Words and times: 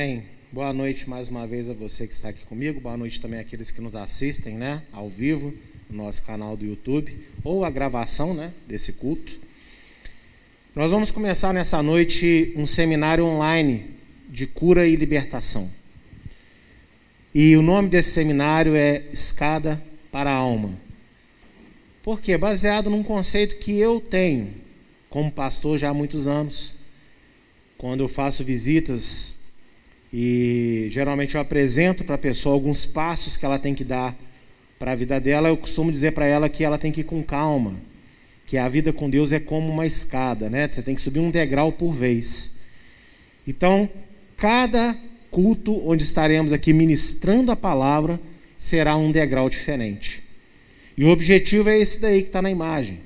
Amém? 0.00 0.24
Boa 0.50 0.72
noite 0.72 1.10
mais 1.10 1.28
uma 1.28 1.46
vez 1.46 1.68
a 1.68 1.74
você 1.74 2.06
que 2.06 2.14
está 2.14 2.30
aqui 2.30 2.42
comigo. 2.46 2.80
Boa 2.80 2.96
noite 2.96 3.20
também 3.20 3.38
àqueles 3.38 3.70
que 3.70 3.82
nos 3.82 3.94
assistem, 3.94 4.54
né, 4.54 4.82
ao 4.90 5.10
vivo, 5.10 5.52
no 5.90 6.04
nosso 6.04 6.22
canal 6.22 6.56
do 6.56 6.64
YouTube, 6.64 7.18
ou 7.44 7.66
a 7.66 7.70
gravação, 7.70 8.32
né, 8.32 8.50
desse 8.66 8.94
culto. 8.94 9.38
Nós 10.74 10.90
vamos 10.90 11.10
começar 11.10 11.52
nessa 11.52 11.82
noite 11.82 12.50
um 12.56 12.64
seminário 12.64 13.26
online 13.26 13.90
de 14.26 14.46
cura 14.46 14.88
e 14.88 14.96
libertação. 14.96 15.70
E 17.34 17.54
o 17.54 17.60
nome 17.60 17.90
desse 17.90 18.12
seminário 18.12 18.74
é 18.74 19.04
Escada 19.12 19.82
para 20.10 20.30
a 20.30 20.34
Alma. 20.34 20.72
Por 22.02 22.22
quê? 22.22 22.38
Baseado 22.38 22.88
num 22.88 23.02
conceito 23.02 23.56
que 23.56 23.78
eu 23.78 24.00
tenho 24.00 24.50
como 25.10 25.30
pastor 25.30 25.76
já 25.76 25.90
há 25.90 25.94
muitos 25.94 26.26
anos. 26.26 26.76
Quando 27.76 28.00
eu 28.00 28.08
faço 28.08 28.42
visitas 28.42 29.38
e 30.12 30.88
geralmente 30.90 31.34
eu 31.34 31.40
apresento 31.40 32.04
para 32.04 32.16
a 32.16 32.18
pessoa 32.18 32.54
alguns 32.54 32.84
passos 32.84 33.36
que 33.36 33.44
ela 33.44 33.58
tem 33.58 33.74
que 33.74 33.84
dar 33.84 34.16
para 34.78 34.92
a 34.92 34.94
vida 34.94 35.20
dela, 35.20 35.48
eu 35.48 35.56
costumo 35.56 35.92
dizer 35.92 36.12
para 36.12 36.26
ela 36.26 36.48
que 36.48 36.64
ela 36.64 36.78
tem 36.78 36.90
que 36.90 37.02
ir 37.02 37.04
com 37.04 37.22
calma, 37.22 37.76
que 38.46 38.56
a 38.56 38.68
vida 38.68 38.92
com 38.92 39.10
Deus 39.10 39.30
é 39.30 39.38
como 39.38 39.70
uma 39.70 39.86
escada, 39.86 40.48
né? 40.48 40.66
Você 40.66 40.82
tem 40.82 40.94
que 40.94 41.02
subir 41.02 41.20
um 41.20 41.30
degrau 41.30 41.70
por 41.70 41.92
vez. 41.92 42.52
Então, 43.46 43.88
cada 44.36 44.96
culto 45.30 45.86
onde 45.86 46.02
estaremos 46.02 46.52
aqui 46.52 46.72
ministrando 46.72 47.52
a 47.52 47.56
palavra 47.56 48.18
será 48.56 48.96
um 48.96 49.12
degrau 49.12 49.48
diferente. 49.48 50.22
E 50.96 51.04
o 51.04 51.08
objetivo 51.08 51.68
é 51.68 51.78
esse 51.78 52.00
daí 52.00 52.22
que 52.22 52.28
está 52.28 52.42
na 52.42 52.50
imagem: 52.50 53.00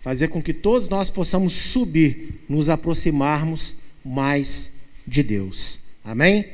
fazer 0.00 0.28
com 0.28 0.42
que 0.42 0.52
todos 0.52 0.88
nós 0.88 1.10
possamos 1.10 1.54
subir, 1.54 2.42
nos 2.48 2.68
aproximarmos 2.68 3.76
mais 4.04 4.72
de 5.06 5.22
Deus. 5.22 5.83
Amém? 6.04 6.46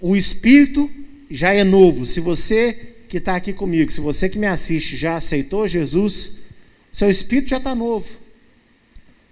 O 0.00 0.16
Espírito 0.16 0.90
já 1.30 1.54
é 1.54 1.62
novo. 1.64 2.04
Se 2.04 2.20
você 2.20 2.94
que 3.08 3.18
está 3.18 3.36
aqui 3.36 3.52
comigo, 3.52 3.92
se 3.92 4.00
você 4.00 4.28
que 4.28 4.38
me 4.38 4.46
assiste 4.46 4.96
já 4.96 5.16
aceitou 5.16 5.68
Jesus, 5.68 6.38
seu 6.90 7.08
espírito 7.08 7.50
já 7.50 7.58
está 7.58 7.74
novo. 7.74 8.08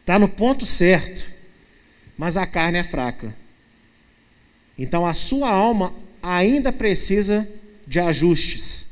Está 0.01 0.19
no 0.19 0.29
ponto 0.29 0.65
certo. 0.65 1.27
Mas 2.17 2.37
a 2.37 2.47
carne 2.47 2.79
é 2.79 2.85
fraca. 2.85 3.35
Então 4.79 5.05
a 5.05 5.15
sua 5.15 5.51
alma 5.51 5.93
ainda 6.23 6.73
precisa 6.73 7.49
de 7.87 7.99
ajustes. 8.01 8.89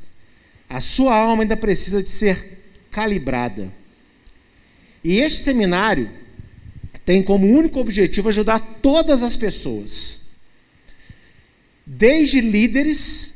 A 0.69 0.79
sua 0.79 1.15
alma 1.15 1.43
ainda 1.43 1.57
precisa 1.57 2.03
de 2.03 2.09
ser 2.09 2.59
calibrada. 2.89 3.71
E 5.03 5.19
este 5.19 5.39
seminário 5.39 6.09
tem 7.11 7.21
como 7.21 7.45
único 7.45 7.77
objetivo 7.77 8.29
ajudar 8.29 8.59
todas 8.81 9.21
as 9.21 9.35
pessoas, 9.35 10.21
desde 11.85 12.39
líderes, 12.39 13.33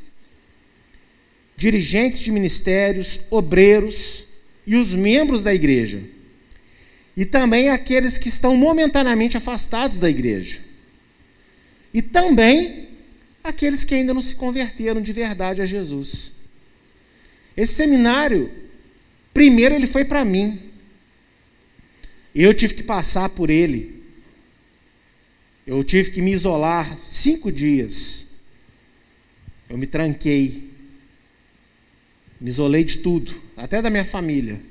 dirigentes 1.57 2.21
de 2.21 2.31
ministérios, 2.31 3.19
obreiros 3.29 4.27
e 4.65 4.77
os 4.77 4.93
membros 4.93 5.43
da 5.43 5.53
igreja, 5.53 6.01
e 7.17 7.25
também 7.25 7.67
aqueles 7.67 8.17
que 8.17 8.29
estão 8.29 8.55
momentaneamente 8.55 9.35
afastados 9.35 9.99
da 9.99 10.09
igreja, 10.09 10.61
e 11.93 12.01
também 12.01 12.87
aqueles 13.43 13.83
que 13.83 13.93
ainda 13.93 14.13
não 14.13 14.21
se 14.21 14.35
converteram 14.35 15.01
de 15.01 15.11
verdade 15.11 15.61
a 15.61 15.65
Jesus. 15.65 16.31
Esse 17.57 17.73
seminário, 17.73 18.49
primeiro 19.33 19.75
ele 19.75 19.85
foi 19.85 20.05
para 20.05 20.23
mim, 20.23 20.61
eu 22.43 22.53
tive 22.53 22.73
que 22.73 22.83
passar 22.83 23.29
por 23.29 23.49
ele. 23.49 24.03
Eu 25.65 25.83
tive 25.83 26.11
que 26.11 26.21
me 26.21 26.31
isolar 26.31 26.97
cinco 26.97 27.51
dias. 27.51 28.27
Eu 29.69 29.77
me 29.77 29.87
tranquei. 29.87 30.69
Me 32.39 32.49
isolei 32.49 32.83
de 32.83 32.97
tudo, 32.97 33.33
até 33.55 33.81
da 33.81 33.89
minha 33.89 34.03
família. 34.03 34.61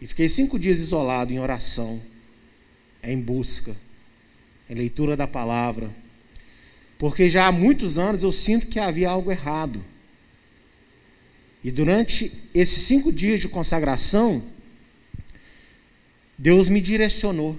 E 0.00 0.06
fiquei 0.06 0.28
cinco 0.28 0.58
dias 0.58 0.78
isolado 0.78 1.32
em 1.32 1.38
oração, 1.38 2.00
em 3.02 3.20
busca, 3.20 3.76
em 4.70 4.74
leitura 4.74 5.16
da 5.16 5.26
palavra. 5.26 5.90
Porque 6.98 7.28
já 7.28 7.46
há 7.46 7.52
muitos 7.52 7.98
anos 7.98 8.22
eu 8.22 8.32
sinto 8.32 8.68
que 8.68 8.78
havia 8.78 9.10
algo 9.10 9.30
errado. 9.30 9.84
E 11.64 11.70
durante 11.70 12.32
esses 12.54 12.82
cinco 12.82 13.12
dias 13.12 13.40
de 13.40 13.48
consagração, 13.48 14.42
Deus 16.42 16.68
me 16.68 16.80
direcionou. 16.80 17.56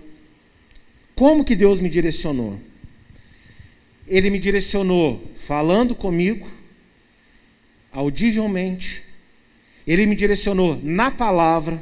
Como 1.16 1.46
que 1.46 1.56
Deus 1.56 1.80
me 1.80 1.88
direcionou? 1.88 2.60
Ele 4.06 4.30
me 4.30 4.38
direcionou 4.38 5.24
falando 5.38 5.96
comigo, 5.96 6.46
audivelmente. 7.94 9.02
Ele 9.88 10.06
me 10.06 10.18
direcionou 10.18 10.78
na 10.84 11.10
palavra. 11.10 11.82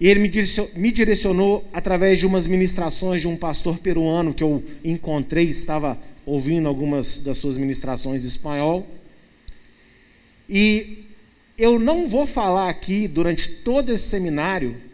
E 0.00 0.08
ele 0.08 0.18
me 0.18 0.26
direcionou, 0.26 0.72
me 0.74 0.90
direcionou 0.90 1.70
através 1.72 2.18
de 2.18 2.26
umas 2.26 2.48
ministrações 2.48 3.20
de 3.20 3.28
um 3.28 3.36
pastor 3.36 3.78
peruano 3.78 4.34
que 4.34 4.42
eu 4.42 4.64
encontrei, 4.82 5.44
estava 5.44 5.96
ouvindo 6.26 6.66
algumas 6.66 7.18
das 7.20 7.38
suas 7.38 7.56
ministrações 7.56 8.24
em 8.24 8.26
espanhol. 8.26 8.84
E 10.48 11.04
eu 11.56 11.78
não 11.78 12.08
vou 12.08 12.26
falar 12.26 12.68
aqui 12.68 13.06
durante 13.06 13.48
todo 13.48 13.92
esse 13.92 14.08
seminário 14.08 14.87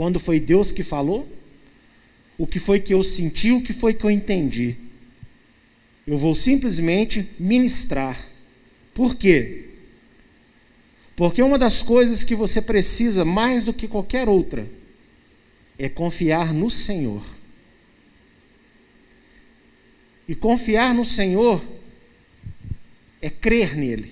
quando 0.00 0.18
foi 0.18 0.40
Deus 0.40 0.72
que 0.72 0.82
falou? 0.82 1.28
O 2.38 2.46
que 2.46 2.58
foi 2.58 2.80
que 2.80 2.94
eu 2.94 3.04
senti? 3.04 3.52
O 3.52 3.62
que 3.62 3.74
foi 3.74 3.92
que 3.92 4.02
eu 4.02 4.10
entendi? 4.10 4.78
Eu 6.06 6.16
vou 6.16 6.34
simplesmente 6.34 7.28
ministrar. 7.38 8.18
Por 8.94 9.14
quê? 9.14 9.68
Porque 11.14 11.42
uma 11.42 11.58
das 11.58 11.82
coisas 11.82 12.24
que 12.24 12.34
você 12.34 12.62
precisa 12.62 13.26
mais 13.26 13.66
do 13.66 13.74
que 13.74 13.86
qualquer 13.86 14.26
outra 14.26 14.66
é 15.78 15.86
confiar 15.86 16.54
no 16.54 16.70
Senhor. 16.70 17.22
E 20.26 20.34
confiar 20.34 20.94
no 20.94 21.04
Senhor 21.04 21.62
é 23.20 23.28
crer 23.28 23.76
nele 23.76 24.10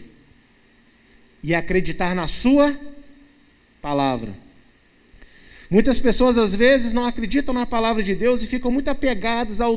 e 1.43 1.55
acreditar 1.55 2.15
na 2.15 2.29
Sua 2.29 2.79
palavra. 3.81 4.48
Muitas 5.71 6.01
pessoas 6.01 6.39
às 6.39 6.55
vezes 6.55 6.93
não 6.93 7.05
acreditam 7.05 7.55
na 7.55 7.67
palavra 7.67 8.03
de 8.03 8.15
Deus 8.15 8.43
e 8.43 8.47
ficam 8.47 8.71
muito 8.71 8.89
apegadas 8.89 9.61
ao 9.61 9.77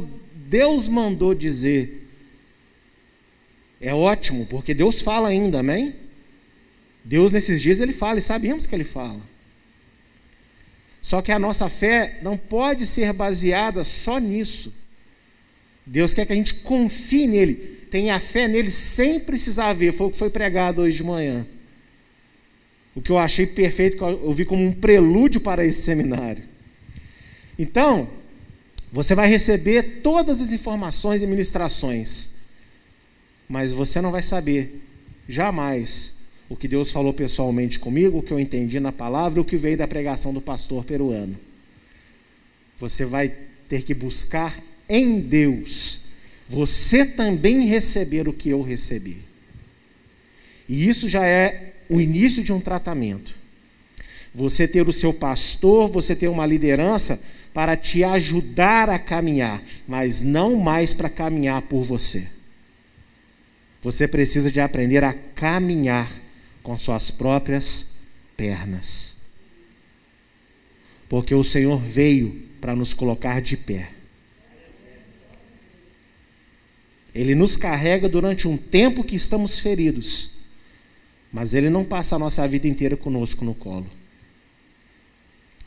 Deus 0.52 0.88
mandou 0.88 1.34
dizer. 1.34 2.08
É 3.80 3.94
ótimo, 3.94 4.46
porque 4.46 4.74
Deus 4.74 5.02
fala 5.02 5.30
ainda, 5.30 5.60
amém? 5.60 5.96
Deus 7.04 7.32
nesses 7.32 7.62
dias 7.62 7.80
ele 7.80 7.94
fala 7.94 8.20
e 8.20 8.22
sabemos 8.22 8.66
que 8.66 8.76
ele 8.76 8.84
fala. 8.84 9.22
Só 11.02 11.22
que 11.22 11.32
a 11.32 11.40
nossa 11.40 11.68
fé 11.68 12.20
não 12.22 12.38
pode 12.38 12.86
ser 12.86 13.12
baseada 13.12 13.84
só 13.84 14.20
nisso. 14.20 14.74
Deus 15.86 16.14
quer 16.14 16.26
que 16.26 16.34
a 16.34 16.36
gente 16.36 16.54
confie 16.56 17.26
nele, 17.26 17.56
tenha 17.90 18.20
fé 18.20 18.48
nele 18.48 18.70
sem 18.70 19.20
precisar 19.20 19.74
ver. 19.74 19.92
Foi 19.92 20.08
o 20.08 20.12
que 20.12 20.18
foi 20.18 20.30
pregado 20.30 20.82
hoje 20.82 20.98
de 20.98 21.04
manhã. 21.04 21.46
O 22.96 23.02
que 23.02 23.12
eu 23.12 23.18
achei 23.18 23.46
perfeito, 23.46 23.98
que 23.98 24.04
eu 24.04 24.34
vi 24.34 24.44
como 24.46 24.64
um 24.64 24.74
prelúdio 24.74 25.40
para 25.40 25.66
esse 25.66 25.82
seminário. 25.82 26.44
Então, 27.58 28.10
você 28.92 29.16
vai 29.16 29.30
receber 29.30 30.02
todas 30.02 30.42
as 30.42 30.52
informações 30.52 31.22
e 31.22 31.28
ministrações, 31.28 32.30
mas 33.48 33.72
você 33.72 34.02
não 34.02 34.12
vai 34.12 34.22
saber 34.22 34.82
jamais 35.28 36.14
o 36.50 36.56
que 36.56 36.68
Deus 36.68 36.92
falou 36.92 37.14
pessoalmente 37.14 37.80
comigo, 37.80 38.18
o 38.18 38.22
que 38.22 38.34
eu 38.34 38.40
entendi 38.40 38.80
na 38.80 38.92
palavra, 38.92 39.40
o 39.40 39.46
que 39.46 39.56
veio 39.56 39.78
da 39.78 39.88
pregação 39.88 40.34
do 40.34 40.42
pastor 40.42 40.84
peruano. 40.84 41.40
Você 42.78 43.06
vai 43.06 43.34
ter 43.70 43.84
que 43.84 43.94
buscar 43.94 44.62
em 44.90 45.22
Deus, 45.22 46.02
você 46.50 47.06
também 47.06 47.66
receber 47.66 48.28
o 48.28 48.34
que 48.34 48.50
eu 48.50 48.62
recebi. 48.62 49.22
E 50.68 50.90
isso 50.90 51.08
já 51.08 51.26
é 51.26 51.71
o 51.92 52.00
início 52.00 52.42
de 52.42 52.54
um 52.54 52.62
tratamento. 52.62 53.36
Você 54.34 54.66
ter 54.66 54.88
o 54.88 54.94
seu 54.94 55.14
pastor, 55.14 55.90
você 55.90 56.16
ter 56.16 56.30
uma 56.30 56.46
liderança 56.46 57.22
para 57.54 57.76
te 57.76 58.02
ajudar 58.02 58.90
a 58.90 58.98
caminhar, 58.98 59.62
mas 59.86 60.22
não 60.22 60.56
mais 60.56 60.94
para 60.94 61.10
caminhar 61.10 61.64
por 61.64 61.84
você. 61.84 62.30
Você 63.82 64.08
precisa 64.08 64.50
de 64.50 64.62
aprender 64.62 65.04
a 65.04 65.14
caminhar 65.14 66.10
com 66.64 66.78
suas 66.78 67.12
próprias 67.12 67.92
pernas. 68.38 69.18
Porque 71.10 71.36
o 71.36 71.44
Senhor 71.44 71.78
veio 71.78 72.48
para 72.62 72.74
nos 72.74 72.94
colocar 72.94 73.42
de 73.42 73.58
pé. 73.58 73.90
Ele 77.14 77.36
nos 77.36 77.58
carrega 77.58 78.08
durante 78.08 78.48
um 78.48 78.56
tempo 78.56 79.04
que 79.04 79.18
estamos 79.18 79.60
feridos 79.60 80.41
mas 81.32 81.54
Ele 81.54 81.70
não 81.70 81.84
passa 81.84 82.16
a 82.16 82.20
nossa 82.20 82.48
vida 82.48 82.68
inteira 82.68 82.98
conosco 82.98 83.46
no 83.46 83.54
colo. 83.54 83.88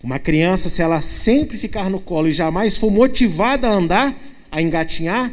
Uma 0.03 0.19
criança, 0.19 0.69
se 0.69 0.83
ela 0.83 1.01
sempre 1.01 1.57
ficar 1.57 1.89
no 1.89 1.99
colo 1.99 2.29
e 2.29 2.33
jamais 2.33 2.77
for 2.77 2.91
motivada 2.91 3.69
a 3.69 3.73
andar, 3.73 4.15
a 4.51 4.61
engatinhar, 4.61 5.33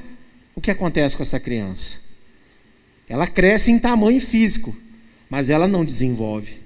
o 0.56 0.62
que 0.62 0.72
acontece 0.72 1.18
com 1.18 1.24
essa 1.24 1.39
criança? 1.39 2.00
Ela 3.10 3.28
cresce 3.28 3.72
em 3.72 3.78
tamanho 3.78 4.22
físico, 4.22 4.74
mas 5.30 5.50
ela 5.50 5.68
não 5.68 5.83
desenvolve. 5.83 6.62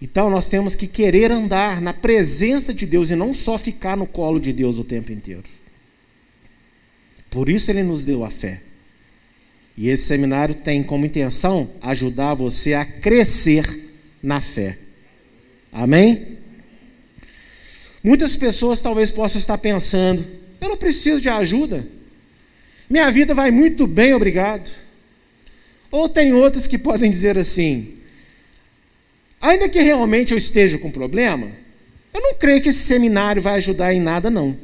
Então 0.00 0.30
nós 0.30 0.48
temos 0.48 0.76
que 0.76 0.86
querer 0.86 1.32
andar 1.32 1.80
na 1.80 1.92
presença 1.92 2.72
de 2.72 2.86
Deus 2.86 3.10
e 3.10 3.16
não 3.16 3.34
só 3.34 3.58
ficar 3.58 3.96
no 3.96 4.06
colo 4.06 4.38
de 4.38 4.52
Deus 4.52 4.78
o 4.78 4.84
tempo 4.84 5.10
inteiro. 5.10 5.44
Por 7.28 7.48
isso 7.48 7.70
ele 7.70 7.82
nos 7.82 8.04
deu 8.04 8.24
a 8.24 8.30
fé. 8.30 8.62
E 9.80 9.90
esse 9.90 10.06
seminário 10.06 10.56
tem 10.56 10.82
como 10.82 11.06
intenção 11.06 11.70
ajudar 11.80 12.34
você 12.34 12.74
a 12.74 12.84
crescer 12.84 13.94
na 14.20 14.40
fé. 14.40 14.76
Amém? 15.70 16.36
Muitas 18.02 18.36
pessoas 18.36 18.82
talvez 18.82 19.12
possam 19.12 19.38
estar 19.38 19.56
pensando: 19.56 20.26
eu 20.60 20.68
não 20.68 20.76
preciso 20.76 21.20
de 21.20 21.28
ajuda. 21.28 21.86
Minha 22.90 23.08
vida 23.12 23.32
vai 23.34 23.52
muito 23.52 23.86
bem, 23.86 24.12
obrigado. 24.12 24.68
Ou 25.92 26.08
tem 26.08 26.32
outras 26.32 26.66
que 26.66 26.76
podem 26.76 27.08
dizer 27.08 27.38
assim: 27.38 27.98
ainda 29.40 29.68
que 29.68 29.80
realmente 29.80 30.32
eu 30.32 30.38
esteja 30.38 30.76
com 30.76 30.90
problema, 30.90 31.52
eu 32.12 32.20
não 32.20 32.34
creio 32.34 32.60
que 32.60 32.70
esse 32.70 32.80
seminário 32.80 33.40
vai 33.40 33.54
ajudar 33.54 33.94
em 33.94 34.00
nada, 34.00 34.28
não. 34.28 34.58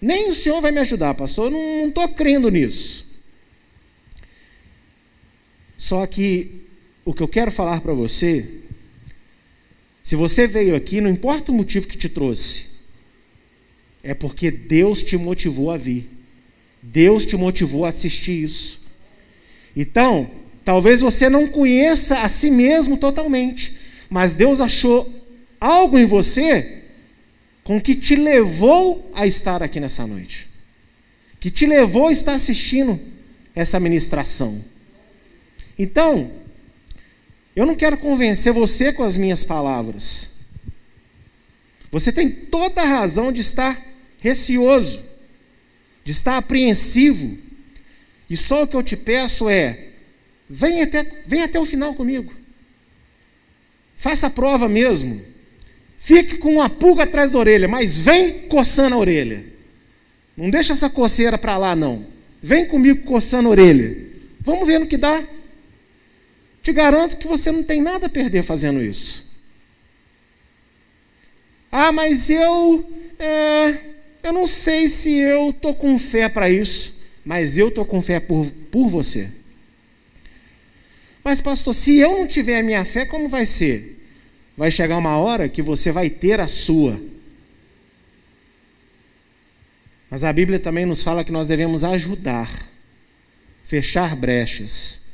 Nem 0.00 0.28
o 0.28 0.34
senhor 0.34 0.60
vai 0.60 0.70
me 0.70 0.78
ajudar, 0.78 1.12
pastor, 1.14 1.46
eu 1.46 1.58
não 1.58 1.88
estou 1.88 2.08
crendo 2.10 2.48
nisso. 2.48 3.07
Só 5.78 6.04
que 6.08 6.66
o 7.04 7.14
que 7.14 7.22
eu 7.22 7.28
quero 7.28 7.52
falar 7.52 7.80
para 7.80 7.94
você, 7.94 8.46
se 10.02 10.16
você 10.16 10.46
veio 10.46 10.74
aqui, 10.74 11.00
não 11.00 11.08
importa 11.08 11.52
o 11.52 11.54
motivo 11.54 11.86
que 11.86 11.96
te 11.96 12.08
trouxe, 12.08 12.66
é 14.02 14.12
porque 14.12 14.50
Deus 14.50 15.04
te 15.04 15.16
motivou 15.16 15.70
a 15.70 15.76
vir. 15.76 16.10
Deus 16.82 17.24
te 17.24 17.36
motivou 17.36 17.84
a 17.84 17.90
assistir 17.90 18.42
isso. 18.42 18.82
Então, 19.76 20.30
talvez 20.64 21.00
você 21.00 21.28
não 21.28 21.46
conheça 21.46 22.22
a 22.22 22.28
si 22.28 22.50
mesmo 22.50 22.96
totalmente, 22.96 23.76
mas 24.10 24.34
Deus 24.34 24.60
achou 24.60 25.10
algo 25.60 25.96
em 25.96 26.06
você 26.06 26.82
com 27.62 27.80
que 27.80 27.94
te 27.94 28.16
levou 28.16 29.10
a 29.14 29.26
estar 29.26 29.62
aqui 29.62 29.78
nessa 29.78 30.06
noite, 30.06 30.48
que 31.38 31.50
te 31.50 31.66
levou 31.66 32.08
a 32.08 32.12
estar 32.12 32.32
assistindo 32.32 32.98
essa 33.54 33.78
ministração. 33.78 34.64
Então, 35.78 36.30
eu 37.54 37.64
não 37.64 37.74
quero 37.74 37.96
convencer 37.96 38.52
você 38.52 38.92
com 38.92 39.02
as 39.02 39.16
minhas 39.16 39.44
palavras. 39.44 40.32
Você 41.90 42.12
tem 42.12 42.30
toda 42.30 42.82
a 42.82 42.86
razão 42.86 43.32
de 43.32 43.40
estar 43.40 43.80
receoso, 44.18 45.02
de 46.04 46.12
estar 46.12 46.36
apreensivo. 46.36 47.38
E 48.28 48.36
só 48.36 48.62
o 48.62 48.66
que 48.66 48.76
eu 48.76 48.82
te 48.82 48.96
peço 48.96 49.48
é: 49.48 49.88
vem 50.48 50.82
até, 50.82 51.04
vem 51.24 51.42
até 51.42 51.58
o 51.58 51.64
final 51.64 51.94
comigo. 51.94 52.32
Faça 53.96 54.26
a 54.26 54.30
prova 54.30 54.68
mesmo. 54.68 55.20
Fique 55.96 56.36
com 56.36 56.54
uma 56.54 56.70
pulga 56.70 57.02
atrás 57.02 57.32
da 57.32 57.38
orelha, 57.38 57.66
mas 57.66 57.98
vem 57.98 58.46
coçando 58.46 58.94
a 58.94 58.98
orelha. 58.98 59.44
Não 60.36 60.48
deixa 60.48 60.72
essa 60.72 60.88
coceira 60.88 61.36
para 61.36 61.58
lá, 61.58 61.74
não. 61.74 62.06
Vem 62.40 62.68
comigo 62.68 63.02
coçando 63.02 63.48
a 63.48 63.50
orelha. 63.50 63.96
Vamos 64.40 64.66
ver 64.66 64.78
no 64.78 64.86
que 64.86 64.96
dá. 64.96 65.20
Te 66.68 66.72
garanto 66.74 67.16
que 67.16 67.26
você 67.26 67.50
não 67.50 67.62
tem 67.62 67.80
nada 67.80 68.08
a 68.08 68.10
perder 68.10 68.42
fazendo 68.42 68.82
isso. 68.82 69.24
Ah, 71.72 71.90
mas 71.90 72.28
eu. 72.28 72.86
É, 73.18 73.78
eu 74.22 74.34
não 74.34 74.46
sei 74.46 74.86
se 74.86 75.16
eu 75.16 75.48
estou 75.48 75.74
com 75.74 75.98
fé 75.98 76.28
para 76.28 76.50
isso, 76.50 76.98
mas 77.24 77.56
eu 77.56 77.68
estou 77.68 77.86
com 77.86 78.02
fé 78.02 78.20
por, 78.20 78.50
por 78.70 78.86
você. 78.86 79.30
Mas, 81.24 81.40
pastor, 81.40 81.72
se 81.72 81.96
eu 81.96 82.18
não 82.18 82.26
tiver 82.26 82.58
a 82.58 82.62
minha 82.62 82.84
fé, 82.84 83.06
como 83.06 83.30
vai 83.30 83.46
ser? 83.46 84.06
Vai 84.54 84.70
chegar 84.70 84.98
uma 84.98 85.16
hora 85.16 85.48
que 85.48 85.62
você 85.62 85.90
vai 85.90 86.10
ter 86.10 86.38
a 86.38 86.46
sua. 86.46 87.00
Mas 90.10 90.22
a 90.22 90.30
Bíblia 90.30 90.60
também 90.60 90.84
nos 90.84 91.02
fala 91.02 91.24
que 91.24 91.32
nós 91.32 91.48
devemos 91.48 91.82
ajudar, 91.82 92.50
fechar 93.64 94.14
brechas, 94.14 95.07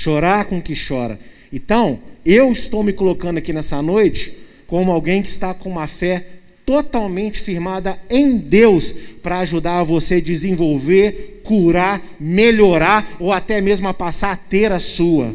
chorar 0.00 0.46
com 0.46 0.58
o 0.58 0.62
que 0.62 0.72
chora. 0.74 1.18
Então, 1.52 2.00
eu 2.24 2.50
estou 2.50 2.82
me 2.82 2.92
colocando 2.92 3.36
aqui 3.36 3.52
nessa 3.52 3.82
noite 3.82 4.34
como 4.66 4.90
alguém 4.90 5.22
que 5.22 5.28
está 5.28 5.52
com 5.52 5.68
uma 5.68 5.86
fé 5.86 6.24
totalmente 6.64 7.40
firmada 7.40 7.98
em 8.08 8.38
Deus 8.38 8.92
para 9.22 9.40
ajudar 9.40 9.82
você 9.82 10.14
a 10.14 10.20
desenvolver, 10.20 11.42
curar, 11.44 12.00
melhorar 12.18 13.16
ou 13.18 13.30
até 13.30 13.60
mesmo 13.60 13.88
a 13.88 13.94
passar 13.94 14.32
a 14.32 14.36
ter 14.36 14.72
a 14.72 14.78
sua. 14.78 15.34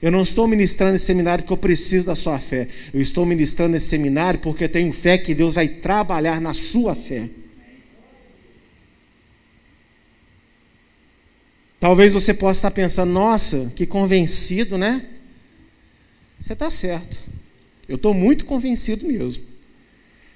Eu 0.00 0.10
não 0.10 0.22
estou 0.22 0.48
ministrando 0.48 0.96
esse 0.96 1.04
seminário 1.04 1.44
porque 1.44 1.52
eu 1.52 1.58
preciso 1.58 2.06
da 2.06 2.16
sua 2.16 2.40
fé. 2.40 2.66
Eu 2.92 3.00
estou 3.00 3.24
ministrando 3.24 3.76
esse 3.76 3.86
seminário 3.86 4.40
porque 4.40 4.64
eu 4.64 4.68
tenho 4.68 4.92
fé 4.92 5.16
que 5.16 5.34
Deus 5.34 5.54
vai 5.54 5.68
trabalhar 5.68 6.40
na 6.40 6.52
sua 6.52 6.96
fé. 6.96 7.28
Talvez 11.82 12.12
você 12.12 12.32
possa 12.32 12.58
estar 12.58 12.70
pensando, 12.70 13.10
nossa, 13.10 13.72
que 13.74 13.84
convencido, 13.86 14.78
né? 14.78 15.04
Você 16.38 16.52
está 16.52 16.70
certo. 16.70 17.18
Eu 17.88 17.96
estou 17.96 18.14
muito 18.14 18.44
convencido 18.44 19.04
mesmo. 19.04 19.42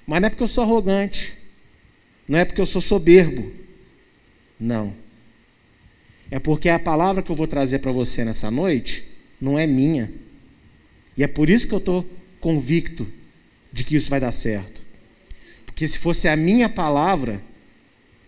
Mas 0.05 0.19
não 0.19 0.27
é 0.27 0.29
porque 0.29 0.43
eu 0.43 0.47
sou 0.49 0.65
arrogante. 0.65 1.37
Não 2.27 2.37
é 2.37 2.43
porque 2.43 2.59
eu 2.59 2.65
sou 2.65 2.81
soberbo. 2.81 3.49
Não. 4.59 4.93
É 6.29 6.37
porque 6.37 6.67
a 6.67 6.77
palavra 6.77 7.23
que 7.23 7.31
eu 7.31 7.35
vou 7.37 7.47
trazer 7.47 7.79
para 7.79 7.93
você 7.93 8.25
nessa 8.25 8.51
noite 8.51 9.05
não 9.39 9.57
é 9.57 9.65
minha. 9.65 10.11
E 11.15 11.23
é 11.23 11.27
por 11.27 11.49
isso 11.49 11.65
que 11.65 11.73
eu 11.73 11.77
estou 11.77 12.05
convicto 12.41 13.07
de 13.71 13.85
que 13.85 13.95
isso 13.95 14.09
vai 14.09 14.19
dar 14.19 14.33
certo. 14.33 14.85
Porque 15.65 15.87
se 15.87 15.97
fosse 15.97 16.27
a 16.27 16.35
minha 16.35 16.67
palavra, 16.67 17.41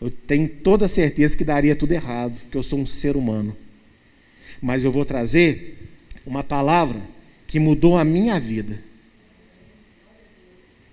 eu 0.01 0.09
tenho 0.09 0.47
toda 0.47 0.87
certeza 0.87 1.37
que 1.37 1.43
daria 1.43 1.75
tudo 1.75 1.91
errado, 1.91 2.37
porque 2.39 2.57
eu 2.57 2.63
sou 2.63 2.79
um 2.79 2.85
ser 2.85 3.17
humano. 3.17 3.55
Mas 4.61 4.85
eu 4.85 4.91
vou 4.91 5.03
trazer 5.03 5.77
uma 6.25 6.43
palavra 6.43 7.01
que 7.45 7.59
mudou 7.59 7.97
a 7.97 8.05
minha 8.05 8.39
vida, 8.39 8.81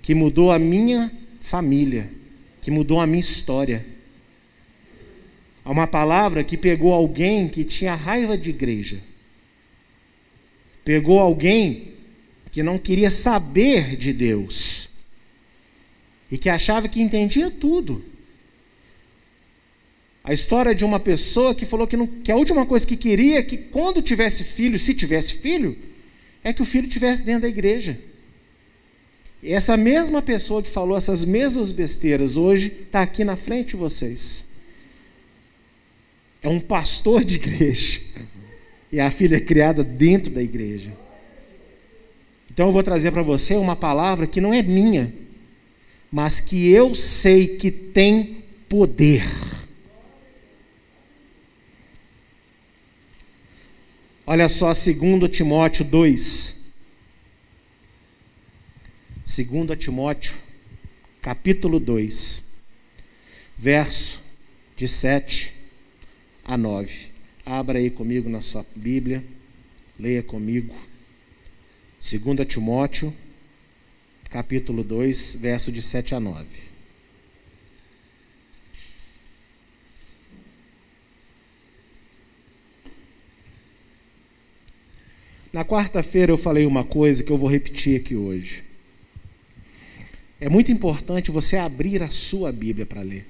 que 0.03 0.15
mudou 0.15 0.51
a 0.51 0.59
minha 0.59 1.13
família, 1.41 2.11
que 2.61 2.71
mudou 2.71 3.01
a 3.01 3.07
minha 3.07 3.21
história. 3.21 3.87
Há 5.65 5.71
uma 5.71 5.87
palavra 5.87 6.43
que 6.43 6.57
pegou 6.57 6.93
alguém 6.93 7.49
que 7.49 7.65
tinha 7.65 7.95
raiva 7.95 8.37
de 8.37 8.51
igreja, 8.51 9.01
pegou 10.85 11.21
alguém 11.21 11.93
que 12.51 12.63
não 12.63 12.79
queria 12.79 13.11
saber 13.11 13.97
de 13.97 14.13
Deus 14.13 14.89
e 16.31 16.39
que 16.39 16.49
achava 16.49 16.89
que 16.89 17.01
entendia 17.01 17.51
tudo 17.51 18.16
a 20.27 20.33
história 20.33 20.75
de 20.75 20.85
uma 20.85 20.99
pessoa 20.99 21.55
que 21.55 21.65
falou 21.65 21.87
que, 21.87 21.97
não, 21.97 22.05
que 22.05 22.33
a 22.33 22.37
última 22.37 22.67
coisa 22.67 22.85
que 22.85 22.97
queria 22.97 23.39
é 23.39 23.43
que 23.45 23.57
quando 23.57 24.03
tivesse 24.03 24.43
filho, 24.43 24.77
se 24.77 24.93
tivesse 24.93 25.37
filho, 25.37 25.79
é 26.43 26.53
que 26.53 26.61
o 26.61 26.65
filho 26.65 26.89
tivesse 26.89 27.23
dentro 27.23 27.43
da 27.43 27.49
igreja. 27.49 27.97
E 29.41 29.53
essa 29.53 29.77
mesma 29.77 30.21
pessoa 30.21 30.65
que 30.65 30.69
falou 30.69 30.99
essas 30.99 31.25
mesmas 31.25 31.71
besteiras 31.71 32.37
hoje 32.37 32.73
está 32.87 33.03
aqui 33.03 33.23
na 33.23 33.37
frente 33.37 33.69
de 33.69 33.77
vocês. 33.77 34.49
É 36.43 36.49
um 36.49 36.59
pastor 36.59 37.25
de 37.25 37.37
igreja. 37.37 38.01
E 38.91 38.99
a 38.99 39.13
filha 39.13 39.37
é 39.37 39.41
criada 39.41 39.85
dentro 39.85 40.33
da 40.33 40.43
igreja. 40.43 40.93
Então 42.51 42.67
eu 42.67 42.73
vou 42.73 42.83
trazer 42.83 43.13
para 43.13 43.23
você 43.23 43.55
uma 43.55 43.77
palavra 43.77 44.27
que 44.27 44.41
não 44.41 44.53
é 44.53 44.61
minha, 44.61 45.15
mas 46.11 46.41
que 46.41 46.69
eu 46.69 46.97
sei 46.97 47.47
que 47.47 47.71
tem 47.71 48.43
poder. 48.69 49.25
Olha 54.29 54.49
só, 54.49 54.73
2 54.73 55.31
Timóteo 55.31 55.85
2. 55.85 56.57
2 59.25 59.79
Timóteo, 59.79 60.35
capítulo 61.23 61.79
2, 61.79 62.45
verso 63.57 64.21
de 64.77 64.89
7 64.89 65.53
a 66.45 66.57
9. 66.57 67.13
Abra 67.45 67.79
aí 67.79 67.89
comigo 67.89 68.29
na 68.29 68.41
sua 68.41 68.67
Bíblia, 68.75 69.25
leia 69.97 70.25
comigo. 70.25 70.75
2 72.01 72.45
Timóteo, 72.49 73.15
capítulo 74.29 74.83
2, 74.83 75.37
verso 75.37 75.71
de 75.71 75.81
7 75.81 76.17
a 76.17 76.21
9. 76.21 76.47
Na 85.57 85.65
quarta-feira 85.65 86.31
eu 86.31 86.37
falei 86.37 86.67
uma 86.67 86.85
coisa 86.85 87.25
que 87.25 87.33
eu 87.33 87.39
vou 87.39 87.49
repetir 87.49 87.99
aqui 87.99 88.15
hoje. 88.15 88.63
É 90.39 90.51
muito 90.51 90.71
importante 90.71 91.31
você 91.31 91.57
abrir 91.57 92.03
a 92.03 92.11
sua 92.11 92.53
Bíblia 92.53 92.85
para 92.85 93.01
ler. 93.01 93.27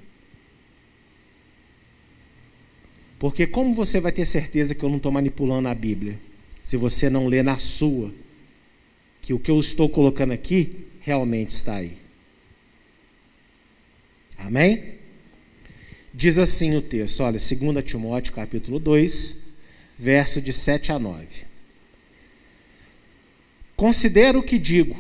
Porque 3.16 3.46
como 3.46 3.72
você 3.72 4.00
vai 4.00 4.10
ter 4.10 4.26
certeza 4.26 4.74
que 4.74 4.82
eu 4.82 4.88
não 4.88 4.96
estou 4.96 5.12
manipulando 5.12 5.68
a 5.68 5.74
Bíblia? 5.74 6.18
Se 6.64 6.76
você 6.76 7.08
não 7.08 7.28
lê 7.28 7.44
na 7.44 7.58
sua, 7.58 8.12
que 9.22 9.32
o 9.32 9.38
que 9.38 9.52
eu 9.52 9.60
estou 9.60 9.88
colocando 9.88 10.32
aqui 10.32 10.84
realmente 10.98 11.50
está 11.50 11.76
aí. 11.76 11.96
Amém? 14.36 14.94
Diz 16.12 16.38
assim 16.38 16.74
o 16.74 16.82
texto, 16.82 17.20
olha, 17.20 17.38
2 17.38 17.84
Timóteo 17.84 18.32
capítulo 18.32 18.80
2, 18.80 19.42
verso 19.96 20.42
de 20.42 20.52
7 20.52 20.90
a 20.90 20.98
9. 20.98 21.54
Considera 23.76 24.38
o 24.38 24.42
que 24.42 24.58
digo, 24.58 24.96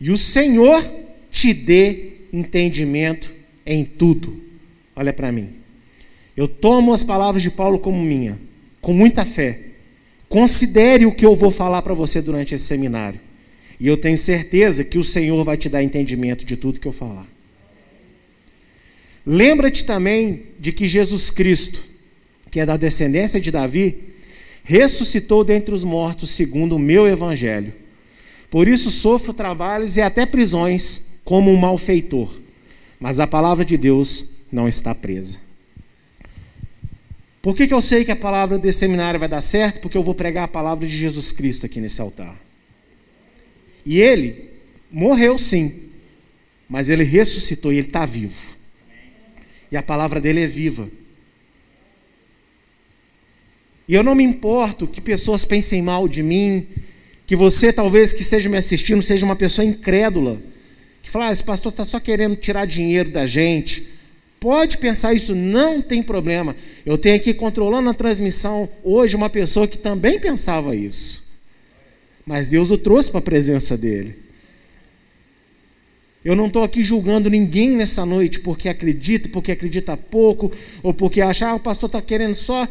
e 0.00 0.10
o 0.10 0.16
Senhor 0.16 0.84
te 1.30 1.52
dê 1.52 2.12
entendimento 2.32 3.32
em 3.64 3.84
tudo. 3.84 4.40
Olha 4.94 5.12
para 5.12 5.32
mim. 5.32 5.50
Eu 6.36 6.46
tomo 6.46 6.92
as 6.92 7.02
palavras 7.02 7.42
de 7.42 7.50
Paulo 7.50 7.78
como 7.78 8.02
minha, 8.02 8.38
com 8.80 8.92
muita 8.92 9.24
fé. 9.24 9.60
Considere 10.28 11.06
o 11.06 11.12
que 11.12 11.26
eu 11.26 11.34
vou 11.34 11.50
falar 11.50 11.82
para 11.82 11.94
você 11.94 12.22
durante 12.22 12.54
esse 12.54 12.64
seminário. 12.64 13.18
E 13.80 13.86
eu 13.86 13.96
tenho 13.96 14.16
certeza 14.16 14.84
que 14.84 14.98
o 14.98 15.04
Senhor 15.04 15.42
vai 15.44 15.56
te 15.56 15.68
dar 15.68 15.82
entendimento 15.82 16.44
de 16.44 16.56
tudo 16.56 16.80
que 16.80 16.86
eu 16.86 16.92
falar. 16.92 17.26
Lembra-te 19.24 19.84
também 19.84 20.44
de 20.58 20.72
que 20.72 20.86
Jesus 20.86 21.30
Cristo, 21.30 21.82
que 22.50 22.60
é 22.60 22.66
da 22.66 22.76
descendência 22.76 23.40
de 23.40 23.50
Davi, 23.50 24.05
ressuscitou 24.66 25.44
dentre 25.44 25.72
os 25.72 25.84
mortos 25.84 26.30
segundo 26.30 26.74
o 26.74 26.78
meu 26.78 27.06
evangelho. 27.06 27.72
Por 28.50 28.66
isso 28.66 28.90
sofro 28.90 29.32
trabalhos 29.32 29.96
e 29.96 30.02
até 30.02 30.26
prisões 30.26 31.04
como 31.24 31.52
um 31.52 31.56
malfeitor. 31.56 32.28
Mas 32.98 33.20
a 33.20 33.28
palavra 33.28 33.64
de 33.64 33.76
Deus 33.76 34.30
não 34.50 34.66
está 34.66 34.92
presa. 34.92 35.38
Por 37.40 37.54
que, 37.54 37.68
que 37.68 37.74
eu 37.74 37.80
sei 37.80 38.04
que 38.04 38.10
a 38.10 38.16
palavra 38.16 38.58
desse 38.58 38.80
seminário 38.80 39.20
vai 39.20 39.28
dar 39.28 39.40
certo? 39.40 39.80
Porque 39.80 39.96
eu 39.96 40.02
vou 40.02 40.16
pregar 40.16 40.44
a 40.44 40.48
palavra 40.48 40.84
de 40.84 40.96
Jesus 40.96 41.30
Cristo 41.30 41.64
aqui 41.64 41.80
nesse 41.80 42.00
altar. 42.00 42.36
E 43.84 44.00
ele 44.00 44.50
morreu 44.90 45.38
sim, 45.38 45.90
mas 46.68 46.88
ele 46.88 47.04
ressuscitou 47.04 47.72
e 47.72 47.78
ele 47.78 47.86
está 47.86 48.04
vivo. 48.04 48.56
E 49.70 49.76
a 49.76 49.82
palavra 49.82 50.20
dele 50.20 50.42
é 50.42 50.46
viva. 50.48 50.88
E 53.88 53.94
eu 53.94 54.02
não 54.02 54.14
me 54.14 54.24
importo 54.24 54.86
que 54.86 55.00
pessoas 55.00 55.44
pensem 55.44 55.80
mal 55.80 56.08
de 56.08 56.22
mim, 56.22 56.66
que 57.26 57.36
você, 57.36 57.72
talvez, 57.72 58.12
que 58.12 58.22
esteja 58.22 58.48
me 58.48 58.56
assistindo, 58.56 59.02
seja 59.02 59.24
uma 59.24 59.36
pessoa 59.36 59.64
incrédula, 59.64 60.40
que 61.02 61.10
fala, 61.10 61.28
ah, 61.28 61.32
esse 61.32 61.44
pastor 61.44 61.70
está 61.70 61.84
só 61.84 62.00
querendo 62.00 62.36
tirar 62.36 62.66
dinheiro 62.66 63.10
da 63.10 63.26
gente. 63.26 63.86
Pode 64.40 64.78
pensar 64.78 65.14
isso, 65.14 65.34
não 65.34 65.80
tem 65.80 66.02
problema. 66.02 66.54
Eu 66.84 66.98
tenho 66.98 67.16
aqui 67.16 67.32
controlando 67.32 67.88
a 67.88 67.94
transmissão 67.94 68.68
hoje 68.82 69.16
uma 69.16 69.30
pessoa 69.30 69.68
que 69.68 69.78
também 69.78 70.20
pensava 70.20 70.74
isso. 70.74 71.26
Mas 72.24 72.48
Deus 72.48 72.72
o 72.72 72.78
trouxe 72.78 73.10
para 73.10 73.20
a 73.20 73.22
presença 73.22 73.76
dele. 73.76 74.16
Eu 76.24 76.34
não 76.34 76.48
estou 76.48 76.64
aqui 76.64 76.82
julgando 76.82 77.30
ninguém 77.30 77.70
nessa 77.70 78.04
noite 78.04 78.40
porque 78.40 78.68
acredita, 78.68 79.28
porque 79.28 79.52
acredita 79.52 79.96
pouco, 79.96 80.50
ou 80.82 80.92
porque 80.92 81.20
acha, 81.20 81.48
ah, 81.48 81.54
o 81.54 81.60
pastor 81.60 81.86
está 81.86 82.02
querendo 82.02 82.34
só 82.34 82.66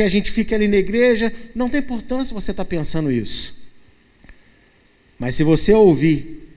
que 0.00 0.04
a 0.04 0.08
gente 0.08 0.32
fique 0.32 0.54
ali 0.54 0.66
na 0.66 0.78
igreja. 0.78 1.30
Não 1.54 1.68
tem 1.68 1.80
importância 1.80 2.32
você 2.32 2.52
estar 2.52 2.64
tá 2.64 2.68
pensando 2.68 3.12
isso. 3.12 3.68
Mas 5.18 5.34
se 5.34 5.44
você 5.44 5.74
ouvir 5.74 6.48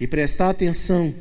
e 0.00 0.08
prestar 0.08 0.50
atenção, 0.50 1.14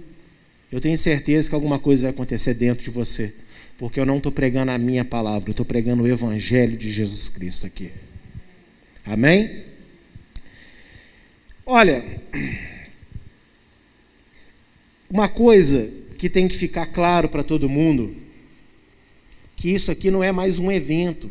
eu 0.72 0.82
tenho 0.82 0.98
certeza 0.98 1.48
que 1.48 1.54
alguma 1.54 1.78
coisa 1.78 2.04
vai 2.04 2.12
acontecer 2.12 2.56
dentro 2.56 2.84
de 2.84 2.90
você. 2.90 3.32
Porque 3.78 4.00
eu 4.00 4.06
não 4.06 4.18
estou 4.18 4.32
pregando 4.32 4.72
a 4.72 4.80
minha 4.80 5.06
palavra, 5.06 5.50
eu 5.50 5.52
estou 5.52 5.66
pregando 5.66 6.02
o 6.02 6.08
Evangelho 6.08 6.76
de 6.76 6.92
Jesus 6.92 7.30
Cristo 7.30 7.68
aqui. 7.68 7.92
Amém? 9.06 9.66
Olha. 11.68 12.04
Uma 15.08 15.28
coisa 15.28 15.92
que 16.18 16.30
tem 16.30 16.48
que 16.48 16.58
ficar 16.58 16.88
claro 16.88 17.30
para 17.30 17.44
todo 17.44 17.70
mundo, 17.70 18.16
que 19.56 19.70
isso 19.70 19.92
aqui 19.92 20.10
não 20.10 20.24
é 20.24 20.32
mais 20.32 20.58
um 20.58 20.72
evento. 20.72 21.30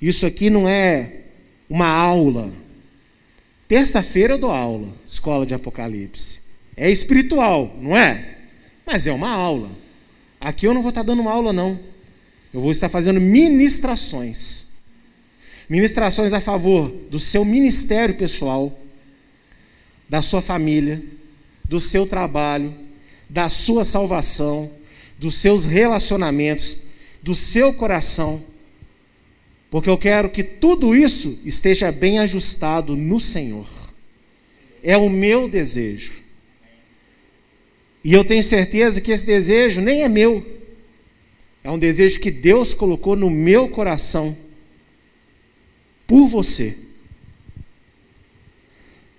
Isso 0.00 0.26
aqui 0.26 0.50
não 0.50 0.68
é 0.68 1.22
uma 1.68 1.88
aula. 1.88 2.52
Terça-feira 3.68 4.34
eu 4.34 4.38
dou 4.38 4.50
aula, 4.50 4.88
escola 5.06 5.44
de 5.44 5.54
Apocalipse. 5.54 6.40
É 6.76 6.90
espiritual, 6.90 7.74
não 7.80 7.96
é? 7.96 8.36
Mas 8.86 9.06
é 9.06 9.12
uma 9.12 9.30
aula. 9.30 9.70
Aqui 10.40 10.66
eu 10.66 10.74
não 10.74 10.82
vou 10.82 10.90
estar 10.90 11.02
dando 11.02 11.20
uma 11.20 11.32
aula, 11.32 11.52
não. 11.52 11.78
Eu 12.52 12.60
vou 12.60 12.70
estar 12.70 12.88
fazendo 12.88 13.20
ministrações. 13.20 14.66
Ministrações 15.68 16.32
a 16.32 16.40
favor 16.40 16.88
do 17.10 17.18
seu 17.18 17.44
ministério 17.44 18.14
pessoal, 18.14 18.78
da 20.08 20.22
sua 20.22 20.40
família, 20.40 21.02
do 21.64 21.80
seu 21.80 22.06
trabalho, 22.06 22.72
da 23.28 23.48
sua 23.48 23.82
salvação, 23.82 24.70
dos 25.18 25.34
seus 25.36 25.64
relacionamentos, 25.64 26.82
do 27.22 27.34
seu 27.34 27.74
coração, 27.74 28.40
porque 29.70 29.90
eu 29.90 29.98
quero 29.98 30.30
que 30.30 30.42
tudo 30.42 30.94
isso 30.94 31.38
esteja 31.44 31.90
bem 31.90 32.18
ajustado 32.18 32.96
no 32.96 33.18
Senhor. 33.18 33.68
É 34.82 34.96
o 34.96 35.10
meu 35.10 35.48
desejo. 35.48 36.22
E 38.04 38.12
eu 38.12 38.24
tenho 38.24 38.42
certeza 38.42 39.00
que 39.00 39.10
esse 39.10 39.26
desejo 39.26 39.80
nem 39.80 40.02
é 40.02 40.08
meu, 40.08 40.56
é 41.64 41.70
um 41.70 41.78
desejo 41.78 42.20
que 42.20 42.30
Deus 42.30 42.72
colocou 42.72 43.16
no 43.16 43.28
meu 43.28 43.68
coração 43.68 44.36
por 46.06 46.28
você. 46.28 46.78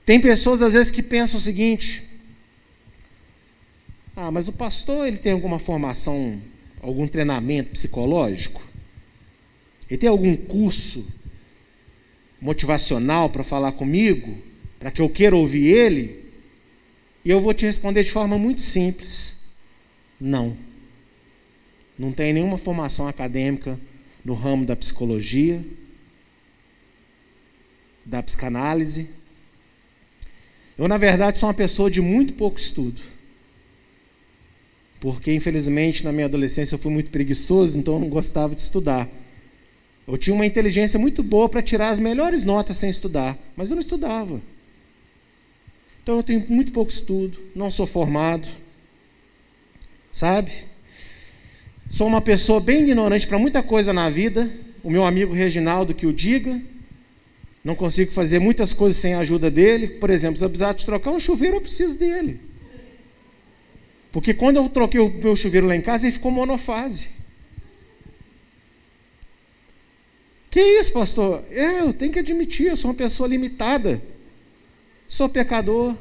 Tem 0.06 0.22
pessoas 0.22 0.62
às 0.62 0.74
vezes 0.74 0.90
que 0.90 1.04
pensam 1.04 1.38
o 1.38 1.44
seguinte: 1.44 2.08
ah, 4.16 4.32
mas 4.32 4.48
o 4.48 4.54
pastor 4.54 5.06
ele 5.06 5.18
tem 5.18 5.34
alguma 5.34 5.60
formação, 5.60 6.42
algum 6.82 7.06
treinamento 7.06 7.72
psicológico? 7.72 8.67
Ele 9.90 9.98
tem 9.98 10.10
algum 10.10 10.36
curso 10.36 11.06
motivacional 12.42 13.30
para 13.30 13.44
falar 13.44 13.72
comigo, 13.72 14.38
para 14.80 14.92
que 14.92 15.02
eu 15.02 15.10
queira 15.10 15.36
ouvir 15.36 15.66
ele? 15.66 16.26
E 17.24 17.30
eu 17.30 17.40
vou 17.40 17.54
te 17.54 17.66
responder 17.66 18.04
de 18.04 18.12
forma 18.12 18.38
muito 18.38 18.62
simples: 18.62 19.38
não. 20.20 20.56
Não 21.98 22.12
tem 22.12 22.32
nenhuma 22.32 22.58
formação 22.58 23.08
acadêmica 23.08 23.80
no 24.24 24.34
ramo 24.34 24.66
da 24.66 24.76
psicologia, 24.76 25.64
da 28.06 28.22
psicanálise. 28.22 29.10
Eu, 30.78 30.88
na 30.88 30.98
verdade, 30.98 31.40
sou 31.40 31.48
uma 31.48 31.56
pessoa 31.56 31.90
de 31.90 32.02
muito 32.02 32.34
pouco 32.34 32.60
estudo. 32.60 33.02
Porque, 35.00 35.34
infelizmente, 35.34 36.04
na 36.04 36.12
minha 36.12 36.26
adolescência 36.26 36.76
eu 36.76 36.80
fui 36.80 36.92
muito 36.92 37.10
preguiçoso, 37.10 37.78
então 37.78 37.96
eu 37.96 38.00
não 38.00 38.10
gostava 38.10 38.54
de 38.54 38.62
estudar. 38.62 39.10
Eu 40.08 40.18
tinha 40.18 40.34
uma 40.34 40.46
inteligência 40.46 40.98
muito 40.98 41.22
boa 41.22 41.50
para 41.50 41.62
tirar 41.62 41.90
as 41.90 42.00
melhores 42.00 42.46
notas 42.46 42.78
sem 42.78 42.90
estudar, 42.90 43.38
mas 43.58 43.70
eu 43.70 43.76
não 43.76 43.82
estudava. 43.82 44.42
Então 46.02 46.16
eu 46.16 46.24
tenho 46.24 46.46
muito 46.48 46.72
pouco 46.72 46.90
estudo, 46.90 47.38
não 47.54 47.70
sou 47.70 47.86
formado, 47.86 48.48
sabe? 50.10 50.52
Sou 51.90 52.08
uma 52.08 52.22
pessoa 52.22 52.62
bem 52.62 52.84
ignorante 52.84 53.28
para 53.28 53.38
muita 53.38 53.62
coisa 53.62 53.92
na 53.92 54.10
vida. 54.10 54.50
O 54.82 54.90
meu 54.90 55.04
amigo 55.06 55.34
Reginaldo 55.34 55.94
que 55.94 56.08
o 56.08 56.14
diga. 56.14 56.62
Não 57.62 57.76
consigo 57.76 58.12
fazer 58.14 58.40
muitas 58.40 58.72
coisas 58.72 58.98
sem 58.98 59.14
a 59.14 59.20
ajuda 59.20 59.52
dele. 59.52 59.88
Por 59.88 60.10
exemplo, 60.10 60.38
se 60.38 60.46
eu 60.46 60.50
precisar 60.50 60.74
de 60.74 60.86
trocar 60.86 61.12
um 61.12 61.20
chuveiro, 61.20 61.58
eu 61.58 61.62
preciso 61.62 61.98
dele. 61.98 62.40
Porque 64.12 64.34
quando 64.34 64.58
eu 64.58 64.70
troquei 64.70 65.02
o 65.02 65.10
meu 65.10 65.36
chuveiro 65.36 65.68
lá 65.68 65.76
em 65.76 65.82
casa, 65.82 66.06
ele 66.06 66.14
ficou 66.14 66.32
monofase. 66.32 67.10
Que 70.50 70.62
isso, 70.62 70.94
pastor? 70.94 71.44
É, 71.52 71.82
eu 71.82 71.94
tenho 71.94 72.12
que 72.12 72.20
admitir, 72.20 72.68
eu 72.68 72.76
sou 72.76 72.92
uma 72.92 72.98
pessoa 72.98 73.28
limitada. 73.28 74.02
Sou 75.08 75.30
pecador. 75.30 75.96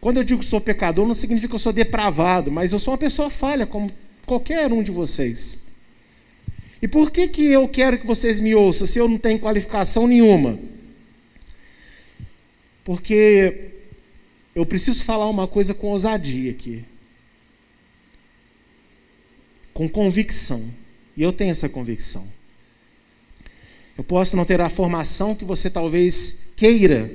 Quando 0.00 0.18
eu 0.18 0.24
digo 0.24 0.40
que 0.40 0.46
sou 0.46 0.60
pecador, 0.60 1.06
não 1.06 1.14
significa 1.14 1.48
que 1.48 1.54
eu 1.54 1.58
sou 1.58 1.72
depravado, 1.72 2.50
mas 2.50 2.72
eu 2.72 2.78
sou 2.78 2.92
uma 2.92 2.98
pessoa 2.98 3.30
falha, 3.30 3.66
como 3.66 3.90
qualquer 4.26 4.72
um 4.72 4.82
de 4.82 4.90
vocês. 4.90 5.60
E 6.82 6.86
por 6.86 7.10
que, 7.10 7.26
que 7.28 7.46
eu 7.46 7.66
quero 7.66 7.98
que 7.98 8.06
vocês 8.06 8.38
me 8.40 8.54
ouçam 8.54 8.86
se 8.86 8.98
eu 8.98 9.08
não 9.08 9.16
tenho 9.16 9.38
qualificação 9.38 10.06
nenhuma? 10.06 10.58
Porque 12.84 13.70
eu 14.54 14.66
preciso 14.66 15.02
falar 15.04 15.28
uma 15.28 15.48
coisa 15.48 15.72
com 15.72 15.86
ousadia 15.86 16.50
aqui. 16.50 16.84
Com 19.72 19.88
convicção. 19.88 20.62
E 21.16 21.22
eu 21.22 21.32
tenho 21.32 21.50
essa 21.50 21.68
convicção. 21.68 22.26
Eu 23.96 24.04
posso 24.04 24.36
não 24.36 24.44
ter 24.44 24.60
a 24.60 24.68
formação 24.68 25.34
que 25.34 25.44
você 25.44 25.70
talvez 25.70 26.50
queira 26.56 27.10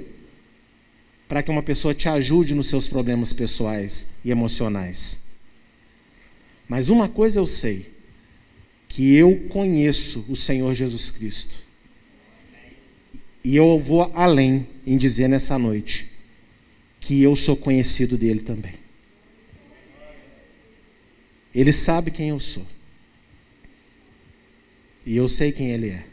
para 1.28 1.44
que 1.44 1.52
uma 1.52 1.62
pessoa 1.62 1.94
te 1.94 2.10
ajude 2.10 2.56
nos 2.56 2.68
seus 2.68 2.88
problemas 2.88 3.34
pessoais 3.34 4.08
e 4.26 4.32
emocionais. 4.32 5.22
Mas 6.68 6.90
uma 6.90 7.08
coisa 7.08 7.40
eu 7.40 7.46
sei, 7.46 7.94
que 8.88 9.16
eu 9.16 9.48
conheço 9.50 10.26
o 10.28 10.36
Senhor 10.36 10.74
Jesus 10.74 11.12
Cristo. 11.12 11.68
E 13.44 13.56
eu 13.56 13.78
vou 13.78 14.12
além 14.16 14.68
em 14.86 14.98
dizer 14.98 15.28
nessa 15.28 15.58
noite 15.58 16.12
que 17.00 17.22
eu 17.22 17.36
sou 17.36 17.56
conhecido 17.56 18.18
dele 18.18 18.42
também. 18.42 18.74
Ele 21.54 21.72
sabe 21.72 22.12
quem 22.12 22.30
eu 22.30 22.40
sou. 22.40 22.66
E 25.06 25.16
eu 25.16 25.28
sei 25.30 25.52
quem 25.52 25.72
ele 25.72 25.90
é. 25.90 26.09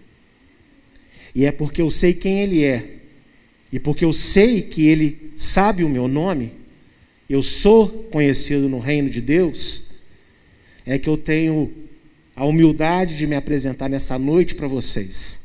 E 1.37 1.45
é 1.45 1.53
porque 1.53 1.83
eu 1.83 1.91
sei 1.91 2.15
quem 2.15 2.41
ele 2.41 2.65
é, 2.65 2.97
e 3.71 3.79
porque 3.79 4.07
eu 4.07 4.13
sei 4.15 4.63
que 4.63 4.87
ele 4.87 5.33
sabe 5.37 5.85
o 5.85 5.89
meu 5.89 6.09
nome, 6.09 6.53
eu 7.29 7.43
sou 7.43 7.91
conhecido 8.11 8.71
no 8.71 8.79
reino 8.79 9.11
de 9.11 9.21
Deus, 9.21 10.01
é 10.87 10.99
que 10.99 11.11
eu 11.11 11.19
tenho 11.19 11.71
a 12.35 12.47
humildade 12.47 13.19
de 13.19 13.27
me 13.27 13.37
apresentar 13.37 13.87
nessa 13.91 14.19
noite 14.19 14.55
para 14.55 14.67
vocês 14.67 15.41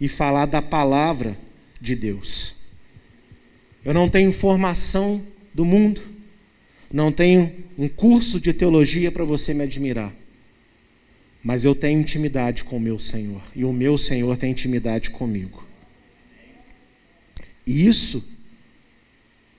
e 0.00 0.08
falar 0.08 0.46
da 0.46 0.62
palavra 0.62 1.36
de 1.78 1.94
Deus. 1.94 2.54
Eu 3.84 3.92
não 3.92 4.08
tenho 4.08 4.30
informação 4.30 5.22
do 5.52 5.66
mundo, 5.66 6.00
não 6.90 7.12
tenho 7.12 7.52
um 7.76 7.88
curso 7.88 8.40
de 8.40 8.54
teologia 8.54 9.12
para 9.12 9.22
você 9.22 9.52
me 9.52 9.64
admirar. 9.64 10.16
Mas 11.44 11.66
eu 11.66 11.74
tenho 11.74 12.00
intimidade 12.00 12.64
com 12.64 12.78
o 12.78 12.80
meu 12.80 12.98
Senhor. 12.98 13.42
E 13.54 13.66
o 13.66 13.72
meu 13.72 13.98
Senhor 13.98 14.34
tem 14.38 14.50
intimidade 14.50 15.10
comigo. 15.10 15.68
E 17.66 17.86
isso, 17.86 18.26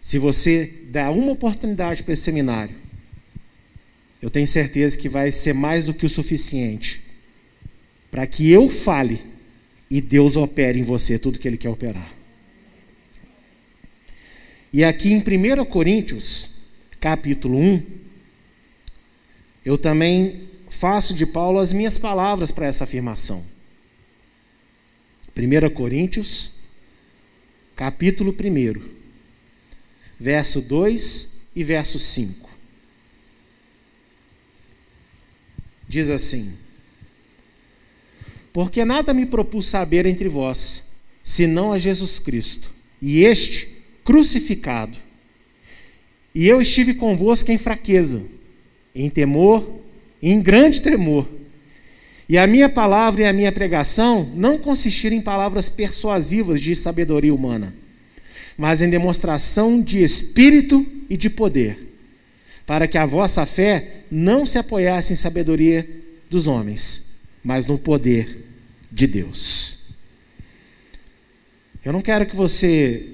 se 0.02 0.18
você 0.18 0.74
dá 0.90 1.12
uma 1.12 1.32
oportunidade 1.32 2.02
para 2.02 2.14
esse 2.14 2.24
seminário, 2.24 2.76
eu 4.20 4.32
tenho 4.32 4.48
certeza 4.48 4.98
que 4.98 5.08
vai 5.08 5.32
ser 5.32 5.54
mais 5.54 5.86
do 5.86 5.94
que 5.94 6.08
o 6.08 6.10
suficiente 6.10 7.04
para 8.10 8.26
que 8.26 8.50
eu 8.50 8.70
fale 8.70 9.22
e 9.90 10.02
Deus 10.02 10.36
opere 10.36 10.80
em 10.80 10.84
você 10.84 11.20
tudo 11.20 11.38
que 11.38 11.48
Ele 11.48 11.58
quer 11.58 11.70
operar. 11.70 12.12
E 14.74 14.84
aqui 14.84 15.12
em 15.12 15.20
1 15.20 15.66
Coríntios, 15.66 16.50
capítulo 17.00 17.60
1, 17.60 17.84
eu 19.64 19.78
também 19.78 20.48
faço 20.76 21.14
de 21.14 21.26
Paulo 21.26 21.58
as 21.60 21.72
minhas 21.72 21.98
palavras 21.98 22.52
para 22.52 22.68
essa 22.68 22.84
afirmação. 22.84 23.44
1 25.36 25.70
Coríntios, 25.74 26.54
capítulo 27.76 28.32
1, 28.34 28.82
verso 30.20 30.62
2 30.62 31.30
e 31.56 31.64
verso 31.64 31.98
5. 31.98 32.50
Diz 35.88 36.10
assim: 36.10 36.54
Porque 38.52 38.84
nada 38.84 39.14
me 39.14 39.26
propus 39.26 39.68
saber 39.68 40.06
entre 40.06 40.28
vós, 40.28 40.88
senão 41.24 41.72
a 41.72 41.78
Jesus 41.78 42.20
Cristo, 42.20 42.72
e 43.02 43.24
este 43.24 43.84
crucificado. 44.04 44.98
E 46.34 46.48
eu 46.48 46.62
estive 46.62 46.94
convosco 46.94 47.52
em 47.52 47.58
fraqueza, 47.58 48.26
em 48.94 49.10
temor, 49.10 49.85
em 50.26 50.42
grande 50.42 50.82
tremor. 50.82 51.28
E 52.28 52.36
a 52.36 52.48
minha 52.48 52.68
palavra 52.68 53.22
e 53.22 53.26
a 53.26 53.34
minha 53.34 53.52
pregação 53.52 54.28
não 54.34 54.58
consistiram 54.58 55.16
em 55.16 55.22
palavras 55.22 55.70
persuasivas 55.70 56.60
de 56.60 56.76
sabedoria 56.76 57.34
humana, 57.34 57.76
mas 58.58 58.82
em 58.82 58.90
demonstração 58.90 59.80
de 59.80 60.02
espírito 60.02 60.84
e 61.08 61.16
de 61.16 61.30
poder, 61.30 61.96
para 62.66 62.88
que 62.88 62.98
a 62.98 63.06
vossa 63.06 63.46
fé 63.46 64.06
não 64.10 64.48
se 64.48 64.58
apoiasse 64.58 65.14
em 65.14 65.16
sabedoria 65.16 65.88
dos 66.28 66.48
homens, 66.48 67.06
mas 67.44 67.68
no 67.68 67.78
poder 67.78 68.44
de 68.92 69.06
Deus. 69.06 69.94
Eu 71.84 71.94
não 71.94 72.02
quero 72.02 72.26
que 72.26 72.36
você 72.36 73.10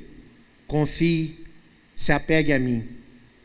confie, 0.66 1.40
se 1.94 2.14
apegue 2.14 2.54
a 2.54 2.60
mim. 2.60 2.86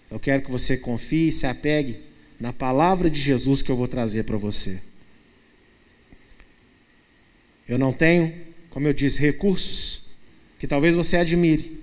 Eu 0.08 0.20
quero 0.20 0.42
que 0.42 0.50
você 0.52 0.76
confie, 0.76 1.32
se 1.32 1.48
apegue 1.48 2.05
na 2.38 2.52
palavra 2.52 3.08
de 3.08 3.20
Jesus 3.20 3.62
que 3.62 3.70
eu 3.70 3.76
vou 3.76 3.88
trazer 3.88 4.24
para 4.24 4.36
você. 4.36 4.80
Eu 7.68 7.78
não 7.78 7.92
tenho, 7.92 8.46
como 8.70 8.86
eu 8.86 8.92
disse, 8.92 9.20
recursos 9.20 10.04
que 10.58 10.66
talvez 10.66 10.94
você 10.94 11.16
admire, 11.16 11.80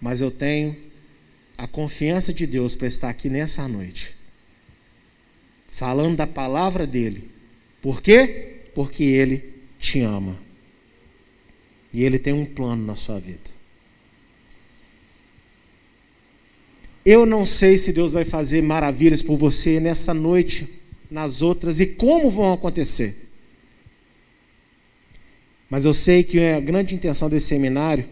mas 0.00 0.20
eu 0.20 0.30
tenho 0.30 0.76
a 1.56 1.66
confiança 1.66 2.32
de 2.32 2.46
Deus 2.46 2.74
para 2.74 2.88
estar 2.88 3.08
aqui 3.08 3.28
nessa 3.28 3.68
noite, 3.68 4.14
falando 5.68 6.16
da 6.16 6.26
palavra 6.26 6.86
dele. 6.86 7.30
Por 7.82 8.02
quê? 8.02 8.62
Porque 8.74 9.04
ele 9.04 9.54
te 9.78 10.00
ama. 10.00 10.38
E 11.92 12.04
ele 12.04 12.18
tem 12.18 12.32
um 12.32 12.46
plano 12.46 12.84
na 12.84 12.96
sua 12.96 13.18
vida. 13.18 13.59
Eu 17.10 17.26
não 17.26 17.44
sei 17.44 17.76
se 17.76 17.92
Deus 17.92 18.12
vai 18.12 18.24
fazer 18.24 18.62
maravilhas 18.62 19.20
por 19.20 19.36
você 19.36 19.80
nessa 19.80 20.14
noite, 20.14 20.68
nas 21.10 21.42
outras 21.42 21.80
e 21.80 21.86
como 21.86 22.30
vão 22.30 22.52
acontecer. 22.52 23.28
Mas 25.68 25.84
eu 25.84 25.92
sei 25.92 26.22
que 26.22 26.38
a 26.38 26.60
grande 26.60 26.94
intenção 26.94 27.28
desse 27.28 27.48
seminário 27.48 28.08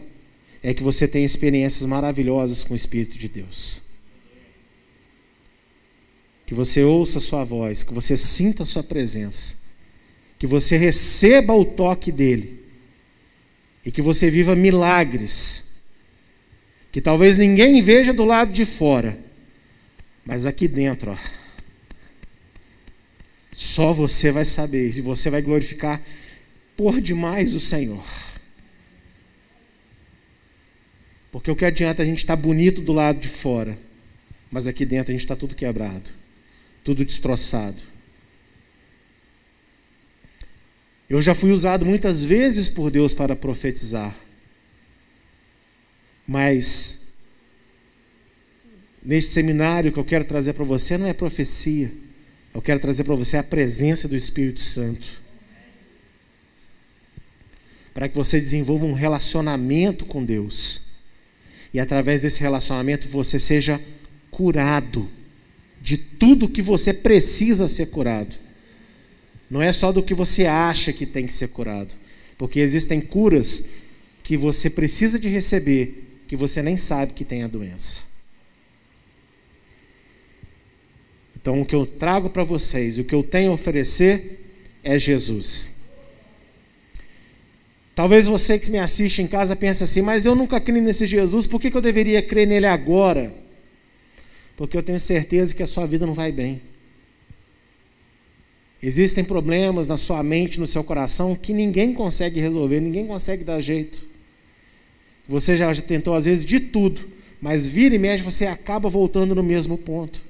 é 0.60 0.74
que 0.74 0.82
você 0.82 1.06
tenha 1.06 1.24
experiências 1.24 1.86
maravilhosas 1.86 2.64
com 2.64 2.72
o 2.72 2.76
Espírito 2.76 3.16
de 3.16 3.28
Deus. 3.28 3.84
Que 6.44 6.52
você 6.52 6.82
ouça 6.82 7.18
a 7.18 7.20
sua 7.20 7.44
voz, 7.44 7.84
que 7.84 7.94
você 7.94 8.16
sinta 8.16 8.64
a 8.64 8.66
sua 8.66 8.82
presença, 8.82 9.54
que 10.40 10.46
você 10.46 10.76
receba 10.76 11.54
o 11.54 11.64
toque 11.64 12.10
dele 12.10 12.64
e 13.86 13.92
que 13.92 14.02
você 14.02 14.28
viva 14.28 14.56
milagres 14.56 15.67
que 16.98 17.02
talvez 17.02 17.38
ninguém 17.38 17.80
veja 17.80 18.12
do 18.12 18.24
lado 18.24 18.50
de 18.50 18.64
fora, 18.64 19.16
mas 20.24 20.44
aqui 20.44 20.66
dentro, 20.66 21.12
ó, 21.12 21.16
só 23.52 23.92
você 23.92 24.32
vai 24.32 24.44
saber 24.44 24.88
e 24.88 25.00
você 25.00 25.30
vai 25.30 25.40
glorificar 25.40 26.02
por 26.76 27.00
demais 27.00 27.54
o 27.54 27.60
Senhor. 27.60 28.04
Porque 31.30 31.48
o 31.48 31.54
que 31.54 31.64
adianta 31.64 32.02
a 32.02 32.04
gente 32.04 32.18
estar 32.18 32.36
tá 32.36 32.42
bonito 32.42 32.82
do 32.82 32.92
lado 32.92 33.20
de 33.20 33.28
fora, 33.28 33.78
mas 34.50 34.66
aqui 34.66 34.84
dentro 34.84 35.12
a 35.12 35.14
gente 35.14 35.22
está 35.22 35.36
tudo 35.36 35.54
quebrado, 35.54 36.10
tudo 36.82 37.04
destroçado. 37.04 37.80
Eu 41.08 41.22
já 41.22 41.32
fui 41.32 41.52
usado 41.52 41.86
muitas 41.86 42.24
vezes 42.24 42.68
por 42.68 42.90
Deus 42.90 43.14
para 43.14 43.36
profetizar. 43.36 44.16
Mas 46.28 47.00
neste 49.02 49.30
seminário 49.30 49.90
que 49.90 49.98
eu 49.98 50.04
quero 50.04 50.26
trazer 50.26 50.52
para 50.52 50.64
você 50.64 50.98
não 50.98 51.06
é 51.06 51.14
profecia. 51.14 51.90
Eu 52.54 52.60
quero 52.60 52.78
trazer 52.78 53.04
para 53.04 53.14
você 53.14 53.38
a 53.38 53.42
presença 53.42 54.06
do 54.06 54.14
Espírito 54.14 54.60
Santo. 54.60 55.22
Para 57.94 58.10
que 58.10 58.14
você 58.14 58.38
desenvolva 58.38 58.84
um 58.84 58.92
relacionamento 58.92 60.04
com 60.04 60.22
Deus. 60.22 60.88
E 61.72 61.80
através 61.80 62.20
desse 62.20 62.40
relacionamento 62.42 63.08
você 63.08 63.38
seja 63.38 63.80
curado 64.30 65.08
de 65.80 65.96
tudo 65.96 66.48
que 66.48 66.60
você 66.60 66.92
precisa 66.92 67.66
ser 67.66 67.86
curado. 67.86 68.36
Não 69.48 69.62
é 69.62 69.72
só 69.72 69.90
do 69.90 70.02
que 70.02 70.12
você 70.12 70.44
acha 70.44 70.92
que 70.92 71.06
tem 71.06 71.26
que 71.26 71.32
ser 71.32 71.48
curado. 71.48 71.94
Porque 72.36 72.60
existem 72.60 73.00
curas 73.00 73.66
que 74.22 74.36
você 74.36 74.68
precisa 74.68 75.18
de 75.18 75.28
receber 75.28 76.07
que 76.28 76.36
você 76.36 76.62
nem 76.62 76.76
sabe 76.76 77.14
que 77.14 77.24
tem 77.24 77.42
a 77.42 77.48
doença. 77.48 78.04
Então, 81.34 81.62
o 81.62 81.64
que 81.64 81.74
eu 81.74 81.86
trago 81.86 82.28
para 82.28 82.44
vocês, 82.44 82.98
o 82.98 83.04
que 83.04 83.14
eu 83.14 83.22
tenho 83.22 83.50
a 83.50 83.54
oferecer 83.54 84.44
é 84.84 84.98
Jesus. 84.98 85.74
Talvez 87.94 88.28
você 88.28 88.58
que 88.58 88.70
me 88.70 88.78
assiste 88.78 89.22
em 89.22 89.26
casa 89.26 89.56
pense 89.56 89.82
assim, 89.82 90.02
mas 90.02 90.26
eu 90.26 90.34
nunca 90.34 90.60
criei 90.60 90.82
nesse 90.82 91.06
Jesus, 91.06 91.46
por 91.46 91.60
que, 91.60 91.70
que 91.70 91.76
eu 91.76 91.80
deveria 91.80 92.22
crer 92.22 92.46
nele 92.46 92.66
agora? 92.66 93.32
Porque 94.54 94.76
eu 94.76 94.82
tenho 94.82 94.98
certeza 94.98 95.54
que 95.54 95.62
a 95.62 95.66
sua 95.66 95.86
vida 95.86 96.06
não 96.06 96.14
vai 96.14 96.30
bem. 96.30 96.60
Existem 98.82 99.24
problemas 99.24 99.88
na 99.88 99.96
sua 99.96 100.22
mente, 100.22 100.60
no 100.60 100.66
seu 100.66 100.84
coração, 100.84 101.34
que 101.34 101.54
ninguém 101.54 101.94
consegue 101.94 102.38
resolver, 102.38 102.80
ninguém 102.80 103.06
consegue 103.06 103.42
dar 103.42 103.60
jeito. 103.60 104.17
Você 105.28 105.56
já 105.56 105.72
tentou, 105.74 106.14
às 106.14 106.24
vezes, 106.24 106.46
de 106.46 106.58
tudo, 106.58 107.06
mas 107.40 107.68
vira 107.68 107.94
e 107.94 107.98
mexe, 107.98 108.24
você 108.24 108.46
acaba 108.46 108.88
voltando 108.88 109.34
no 109.34 109.42
mesmo 109.42 109.76
ponto. 109.76 110.22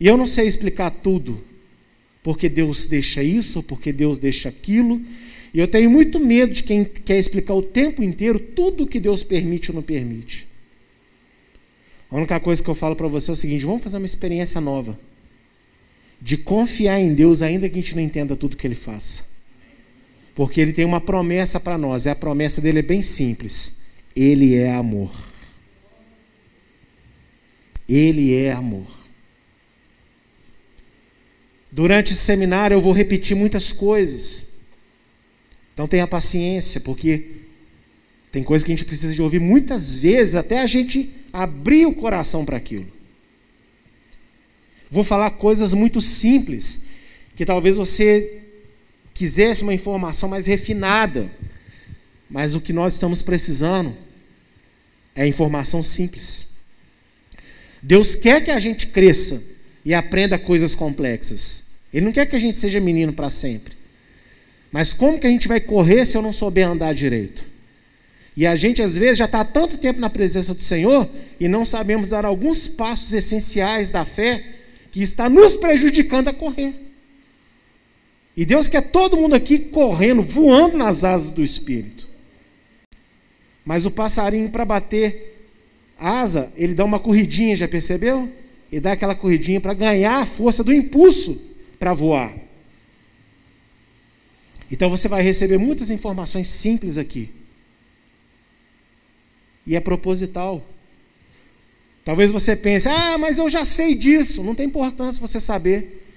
E 0.00 0.06
eu 0.06 0.16
não 0.16 0.26
sei 0.26 0.46
explicar 0.46 0.90
tudo 0.90 1.42
porque 2.22 2.48
Deus 2.48 2.86
deixa 2.86 3.22
isso, 3.22 3.62
porque 3.62 3.92
Deus 3.92 4.18
deixa 4.18 4.48
aquilo. 4.48 5.00
E 5.54 5.58
eu 5.58 5.68
tenho 5.68 5.90
muito 5.90 6.20
medo 6.20 6.52
de 6.52 6.62
quem 6.62 6.84
quer 6.84 7.18
explicar 7.18 7.54
o 7.54 7.62
tempo 7.62 8.02
inteiro 8.02 8.38
tudo 8.38 8.86
que 8.86 9.00
Deus 9.00 9.22
permite 9.22 9.70
ou 9.70 9.76
não 9.76 9.82
permite. 9.82 10.46
A 12.10 12.16
única 12.16 12.38
coisa 12.40 12.62
que 12.62 12.68
eu 12.68 12.74
falo 12.74 12.96
para 12.96 13.08
você 13.08 13.30
é 13.30 13.32
o 13.32 13.36
seguinte: 13.36 13.64
vamos 13.64 13.82
fazer 13.82 13.96
uma 13.96 14.06
experiência 14.06 14.60
nova. 14.60 14.98
De 16.20 16.36
confiar 16.36 16.98
em 16.98 17.14
Deus, 17.14 17.42
ainda 17.42 17.68
que 17.68 17.78
a 17.78 17.80
gente 17.80 17.94
não 17.94 18.02
entenda 18.02 18.34
tudo 18.34 18.56
que 18.56 18.66
Ele 18.66 18.74
faça. 18.74 19.27
Porque 20.38 20.60
Ele 20.60 20.72
tem 20.72 20.84
uma 20.84 21.00
promessa 21.00 21.58
para 21.58 21.76
nós, 21.76 22.06
e 22.06 22.10
a 22.10 22.14
promessa 22.14 22.60
dele 22.60 22.78
é 22.78 22.82
bem 22.82 23.02
simples: 23.02 23.74
Ele 24.14 24.54
é 24.54 24.72
amor. 24.72 25.10
Ele 27.88 28.36
é 28.36 28.52
amor. 28.52 28.86
Durante 31.72 32.12
esse 32.12 32.22
seminário 32.22 32.76
eu 32.76 32.80
vou 32.80 32.92
repetir 32.92 33.36
muitas 33.36 33.72
coisas. 33.72 34.50
Então 35.74 35.88
tenha 35.88 36.06
paciência, 36.06 36.80
porque 36.82 37.32
tem 38.30 38.44
coisas 38.44 38.64
que 38.64 38.70
a 38.70 38.76
gente 38.76 38.86
precisa 38.86 39.12
de 39.12 39.20
ouvir 39.20 39.40
muitas 39.40 39.98
vezes 39.98 40.36
até 40.36 40.60
a 40.60 40.68
gente 40.68 41.12
abrir 41.32 41.84
o 41.84 41.92
coração 41.92 42.44
para 42.44 42.56
aquilo. 42.56 42.86
Vou 44.88 45.02
falar 45.02 45.32
coisas 45.32 45.74
muito 45.74 46.00
simples, 46.00 46.84
que 47.34 47.44
talvez 47.44 47.76
você 47.76 48.44
quisesse 49.18 49.64
uma 49.64 49.74
informação 49.74 50.28
mais 50.28 50.46
refinada, 50.46 51.28
mas 52.30 52.54
o 52.54 52.60
que 52.60 52.72
nós 52.72 52.92
estamos 52.92 53.20
precisando 53.20 53.96
é 55.12 55.26
informação 55.26 55.82
simples. 55.82 56.46
Deus 57.82 58.14
quer 58.14 58.44
que 58.44 58.52
a 58.52 58.60
gente 58.60 58.86
cresça 58.86 59.42
e 59.84 59.92
aprenda 59.92 60.38
coisas 60.38 60.76
complexas. 60.76 61.64
Ele 61.92 62.06
não 62.06 62.12
quer 62.12 62.26
que 62.26 62.36
a 62.36 62.38
gente 62.38 62.56
seja 62.56 62.78
menino 62.78 63.12
para 63.12 63.28
sempre. 63.28 63.76
Mas 64.70 64.92
como 64.92 65.18
que 65.18 65.26
a 65.26 65.30
gente 65.30 65.48
vai 65.48 65.60
correr 65.60 66.06
se 66.06 66.16
eu 66.16 66.22
não 66.22 66.32
souber 66.32 66.68
andar 66.68 66.94
direito? 66.94 67.44
E 68.36 68.46
a 68.46 68.54
gente, 68.54 68.80
às 68.80 68.96
vezes, 68.96 69.18
já 69.18 69.24
está 69.24 69.40
há 69.40 69.44
tanto 69.44 69.78
tempo 69.78 69.98
na 69.98 70.08
presença 70.08 70.54
do 70.54 70.62
Senhor 70.62 71.10
e 71.40 71.48
não 71.48 71.64
sabemos 71.64 72.10
dar 72.10 72.24
alguns 72.24 72.68
passos 72.68 73.12
essenciais 73.12 73.90
da 73.90 74.04
fé 74.04 74.44
que 74.92 75.02
está 75.02 75.28
nos 75.28 75.56
prejudicando 75.56 76.28
a 76.28 76.32
correr. 76.32 76.87
E 78.38 78.46
Deus 78.46 78.68
quer 78.68 78.92
todo 78.92 79.16
mundo 79.16 79.34
aqui 79.34 79.58
correndo, 79.58 80.22
voando 80.22 80.78
nas 80.78 81.02
asas 81.02 81.32
do 81.32 81.42
Espírito. 81.42 82.06
Mas 83.64 83.84
o 83.84 83.90
passarinho, 83.90 84.48
para 84.48 84.64
bater 84.64 85.50
asa, 85.98 86.50
ele 86.56 86.72
dá 86.72 86.84
uma 86.84 87.00
corridinha, 87.00 87.56
já 87.56 87.66
percebeu? 87.66 88.32
e 88.70 88.78
dá 88.78 88.92
aquela 88.92 89.14
corridinha 89.14 89.60
para 89.60 89.74
ganhar 89.74 90.18
a 90.18 90.26
força 90.26 90.62
do 90.62 90.72
impulso 90.72 91.40
para 91.78 91.94
voar. 91.94 92.34
Então 94.70 94.90
você 94.90 95.08
vai 95.08 95.22
receber 95.22 95.56
muitas 95.56 95.90
informações 95.90 96.48
simples 96.48 96.98
aqui. 96.98 97.30
E 99.66 99.74
é 99.74 99.80
proposital. 99.80 100.64
Talvez 102.04 102.30
você 102.30 102.54
pense, 102.54 102.88
ah, 102.88 103.16
mas 103.18 103.38
eu 103.38 103.48
já 103.48 103.64
sei 103.64 103.94
disso. 103.94 104.42
Não 104.42 104.54
tem 104.54 104.66
importância 104.66 105.20
você 105.20 105.40
saber. 105.40 106.07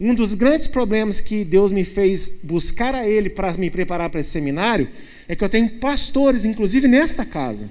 Um 0.00 0.14
dos 0.14 0.34
grandes 0.34 0.66
problemas 0.66 1.20
que 1.20 1.44
Deus 1.44 1.70
me 1.70 1.84
fez 1.84 2.40
buscar 2.42 2.94
a 2.94 3.08
Ele 3.08 3.30
para 3.30 3.52
me 3.54 3.70
preparar 3.70 4.10
para 4.10 4.20
esse 4.20 4.30
seminário 4.30 4.88
é 5.28 5.36
que 5.36 5.44
eu 5.44 5.48
tenho 5.48 5.78
pastores, 5.78 6.44
inclusive 6.44 6.88
nesta 6.88 7.24
casa 7.24 7.70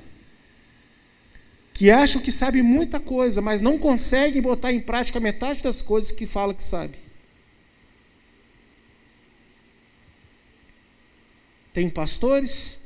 que 1.74 1.90
acham 1.90 2.22
que 2.22 2.32
sabem 2.32 2.62
muita 2.62 3.00
coisa, 3.00 3.42
mas 3.42 3.60
não 3.60 3.80
conseguem 3.80 4.42
botar 4.42 4.72
em 4.72 4.80
prática 4.80 5.20
metade 5.20 5.64
das 5.64 5.82
coisas 5.82 6.12
que 6.12 6.26
fala 6.26 6.54
que 6.54 6.64
sabe. 6.64 6.94
Tenho 11.74 11.90
pastores, 11.90 12.78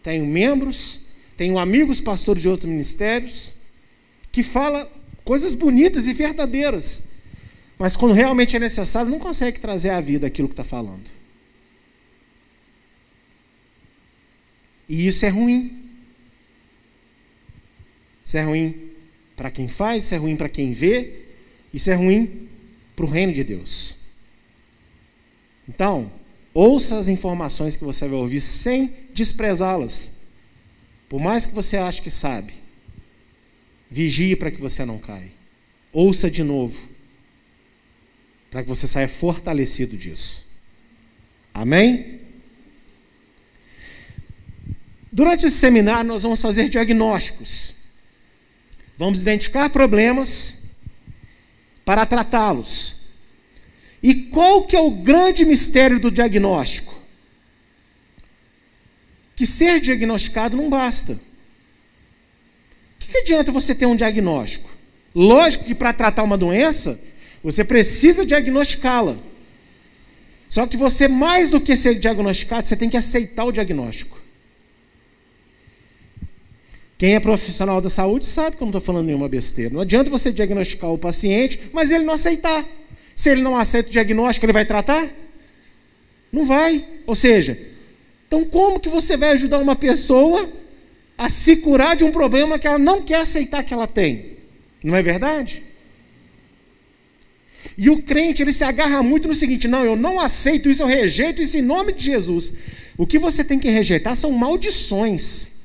tenho 0.00 0.24
membros, 0.24 1.00
tenho 1.36 1.58
amigos 1.58 2.00
pastores 2.00 2.40
de 2.40 2.48
outros 2.48 2.70
ministérios, 2.70 3.56
que 4.30 4.44
fala 4.44 4.88
coisas 5.24 5.54
bonitas 5.54 6.06
e 6.06 6.12
verdadeiras, 6.12 7.02
mas 7.78 7.96
quando 7.96 8.12
realmente 8.12 8.56
é 8.56 8.58
necessário, 8.58 9.10
não 9.10 9.18
consegue 9.18 9.60
trazer 9.60 9.90
à 9.90 10.00
vida 10.00 10.26
aquilo 10.26 10.48
que 10.48 10.54
está 10.54 10.64
falando. 10.64 11.08
E 14.88 15.06
isso 15.06 15.24
é 15.24 15.28
ruim. 15.28 15.84
Isso 18.24 18.36
é 18.36 18.42
ruim 18.42 18.90
para 19.36 19.50
quem 19.50 19.68
faz, 19.68 20.04
isso 20.04 20.14
é 20.14 20.18
ruim 20.18 20.34
para 20.34 20.48
quem 20.48 20.72
vê, 20.72 21.26
isso 21.72 21.90
é 21.90 21.94
ruim 21.94 22.48
para 22.96 23.04
o 23.04 23.08
reino 23.08 23.32
de 23.32 23.44
Deus. 23.44 23.98
Então, 25.68 26.10
ouça 26.52 26.98
as 26.98 27.08
informações 27.08 27.76
que 27.76 27.84
você 27.84 28.08
vai 28.08 28.18
ouvir 28.18 28.40
sem 28.40 28.92
desprezá-las. 29.14 30.12
Por 31.08 31.20
mais 31.20 31.46
que 31.46 31.54
você 31.54 31.76
ache 31.76 32.02
que 32.02 32.10
sabe, 32.10 32.52
vigie 33.88 34.34
para 34.34 34.50
que 34.50 34.60
você 34.60 34.84
não 34.84 34.98
caia. 34.98 35.30
Ouça 35.92 36.30
de 36.30 36.42
novo, 36.42 36.88
para 38.50 38.62
que 38.62 38.68
você 38.68 38.86
saia 38.86 39.08
fortalecido 39.08 39.96
disso. 39.96 40.46
Amém? 41.52 42.20
Durante 45.10 45.46
esse 45.46 45.56
seminário, 45.56 46.08
nós 46.08 46.22
vamos 46.22 46.40
fazer 46.40 46.68
diagnósticos. 46.68 47.74
Vamos 48.96 49.20
identificar 49.22 49.68
problemas 49.70 50.62
para 51.84 52.04
tratá-los. 52.04 52.98
E 54.02 54.14
qual 54.14 54.64
que 54.64 54.76
é 54.76 54.80
o 54.80 54.90
grande 54.90 55.44
mistério 55.44 55.98
do 55.98 56.10
diagnóstico? 56.10 56.94
Que 59.34 59.46
ser 59.46 59.80
diagnosticado 59.80 60.56
não 60.56 60.68
basta. 60.68 61.12
O 61.14 61.18
que, 62.98 63.12
que 63.12 63.18
adianta 63.18 63.50
você 63.50 63.74
ter 63.74 63.86
um 63.86 63.96
diagnóstico? 63.96 64.70
Lógico 65.14 65.64
que 65.64 65.74
para 65.74 65.92
tratar 65.92 66.22
uma 66.22 66.36
doença, 66.36 67.00
você 67.42 67.64
precisa 67.64 68.26
diagnosticá-la. 68.26 69.16
Só 70.48 70.66
que 70.66 70.76
você, 70.76 71.06
mais 71.06 71.50
do 71.50 71.60
que 71.60 71.76
ser 71.76 71.94
diagnosticado, 71.96 72.66
você 72.66 72.76
tem 72.76 72.88
que 72.88 72.96
aceitar 72.96 73.44
o 73.44 73.52
diagnóstico. 73.52 74.18
Quem 76.96 77.14
é 77.14 77.20
profissional 77.20 77.80
da 77.80 77.88
saúde 77.88 78.26
sabe 78.26 78.56
que 78.56 78.62
eu 78.62 78.66
não 78.66 78.70
estou 78.70 78.80
falando 78.80 79.06
nenhuma 79.06 79.28
besteira. 79.28 79.72
Não 79.72 79.82
adianta 79.82 80.10
você 80.10 80.32
diagnosticar 80.32 80.90
o 80.90 80.98
paciente, 80.98 81.60
mas 81.72 81.92
ele 81.92 82.04
não 82.04 82.14
aceitar. 82.14 82.64
Se 83.14 83.30
ele 83.30 83.40
não 83.40 83.56
aceita 83.56 83.88
o 83.88 83.92
diagnóstico, 83.92 84.46
ele 84.46 84.52
vai 84.52 84.64
tratar? 84.64 85.08
Não 86.32 86.44
vai. 86.44 86.84
Ou 87.06 87.14
seja, 87.14 87.58
então 88.26 88.44
como 88.44 88.80
que 88.80 88.88
você 88.88 89.16
vai 89.16 89.30
ajudar 89.30 89.58
uma 89.58 89.76
pessoa 89.76 90.50
a 91.16 91.28
se 91.28 91.56
curar 91.56 91.94
de 91.94 92.02
um 92.02 92.10
problema 92.10 92.58
que 92.58 92.66
ela 92.66 92.78
não 92.78 93.02
quer 93.02 93.20
aceitar 93.20 93.62
que 93.62 93.72
ela 93.72 93.86
tem? 93.86 94.38
Não 94.82 94.96
é 94.96 95.02
verdade? 95.02 95.67
E 97.78 97.88
o 97.88 98.02
crente, 98.02 98.42
ele 98.42 98.52
se 98.52 98.64
agarra 98.64 99.02
muito 99.02 99.28
no 99.28 99.34
seguinte: 99.34 99.68
não, 99.68 99.84
eu 99.84 99.94
não 99.96 100.20
aceito 100.20 100.68
isso, 100.68 100.82
eu 100.82 100.86
rejeito 100.86 101.40
isso 101.40 101.56
em 101.56 101.62
nome 101.62 101.92
de 101.92 102.04
Jesus. 102.04 102.52
O 102.98 103.06
que 103.06 103.18
você 103.18 103.44
tem 103.44 103.58
que 103.58 103.70
rejeitar 103.70 104.16
são 104.16 104.32
maldições 104.32 105.56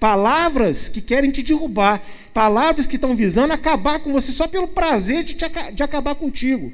palavras 0.00 0.88
que 0.88 1.02
querem 1.02 1.30
te 1.30 1.42
derrubar, 1.42 2.02
palavras 2.32 2.86
que 2.86 2.96
estão 2.96 3.14
visando 3.14 3.52
acabar 3.52 4.00
com 4.00 4.10
você 4.10 4.32
só 4.32 4.48
pelo 4.48 4.66
prazer 4.66 5.22
de, 5.22 5.34
te, 5.34 5.44
de 5.74 5.82
acabar 5.82 6.14
contigo, 6.14 6.72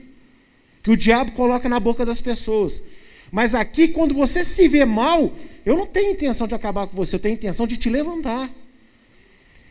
que 0.80 0.90
o 0.92 0.96
diabo 0.96 1.32
coloca 1.32 1.68
na 1.68 1.80
boca 1.80 2.06
das 2.06 2.20
pessoas. 2.20 2.80
Mas 3.32 3.56
aqui, 3.56 3.88
quando 3.88 4.14
você 4.14 4.44
se 4.44 4.68
vê 4.68 4.84
mal, 4.84 5.32
eu 5.64 5.76
não 5.76 5.84
tenho 5.84 6.12
intenção 6.12 6.46
de 6.46 6.54
acabar 6.54 6.86
com 6.86 6.96
você, 6.96 7.16
eu 7.16 7.20
tenho 7.20 7.34
intenção 7.34 7.66
de 7.66 7.76
te 7.76 7.90
levantar. 7.90 8.48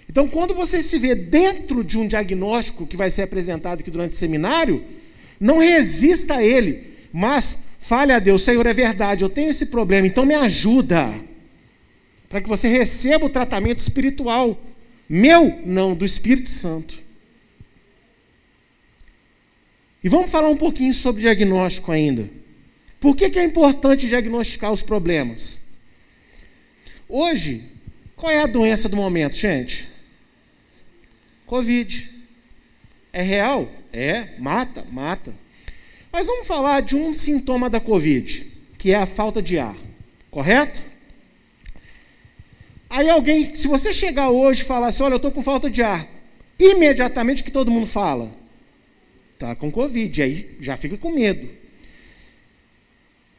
Então, 0.10 0.28
quando 0.28 0.54
você 0.54 0.82
se 0.82 0.98
vê 0.98 1.16
dentro 1.16 1.84
de 1.84 1.98
um 1.98 2.08
diagnóstico 2.08 2.88
que 2.88 2.96
vai 2.96 3.10
ser 3.10 3.24
apresentado 3.24 3.82
aqui 3.82 3.92
durante 3.92 4.12
o 4.12 4.18
seminário, 4.18 4.84
não 5.40 5.58
resista 5.58 6.36
a 6.36 6.44
ele, 6.44 6.96
mas 7.12 7.64
fale 7.80 8.12
a 8.12 8.20
Deus: 8.20 8.44
Senhor, 8.44 8.66
é 8.66 8.74
verdade, 8.74 9.24
eu 9.24 9.30
tenho 9.30 9.50
esse 9.50 9.68
problema, 9.68 10.08
então 10.08 10.26
me 10.26 10.36
ajuda 10.36 11.14
para 12.30 12.42
que 12.42 12.50
você 12.50 12.68
receba 12.68 13.26
o 13.26 13.30
tratamento 13.30 13.80
espiritual. 13.80 14.60
Meu, 15.08 15.62
não, 15.66 15.94
do 15.94 16.04
Espírito 16.04 16.50
Santo. 16.50 16.96
E 20.04 20.10
vamos 20.10 20.30
falar 20.30 20.50
um 20.50 20.58
pouquinho 20.58 20.94
sobre 20.94 21.22
diagnóstico 21.22 21.92
ainda. 21.92 22.30
Por 23.00 23.16
que, 23.16 23.30
que 23.30 23.40
é 23.40 23.44
importante 23.44 24.08
diagnosticar 24.08 24.72
os 24.72 24.82
problemas? 24.82 25.62
Hoje, 27.08 27.64
qual 28.16 28.32
é 28.32 28.42
a 28.42 28.48
doença 28.48 28.90
do 28.90 28.96
momento, 28.96 29.36
gente? 29.36 29.88
Covid. 31.46 32.12
É 33.14 33.22
real? 33.22 33.70
É, 33.94 34.38
mata, 34.40 34.86
mata. 34.92 35.34
Mas 36.12 36.28
vamos 36.28 36.48
falar 36.48 36.82
de 36.82 36.96
um 36.96 37.14
sintoma 37.16 37.70
da 37.70 37.80
Covid, 37.80 38.46
que 38.78 38.92
é 38.92 38.96
a 38.96 39.06
falta 39.06 39.42
de 39.42 39.58
ar, 39.58 39.76
correto? 40.32 40.82
Aí 42.90 43.10
alguém, 43.10 43.54
se 43.54 43.68
você 43.68 43.94
chegar 43.94 44.30
hoje 44.30 44.62
e 44.62 44.66
falar 44.66 44.88
assim, 44.88 45.04
olha, 45.04 45.14
eu 45.14 45.18
estou 45.18 45.32
com 45.32 45.42
falta 45.42 45.70
de 45.70 45.84
ar, 45.84 46.08
imediatamente 46.60 47.44
que 47.44 47.52
todo 47.52 47.72
mundo 47.72 47.86
fala? 47.86 48.34
Está 49.34 49.56
com 49.56 49.70
Covid, 49.70 50.22
aí 50.22 50.58
já 50.62 50.78
fica 50.78 50.98
com 50.98 51.12
medo. 51.12 51.50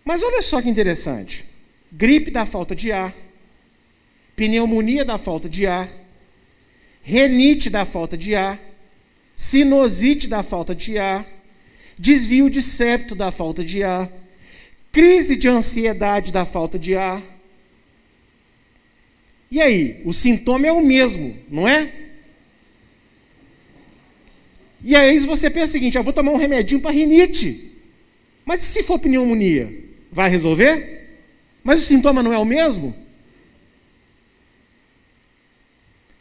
Mas 0.04 0.22
olha 0.22 0.42
só 0.42 0.60
que 0.60 0.68
interessante. 0.68 1.44
Gripe 1.90 2.30
da 2.30 2.44
falta 2.44 2.76
de 2.76 2.92
ar, 2.92 3.14
pneumonia 4.36 5.04
da 5.04 5.16
falta 5.16 5.48
de 5.48 5.66
ar, 5.66 5.88
renite 7.06 7.70
da 7.70 7.84
falta 7.84 8.16
de 8.16 8.34
ar, 8.34 8.60
sinusite 9.36 10.26
da 10.26 10.42
falta 10.42 10.74
de 10.74 10.98
ar, 10.98 11.24
desvio 11.96 12.50
de 12.50 12.60
septo 12.60 13.14
da 13.14 13.30
falta 13.30 13.62
de 13.62 13.84
ar, 13.84 14.10
crise 14.90 15.36
de 15.36 15.46
ansiedade 15.46 16.32
da 16.32 16.44
falta 16.44 16.76
de 16.76 16.96
ar. 16.96 17.22
E 19.48 19.60
aí, 19.60 20.02
o 20.04 20.12
sintoma 20.12 20.66
é 20.66 20.72
o 20.72 20.80
mesmo, 20.80 21.36
não 21.48 21.68
é? 21.68 21.92
E 24.82 24.96
aí 24.96 25.16
você 25.20 25.48
pensa 25.48 25.66
o 25.66 25.72
seguinte: 25.72 25.96
eu 25.96 26.02
vou 26.02 26.12
tomar 26.12 26.32
um 26.32 26.36
remedinho 26.36 26.80
para 26.80 26.90
rinite. 26.90 27.72
Mas 28.44 28.62
se 28.62 28.82
for 28.82 28.98
pneumonia, 28.98 29.72
vai 30.10 30.28
resolver? 30.28 31.06
Mas 31.62 31.82
o 31.82 31.86
sintoma 31.86 32.20
não 32.20 32.32
é 32.32 32.38
o 32.38 32.44
mesmo? 32.44 33.05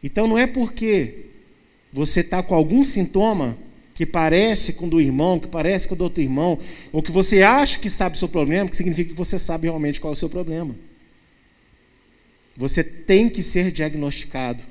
Então 0.05 0.27
não 0.27 0.37
é 0.37 0.45
porque 0.45 1.25
você 1.91 2.19
está 2.19 2.43
com 2.43 2.53
algum 2.53 2.83
sintoma 2.83 3.57
que 3.95 4.05
parece 4.05 4.73
com 4.73 4.85
o 4.85 4.89
do 4.89 5.01
irmão, 5.01 5.39
que 5.39 5.47
parece 5.47 5.87
com 5.87 5.95
o 5.95 5.97
do 5.97 6.03
outro 6.03 6.21
irmão, 6.21 6.59
ou 6.93 7.01
que 7.01 7.11
você 7.11 7.41
acha 7.41 7.79
que 7.79 7.89
sabe 7.89 8.15
o 8.15 8.19
seu 8.19 8.29
problema, 8.29 8.69
que 8.69 8.77
significa 8.77 9.09
que 9.09 9.17
você 9.17 9.39
sabe 9.39 9.65
realmente 9.65 9.99
qual 9.99 10.13
é 10.13 10.15
o 10.15 10.17
seu 10.17 10.29
problema. 10.29 10.75
Você 12.55 12.83
tem 12.83 13.27
que 13.27 13.41
ser 13.41 13.71
diagnosticado. 13.71 14.61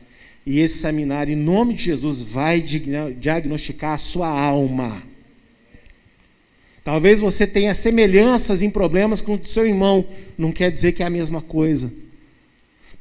E 0.47 0.61
esse 0.61 0.79
seminário, 0.79 1.33
em 1.33 1.37
nome 1.37 1.75
de 1.75 1.83
Jesus, 1.83 2.23
vai 2.23 2.61
diagnosticar 2.61 3.95
a 3.95 3.99
sua 3.99 4.29
alma. 4.29 5.03
Talvez 6.85 7.21
você 7.21 7.45
tenha 7.45 7.75
semelhanças 7.75 8.63
em 8.63 8.71
problemas 8.71 9.21
com 9.21 9.35
o 9.35 9.45
seu 9.45 9.67
irmão, 9.67 10.07
não 10.39 10.53
quer 10.53 10.71
dizer 10.71 10.93
que 10.93 11.03
é 11.03 11.07
a 11.07 11.11
mesma 11.11 11.43
coisa. 11.43 12.04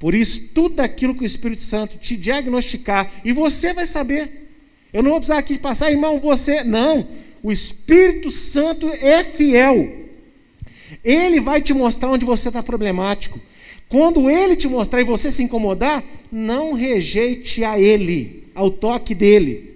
Por 0.04 0.14
isso, 0.14 0.50
tudo 0.54 0.82
aquilo 0.82 1.16
que 1.16 1.24
o 1.24 1.26
Espírito 1.26 1.62
Santo 1.62 1.98
te 1.98 2.18
diagnosticar, 2.18 3.10
e 3.24 3.32
você 3.32 3.74
vai 3.74 3.88
saber. 3.88 4.50
Eu 4.92 5.02
não 5.02 5.12
vou 5.12 5.20
precisar 5.22 5.38
aqui 5.38 5.58
passar, 5.58 5.92
irmão, 5.92 6.20
você. 6.20 6.62
Não. 6.62 7.08
O 7.42 7.54
Espírito 7.54 8.30
Santo 8.30 8.90
é 8.90 9.24
fiel. 9.24 10.10
Ele 11.06 11.40
vai 11.40 11.62
te 11.62 11.74
mostrar 11.74 12.12
onde 12.12 12.26
você 12.26 12.50
está 12.50 12.62
problemático. 12.62 13.40
Quando 13.88 14.30
ele 14.30 14.58
te 14.58 14.68
mostrar 14.68 15.00
e 15.00 15.06
você 15.06 15.32
se 15.32 15.42
incomodar, 15.42 16.04
não 16.30 16.74
rejeite 16.74 17.64
a 17.64 17.80
ele, 17.80 18.50
ao 18.54 18.70
toque 18.70 19.16
dele. 19.16 19.74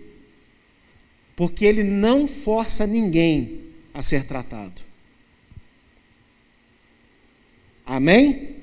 Porque 1.37 1.63
ele 1.63 1.85
não 1.85 2.27
força 2.27 2.85
ninguém 2.85 3.61
a 3.93 4.03
ser 4.03 4.25
tratado. 4.25 4.81
Amém? 7.85 8.56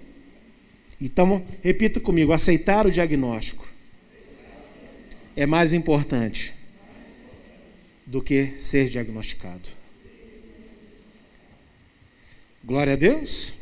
Então, 1.05 1.45
repita 1.63 2.01
comigo: 2.01 2.33
aceitar 2.33 2.87
o 2.87 2.91
diagnóstico 2.91 3.69
é 5.37 5.45
mais 5.45 5.75
importante 5.75 6.55
do 8.07 8.23
que 8.23 8.55
ser 8.57 8.89
diagnosticado. 8.89 9.69
Glória 12.65 12.95
a 12.95 12.97
Deus. 12.97 13.53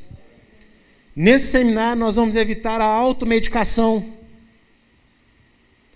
Nesse 1.16 1.48
seminário, 1.48 1.98
nós 1.98 2.14
vamos 2.14 2.36
evitar 2.36 2.80
a 2.80 2.86
automedicação. 2.86 4.14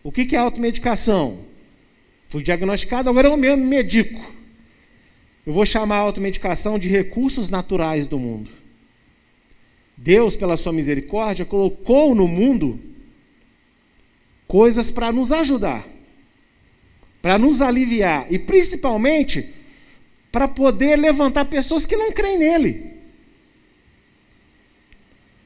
O 0.03 0.11
que 0.11 0.35
é 0.35 0.39
automedicação? 0.39 1.45
Fui 2.29 2.43
diagnosticado, 2.43 3.09
agora 3.09 3.29
eu 3.29 3.37
mesmo 3.37 3.65
medico. 3.65 4.35
Eu 5.47 5.53
vou 5.53 5.65
chamar 5.65 5.99
a 5.99 6.01
automedicação 6.01 6.77
de 6.77 6.89
recursos 6.89 7.51
naturais 7.51 8.09
do 8.09 8.19
mundo. 8.19 8.66
Deus, 9.97 10.37
pela 10.37 10.57
sua 10.57 10.73
misericórdia, 10.73 11.45
colocou 11.45 12.15
no 12.15 12.29
mundo 12.29 12.79
coisas 14.47 14.91
para 14.91 15.11
nos 15.11 15.33
ajudar, 15.33 15.87
para 17.23 17.39
nos 17.39 17.63
aliviar 17.63 18.27
e 18.31 18.39
principalmente 18.39 19.55
para 20.31 20.47
poder 20.47 20.97
levantar 20.97 21.47
pessoas 21.47 21.87
que 21.87 21.97
não 21.97 22.13
creem 22.13 22.39
nele. 22.39 22.97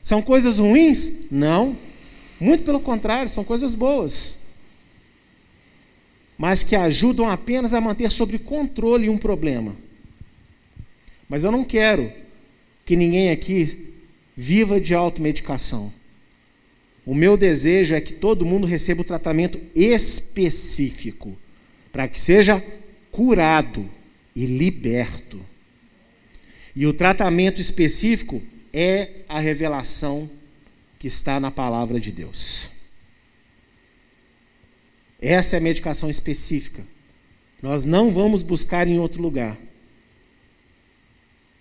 São 0.02 0.20
coisas 0.20 0.58
ruins? 0.58 1.30
Não. 1.30 1.76
Muito 2.40 2.64
pelo 2.64 2.80
contrário, 2.80 3.28
são 3.28 3.44
coisas 3.44 3.74
boas. 3.74 4.38
Mas 6.36 6.64
que 6.64 6.74
ajudam 6.74 7.28
apenas 7.28 7.74
a 7.74 7.80
manter 7.80 8.10
sob 8.10 8.38
controle 8.38 9.08
um 9.08 9.18
problema. 9.18 9.76
Mas 11.28 11.44
eu 11.44 11.52
não 11.52 11.64
quero 11.64 12.10
que 12.84 12.96
ninguém 12.96 13.30
aqui 13.30 13.89
viva 14.40 14.80
de 14.80 14.94
automedicação. 14.94 15.92
O 17.04 17.14
meu 17.14 17.36
desejo 17.36 17.94
é 17.94 18.00
que 18.00 18.14
todo 18.14 18.46
mundo 18.46 18.66
receba 18.66 19.02
o 19.02 19.04
tratamento 19.04 19.60
específico, 19.74 21.36
para 21.92 22.08
que 22.08 22.18
seja 22.18 22.64
curado 23.10 23.88
e 24.34 24.46
liberto. 24.46 25.44
E 26.74 26.86
o 26.86 26.92
tratamento 26.94 27.60
específico 27.60 28.42
é 28.72 29.24
a 29.28 29.38
revelação 29.38 30.30
que 30.98 31.06
está 31.06 31.38
na 31.38 31.50
palavra 31.50 32.00
de 32.00 32.10
Deus. 32.10 32.70
Essa 35.20 35.56
é 35.56 35.58
a 35.58 35.62
medicação 35.62 36.08
específica. 36.08 36.82
Nós 37.60 37.84
não 37.84 38.10
vamos 38.10 38.42
buscar 38.42 38.88
em 38.88 38.98
outro 38.98 39.20
lugar. 39.20 39.58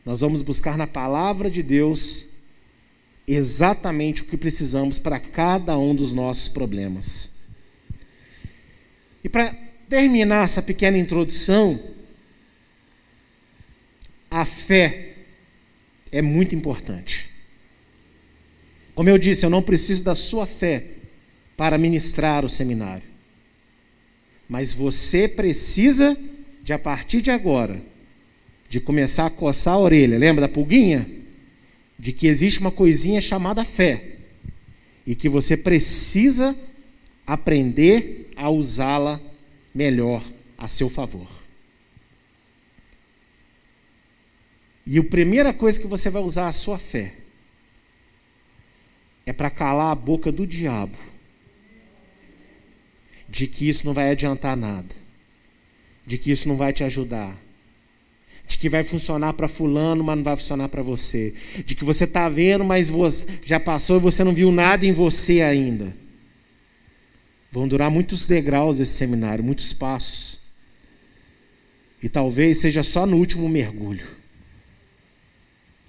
Nós 0.06 0.22
vamos 0.22 0.42
buscar 0.42 0.78
na 0.78 0.88
palavra 0.88 1.50
de 1.50 1.62
Deus 1.62 2.29
exatamente 3.34 4.22
o 4.22 4.26
que 4.26 4.36
precisamos 4.36 4.98
para 4.98 5.20
cada 5.20 5.78
um 5.78 5.94
dos 5.94 6.12
nossos 6.12 6.48
problemas. 6.48 7.34
E 9.24 9.30
para 9.30 9.54
terminar 9.88 10.46
essa 10.46 10.62
pequena 10.62 10.98
introdução, 10.98 11.80
a 14.32 14.46
fé 14.46 15.14
é 16.12 16.22
muito 16.22 16.56
importante. 16.56 17.30
Como 18.96 19.10
eu 19.10 19.18
disse, 19.18 19.46
eu 19.46 19.50
não 19.50 19.62
preciso 19.62 20.04
da 20.04 20.16
sua 20.16 20.46
fé 20.48 20.86
para 21.56 21.78
ministrar 21.78 22.44
o 22.44 22.50
seminário. 22.50 23.08
Mas 24.48 24.74
você 24.74 25.28
precisa 25.28 26.18
de 26.64 26.74
a 26.74 26.80
partir 26.80 27.22
de 27.22 27.30
agora 27.30 27.82
de 28.68 28.80
começar 28.80 29.26
a 29.26 29.30
coçar 29.32 29.74
a 29.74 29.80
orelha. 29.80 30.18
Lembra 30.18 30.48
da 30.48 30.54
pulguinha? 30.54 31.19
De 32.00 32.14
que 32.14 32.28
existe 32.28 32.62
uma 32.62 32.72
coisinha 32.72 33.20
chamada 33.20 33.66
fé 33.66 34.16
e 35.06 35.14
que 35.14 35.28
você 35.28 35.58
precisa 35.58 36.58
aprender 37.28 38.32
a 38.38 38.50
usá-la 38.50 39.20
melhor 39.76 40.24
a 40.58 40.70
seu 40.70 40.90
favor. 40.90 41.28
E 44.86 44.98
a 44.98 45.04
primeira 45.04 45.54
coisa 45.54 45.80
que 45.80 45.88
você 45.88 46.10
vai 46.10 46.22
usar 46.24 46.48
a 46.48 46.54
sua 46.54 46.80
fé 46.80 47.14
é 49.26 49.34
para 49.34 49.50
calar 49.50 49.92
a 49.92 49.96
boca 49.96 50.32
do 50.32 50.48
diabo 50.48 50.98
de 53.28 53.46
que 53.46 53.70
isso 53.70 53.86
não 53.86 53.94
vai 53.94 54.10
adiantar 54.10 54.58
nada, 54.58 54.96
de 56.06 56.18
que 56.18 56.32
isso 56.32 56.48
não 56.48 56.58
vai 56.58 56.74
te 56.74 56.84
ajudar, 56.84 57.38
de 58.50 58.58
que 58.58 58.68
vai 58.68 58.84
funcionar 58.84 59.34
para 59.34 59.48
fulano, 59.48 60.04
mas 60.04 60.18
não 60.18 60.24
vai 60.24 60.36
funcionar 60.36 60.70
para 60.70 60.82
você, 60.82 61.36
de 61.64 61.76
que 61.76 61.86
você 61.86 62.06
está 62.06 62.28
vendo, 62.28 62.66
mas 62.66 62.90
você 62.90 63.28
já 63.46 63.60
passou 63.60 63.98
e 63.98 64.00
você 64.00 64.24
não 64.24 64.34
viu 64.34 64.52
nada 64.52 64.88
em 64.88 64.92
você 64.92 65.42
ainda. 65.42 65.96
Vão 67.52 67.68
durar 67.68 67.92
muitos 67.92 68.26
degraus 68.26 68.80
esse 68.80 68.94
seminário, 68.94 69.44
muitos 69.44 69.72
passos. 69.72 70.40
E 72.02 72.10
talvez 72.10 72.58
seja 72.58 72.82
só 72.82 73.06
no 73.06 73.18
último 73.18 73.48
mergulho. 73.48 74.08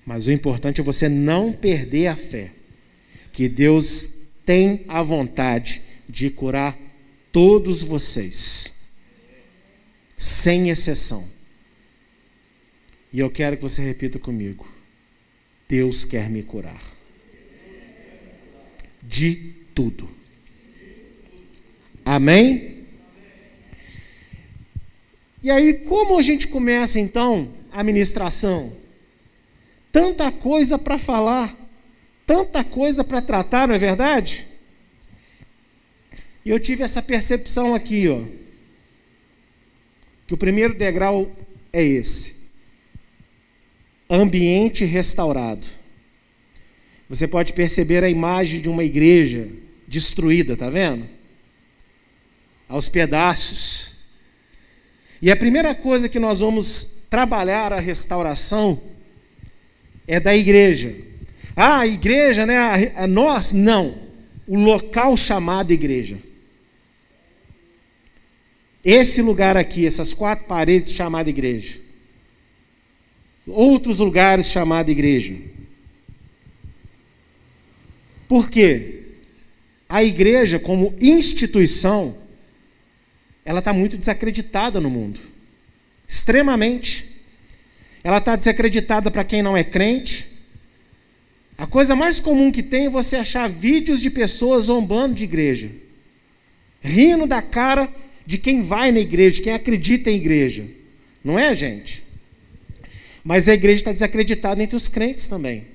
Mas 0.05 0.27
o 0.27 0.33
importante 0.33 0.83
é 0.83 0.85
você 0.85 1.09
não 1.09 1.55
perder 1.55 2.09
a 2.09 2.16
fé, 2.16 2.51
que 3.33 3.49
Deus 3.49 4.11
tem 4.44 4.85
a 4.87 5.03
vontade 5.03 5.81
de 6.07 6.29
curar 6.29 6.77
todos 7.33 7.83
vocês, 7.83 8.70
sem 10.14 10.68
exceção. 10.68 11.39
E 13.12 13.18
eu 13.18 13.31
quero 13.31 13.57
que 13.57 13.62
você 13.62 13.83
repita 13.83 14.18
comigo: 14.18 14.66
Deus 15.68 16.05
quer 16.05 16.31
me 16.31 16.42
curar. 16.42 16.81
De 19.03 19.35
tudo. 19.75 20.09
Amém? 22.05 22.87
E 25.42 25.51
aí, 25.51 25.75
como 25.85 26.18
a 26.18 26.23
gente 26.23 26.46
começa 26.46 27.01
então 27.01 27.53
a 27.73 27.83
ministração? 27.83 28.77
Tanta 29.90 30.31
coisa 30.31 30.79
para 30.79 30.99
falar, 30.99 31.57
tanta 32.27 32.62
coisa 32.62 33.03
para 33.03 33.20
tratar, 33.20 33.66
não 33.66 33.75
é 33.75 33.79
verdade? 33.79 34.46
E 36.44 36.51
eu 36.51 36.61
tive 36.61 36.85
essa 36.85 37.03
percepção 37.03 37.75
aqui, 37.75 38.07
ó, 38.09 38.23
que 40.27 40.35
o 40.35 40.37
primeiro 40.37 40.75
degrau 40.75 41.35
é 41.73 41.83
esse 41.83 42.39
ambiente 44.11 44.85
restaurado. 44.85 45.66
Você 47.09 47.29
pode 47.29 47.53
perceber 47.53 48.03
a 48.03 48.11
imagem 48.11 48.61
de 48.61 48.68
uma 48.68 48.85
igreja 48.85 49.49
destruída, 49.87 50.57
tá 50.57 50.68
vendo? 50.68 51.09
Aos 52.68 52.88
pedaços. 52.88 53.92
E 55.23 55.31
a 55.31 55.37
primeira 55.37 55.75
coisa 55.75 56.09
que 56.09 56.18
nós 56.18 56.40
vamos 56.40 57.05
trabalhar 57.09 57.73
a 57.73 57.81
restauração 57.81 58.81
é 60.07 60.18
da 60.18 60.35
igreja. 60.35 60.94
Ah, 61.55 61.81
a 61.81 61.87
igreja, 61.87 62.46
né? 62.46 62.57
A, 62.57 63.05
a 63.05 63.07
nós, 63.07 63.53
não. 63.53 63.99
O 64.46 64.59
local 64.59 65.16
chamado 65.16 65.73
igreja. 65.73 66.18
Esse 68.85 69.20
lugar 69.20 69.57
aqui, 69.57 69.87
essas 69.87 70.14
quatro 70.14 70.46
paredes 70.46 70.92
chamada 70.92 71.29
igreja. 71.29 71.89
Outros 73.46 73.98
lugares 73.98 74.46
chamada 74.46 74.90
igreja. 74.90 75.37
Por 78.29 78.48
quê? 78.48 79.03
A 79.88 80.05
igreja, 80.05 80.59
como 80.59 80.94
instituição, 81.00 82.16
ela 83.44 83.59
está 83.59 83.72
muito 83.72 83.96
desacreditada 83.96 84.81
no 84.81 84.88
mundo. 84.88 85.18
Extremamente. 86.07 87.09
Ela 88.05 88.18
está 88.18 88.37
desacreditada 88.37 89.11
para 89.11 89.24
quem 89.24 89.42
não 89.42 89.57
é 89.57 89.64
crente. 89.64 90.29
A 91.59 91.66
coisa 91.66 91.94
mais 91.94 92.20
comum 92.20 92.50
que 92.50 92.62
tem 92.62 92.87
é 92.87 92.90
você 92.90 93.16
achar 93.16 93.48
vídeos 93.48 94.00
de 94.00 94.09
pessoas 94.09 94.64
zombando 94.64 95.14
de 95.14 95.24
igreja, 95.24 95.70
rindo 96.81 97.26
da 97.26 97.42
cara 97.42 97.92
de 98.24 98.38
quem 98.38 98.62
vai 98.62 98.90
na 98.92 99.00
igreja, 99.00 99.42
quem 99.42 99.53
acredita 99.53 100.11
em 100.11 100.16
igreja. 100.16 100.66
Não 101.22 101.38
é, 101.38 101.55
gente? 101.55 102.03
Mas 103.22 103.48
a 103.48 103.54
igreja 103.54 103.80
está 103.80 103.92
desacreditada 103.92 104.62
entre 104.62 104.76
os 104.76 104.88
crentes 104.88 105.28
também. 105.28 105.66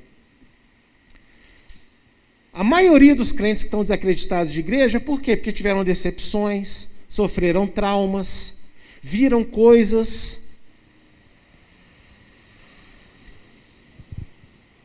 A 2.53 2.63
maioria 2.63 3.15
dos 3.15 3.31
crentes 3.31 3.63
que 3.63 3.67
estão 3.67 3.81
desacreditados 3.81 4.51
de 4.51 4.59
igreja, 4.59 4.99
por 4.99 5.21
quê? 5.21 5.35
Porque 5.35 5.51
tiveram 5.51 5.83
decepções, 5.83 6.89
sofreram 7.07 7.67
traumas, 7.67 8.57
viram 9.01 9.43
coisas 9.43 10.45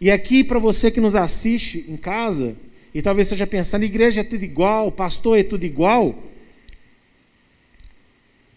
E 0.01 0.11
aqui, 0.11 0.43
para 0.43 0.59
você 0.59 0.91
que 0.91 1.01
nos 1.01 1.15
assiste 1.15 1.85
em 1.87 1.97
casa, 1.97 2.57
e 2.95 3.03
talvez 3.03 3.29
esteja 3.29 3.47
pensando, 3.47 3.85
igreja 3.85 4.23
é 4.23 4.25
tudo 4.25 4.43
igual, 4.43 4.91
pastor 4.91 5.39
é 5.39 5.43
tudo 5.43 5.65
igual. 5.65 6.19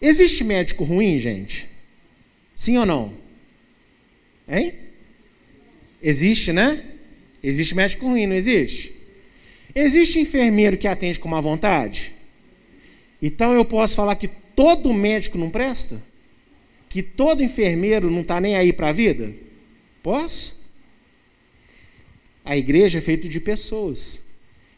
Existe 0.00 0.42
médico 0.42 0.84
ruim, 0.84 1.18
gente? 1.18 1.68
Sim 2.54 2.78
ou 2.78 2.86
não? 2.86 3.23
Hein? 4.48 4.74
Existe, 6.02 6.52
né? 6.52 6.82
Existe 7.42 7.74
médico 7.74 8.06
ruim, 8.06 8.26
não 8.26 8.36
existe? 8.36 8.94
Existe 9.74 10.18
enfermeiro 10.18 10.76
que 10.76 10.86
atende 10.86 11.18
com 11.18 11.28
má 11.28 11.40
vontade? 11.40 12.14
Então 13.20 13.54
eu 13.54 13.64
posso 13.64 13.96
falar 13.96 14.16
que 14.16 14.28
todo 14.28 14.92
médico 14.92 15.38
não 15.38 15.50
presta? 15.50 16.00
Que 16.88 17.02
todo 17.02 17.42
enfermeiro 17.42 18.10
não 18.10 18.20
está 18.20 18.40
nem 18.40 18.54
aí 18.54 18.72
para 18.72 18.90
a 18.90 18.92
vida? 18.92 19.32
Posso? 20.02 20.62
A 22.44 22.56
igreja 22.56 22.98
é 22.98 23.00
feita 23.00 23.28
de 23.28 23.40
pessoas. 23.40 24.20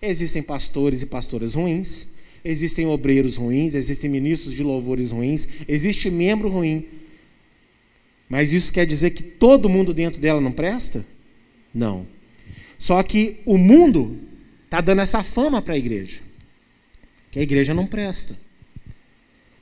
Existem 0.00 0.42
pastores 0.42 1.02
e 1.02 1.06
pastoras 1.06 1.54
ruins, 1.54 2.08
existem 2.44 2.86
obreiros 2.86 3.36
ruins, 3.36 3.74
existem 3.74 4.08
ministros 4.08 4.54
de 4.54 4.62
louvores 4.62 5.10
ruins, 5.10 5.48
existe 5.66 6.10
membro 6.10 6.48
ruim. 6.48 6.86
Mas 8.28 8.52
isso 8.52 8.72
quer 8.72 8.86
dizer 8.86 9.10
que 9.10 9.22
todo 9.22 9.68
mundo 9.68 9.94
dentro 9.94 10.20
dela 10.20 10.40
não 10.40 10.52
presta? 10.52 11.04
Não. 11.72 12.06
Só 12.78 13.02
que 13.02 13.40
o 13.44 13.56
mundo 13.56 14.18
está 14.64 14.80
dando 14.80 15.00
essa 15.00 15.22
fama 15.22 15.62
para 15.62 15.74
a 15.74 15.78
igreja, 15.78 16.20
que 17.30 17.38
a 17.38 17.42
igreja 17.42 17.72
não 17.72 17.86
presta. 17.86 18.36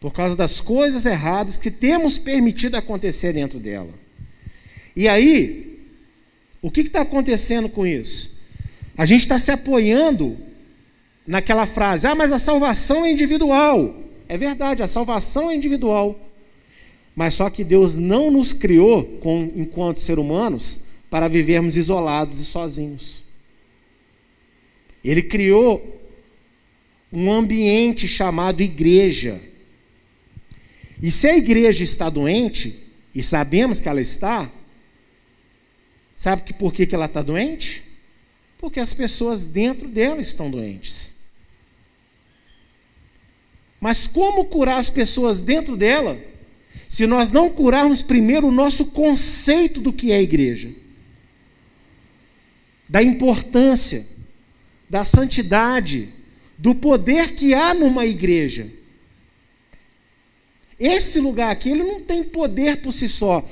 Por 0.01 0.13
causa 0.13 0.37
das 0.37 0.61
coisas 0.61 1.07
erradas 1.07 1.57
que 1.57 1.71
temos 1.71 2.19
permitido 2.19 2.77
acontecer 2.77 3.33
dentro 3.33 3.59
dela. 3.59 3.93
E 4.97 5.09
aí, 5.09 5.81
o 6.61 6.71
que 6.71 6.83
está 6.83 7.03
acontecendo 7.03 7.69
com 7.69 7.87
isso? 7.87 8.39
A 8.97 9.05
gente 9.05 9.21
está 9.21 9.39
se 9.39 9.51
apoiando 9.51 10.37
naquela 11.27 11.67
frase: 11.67 12.07
ah, 12.07 12.15
mas 12.15 12.33
a 12.33 12.39
salvação 12.39 13.05
é 13.05 13.11
individual. 13.11 14.03
É 14.29 14.37
verdade, 14.37 14.83
a 14.83 14.87
salvação 14.87 15.51
é 15.51 15.55
individual. 15.55 16.19
Mas 17.15 17.35
só 17.35 17.49
que 17.49 17.63
Deus 17.63 17.97
não 17.97 18.31
nos 18.31 18.53
criou, 18.53 19.05
com, 19.21 19.53
enquanto 19.55 20.01
ser 20.01 20.19
humanos, 20.19 20.85
para 21.09 21.29
vivermos 21.29 21.77
isolados 21.77 22.41
e 22.41 22.45
sozinhos. 22.45 23.25
Ele 25.05 25.23
criou 25.23 26.01
um 27.13 27.33
ambiente 27.33 28.09
chamado 28.09 28.63
igreja. 28.63 29.41
E 31.01 31.11
se 31.11 31.29
a 31.29 31.37
igreja 31.37 31.85
está 31.85 32.11
doente, 32.11 32.83
e 33.15 33.23
sabemos 33.23 33.81
que 33.81 33.89
ela 33.89 34.01
está, 34.01 34.51
Sabe 36.25 36.43
que 36.43 36.55
por 36.55 36.73
que, 36.73 36.87
que 36.87 36.95
ela 36.95 37.07
está 37.07 37.23
doente? 37.23 37.85
Porque 38.59 38.79
as 38.81 38.95
pessoas 38.95 39.47
dentro 39.47 39.89
dela 39.89 40.21
estão 40.21 40.51
doentes. 40.51 41.17
Mas 43.81 44.07
como 44.07 44.47
curar 44.47 44.79
as 44.79 44.89
pessoas 44.89 45.43
dentro 45.43 45.77
dela, 45.77 46.19
se 46.89 47.07
nós 47.07 47.33
não 47.33 47.51
curarmos 47.51 48.03
primeiro 48.03 48.49
o 48.49 48.53
nosso 48.53 48.87
conceito 48.87 49.81
do 49.81 49.93
que 49.93 50.13
é 50.13 50.23
igreja? 50.23 50.71
Da 52.89 53.03
importância, 53.03 54.07
da 54.89 55.05
santidade, 55.05 56.09
do 56.57 56.75
poder 56.75 57.35
que 57.35 57.55
há 57.55 57.75
numa 57.75 58.07
igreja. 58.07 58.69
Esse 60.79 61.21
lugar 61.21 61.51
aqui, 61.51 61.71
ele 61.71 61.83
não 61.83 62.01
tem 62.01 62.23
poder 62.23 62.83
por 62.83 62.93
si 62.93 63.09
só, 63.09 63.49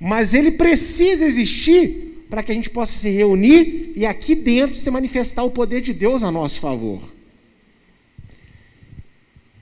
mas 0.00 0.34
ele 0.34 0.52
precisa 0.52 1.24
existir 1.26 2.24
para 2.28 2.42
que 2.42 2.52
a 2.52 2.54
gente 2.54 2.70
possa 2.70 2.98
se 2.98 3.08
reunir 3.10 3.92
e 3.96 4.04
aqui 4.04 4.34
dentro 4.34 4.76
se 4.76 4.90
manifestar 4.90 5.44
o 5.44 5.50
poder 5.50 5.80
de 5.80 5.92
Deus 5.92 6.22
a 6.22 6.30
nosso 6.30 6.60
favor. 6.60 7.15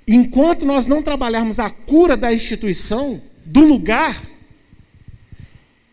Enquanto 0.07 0.67
nós 0.67 0.87
não 0.87 1.03
trabalharmos 1.03 1.59
a 1.59 1.71
cura 1.71 2.17
da 2.17 2.33
instituição, 2.33 3.23
do 3.45 3.61
lugar, 3.61 4.21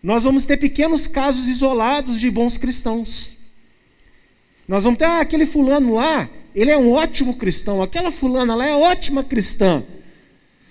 nós 0.01 0.23
vamos 0.23 0.45
ter 0.45 0.57
pequenos 0.57 1.07
casos 1.07 1.47
isolados 1.47 2.19
de 2.19 2.29
bons 2.29 2.57
cristãos. 2.57 3.37
Nós 4.67 4.83
vamos 4.83 4.97
ter 4.97 5.05
ah, 5.05 5.19
aquele 5.19 5.45
fulano 5.45 5.95
lá, 5.95 6.29
ele 6.55 6.71
é 6.71 6.77
um 6.77 6.91
ótimo 6.91 7.35
cristão, 7.35 7.81
aquela 7.81 8.11
fulana 8.11 8.55
lá 8.55 8.67
é 8.67 8.73
ótima 8.73 9.23
cristã. 9.23 9.83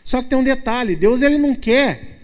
Só 0.02 0.22
que 0.22 0.28
tem 0.28 0.38
um 0.38 0.44
detalhe, 0.44 0.96
Deus 0.96 1.22
ele 1.22 1.38
não 1.38 1.54
quer 1.54 2.18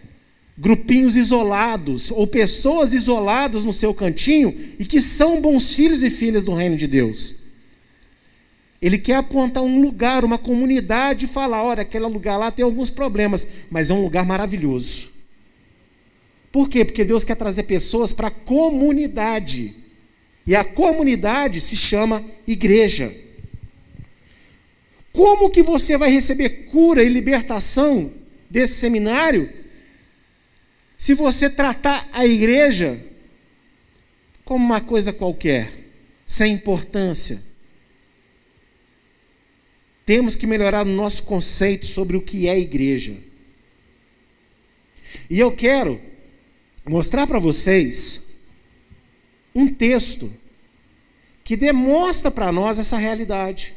grupinhos 0.59 1.17
isolados 1.17 2.11
ou 2.11 2.27
pessoas 2.27 2.95
isoladas 2.95 3.63
no 3.63 3.73
seu 3.73 3.93
cantinho 3.93 4.57
e 4.79 4.87
que 4.87 5.01
são 5.01 5.41
bons 5.41 5.75
filhos 5.75 6.03
e 6.03 6.09
filhas 6.09 6.45
do 6.45 6.55
reino 6.55 6.77
de 6.77 6.87
Deus. 6.87 7.46
Ele 8.87 8.99
quer 8.99 9.17
apontar 9.17 9.65
um 9.65 9.81
lugar, 9.81 10.25
uma 10.25 10.39
comunidade 10.39 11.25
e 11.25 11.29
falar: 11.29 11.65
olha, 11.65 11.83
aquele 11.83 12.07
lugar 12.07 12.37
lá 12.37 12.53
tem 12.53 12.65
alguns 12.65 12.89
problemas, 12.89 13.45
mas 13.69 13.91
é 13.91 13.95
um 13.95 14.01
lugar 14.01 14.25
maravilhoso. 14.25 15.11
Por 16.53 16.69
quê? 16.69 16.85
Porque 16.85 17.05
Deus 17.05 17.25
quer 17.25 17.35
trazer 17.35 17.65
pessoas 17.65 18.13
para 18.13 18.29
a 18.29 18.31
comunidade. 18.31 19.75
E 20.47 20.55
a 20.55 20.63
comunidade 20.63 21.61
se 21.61 21.77
chama 21.77 22.25
igreja. 22.47 23.13
Como 25.13 25.51
que 25.51 25.65
você 25.65 25.97
vai 25.97 26.13
receber 26.13 26.67
cura 26.71 27.03
e 27.03 27.09
libertação 27.09 28.13
desse 28.49 28.75
seminário 28.75 29.53
se 30.97 31.13
você 31.13 31.51
tratar 31.51 32.09
a 32.13 32.25
igreja 32.25 33.05
como 34.45 34.65
uma 34.65 34.81
coisa 34.81 35.13
qualquer, 35.13 35.73
sem 36.25 36.53
importância, 36.53 37.43
temos 40.07 40.37
que 40.37 40.47
melhorar 40.47 40.87
o 40.87 40.91
nosso 40.91 41.25
conceito 41.25 41.85
sobre 41.85 42.17
o 42.17 42.23
que 42.23 42.49
é 42.49 42.57
igreja. 42.57 43.17
E 45.29 45.41
eu 45.41 45.51
quero 45.51 46.01
mostrar 46.89 47.27
para 47.27 47.41
vocês 47.41 48.25
um 49.53 49.67
texto 49.67 50.33
que 51.43 51.57
demonstra 51.57 52.31
para 52.31 52.53
nós 52.53 52.79
essa 52.79 52.97
realidade. 52.97 53.75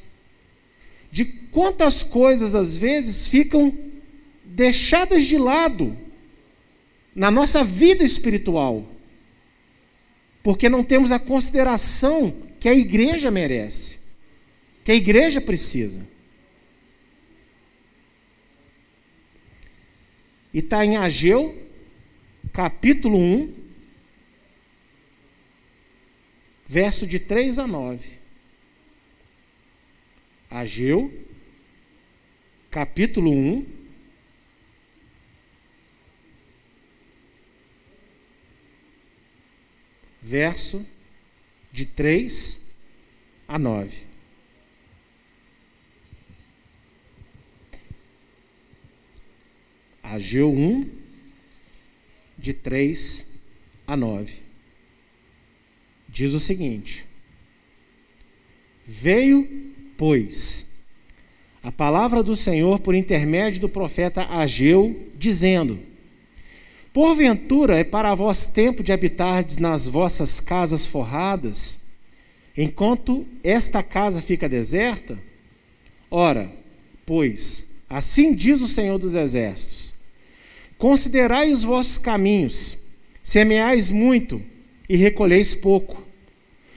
De 1.12 1.26
quantas 1.26 2.04
coisas 2.04 2.54
às 2.54 2.78
vezes 2.78 3.28
ficam 3.28 3.76
deixadas 4.46 5.26
de 5.26 5.38
lado 5.38 5.98
na 7.16 7.32
nossa 7.32 7.64
vida 7.64 8.04
espiritual, 8.04 8.88
porque 10.44 10.70
não 10.70 10.84
temos 10.84 11.12
a 11.12 11.18
consideração 11.18 12.36
que 12.60 12.70
a 12.70 12.76
igreja 12.76 13.32
merece, 13.32 14.00
que 14.84 14.92
a 14.92 14.96
igreja 14.96 15.42
precisa. 15.42 16.19
E 20.54 20.60
está 20.60 20.84
em 20.84 20.97
Ageu, 20.97 21.68
capítulo 22.52 23.18
1, 23.18 23.54
verso 26.66 27.06
de 27.06 27.20
3 27.20 27.60
a 27.60 27.68
9. 27.68 28.20
Ageu, 30.50 31.14
capítulo 32.72 33.32
1, 33.32 33.66
verso 40.20 40.86
de 41.72 41.86
3 41.86 42.60
a 43.47 43.60
9. 43.60 44.09
Ageu 50.12 50.51
1, 50.51 50.89
de 52.36 52.51
3 52.51 53.28
a 53.86 53.95
9. 53.95 54.32
Diz 56.07 56.34
o 56.34 56.39
seguinte: 56.39 57.05
Veio, 58.84 59.47
pois, 59.95 60.68
a 61.62 61.72
palavra 61.72 62.24
do 62.24 62.36
Senhor 62.36 62.80
por 62.80 62.95
intermédio 62.95 63.62
do 63.62 63.70
profeta 63.70 64.26
Ageu, 64.26 65.07
dizendo: 65.16 65.80
Porventura 66.91 67.78
é 67.78 67.84
para 67.84 68.16
vós 68.16 68.47
tempo 68.47 68.82
de 68.82 68.91
habitardes 68.91 69.60
nas 69.60 69.88
vossas 69.88 70.39
casas 70.39 70.88
forradas, 70.88 71.82
enquanto 72.57 73.28
esta 73.43 73.84
casa 73.84 74.24
fica 74.24 74.49
deserta? 74.49 75.20
Ora, 76.10 76.51
pois, 77.05 77.68
assim 77.88 78.34
diz 78.34 78.60
o 78.62 78.68
Senhor 78.68 78.97
dos 78.97 79.14
Exércitos: 79.14 79.99
Considerai 80.80 81.52
os 81.52 81.62
vossos 81.62 81.98
caminhos, 81.98 82.78
semeais 83.22 83.92
muito 83.92 84.42
e 84.88 84.96
recolheis 84.96 85.54
pouco. 85.54 86.02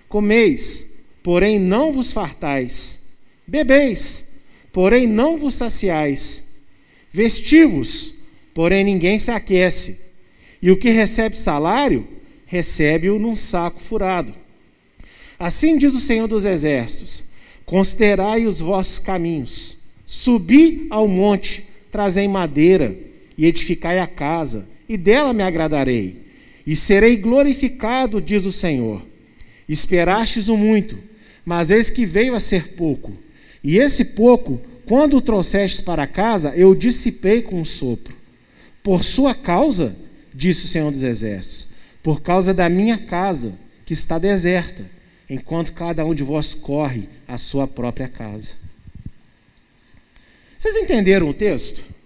Comeis, 0.08 0.90
porém 1.22 1.60
não 1.60 1.92
vos 1.92 2.12
fartais. 2.12 2.98
Bebeis, 3.46 4.26
porém 4.72 5.06
não 5.06 5.38
vos 5.38 5.54
saciais. 5.54 6.48
Vestivos, 7.12 8.16
porém 8.52 8.82
ninguém 8.82 9.20
se 9.20 9.30
aquece. 9.30 10.00
E 10.60 10.68
o 10.72 10.76
que 10.76 10.90
recebe 10.90 11.36
salário, 11.36 12.04
recebe-o 12.44 13.20
num 13.20 13.36
saco 13.36 13.80
furado. 13.80 14.34
Assim 15.38 15.78
diz 15.78 15.94
o 15.94 16.00
Senhor 16.00 16.26
dos 16.26 16.44
Exércitos: 16.44 17.22
Considerai 17.64 18.46
os 18.46 18.58
vossos 18.58 18.98
caminhos, 18.98 19.78
subi 20.04 20.88
ao 20.90 21.06
monte, 21.06 21.68
trazei 21.92 22.26
madeira 22.26 23.11
e 23.42 23.46
edificai 23.46 23.98
a 23.98 24.06
casa, 24.06 24.68
e 24.88 24.96
dela 24.96 25.32
me 25.32 25.42
agradarei, 25.42 26.28
e 26.64 26.76
serei 26.76 27.16
glorificado, 27.16 28.20
diz 28.20 28.44
o 28.44 28.52
Senhor. 28.52 29.02
Esperastes 29.68 30.46
o 30.46 30.56
muito, 30.56 30.96
mas 31.44 31.72
eis 31.72 31.90
que 31.90 32.06
veio 32.06 32.36
a 32.36 32.40
ser 32.40 32.74
pouco, 32.74 33.12
e 33.64 33.78
esse 33.78 34.04
pouco, 34.04 34.60
quando 34.86 35.16
o 35.16 35.20
trouxestes 35.20 35.80
para 35.80 36.06
casa, 36.06 36.54
eu 36.54 36.72
dissipei 36.72 37.42
com 37.42 37.60
um 37.60 37.64
sopro. 37.64 38.14
Por 38.80 39.02
sua 39.02 39.34
causa, 39.34 39.96
disse 40.32 40.66
o 40.66 40.68
Senhor 40.68 40.92
dos 40.92 41.02
Exércitos, 41.02 41.66
por 42.00 42.22
causa 42.22 42.54
da 42.54 42.68
minha 42.68 42.96
casa, 42.96 43.58
que 43.84 43.92
está 43.92 44.20
deserta, 44.20 44.88
enquanto 45.28 45.72
cada 45.72 46.04
um 46.04 46.14
de 46.14 46.22
vós 46.22 46.54
corre 46.54 47.08
à 47.26 47.36
sua 47.36 47.66
própria 47.66 48.06
casa. 48.06 48.54
Vocês 50.56 50.76
entenderam 50.76 51.28
o 51.28 51.34
texto? 51.34 52.01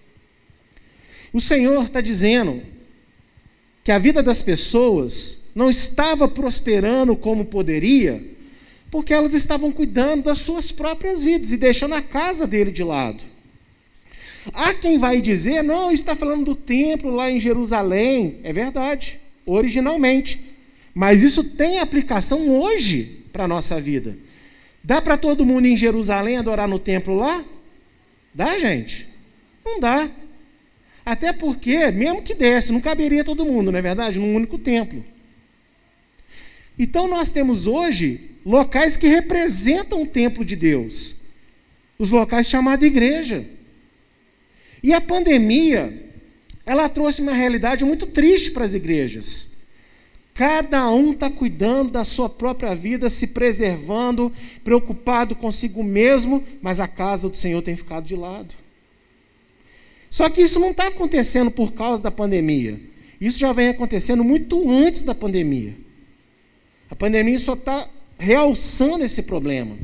O 1.37 1.41
Senhor 1.41 1.85
está 1.85 2.01
dizendo 2.01 2.63
que 3.85 3.93
a 3.93 3.99
vida 3.99 4.23
das 4.23 4.41
pessoas 4.41 5.43
não 5.55 5.69
estava 5.69 6.27
prosperando 6.27 7.15
como 7.15 7.45
poderia, 7.45 8.25
porque 8.91 9.13
elas 9.13 9.35
estavam 9.35 9.71
cuidando 9.71 10.23
das 10.23 10.39
suas 10.39 10.73
próprias 10.73 11.23
vidas 11.23 11.53
e 11.53 11.59
deixando 11.59 11.95
a 11.95 12.01
casa 12.01 12.47
dele 12.47 12.71
de 12.71 12.83
lado. 12.83 13.23
Há 14.51 14.73
quem 14.73 14.97
vai 14.97 15.21
dizer, 15.21 15.63
não, 15.63 15.93
está 15.93 16.17
falando 16.17 16.47
do 16.47 16.55
templo 16.55 17.11
lá 17.11 17.31
em 17.31 17.39
Jerusalém. 17.39 18.41
É 18.43 18.51
verdade, 18.51 19.21
originalmente. 19.45 20.41
Mas 20.95 21.23
isso 21.23 21.45
tem 21.45 21.81
aplicação 21.81 22.49
hoje 22.49 23.27
para 23.31 23.45
a 23.45 23.49
nossa 23.49 23.79
vida. 23.79 24.17
Dá 24.83 25.03
para 25.03 25.19
todo 25.19 25.45
mundo 25.45 25.67
em 25.67 25.77
Jerusalém 25.77 26.39
adorar 26.39 26.67
no 26.67 26.79
templo 26.79 27.15
lá? 27.15 27.45
Dá, 28.33 28.59
gente? 28.59 29.07
Não 29.63 29.79
dá. 29.79 30.11
Até 31.07 31.33
porque, 31.33 31.93
mesmo 31.93 32.21
que 32.21 32.35
desse, 32.35 32.73
não 32.73 32.81
caberia 32.81 33.23
todo 33.23 33.47
mundo, 33.47 33.71
não 33.71 33.79
é 33.79 33.83
verdade? 33.83 34.19
Num 34.19 34.35
único 34.35 34.59
templo. 34.59 35.05
Então 36.77 37.07
nós 37.07 37.31
temos 37.31 37.69
hoje 37.69 38.33
locais 38.45 38.97
que 38.97 39.07
representam 39.07 40.03
o 40.03 40.07
templo 40.07 40.45
de 40.45 40.57
Deus. 40.57 41.19
Os 41.97 42.11
locais 42.11 42.49
chamados 42.49 42.85
igreja. 42.85 43.47
E 44.83 44.93
a 44.93 45.01
pandemia, 45.01 46.11
ela 46.67 46.89
trouxe 46.89 47.23
uma 47.23 47.33
realidade 47.33 47.85
muito 47.85 48.07
triste 48.09 48.51
para 48.51 48.65
as 48.65 48.75
igrejas. 48.75 49.53
Cada 50.35 50.91
um 50.91 51.13
está 51.13 51.31
cuidando 51.31 51.93
da 51.93 52.03
sua 52.03 52.29
própria 52.29 52.75
vida, 52.75 53.09
se 53.09 53.29
preservando, 53.29 54.31
preocupado 54.65 55.37
consigo 55.37 55.85
mesmo, 55.85 56.43
mas 56.61 56.81
a 56.81 56.89
casa 56.89 57.29
do 57.29 57.37
Senhor 57.37 57.63
tem 57.63 57.77
ficado 57.77 58.05
de 58.05 58.17
lado. 58.17 58.66
Só 60.17 60.31
que 60.31 60.41
isso 60.41 60.59
não 60.59 60.71
está 60.71 60.87
acontecendo 60.87 61.51
por 61.51 61.75
causa 61.75 62.03
da 62.03 62.11
pandemia. 62.11 62.81
Isso 63.21 63.39
já 63.39 63.53
vem 63.53 63.69
acontecendo 63.69 64.25
muito 64.25 64.71
antes 64.71 65.03
da 65.03 65.15
pandemia. 65.15 65.77
A 66.89 66.97
pandemia 66.97 67.39
só 67.39 67.53
está 67.53 67.87
realçando 68.19 69.05
esse 69.05 69.25
problema. 69.25 69.77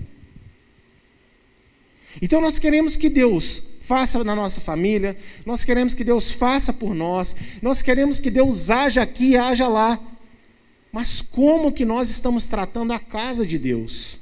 Então 2.22 2.40
nós 2.40 2.58
queremos 2.58 2.96
que 2.96 3.10
Deus 3.10 3.62
faça 3.82 4.24
na 4.24 4.34
nossa 4.34 4.58
família, 4.58 5.18
nós 5.44 5.66
queremos 5.66 5.92
que 5.92 6.02
Deus 6.02 6.30
faça 6.30 6.72
por 6.72 6.94
nós, 6.94 7.36
nós 7.60 7.82
queremos 7.82 8.18
que 8.18 8.30
Deus 8.30 8.70
haja 8.70 9.02
aqui 9.02 9.32
e 9.32 9.36
haja 9.36 9.68
lá. 9.68 10.00
Mas 10.90 11.20
como 11.20 11.72
que 11.72 11.84
nós 11.84 12.08
estamos 12.08 12.48
tratando 12.48 12.94
a 12.94 12.98
casa 12.98 13.44
de 13.44 13.58
Deus? 13.58 14.18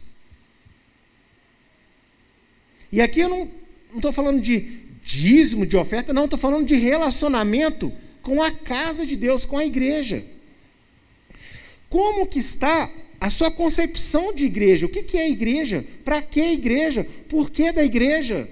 E 2.91 3.01
aqui 3.01 3.21
eu 3.21 3.29
não 3.29 3.49
estou 3.95 4.11
falando 4.11 4.41
de 4.41 4.80
dízimo, 5.03 5.67
de 5.67 5.77
oferta, 5.77 6.13
não, 6.13 6.25
estou 6.25 6.39
falando 6.39 6.67
de 6.67 6.77
relacionamento 6.77 7.93
com 8.23 8.43
a 8.43 8.51
casa 8.51 9.07
de 9.07 9.17
Deus, 9.17 9.45
com 9.45 9.59
a 9.59 9.65
igreja. 9.65 10.25
Como 11.89 12.27
que 12.27 12.39
está 12.39 12.91
a 13.21 13.29
sua 13.29 13.51
concepção 13.51 14.33
de 14.33 14.45
igreja? 14.45 14.87
O 14.87 14.89
que, 14.89 15.03
que 15.03 15.17
é 15.17 15.29
igreja? 15.29 15.85
Para 16.05 16.23
que 16.23 16.41
igreja? 16.41 17.07
Por 17.29 17.51
que 17.51 17.73
da 17.73 17.85
igreja? 17.85 18.49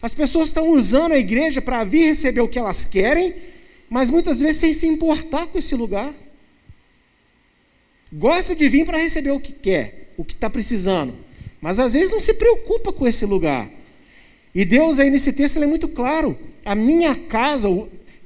As 0.00 0.14
pessoas 0.14 0.48
estão 0.48 0.70
usando 0.70 1.12
a 1.12 1.18
igreja 1.18 1.60
para 1.60 1.84
vir 1.84 2.06
receber 2.06 2.40
o 2.40 2.48
que 2.48 2.58
elas 2.58 2.84
querem, 2.84 3.34
mas 3.88 4.10
muitas 4.10 4.40
vezes 4.40 4.58
sem 4.58 4.72
se 4.72 4.86
importar 4.86 5.46
com 5.46 5.58
esse 5.58 5.74
lugar. 5.74 6.12
Gosta 8.12 8.54
de 8.54 8.68
vir 8.68 8.86
para 8.86 8.98
receber 8.98 9.32
o 9.32 9.40
que 9.40 9.52
quer, 9.52 10.12
o 10.16 10.24
que 10.24 10.32
está 10.32 10.48
precisando, 10.48 11.14
mas 11.60 11.80
às 11.80 11.92
vezes 11.92 12.10
não 12.10 12.20
se 12.20 12.34
preocupa 12.34 12.92
com 12.92 13.06
esse 13.06 13.26
lugar. 13.26 13.70
E 14.56 14.64
Deus 14.64 14.98
aí 14.98 15.10
nesse 15.10 15.34
texto 15.34 15.62
é 15.62 15.66
muito 15.66 15.86
claro. 15.86 16.34
A 16.64 16.74
minha 16.74 17.14
casa, 17.14 17.68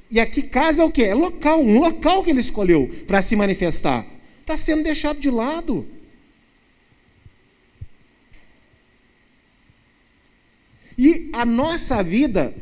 e 0.09 0.17
aqui 0.17 0.41
casa 0.41 0.81
é 0.81 0.85
o 0.85 0.89
que? 0.89 1.03
É 1.03 1.13
local, 1.13 1.61
um 1.61 1.77
local 1.77 2.23
que 2.23 2.29
ele 2.29 2.39
escolheu 2.39 2.89
para 3.05 3.21
se 3.21 3.35
manifestar. 3.35 4.05
Está 4.39 4.55
sendo 4.55 4.81
deixado 4.81 5.19
de 5.19 5.29
lado. 5.29 5.85
E 10.97 11.29
a 11.33 11.43
nossa 11.43 12.01
vida, 12.01 12.55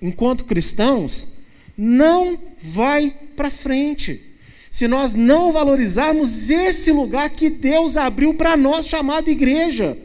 enquanto 0.00 0.44
cristãos, 0.44 1.32
não 1.76 2.38
vai 2.62 3.12
para 3.34 3.50
frente 3.50 4.24
se 4.70 4.86
nós 4.86 5.14
não 5.14 5.50
valorizarmos 5.50 6.48
esse 6.50 6.92
lugar 6.92 7.30
que 7.30 7.50
Deus 7.50 7.96
abriu 7.96 8.34
para 8.34 8.56
nós, 8.56 8.86
chamado 8.86 9.28
igreja. 9.28 9.98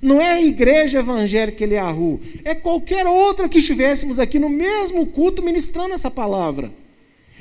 Não 0.00 0.20
é 0.20 0.32
a 0.32 0.42
igreja 0.42 1.00
evangélica 1.00 1.62
Eliahu, 1.62 2.20
é 2.44 2.54
qualquer 2.54 3.06
outra 3.06 3.48
que 3.48 3.58
estivéssemos 3.58 4.18
aqui 4.18 4.38
no 4.38 4.48
mesmo 4.48 5.06
culto 5.06 5.42
ministrando 5.42 5.94
essa 5.94 6.10
palavra. 6.10 6.72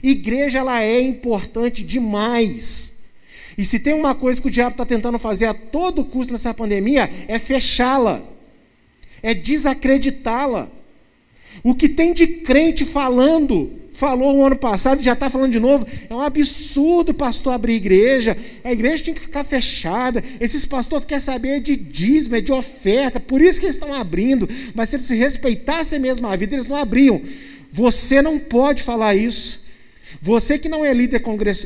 Igreja 0.03 0.59
ela 0.59 0.83
é 0.83 0.99
importante 0.99 1.83
demais. 1.83 2.95
E 3.57 3.63
se 3.63 3.79
tem 3.79 3.93
uma 3.93 4.15
coisa 4.15 4.41
que 4.41 4.47
o 4.47 4.51
diabo 4.51 4.71
está 4.71 4.85
tentando 4.85 5.19
fazer 5.19 5.45
a 5.45 5.53
todo 5.53 6.05
custo 6.05 6.33
nessa 6.33 6.53
pandemia, 6.53 7.09
é 7.27 7.37
fechá-la, 7.37 8.21
é 9.21 9.33
desacreditá-la. 9.33 10.69
O 11.63 11.75
que 11.75 11.87
tem 11.87 12.13
de 12.13 12.25
crente 12.25 12.85
falando 12.85 13.80
falou 13.91 14.37
o 14.37 14.45
ano 14.45 14.55
passado 14.55 14.99
e 14.99 15.03
já 15.03 15.13
está 15.13 15.29
falando 15.29 15.51
de 15.51 15.59
novo. 15.59 15.85
É 16.09 16.13
um 16.13 16.21
absurdo 16.21 17.13
pastor 17.13 17.53
abrir 17.53 17.75
igreja. 17.75 18.35
A 18.63 18.71
igreja 18.71 19.03
tem 19.03 19.13
que 19.13 19.21
ficar 19.21 19.43
fechada. 19.43 20.23
Esses 20.39 20.65
pastores 20.65 21.05
querem 21.05 21.21
saber 21.21 21.59
de 21.59 21.75
dízimo, 21.75 22.35
é 22.35 22.41
de 22.41 22.51
oferta. 22.51 23.19
Por 23.19 23.41
isso 23.41 23.59
que 23.59 23.65
eles 23.65 23.75
estão 23.75 23.93
abrindo. 23.93 24.47
Mas 24.73 24.89
se 24.89 24.95
eles 24.95 25.09
respeitassem 25.09 25.99
mesmo 25.99 26.27
a 26.27 26.35
vida, 26.35 26.55
eles 26.55 26.67
não 26.67 26.75
abriam. 26.75 27.21
Você 27.69 28.21
não 28.21 28.39
pode 28.39 28.81
falar 28.83 29.15
isso. 29.15 29.61
Você 30.21 30.57
que 30.57 30.67
não 30.67 30.83
é 30.83 30.93
líder 30.93 31.21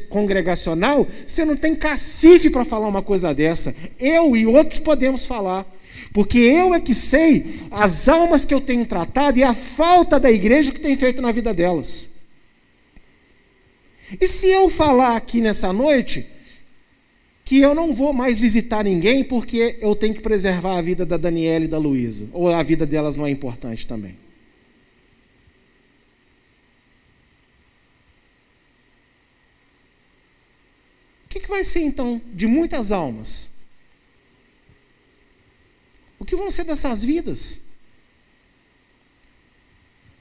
congregacional, 0.10 1.08
você 1.26 1.44
não 1.44 1.56
tem 1.56 1.76
cacife 1.76 2.50
para 2.50 2.64
falar 2.64 2.88
uma 2.88 3.02
coisa 3.02 3.34
dessa. 3.34 3.76
Eu 4.00 4.36
e 4.36 4.46
outros 4.46 4.80
podemos 4.80 5.26
falar. 5.26 5.66
Porque 6.14 6.38
eu 6.38 6.74
é 6.74 6.80
que 6.80 6.94
sei 6.94 7.60
as 7.72 8.08
almas 8.08 8.46
que 8.46 8.54
eu 8.54 8.62
tenho 8.62 8.86
tratado 8.86 9.38
e 9.38 9.44
a 9.44 9.54
falta 9.54 10.20
da 10.20 10.32
igreja 10.32 10.72
que 10.72 10.80
tem 10.80 10.96
feito 10.96 11.22
na 11.22 11.32
vida 11.32 11.54
delas. 11.54 12.15
E 14.20 14.28
se 14.28 14.48
eu 14.48 14.70
falar 14.70 15.16
aqui 15.16 15.42
nessa 15.42 15.74
noite 15.74 16.30
que 17.44 17.60
eu 17.60 17.76
não 17.76 17.94
vou 17.94 18.12
mais 18.12 18.40
visitar 18.40 18.84
ninguém 18.84 19.24
porque 19.24 19.78
eu 19.80 19.96
tenho 19.96 20.16
que 20.16 20.22
preservar 20.22 20.78
a 20.78 20.82
vida 20.82 21.06
da 21.06 21.18
Daniela 21.18 21.66
e 21.66 21.68
da 21.68 21.78
Luísa, 21.78 22.28
ou 22.34 22.50
a 22.50 22.64
vida 22.64 22.86
delas 22.86 23.16
não 23.16 23.26
é 23.26 23.30
importante 23.30 23.86
também? 23.86 24.18
O 31.26 31.30
que, 31.30 31.40
que 31.40 31.50
vai 31.50 31.64
ser 31.64 31.82
então 31.82 32.22
de 32.34 32.48
muitas 32.48 32.92
almas? 32.92 33.52
O 36.18 36.26
que 36.26 36.36
vão 36.36 36.50
ser 36.50 36.64
dessas 36.64 37.04
vidas? 37.04 37.62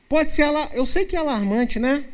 Pode 0.09 0.31
ser, 0.31 0.45
eu 0.75 0.85
sei 0.85 1.07
que 1.07 1.17
é 1.17 1.19
alarmante, 1.19 1.79
né? 1.79 2.05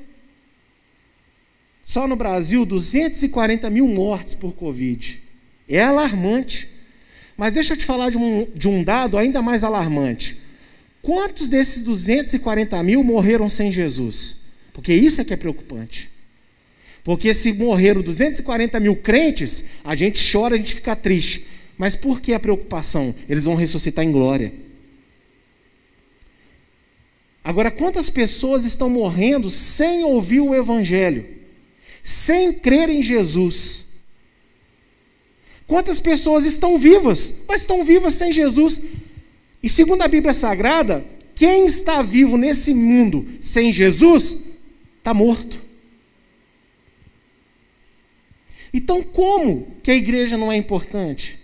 Só 1.83 2.07
no 2.07 2.17
Brasil, 2.17 2.65
240 2.65 3.69
mil 3.71 3.87
mortes 3.89 4.35
por 4.35 4.53
Covid. 4.53 5.23
É 5.69 5.83
alarmante. 5.83 6.69
Mas 7.37 7.53
deixa 7.53 7.73
eu 7.73 7.77
te 7.77 7.85
falar 7.85 8.11
de 8.11 8.19
um, 8.19 8.47
de 8.55 8.69
um 8.69 8.85
dado 8.85 9.17
ainda 9.17 9.41
mais 9.41 9.65
alarmante. 9.65 10.39
Quantos 11.03 11.49
desses 11.49 11.83
240 11.83 12.83
mil 12.83 13.03
morreram 13.03 13.49
sem 13.49 13.73
Jesus? 13.73 14.41
Porque 14.73 14.93
isso 14.93 15.21
é 15.21 15.25
que 15.25 15.33
é 15.33 15.37
preocupante. 15.37 16.11
Porque 17.03 17.33
se 17.33 17.53
morreram 17.55 18.03
240 18.03 18.79
mil 18.79 18.95
crentes, 18.97 19.65
a 19.83 19.95
gente 19.95 20.21
chora, 20.31 20.55
a 20.55 20.59
gente 20.59 20.75
fica 20.75 20.95
triste. 20.95 21.47
Mas 21.79 21.97
por 21.97 22.21
que 22.21 22.35
a 22.35 22.41
preocupação? 22.41 23.15
Eles 23.29 23.47
vão 23.47 23.55
ressuscitar 23.55 24.05
em 24.05 24.13
glória. 24.13 24.53
Agora, 27.43 27.71
quantas 27.71 28.11
pessoas 28.11 28.67
estão 28.67 28.91
morrendo 28.91 29.49
sem 29.49 30.05
ouvir 30.05 30.41
o 30.41 30.55
Evangelho? 30.55 31.40
Sem 32.03 32.53
crer 32.53 32.89
em 32.89 33.03
Jesus. 33.03 33.87
Quantas 35.67 36.01
pessoas 36.01 36.47
estão 36.47 36.77
vivas, 36.77 37.39
mas 37.47 37.61
estão 37.61 37.85
vivas 37.85 38.15
sem 38.15 38.33
Jesus? 38.33 38.83
E 39.63 39.69
segundo 39.69 40.03
a 40.03 40.09
Bíblia 40.09 40.33
Sagrada, 40.33 41.05
quem 41.35 41.67
está 41.67 42.03
vivo 42.03 42.37
nesse 42.37 42.75
mundo 42.75 43.27
sem 43.41 43.71
Jesus 43.73 44.41
está 44.99 45.15
morto. 45.15 45.59
Então, 48.73 49.03
como 49.03 49.77
que 49.83 49.91
a 49.91 49.95
igreja 49.95 50.37
não 50.37 50.51
é 50.51 50.57
importante? 50.57 51.39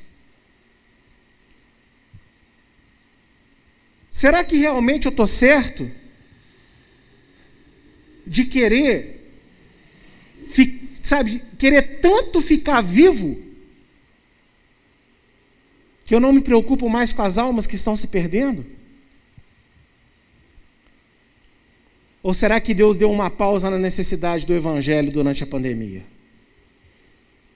Será 4.11 4.43
que 4.45 4.57
realmente 4.57 5.07
eu 5.07 5.11
estou 5.11 5.27
certo 5.27 5.91
de 8.27 8.45
querer 8.45 9.16
sabe, 11.07 11.41
querer 11.57 12.01
tanto 12.01 12.43
ficar 12.43 12.81
vivo, 12.81 13.39
que 16.05 16.15
eu 16.15 16.21
não 16.21 16.33
me 16.33 16.41
preocupo 16.41 16.89
mais 16.89 17.13
com 17.13 17.23
as 17.23 17.39
almas 17.39 17.67
que 17.67 17.77
estão 17.77 17.95
se 17.95 18.09
perdendo? 18.09 18.67
Ou 22.23 22.35
será 22.35 22.61
que 22.61 22.75
Deus 22.75 22.99
deu 22.99 23.11
uma 23.11 23.31
pausa 23.31 23.71
na 23.71 23.79
necessidade 23.79 24.45
do 24.47 24.55
evangelho 24.55 25.13
durante 25.13 25.45
a 25.45 25.47
pandemia? 25.47 26.05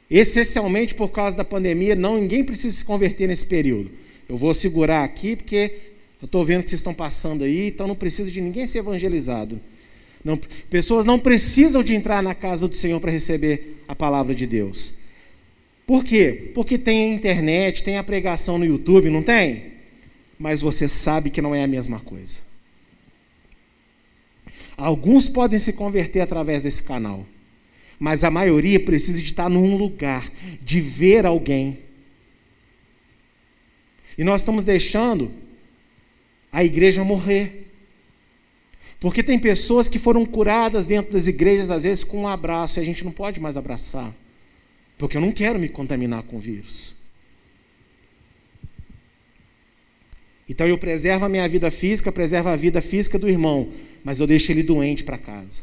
Essencialmente 0.08 0.94
por 0.94 1.08
causa 1.08 1.36
da 1.36 1.44
pandemia, 1.44 1.96
não 1.96 2.20
ninguém 2.20 2.44
precisa 2.44 2.76
se 2.76 2.84
converter 2.84 3.26
nesse 3.26 3.46
período. 3.46 3.90
Eu 4.28 4.36
vou 4.36 4.54
segurar 4.54 5.02
aqui 5.02 5.34
porque 5.34 5.76
eu 6.22 6.26
estou 6.26 6.44
vendo 6.44 6.62
que 6.62 6.70
vocês 6.70 6.80
estão 6.80 6.94
passando 6.94 7.42
aí, 7.42 7.68
então 7.68 7.88
não 7.88 7.96
precisa 7.96 8.30
de 8.30 8.40
ninguém 8.40 8.66
ser 8.68 8.78
evangelizado. 8.78 9.60
Não, 10.24 10.36
pessoas 10.68 11.06
não 11.06 11.18
precisam 11.18 11.82
de 11.82 11.94
entrar 11.94 12.22
na 12.22 12.34
casa 12.34 12.68
do 12.68 12.76
Senhor 12.76 13.00
para 13.00 13.10
receber 13.10 13.82
a 13.88 13.94
palavra 13.94 14.34
de 14.34 14.46
Deus. 14.46 14.94
Por 15.86 16.04
quê? 16.04 16.52
Porque 16.54 16.78
tem 16.78 17.10
a 17.10 17.14
internet, 17.14 17.82
tem 17.82 17.96
a 17.96 18.04
pregação 18.04 18.58
no 18.58 18.64
YouTube, 18.64 19.10
não 19.10 19.22
tem? 19.22 19.72
Mas 20.38 20.60
você 20.60 20.86
sabe 20.88 21.30
que 21.30 21.42
não 21.42 21.54
é 21.54 21.64
a 21.64 21.66
mesma 21.66 21.98
coisa. 22.00 22.38
Alguns 24.76 25.28
podem 25.28 25.58
se 25.58 25.72
converter 25.72 26.20
através 26.20 26.62
desse 26.62 26.82
canal, 26.82 27.26
mas 27.98 28.24
a 28.24 28.30
maioria 28.30 28.80
precisa 28.80 29.18
de 29.18 29.24
estar 29.24 29.50
num 29.50 29.76
lugar, 29.76 30.30
de 30.62 30.80
ver 30.80 31.26
alguém. 31.26 31.78
E 34.16 34.24
nós 34.24 34.42
estamos 34.42 34.64
deixando 34.64 35.30
a 36.52 36.64
igreja 36.64 37.04
morrer. 37.04 37.69
Porque 39.00 39.22
tem 39.22 39.38
pessoas 39.38 39.88
que 39.88 39.98
foram 39.98 40.26
curadas 40.26 40.86
dentro 40.86 41.12
das 41.12 41.26
igrejas, 41.26 41.70
às 41.70 41.84
vezes 41.84 42.04
com 42.04 42.18
um 42.18 42.28
abraço, 42.28 42.78
e 42.78 42.82
a 42.82 42.84
gente 42.84 43.02
não 43.02 43.10
pode 43.10 43.40
mais 43.40 43.56
abraçar. 43.56 44.14
Porque 44.98 45.16
eu 45.16 45.20
não 45.22 45.32
quero 45.32 45.58
me 45.58 45.70
contaminar 45.70 46.22
com 46.24 46.36
o 46.36 46.40
vírus. 46.40 46.94
Então 50.46 50.66
eu 50.66 50.76
preservo 50.76 51.24
a 51.24 51.28
minha 51.28 51.48
vida 51.48 51.70
física, 51.70 52.12
preservo 52.12 52.50
a 52.50 52.56
vida 52.56 52.82
física 52.82 53.18
do 53.18 53.28
irmão, 53.28 53.72
mas 54.04 54.20
eu 54.20 54.26
deixo 54.26 54.52
ele 54.52 54.62
doente 54.62 55.02
para 55.02 55.16
casa. 55.16 55.62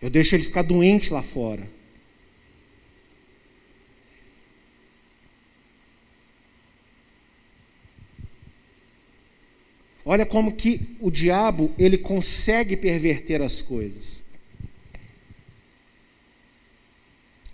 Eu 0.00 0.08
deixo 0.08 0.36
ele 0.36 0.44
ficar 0.44 0.62
doente 0.62 1.12
lá 1.12 1.22
fora. 1.22 1.68
Olha 10.10 10.24
como 10.24 10.52
que 10.52 10.96
o 11.00 11.10
diabo 11.10 11.70
ele 11.78 11.98
consegue 11.98 12.78
perverter 12.78 13.42
as 13.42 13.60
coisas. 13.60 14.24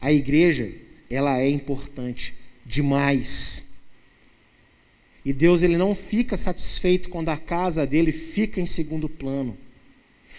A 0.01 0.13
igreja, 0.13 0.73
ela 1.11 1.41
é 1.41 1.49
importante 1.49 2.33
demais. 2.65 3.71
E 5.25 5.33
Deus 5.33 5.65
ele 5.65 5.77
não 5.77 5.97
fica 5.97 6.37
satisfeito 6.37 7.09
quando 7.09 7.31
a 7.31 7.37
casa 7.37 7.85
dele 7.85 8.13
fica 8.13 8.61
em 8.61 8.67
segundo 8.67 9.09
plano. 9.09 9.59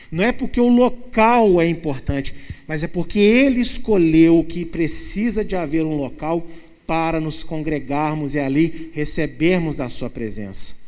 Não 0.10 0.24
é 0.24 0.32
porque 0.32 0.62
o 0.62 0.70
local 0.70 1.60
é 1.60 1.68
importante, 1.68 2.34
mas 2.66 2.82
é 2.82 2.88
porque 2.88 3.20
ele 3.20 3.60
escolheu 3.60 4.42
que 4.48 4.64
precisa 4.64 5.44
de 5.44 5.58
haver 5.58 5.84
um 5.84 5.98
local 5.98 6.48
para 6.88 7.20
nos 7.20 7.44
congregarmos 7.44 8.36
e 8.36 8.40
ali 8.40 8.90
recebermos 8.94 9.76
da 9.76 9.90
sua 9.90 10.10
presença. 10.10 10.85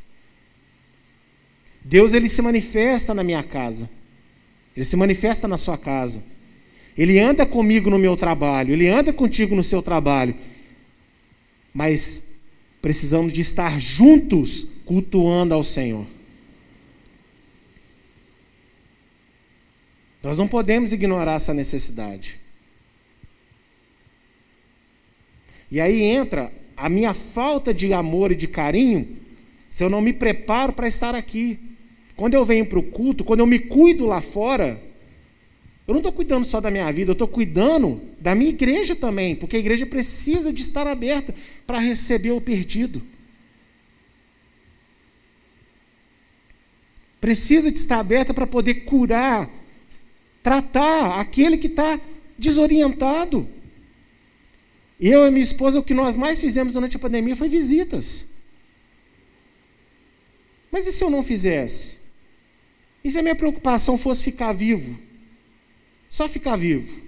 Deus 1.88 2.14
ele 2.14 2.28
se 2.28 2.42
manifesta 2.42 3.14
na 3.14 3.24
minha 3.24 3.42
casa. 3.42 3.90
Ele 4.76 4.84
se 4.84 4.98
manifesta 4.98 5.48
na 5.48 5.56
sua 5.56 5.78
casa. 5.78 6.22
Ele 6.98 7.18
anda 7.18 7.46
comigo 7.46 7.90
no 7.90 7.98
meu 7.98 8.18
trabalho, 8.18 8.74
ele 8.74 8.88
anda 8.88 9.14
contigo 9.14 9.56
no 9.56 9.64
seu 9.64 9.82
trabalho. 9.82 10.36
Mas 11.74 12.26
precisamos 12.82 13.32
de 13.32 13.40
estar 13.40 13.80
juntos 13.80 14.68
cultuando 14.84 15.54
ao 15.54 15.64
Senhor. 15.64 16.06
Nós 20.22 20.38
não 20.38 20.48
podemos 20.48 20.92
ignorar 20.92 21.36
essa 21.36 21.54
necessidade. 21.54 22.38
E 25.72 25.80
aí 25.80 26.02
entra 26.02 26.52
a 26.76 26.90
minha 26.90 27.14
falta 27.14 27.74
de 27.74 27.94
amor 27.94 28.34
e 28.34 28.36
de 28.36 28.48
carinho 28.48 29.16
se 29.70 29.84
eu 29.84 29.90
não 29.90 30.02
me 30.02 30.12
preparo 30.12 30.74
para 30.74 30.88
estar 30.88 31.16
aqui. 31.16 31.67
Quando 32.18 32.34
eu 32.34 32.44
venho 32.44 32.66
para 32.66 32.80
o 32.80 32.84
culto, 32.84 33.24
quando 33.24 33.42
eu 33.42 33.46
me 33.46 33.60
cuido 33.60 34.08
lá 34.08 34.20
fora, 34.20 34.82
eu 35.88 35.94
não 35.94 36.00
estou 36.00 36.12
cuidando 36.12 36.46
só 36.46 36.60
da 36.60 36.72
minha 36.72 36.92
vida, 36.92 37.12
eu 37.12 37.14
estou 37.14 37.28
cuidando 37.28 38.02
da 38.20 38.34
minha 38.34 38.50
igreja 38.50 38.96
também, 38.96 39.36
porque 39.36 39.56
a 39.56 39.60
igreja 39.60 39.86
precisa 39.86 40.52
de 40.52 40.60
estar 40.60 40.88
aberta 40.88 41.34
para 41.66 41.78
receber 41.78 42.32
o 42.32 42.42
perdido. 42.42 43.04
Precisa 47.22 47.72
de 47.72 47.78
estar 47.78 48.00
aberta 48.00 48.34
para 48.34 48.48
poder 48.48 48.86
curar, 48.86 49.48
tratar 50.42 51.20
aquele 51.20 51.56
que 51.56 51.68
está 51.68 52.02
desorientado. 52.36 53.48
Eu 55.00 55.28
e 55.28 55.30
minha 55.30 55.44
esposa, 55.44 55.80
o 55.80 55.84
que 55.84 55.94
nós 55.94 56.16
mais 56.16 56.40
fizemos 56.40 56.74
durante 56.74 56.98
a 56.98 57.00
pandemia 57.00 57.36
foi 57.36 57.48
visitas. 57.48 58.28
Mas 60.72 60.88
e 60.88 60.92
se 60.92 61.04
eu 61.04 61.12
não 61.12 61.22
fizesse? 61.22 61.97
E 63.08 63.12
se 63.12 63.18
a 63.18 63.22
minha 63.22 63.36
preocupação 63.36 63.98
fosse 63.98 64.22
ficar 64.22 64.52
vivo? 64.52 65.00
Só 66.10 66.28
ficar 66.28 66.58
vivo. 66.58 67.02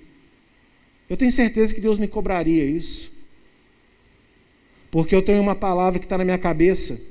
Eu 1.10 1.18
tenho 1.18 1.30
certeza 1.30 1.76
que 1.76 1.82
Deus 1.82 2.00
me 2.00 2.08
cobraria 2.08 2.64
isso. 2.64 3.12
Porque 4.89 5.14
eu 5.14 5.22
tenho 5.22 5.41
uma 5.41 5.56
palavra 5.56 6.00
que 6.00 6.06
está 6.06 6.18
na 6.18 6.24
minha 6.24 6.38
cabeça, 6.38 7.02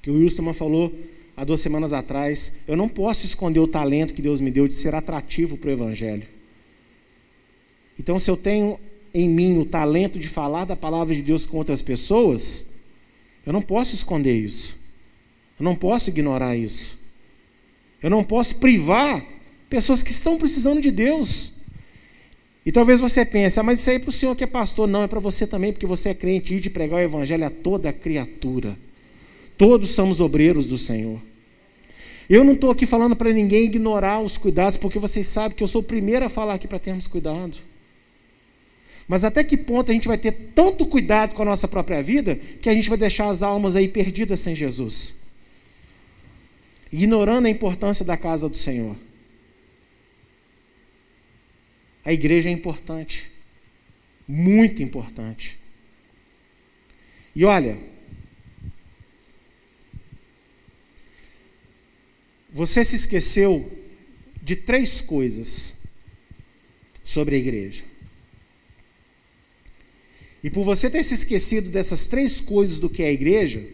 que 0.00 0.10
o 0.10 0.14
Wilson 0.14 0.50
falou 0.54 0.98
há 1.36 1.44
duas 1.44 1.60
semanas 1.60 1.92
atrás, 1.92 2.54
eu 2.66 2.74
não 2.74 2.88
posso 2.88 3.26
esconder 3.26 3.60
o 3.60 3.68
talento 3.68 4.14
que 4.14 4.22
Deus 4.22 4.40
me 4.40 4.50
deu 4.50 4.66
de 4.66 4.72
ser 4.72 4.94
atrativo 4.94 5.58
para 5.58 5.68
o 5.68 5.72
Evangelho. 5.72 6.26
Então, 8.00 8.18
se 8.18 8.30
eu 8.30 8.36
tenho 8.38 8.80
em 9.12 9.28
mim 9.28 9.58
o 9.58 9.66
talento 9.66 10.18
de 10.18 10.26
falar 10.26 10.64
da 10.64 10.74
palavra 10.74 11.14
de 11.14 11.20
Deus 11.20 11.44
com 11.44 11.58
outras 11.58 11.82
pessoas, 11.82 12.68
eu 13.44 13.52
não 13.52 13.60
posso 13.60 13.94
esconder 13.94 14.34
isso. 14.34 14.82
Eu 15.60 15.64
não 15.64 15.76
posso 15.76 16.08
ignorar 16.08 16.56
isso. 16.56 17.01
Eu 18.02 18.10
não 18.10 18.24
posso 18.24 18.56
privar 18.56 19.24
pessoas 19.70 20.02
que 20.02 20.10
estão 20.10 20.36
precisando 20.36 20.80
de 20.80 20.90
Deus. 20.90 21.54
E 22.64 22.70
talvez 22.70 23.00
você 23.00 23.24
pense, 23.24 23.58
ah, 23.58 23.62
mas 23.62 23.80
isso 23.80 23.90
aí 23.90 23.96
é 23.96 23.98
para 23.98 24.08
o 24.08 24.12
senhor 24.12 24.36
que 24.36 24.44
é 24.44 24.46
pastor. 24.46 24.86
Não, 24.86 25.02
é 25.02 25.08
para 25.08 25.20
você 25.20 25.46
também, 25.46 25.72
porque 25.72 25.86
você 25.86 26.10
é 26.10 26.14
crente 26.14 26.54
e 26.54 26.60
de 26.60 26.70
pregar 26.70 26.98
o 26.98 27.02
evangelho 27.02 27.46
a 27.46 27.50
toda 27.50 27.92
criatura. 27.92 28.76
Todos 29.56 29.90
somos 29.90 30.20
obreiros 30.20 30.68
do 30.68 30.78
Senhor. 30.78 31.20
Eu 32.28 32.44
não 32.44 32.52
estou 32.52 32.70
aqui 32.70 32.86
falando 32.86 33.14
para 33.14 33.32
ninguém 33.32 33.64
ignorar 33.64 34.20
os 34.20 34.38
cuidados, 34.38 34.76
porque 34.76 34.98
vocês 34.98 35.26
sabem 35.26 35.56
que 35.56 35.62
eu 35.62 35.68
sou 35.68 35.80
o 35.82 35.84
primeiro 35.84 36.24
a 36.24 36.28
falar 36.28 36.54
aqui 36.54 36.68
para 36.68 36.78
termos 36.78 37.06
cuidado. 37.06 37.58
Mas 39.06 39.24
até 39.24 39.42
que 39.42 39.56
ponto 39.56 39.90
a 39.90 39.94
gente 39.94 40.08
vai 40.08 40.16
ter 40.16 40.32
tanto 40.54 40.86
cuidado 40.86 41.34
com 41.34 41.42
a 41.42 41.44
nossa 41.44 41.68
própria 41.68 42.02
vida 42.02 42.36
que 42.36 42.68
a 42.68 42.74
gente 42.74 42.88
vai 42.88 42.96
deixar 42.96 43.28
as 43.28 43.42
almas 43.42 43.76
aí 43.76 43.88
perdidas 43.88 44.40
sem 44.40 44.54
Jesus? 44.54 45.21
Ignorando 46.92 47.46
a 47.46 47.50
importância 47.50 48.04
da 48.04 48.16
casa 48.16 48.48
do 48.48 48.56
Senhor. 48.56 48.96
A 52.04 52.12
igreja 52.12 52.48
é 52.48 52.52
importante, 52.52 53.30
muito 54.28 54.82
importante. 54.82 55.58
E 57.34 57.44
olha, 57.44 57.78
você 62.52 62.84
se 62.84 62.96
esqueceu 62.96 63.78
de 64.42 64.56
três 64.56 65.00
coisas 65.00 65.76
sobre 67.02 67.36
a 67.36 67.38
igreja. 67.38 67.84
E 70.42 70.50
por 70.50 70.64
você 70.64 70.90
ter 70.90 71.04
se 71.04 71.14
esquecido 71.14 71.70
dessas 71.70 72.06
três 72.06 72.40
coisas 72.40 72.80
do 72.80 72.90
que 72.90 73.02
é 73.02 73.06
a 73.06 73.12
igreja, 73.12 73.64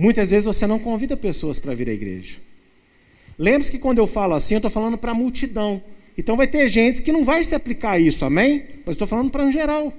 muitas 0.00 0.30
vezes 0.30 0.46
você 0.46 0.66
não 0.66 0.78
convida 0.78 1.14
pessoas 1.16 1.58
para 1.58 1.74
vir 1.74 1.88
à 1.88 1.92
igreja. 1.92 2.38
Lembre-se 3.38 3.70
que 3.70 3.78
quando 3.78 3.98
eu 3.98 4.06
falo 4.06 4.34
assim, 4.34 4.54
eu 4.54 4.58
estou 4.58 4.70
falando 4.70 4.96
para 4.96 5.12
a 5.12 5.14
multidão. 5.14 5.82
Então 6.16 6.36
vai 6.36 6.46
ter 6.46 6.68
gente 6.68 7.02
que 7.02 7.12
não 7.12 7.22
vai 7.22 7.44
se 7.44 7.54
aplicar 7.54 7.92
a 7.92 7.98
isso, 7.98 8.24
amém? 8.24 8.64
Mas 8.86 8.94
estou 8.94 9.06
falando 9.06 9.30
para 9.30 9.44
um 9.44 9.52
geral. 9.52 9.92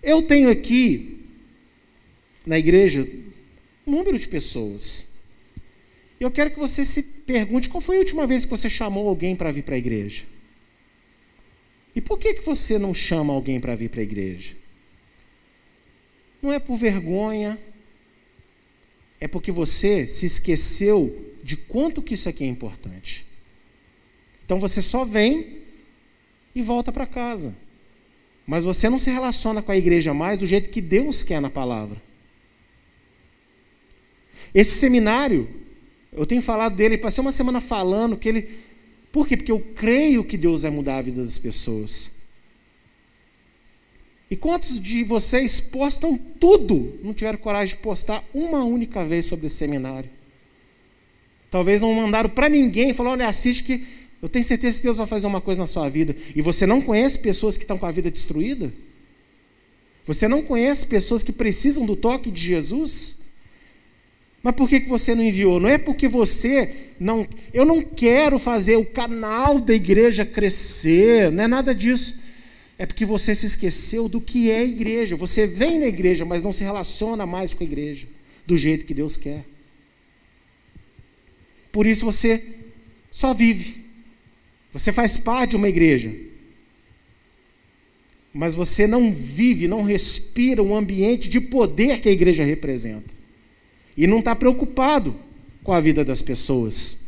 Eu 0.00 0.22
tenho 0.22 0.48
aqui 0.48 1.24
na 2.46 2.58
igreja 2.58 3.08
um 3.84 3.90
número 3.90 4.18
de 4.18 4.28
pessoas. 4.28 5.08
E 6.20 6.24
eu 6.24 6.30
quero 6.30 6.50
que 6.50 6.58
você 6.58 6.84
se 6.84 7.02
pergunte 7.02 7.68
qual 7.68 7.80
foi 7.80 7.96
a 7.96 8.00
última 8.00 8.24
vez 8.24 8.44
que 8.44 8.50
você 8.50 8.70
chamou 8.70 9.08
alguém 9.08 9.34
para 9.34 9.50
vir 9.50 9.62
para 9.62 9.74
a 9.74 9.78
igreja. 9.78 10.24
E 11.94 12.00
por 12.00 12.18
que, 12.18 12.34
que 12.34 12.44
você 12.44 12.78
não 12.78 12.94
chama 12.94 13.32
alguém 13.32 13.60
para 13.60 13.74
vir 13.74 13.90
para 13.90 14.00
a 14.00 14.04
igreja? 14.04 14.54
Não 16.40 16.52
é 16.52 16.58
por 16.58 16.76
vergonha, 16.76 17.58
é 19.22 19.28
porque 19.28 19.52
você 19.52 20.04
se 20.08 20.26
esqueceu 20.26 21.32
de 21.44 21.56
quanto 21.56 22.02
que 22.02 22.14
isso 22.14 22.28
aqui 22.28 22.42
é 22.42 22.46
importante. 22.48 23.24
Então 24.44 24.58
você 24.58 24.82
só 24.82 25.04
vem 25.04 25.58
e 26.52 26.60
volta 26.60 26.90
para 26.90 27.06
casa. 27.06 27.56
Mas 28.44 28.64
você 28.64 28.88
não 28.88 28.98
se 28.98 29.12
relaciona 29.12 29.62
com 29.62 29.70
a 29.70 29.76
igreja 29.76 30.12
mais 30.12 30.40
do 30.40 30.46
jeito 30.46 30.70
que 30.70 30.80
Deus 30.80 31.22
quer 31.22 31.40
na 31.40 31.48
palavra. 31.48 32.02
Esse 34.52 34.72
seminário, 34.72 35.48
eu 36.12 36.26
tenho 36.26 36.42
falado 36.42 36.74
dele, 36.74 36.98
passei 36.98 37.22
uma 37.22 37.30
semana 37.30 37.60
falando 37.60 38.16
que 38.16 38.28
ele 38.28 38.48
por 39.12 39.28
quê? 39.28 39.36
Porque 39.36 39.52
eu 39.52 39.60
creio 39.60 40.24
que 40.24 40.36
Deus 40.36 40.62
vai 40.62 40.72
mudar 40.72 40.96
a 40.96 41.02
vida 41.02 41.22
das 41.22 41.38
pessoas. 41.38 42.10
E 44.32 44.36
quantos 44.36 44.80
de 44.80 45.04
vocês 45.04 45.60
postam 45.60 46.16
tudo, 46.16 46.98
não 47.04 47.12
tiveram 47.12 47.36
coragem 47.36 47.76
de 47.76 47.82
postar 47.82 48.24
uma 48.32 48.64
única 48.64 49.04
vez 49.04 49.26
sobre 49.26 49.44
esse 49.44 49.56
seminário? 49.56 50.08
Talvez 51.50 51.82
não 51.82 51.92
mandaram 51.92 52.30
para 52.30 52.48
ninguém, 52.48 52.94
falaram, 52.94 53.12
olha, 53.12 53.28
assiste 53.28 53.62
que 53.62 53.86
eu 54.22 54.30
tenho 54.30 54.42
certeza 54.42 54.78
que 54.78 54.84
Deus 54.84 54.96
vai 54.96 55.06
fazer 55.06 55.26
uma 55.26 55.42
coisa 55.42 55.60
na 55.60 55.66
sua 55.66 55.86
vida. 55.90 56.16
E 56.34 56.40
você 56.40 56.64
não 56.64 56.80
conhece 56.80 57.18
pessoas 57.18 57.58
que 57.58 57.64
estão 57.64 57.76
com 57.76 57.84
a 57.84 57.90
vida 57.90 58.10
destruída? 58.10 58.72
Você 60.06 60.26
não 60.26 60.40
conhece 60.40 60.86
pessoas 60.86 61.22
que 61.22 61.30
precisam 61.30 61.84
do 61.84 61.94
toque 61.94 62.30
de 62.30 62.40
Jesus? 62.40 63.18
Mas 64.42 64.54
por 64.54 64.66
que, 64.66 64.80
que 64.80 64.88
você 64.88 65.14
não 65.14 65.22
enviou? 65.22 65.60
Não 65.60 65.68
é 65.68 65.76
porque 65.76 66.08
você 66.08 66.74
não. 66.98 67.28
Eu 67.52 67.66
não 67.66 67.82
quero 67.82 68.38
fazer 68.38 68.76
o 68.76 68.86
canal 68.86 69.60
da 69.60 69.74
igreja 69.74 70.24
crescer, 70.24 71.30
não 71.30 71.44
é 71.44 71.46
nada 71.46 71.74
disso. 71.74 72.21
É 72.82 72.86
porque 72.86 73.06
você 73.06 73.32
se 73.32 73.46
esqueceu 73.46 74.08
do 74.08 74.20
que 74.20 74.50
é 74.50 74.64
igreja. 74.64 75.14
Você 75.14 75.46
vem 75.46 75.78
na 75.78 75.86
igreja, 75.86 76.24
mas 76.24 76.42
não 76.42 76.52
se 76.52 76.64
relaciona 76.64 77.24
mais 77.24 77.54
com 77.54 77.62
a 77.62 77.66
igreja 77.66 78.08
do 78.44 78.56
jeito 78.56 78.84
que 78.84 78.92
Deus 78.92 79.16
quer. 79.16 79.44
Por 81.70 81.86
isso 81.86 82.04
você 82.04 82.44
só 83.08 83.32
vive. 83.32 83.84
Você 84.72 84.90
faz 84.90 85.16
parte 85.16 85.50
de 85.50 85.56
uma 85.58 85.68
igreja. 85.68 86.12
Mas 88.34 88.52
você 88.52 88.84
não 88.84 89.12
vive, 89.12 89.68
não 89.68 89.84
respira 89.84 90.60
um 90.60 90.74
ambiente 90.74 91.28
de 91.28 91.40
poder 91.40 92.00
que 92.00 92.08
a 92.08 92.12
igreja 92.12 92.42
representa 92.42 93.14
e 93.96 94.08
não 94.08 94.18
está 94.18 94.34
preocupado 94.34 95.14
com 95.62 95.70
a 95.70 95.78
vida 95.78 96.04
das 96.04 96.20
pessoas. 96.20 97.01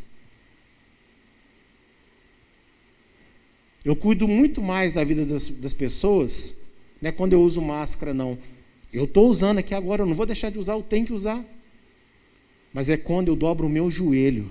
Eu 3.85 3.95
cuido 3.95 4.27
muito 4.27 4.63
mais 4.63 4.95
da 4.95 5.05
vida 5.05 5.27
das, 5.27 5.49
das 5.49 5.75
pessoas, 5.75 6.57
não 7.03 7.11
é 7.11 7.13
quando 7.13 7.35
eu 7.35 7.43
uso 7.43 7.61
máscara, 7.61 8.15
não. 8.15 8.39
Eu 8.93 9.05
estou 9.05 9.29
usando 9.29 9.59
aqui 9.59 9.75
agora, 9.75 10.03
eu 10.03 10.07
não 10.07 10.15
vou 10.15 10.25
deixar 10.25 10.51
de 10.51 10.59
usar, 10.59 10.73
eu 10.73 10.83
tenho 10.83 11.07
que 11.07 11.13
usar. 11.13 11.45
Mas 12.73 12.89
é 12.89 12.97
quando 12.97 13.29
eu 13.29 13.37
dobro 13.37 13.67
o 13.67 13.71
meu 13.71 13.91
joelho. 13.91 14.51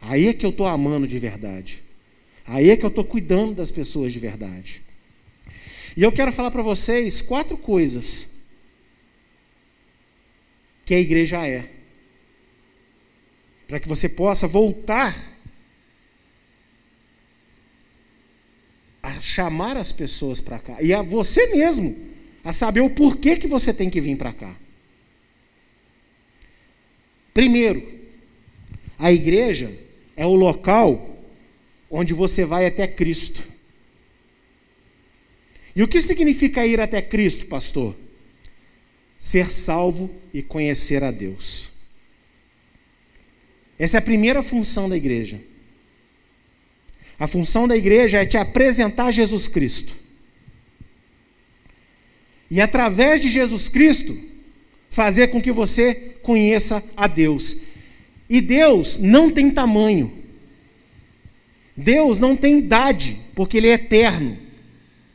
Aí 0.00 0.28
é 0.28 0.34
que 0.34 0.44
eu 0.44 0.50
estou 0.50 0.66
amando 0.66 1.06
de 1.06 1.18
verdade. 1.18 1.82
Aí 2.46 2.70
é 2.70 2.76
que 2.76 2.84
eu 2.84 2.88
estou 2.88 3.04
cuidando 3.04 3.54
das 3.54 3.70
pessoas 3.70 4.12
de 4.12 4.18
verdade. 4.18 4.82
E 5.96 6.02
eu 6.02 6.12
quero 6.12 6.32
falar 6.32 6.50
para 6.50 6.62
vocês 6.62 7.20
quatro 7.20 7.56
coisas 7.56 8.28
que 10.84 10.94
a 10.94 11.00
igreja 11.00 11.46
é. 11.46 11.70
Para 13.66 13.80
que 13.80 13.88
você 13.88 14.08
possa 14.08 14.46
voltar 14.46 15.38
a 19.02 19.20
chamar 19.38 19.76
as 19.76 19.92
pessoas 19.92 20.40
para 20.40 20.58
cá. 20.58 20.82
E 20.82 20.92
a 20.92 21.00
você 21.00 21.46
mesmo 21.46 21.96
a 22.42 22.52
saber 22.52 22.80
o 22.80 22.90
porquê 22.90 23.36
que 23.36 23.46
você 23.46 23.72
tem 23.72 23.88
que 23.88 24.00
vir 24.00 24.16
para 24.16 24.32
cá. 24.32 24.56
Primeiro, 27.32 27.86
a 28.98 29.12
igreja 29.12 29.72
é 30.16 30.26
o 30.26 30.34
local 30.34 31.16
onde 31.88 32.12
você 32.12 32.44
vai 32.44 32.66
até 32.66 32.88
Cristo. 32.88 33.44
E 35.76 35.82
o 35.84 35.88
que 35.88 36.00
significa 36.00 36.66
ir 36.66 36.80
até 36.80 37.00
Cristo, 37.00 37.46
pastor? 37.46 37.94
ser 39.18 39.50
salvo 39.50 40.08
e 40.32 40.42
conhecer 40.42 41.02
a 41.02 41.10
Deus. 41.10 41.72
Essa 43.76 43.96
é 43.96 44.00
a 44.00 44.02
primeira 44.02 44.44
função 44.44 44.88
da 44.88 44.96
igreja. 44.96 45.40
A 47.18 47.26
função 47.26 47.66
da 47.66 47.76
igreja 47.76 48.18
é 48.18 48.26
te 48.26 48.36
apresentar 48.36 49.10
Jesus 49.10 49.48
Cristo. 49.48 49.92
E 52.50 52.60
através 52.60 53.20
de 53.20 53.28
Jesus 53.28 53.68
Cristo, 53.68 54.16
fazer 54.88 55.28
com 55.28 55.40
que 55.40 55.52
você 55.52 55.94
conheça 56.22 56.82
a 56.96 57.06
Deus. 57.06 57.58
E 58.28 58.40
Deus 58.40 58.98
não 58.98 59.30
tem 59.30 59.50
tamanho. 59.50 60.12
Deus 61.76 62.18
não 62.18 62.36
tem 62.36 62.58
idade, 62.58 63.18
porque 63.34 63.58
Ele 63.58 63.68
é 63.68 63.72
eterno. 63.72 64.36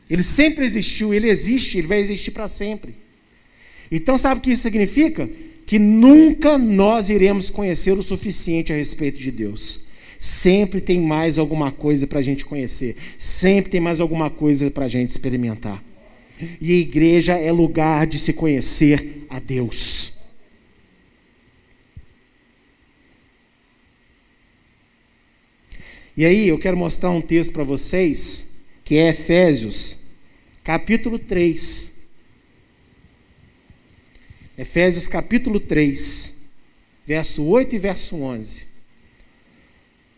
Ele 0.08 0.22
sempre 0.22 0.64
existiu, 0.64 1.12
Ele 1.12 1.28
existe, 1.28 1.78
Ele 1.78 1.86
vai 1.86 1.98
existir 1.98 2.30
para 2.30 2.48
sempre. 2.48 2.94
Então, 3.90 4.16
sabe 4.16 4.38
o 4.38 4.42
que 4.42 4.52
isso 4.52 4.62
significa? 4.62 5.28
Que 5.66 5.78
nunca 5.78 6.58
nós 6.58 7.10
iremos 7.10 7.50
conhecer 7.50 7.92
o 7.92 8.02
suficiente 8.02 8.72
a 8.72 8.76
respeito 8.76 9.18
de 9.18 9.30
Deus. 9.30 9.84
Sempre 10.24 10.80
tem 10.80 11.02
mais 11.02 11.38
alguma 11.38 11.70
coisa 11.70 12.06
para 12.06 12.18
a 12.18 12.22
gente 12.22 12.46
conhecer, 12.46 12.96
sempre 13.18 13.70
tem 13.70 13.78
mais 13.78 14.00
alguma 14.00 14.30
coisa 14.30 14.70
para 14.70 14.86
a 14.86 14.88
gente 14.88 15.10
experimentar. 15.10 15.84
E 16.58 16.72
a 16.72 16.76
igreja 16.78 17.34
é 17.34 17.52
lugar 17.52 18.06
de 18.06 18.18
se 18.18 18.32
conhecer 18.32 19.26
a 19.28 19.38
Deus. 19.38 20.14
E 26.16 26.24
aí, 26.24 26.48
eu 26.48 26.58
quero 26.58 26.74
mostrar 26.78 27.10
um 27.10 27.20
texto 27.20 27.52
para 27.52 27.62
vocês, 27.62 28.48
que 28.82 28.96
é 28.96 29.10
Efésios, 29.10 30.04
capítulo 30.62 31.18
3. 31.18 31.96
Efésios 34.56 35.06
capítulo 35.06 35.60
3. 35.60 36.34
verso 37.04 37.44
8 37.44 37.76
e 37.76 37.78
verso 37.78 38.16
11. 38.16 38.73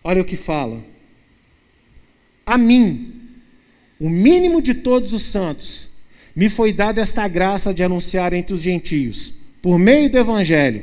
Olha 0.08 0.22
o 0.22 0.24
que 0.24 0.36
fala. 0.36 0.84
A 2.46 2.56
mim, 2.56 3.12
o 3.98 4.08
mínimo 4.08 4.62
de 4.62 4.72
todos 4.72 5.12
os 5.12 5.22
santos, 5.22 5.90
me 6.34 6.48
foi 6.48 6.72
dada 6.72 7.00
esta 7.00 7.26
graça 7.26 7.74
de 7.74 7.82
anunciar 7.82 8.32
entre 8.32 8.54
os 8.54 8.62
gentios, 8.62 9.34
por 9.60 9.80
meio 9.80 10.08
do 10.08 10.16
Evangelho, 10.16 10.80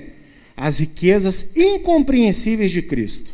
as 0.58 0.80
riquezas 0.80 1.56
incompreensíveis 1.56 2.70
de 2.70 2.82
Cristo 2.82 3.34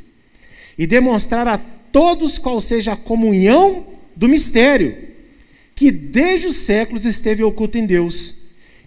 e 0.77 0.85
demonstrar 0.85 1.47
a 1.47 1.57
todos 1.57 2.37
qual 2.37 2.61
seja 2.61 2.93
a 2.93 2.95
comunhão 2.95 3.87
do 4.15 4.29
mistério, 4.29 4.95
que 5.73 5.89
desde 5.89 6.45
os 6.45 6.57
séculos 6.57 7.03
esteve 7.03 7.43
oculto 7.43 7.79
em 7.79 7.87
Deus, 7.87 8.35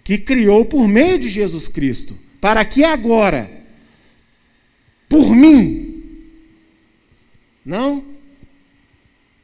que 0.05 0.17
criou 0.17 0.63
por 0.63 0.87
meio 0.87 1.19
de 1.19 1.27
Jesus 1.27 1.67
Cristo, 1.67 2.17
para 2.39 2.63
que 2.63 2.85
agora, 2.85 3.51
por 5.09 5.35
mim, 5.35 5.92
não, 7.65 8.03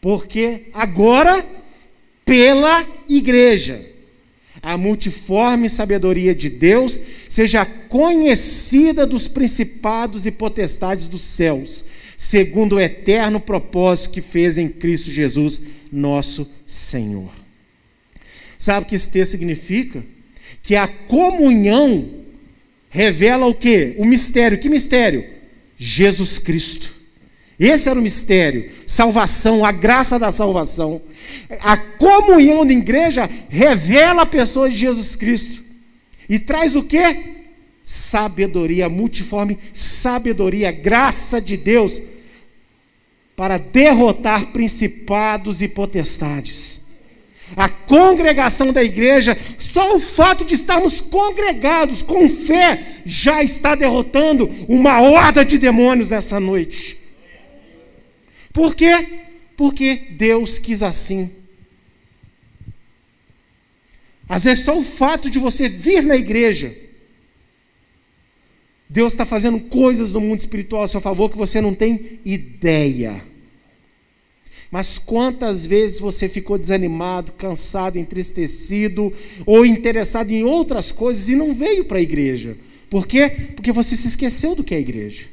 porque 0.01 0.63
agora, 0.74 1.45
pela 2.26 2.86
igreja, 3.07 3.86
a 4.61 4.78
multiforme 4.78 5.70
sabedoria 5.70 6.36
de 6.36 6.49
Deus 6.49 6.99
seja 7.30 7.65
conhecida 7.65 9.05
dos 9.05 9.28
principados 9.28 10.26
e 10.26 10.32
potestades 10.32 11.07
dos 11.07 11.22
céus, 11.22 11.86
segundo 12.17 12.76
o 12.76 12.80
eterno 12.80 13.39
propósito 13.39 14.11
que 14.11 14.22
fez 14.22 14.57
em 14.57 14.67
Cristo 14.67 15.11
Jesus, 15.11 15.61
nosso 15.91 16.49
Senhor. 16.65 17.32
Sabe 18.57 18.86
o 18.86 18.89
que 18.89 18.95
esse 18.95 19.09
texto 19.09 19.32
significa? 19.32 20.03
Que 20.61 20.76
a 20.76 20.88
comunhão 20.88 22.20
revela 22.89 23.45
o 23.45 23.53
que? 23.53 23.95
O 23.97 24.03
mistério. 24.03 24.59
Que 24.59 24.70
mistério? 24.70 25.26
Jesus 25.78 26.38
Cristo. 26.38 26.99
Esse 27.60 27.89
era 27.89 27.99
o 27.99 28.01
mistério. 28.01 28.72
Salvação, 28.86 29.66
a 29.66 29.72
graça 29.72 30.18
da 30.18 30.32
salvação. 30.32 31.01
A 31.62 31.76
comunhão 31.76 32.66
da 32.66 32.72
igreja 32.72 33.30
revela 33.49 34.22
a 34.22 34.26
pessoa 34.26 34.70
de 34.70 34.76
Jesus 34.76 35.16
Cristo. 35.16 35.64
E 36.30 36.39
traz 36.39 36.76
o 36.76 36.84
que? 36.84 37.39
sabedoria 37.89 38.88
multiforme, 38.88 39.57
sabedoria, 39.74 40.72
graça 40.72 41.41
de 41.41 41.57
Deus 41.57 42.03
para 43.36 43.57
derrotar 43.57 44.51
principados 44.51 45.60
e 45.64 45.68
potestades. 45.68 46.82
A 47.57 47.68
congregação 47.68 48.72
da 48.72 48.84
igreja, 48.84 49.36
só 49.57 49.95
o 49.95 49.99
fato 49.99 50.45
de 50.45 50.53
estarmos 50.53 51.01
congregados 51.01 52.03
com 52.03 52.30
fé, 52.30 52.84
já 53.03 53.41
está 53.41 53.74
derrotando 53.74 54.47
uma 54.68 55.01
horda 55.01 55.43
de 55.43 55.57
demônios 55.57 56.12
nessa 56.12 56.39
noite. 56.39 56.99
Por 58.54 58.76
quê? 58.76 59.22
Porque 59.56 59.95
Deus 60.12 60.58
quis 60.58 60.82
assim. 60.84 61.32
Às 64.28 64.43
vezes, 64.43 64.64
só 64.64 64.78
o 64.78 64.84
fato 64.84 65.30
de 65.30 65.39
você 65.39 65.68
vir 65.68 66.04
na 66.04 66.16
igreja, 66.16 66.76
Deus 68.88 69.14
está 69.14 69.26
fazendo 69.26 69.60
coisas 69.60 70.14
no 70.14 70.22
mundo 70.22 70.39
espiritual 70.39 70.84
a 70.84 70.88
seu 70.88 71.02
favor 71.02 71.30
que 71.30 71.38
você 71.38 71.60
não 71.62 71.74
tem 71.74 72.20
ideia. 72.24 73.24
Mas 74.72 75.00
quantas 75.00 75.66
vezes 75.66 76.00
você 76.00 76.30
ficou 76.30 76.58
desanimado, 76.58 77.32
cansado, 77.32 77.97
entristecido 77.97 79.12
ou 79.45 79.66
interessado 79.66 80.32
em 80.32 80.43
outras 80.43 80.91
coisas 80.91 81.28
e 81.28 81.36
não 81.36 81.56
veio 81.56 81.86
para 81.86 81.97
a 81.97 82.02
igreja? 82.02 82.56
Por 82.89 83.08
quê? 83.08 83.30
Porque 83.56 83.72
você 83.72 83.95
se 83.95 84.08
esqueceu 84.08 84.56
do 84.56 84.64
que 84.64 84.74
é 84.74 84.78
a 84.78 84.82
igreja. 84.82 85.26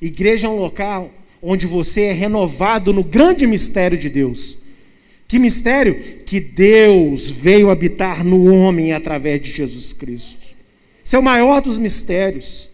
Igreja 0.00 0.46
é 0.46 0.50
um 0.50 0.56
local 0.56 1.12
onde 1.42 1.66
você 1.66 2.02
é 2.02 2.12
renovado 2.12 2.92
no 2.92 3.04
grande 3.04 3.46
mistério 3.46 3.98
de 3.98 4.08
Deus. 4.08 4.58
Que 5.26 5.38
mistério? 5.38 5.94
Que 6.24 6.40
Deus 6.40 7.30
veio 7.30 7.70
habitar 7.70 8.24
no 8.24 8.52
homem 8.52 8.92
através 8.92 9.40
de 9.40 9.50
Jesus 9.50 9.92
Cristo. 9.92 10.56
Esse 11.04 11.16
é 11.16 11.18
o 11.18 11.22
maior 11.22 11.60
dos 11.60 11.78
mistérios. 11.78 12.70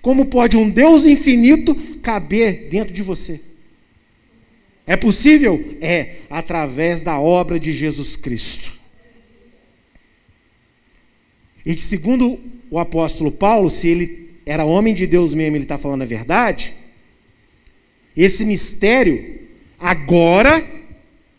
Como 0.00 0.26
pode 0.26 0.56
um 0.56 0.68
Deus 0.68 1.06
infinito 1.06 1.74
caber 2.00 2.68
dentro 2.68 2.92
de 2.92 3.02
você? 3.02 3.40
É 4.86 4.96
possível? 4.96 5.76
É, 5.80 6.16
através 6.28 7.02
da 7.02 7.20
obra 7.20 7.58
de 7.58 7.72
Jesus 7.72 8.16
Cristo. 8.16 8.72
E 11.64 11.76
que, 11.76 11.84
segundo 11.84 12.40
o 12.70 12.78
apóstolo 12.78 13.30
Paulo, 13.30 13.70
se 13.70 13.88
ele 13.88 14.21
era 14.44 14.64
homem 14.64 14.94
de 14.94 15.06
Deus 15.06 15.34
mesmo, 15.34 15.56
ele 15.56 15.64
está 15.64 15.78
falando 15.78 16.02
a 16.02 16.06
verdade, 16.06 16.74
esse 18.16 18.44
mistério 18.44 19.40
agora 19.78 20.64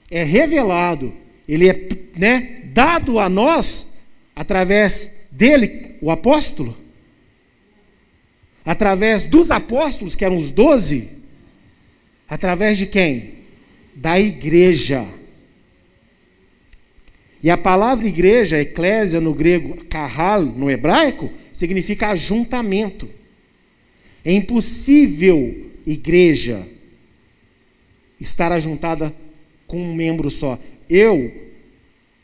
é 0.09 0.23
revelado, 0.23 1.13
ele 1.47 1.69
é 1.69 1.87
né, 2.17 2.61
dado 2.65 3.19
a 3.19 3.29
nós 3.29 3.89
através 4.35 5.11
dele, 5.31 5.95
o 6.01 6.09
apóstolo, 6.09 6.75
através 8.65 9.25
dos 9.25 9.51
apóstolos, 9.51 10.15
que 10.15 10.25
eram 10.25 10.37
os 10.37 10.51
doze, 10.51 11.09
através 12.27 12.77
de 12.77 12.85
quem? 12.85 13.33
Da 13.95 14.19
igreja. 14.19 15.05
E 17.41 17.49
a 17.49 17.57
palavra 17.57 18.07
igreja, 18.07 18.61
eclésia 18.61 19.19
no 19.19 19.33
grego, 19.33 19.83
kahal 19.85 20.41
no 20.41 20.71
hebraico, 20.71 21.29
significa 21.53 22.09
ajuntamento. 22.09 23.09
É 24.25 24.33
impossível 24.33 25.71
igreja 25.85 26.67
estar 28.19 28.51
ajuntada 28.51 29.13
com 29.67 29.81
um 29.81 29.93
membro 29.93 30.29
só. 30.29 30.59
Eu 30.89 31.31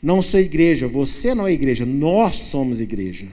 não 0.02 0.20
sou 0.20 0.40
igreja, 0.40 0.88
você 0.88 1.34
não 1.34 1.46
é 1.46 1.52
igreja, 1.52 1.86
nós 1.86 2.36
somos 2.36 2.80
igreja. 2.80 3.28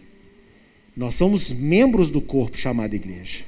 Nós 0.96 1.16
somos 1.16 1.52
membros 1.52 2.12
do 2.12 2.20
corpo 2.20 2.58
chamado 2.58 2.94
igreja. 2.94 3.46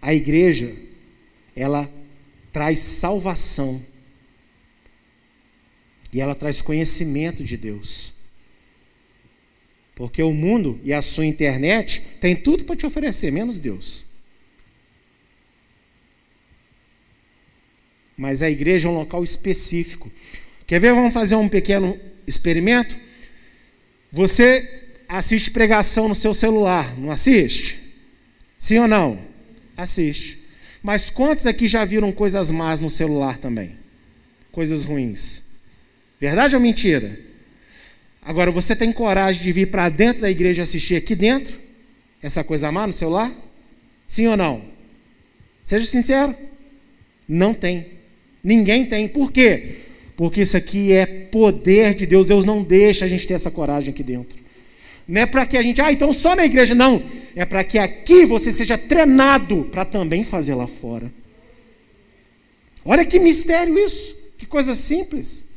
A 0.00 0.12
igreja, 0.14 0.74
ela 1.54 1.88
traz 2.52 2.80
salvação. 2.80 3.80
E 6.12 6.20
ela 6.20 6.34
traz 6.34 6.60
conhecimento 6.60 7.42
de 7.42 7.56
Deus. 7.56 8.14
Porque 9.94 10.22
o 10.22 10.32
mundo 10.32 10.80
e 10.84 10.92
a 10.92 11.00
sua 11.02 11.26
internet 11.26 12.02
tem 12.20 12.36
tudo 12.36 12.64
para 12.64 12.76
te 12.76 12.86
oferecer, 12.86 13.30
menos 13.30 13.58
Deus. 13.58 14.06
mas 18.22 18.40
a 18.40 18.48
igreja 18.48 18.86
é 18.86 18.90
um 18.90 18.94
local 18.94 19.24
específico. 19.24 20.08
Quer 20.64 20.78
ver? 20.78 20.94
Vamos 20.94 21.12
fazer 21.12 21.34
um 21.34 21.48
pequeno 21.48 21.98
experimento? 22.24 22.96
Você 24.12 24.84
assiste 25.08 25.50
pregação 25.50 26.08
no 26.08 26.14
seu 26.14 26.32
celular, 26.32 26.96
não 26.96 27.10
assiste? 27.10 27.80
Sim 28.56 28.78
ou 28.78 28.86
não? 28.86 29.18
Assiste. 29.76 30.38
Mas 30.82 31.10
quantos 31.10 31.46
aqui 31.46 31.66
já 31.66 31.84
viram 31.84 32.12
coisas 32.12 32.50
más 32.52 32.80
no 32.80 32.88
celular 32.88 33.38
também? 33.38 33.76
Coisas 34.52 34.84
ruins. 34.84 35.41
Verdade 36.22 36.54
ou 36.54 36.62
mentira? 36.62 37.18
Agora, 38.24 38.52
você 38.52 38.76
tem 38.76 38.92
coragem 38.92 39.42
de 39.42 39.50
vir 39.50 39.72
para 39.72 39.88
dentro 39.88 40.22
da 40.22 40.30
igreja 40.30 40.62
assistir 40.62 40.94
aqui 40.94 41.16
dentro? 41.16 41.58
Essa 42.22 42.44
coisa 42.44 42.70
má 42.70 42.86
no 42.86 42.92
celular? 42.92 43.28
Sim 44.06 44.28
ou 44.28 44.36
não? 44.36 44.62
Seja 45.64 45.84
sincero. 45.84 46.32
Não 47.26 47.52
tem. 47.52 47.94
Ninguém 48.40 48.86
tem. 48.86 49.08
Por 49.08 49.32
quê? 49.32 49.78
Porque 50.16 50.42
isso 50.42 50.56
aqui 50.56 50.92
é 50.92 51.04
poder 51.06 51.96
de 51.96 52.06
Deus. 52.06 52.28
Deus 52.28 52.44
não 52.44 52.62
deixa 52.62 53.04
a 53.04 53.08
gente 53.08 53.26
ter 53.26 53.34
essa 53.34 53.50
coragem 53.50 53.92
aqui 53.92 54.04
dentro. 54.04 54.38
Não 55.08 55.22
é 55.22 55.26
para 55.26 55.44
que 55.44 55.58
a 55.58 55.62
gente, 55.62 55.82
ah, 55.82 55.90
então 55.90 56.12
só 56.12 56.36
na 56.36 56.44
igreja. 56.44 56.72
Não. 56.72 57.02
É 57.34 57.44
para 57.44 57.64
que 57.64 57.80
aqui 57.80 58.24
você 58.26 58.52
seja 58.52 58.78
treinado 58.78 59.64
para 59.72 59.84
também 59.84 60.22
fazer 60.22 60.54
lá 60.54 60.68
fora. 60.68 61.12
Olha 62.84 63.04
que 63.04 63.18
mistério 63.18 63.76
isso. 63.76 64.16
Que 64.38 64.46
coisa 64.46 64.72
simples. 64.72 65.50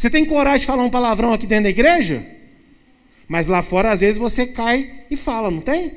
Você 0.00 0.08
tem 0.08 0.24
coragem 0.24 0.60
de 0.60 0.66
falar 0.66 0.82
um 0.82 0.88
palavrão 0.88 1.30
aqui 1.30 1.46
dentro 1.46 1.64
da 1.64 1.68
igreja? 1.68 2.26
Mas 3.28 3.48
lá 3.48 3.60
fora, 3.60 3.92
às 3.92 4.00
vezes, 4.00 4.16
você 4.16 4.46
cai 4.46 5.04
e 5.10 5.14
fala, 5.14 5.50
não 5.50 5.60
tem? 5.60 5.92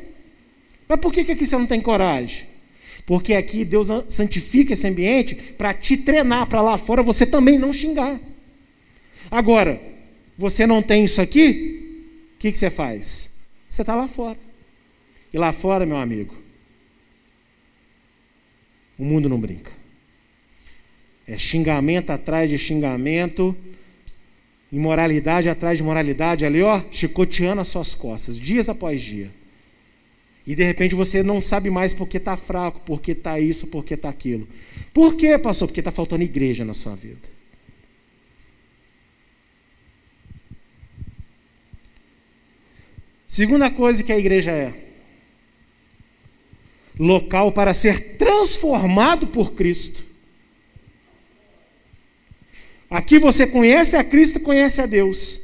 Mas 0.89 0.99
por 0.99 1.13
que, 1.13 1.23
que 1.23 1.31
aqui 1.31 1.45
você 1.45 1.57
não 1.57 1.65
tem 1.65 1.79
coragem? 1.79 2.45
Porque 3.05 3.33
aqui 3.33 3.63
Deus 3.63 3.87
santifica 4.09 4.73
esse 4.73 4.85
ambiente 4.85 5.35
para 5.57 5.73
te 5.73 5.95
treinar, 5.95 6.47
para 6.47 6.61
lá 6.61 6.77
fora 6.77 7.01
você 7.01 7.25
também 7.25 7.57
não 7.57 7.71
xingar. 7.71 8.19
Agora, 9.31 9.81
você 10.37 10.67
não 10.67 10.81
tem 10.81 11.05
isso 11.05 11.21
aqui, 11.21 12.03
o 12.35 12.39
que, 12.39 12.51
que 12.51 12.57
você 12.57 12.69
faz? 12.69 13.31
Você 13.69 13.83
está 13.83 13.95
lá 13.95 14.09
fora. 14.09 14.37
E 15.33 15.37
lá 15.37 15.53
fora, 15.53 15.85
meu 15.85 15.95
amigo, 15.95 16.37
o 18.99 19.05
mundo 19.05 19.29
não 19.29 19.39
brinca. 19.39 19.71
É 21.25 21.37
xingamento 21.37 22.09
atrás 22.09 22.49
de 22.49 22.57
xingamento, 22.57 23.55
imoralidade 24.73 25.47
atrás 25.47 25.77
de 25.77 25.83
moralidade, 25.83 26.45
ali, 26.45 26.63
ó, 26.63 26.81
chicoteando 26.89 27.61
as 27.61 27.67
suas 27.67 27.93
costas, 27.93 28.39
dias 28.39 28.67
após 28.69 28.99
dia. 28.99 29.29
E 30.47 30.55
de 30.55 30.63
repente 30.63 30.95
você 30.95 31.21
não 31.21 31.39
sabe 31.39 31.69
mais 31.69 31.93
porque 31.93 32.17
está 32.17 32.35
fraco, 32.35 32.81
porque 32.83 33.11
está 33.11 33.39
isso, 33.39 33.67
porque 33.67 33.93
está 33.93 34.09
aquilo. 34.09 34.47
Por 34.91 35.15
quê, 35.15 35.37
pastor? 35.37 35.67
Porque 35.67 35.79
está 35.79 35.91
faltando 35.91 36.23
igreja 36.23 36.65
na 36.65 36.73
sua 36.73 36.95
vida. 36.95 37.31
Segunda 43.27 43.69
coisa 43.69 44.03
que 44.03 44.11
a 44.11 44.17
igreja 44.17 44.51
é: 44.51 44.73
local 46.99 47.51
para 47.51 47.75
ser 47.75 48.17
transformado 48.17 49.27
por 49.27 49.53
Cristo. 49.53 50.12
Aqui 52.93 53.17
você 53.17 53.47
conhece 53.47 53.95
a 53.95 54.03
Cristo, 54.03 54.39
conhece 54.39 54.79
a 54.79 54.85
Deus. 54.85 55.41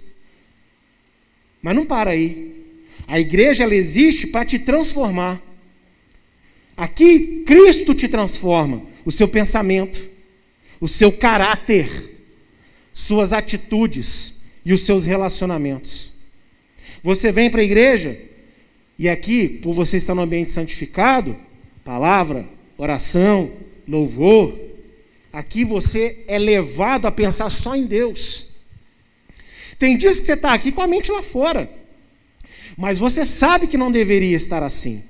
Mas 1.64 1.76
não 1.76 1.84
para 1.84 2.12
aí. 2.12 2.78
A 3.08 3.20
igreja 3.20 3.64
ela 3.64 3.74
existe 3.74 4.28
para 4.28 4.46
te 4.46 4.60
transformar. 4.60 5.42
Aqui 6.78 7.44
Cristo 7.48 7.96
te 7.96 8.08
transforma, 8.08 8.84
o 9.04 9.12
seu 9.12 9.28
pensamento, 9.28 10.00
o 10.80 10.88
seu 10.88 11.12
caráter, 11.12 11.90
suas 12.94 13.34
atitudes 13.34 14.42
e 14.64 14.72
os 14.72 14.84
seus 14.84 15.04
relacionamentos. 15.04 16.14
Você 17.04 17.32
vem 17.32 17.50
para 17.50 17.62
a 17.62 17.66
igreja 17.66 18.16
e 18.96 19.10
aqui, 19.10 19.50
por 19.50 19.74
você 19.74 19.98
estar 19.98 20.14
no 20.14 20.22
ambiente 20.22 20.52
santificado, 20.52 21.36
palavra, 21.84 22.48
oração, 22.78 23.52
louvor, 23.88 24.69
aqui 25.32 25.64
você 25.64 26.24
é 26.28 26.38
levado 26.38 27.06
a 27.06 27.12
pensar 27.12 27.50
só 27.50 27.76
em 27.76 27.86
Deus. 27.86 28.50
Tem 29.78 29.98
dias 29.98 30.20
que 30.20 30.26
você 30.26 30.34
está 30.34 30.54
aqui 30.54 30.72
com 30.72 30.82
a 30.82 30.88
mente 30.88 31.12
lá 31.12 31.24
fora. 31.24 31.72
Mas 32.78 33.00
você 33.00 33.24
sabe 33.24 33.68
que 33.68 33.78
não 33.78 33.92
deveria 33.92 34.36
estar 34.36 34.64
assim. 34.64 35.04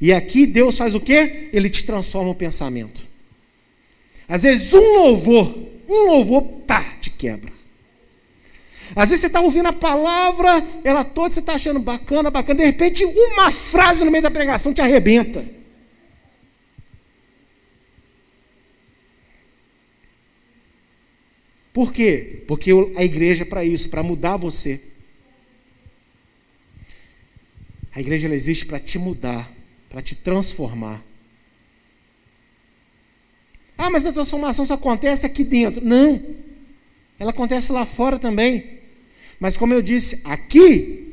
E 0.00 0.12
aqui 0.12 0.46
Deus 0.46 0.76
faz 0.76 0.94
o 0.94 1.00
quê? 1.00 1.48
Ele 1.52 1.70
te 1.70 1.84
transforma 1.84 2.30
o 2.30 2.34
pensamento. 2.34 3.02
Às 4.28 4.42
vezes 4.42 4.72
um 4.72 4.98
louvor, 4.98 5.56
um 5.88 6.06
louvor, 6.06 6.42
tá, 6.66 6.82
te 7.00 7.10
quebra. 7.10 7.52
Às 8.96 9.10
vezes 9.10 9.20
você 9.22 9.26
está 9.26 9.40
ouvindo 9.40 9.66
a 9.66 9.72
palavra, 9.72 10.64
ela 10.84 11.04
toda, 11.04 11.34
você 11.34 11.40
está 11.40 11.54
achando 11.54 11.80
bacana, 11.80 12.30
bacana, 12.30 12.58
de 12.58 12.64
repente 12.64 13.04
uma 13.04 13.50
frase 13.50 14.04
no 14.04 14.10
meio 14.10 14.22
da 14.22 14.30
pregação 14.30 14.72
te 14.72 14.80
arrebenta. 14.80 15.44
Por 21.74 21.92
quê? 21.92 22.44
Porque 22.46 22.70
a 22.94 23.04
igreja 23.04 23.42
é 23.42 23.44
para 23.44 23.64
isso, 23.64 23.90
para 23.90 24.00
mudar 24.00 24.36
você. 24.36 24.80
A 27.92 28.00
igreja 28.00 28.32
existe 28.32 28.64
para 28.64 28.78
te 28.78 28.96
mudar, 28.96 29.52
para 29.90 30.00
te 30.00 30.14
transformar. 30.14 31.02
Ah, 33.76 33.90
mas 33.90 34.06
a 34.06 34.12
transformação 34.12 34.64
só 34.64 34.74
acontece 34.74 35.26
aqui 35.26 35.42
dentro. 35.42 35.84
Não. 35.84 36.22
Ela 37.18 37.32
acontece 37.32 37.72
lá 37.72 37.84
fora 37.84 38.20
também. 38.20 38.78
Mas 39.40 39.56
como 39.56 39.74
eu 39.74 39.82
disse, 39.82 40.20
aqui 40.22 41.12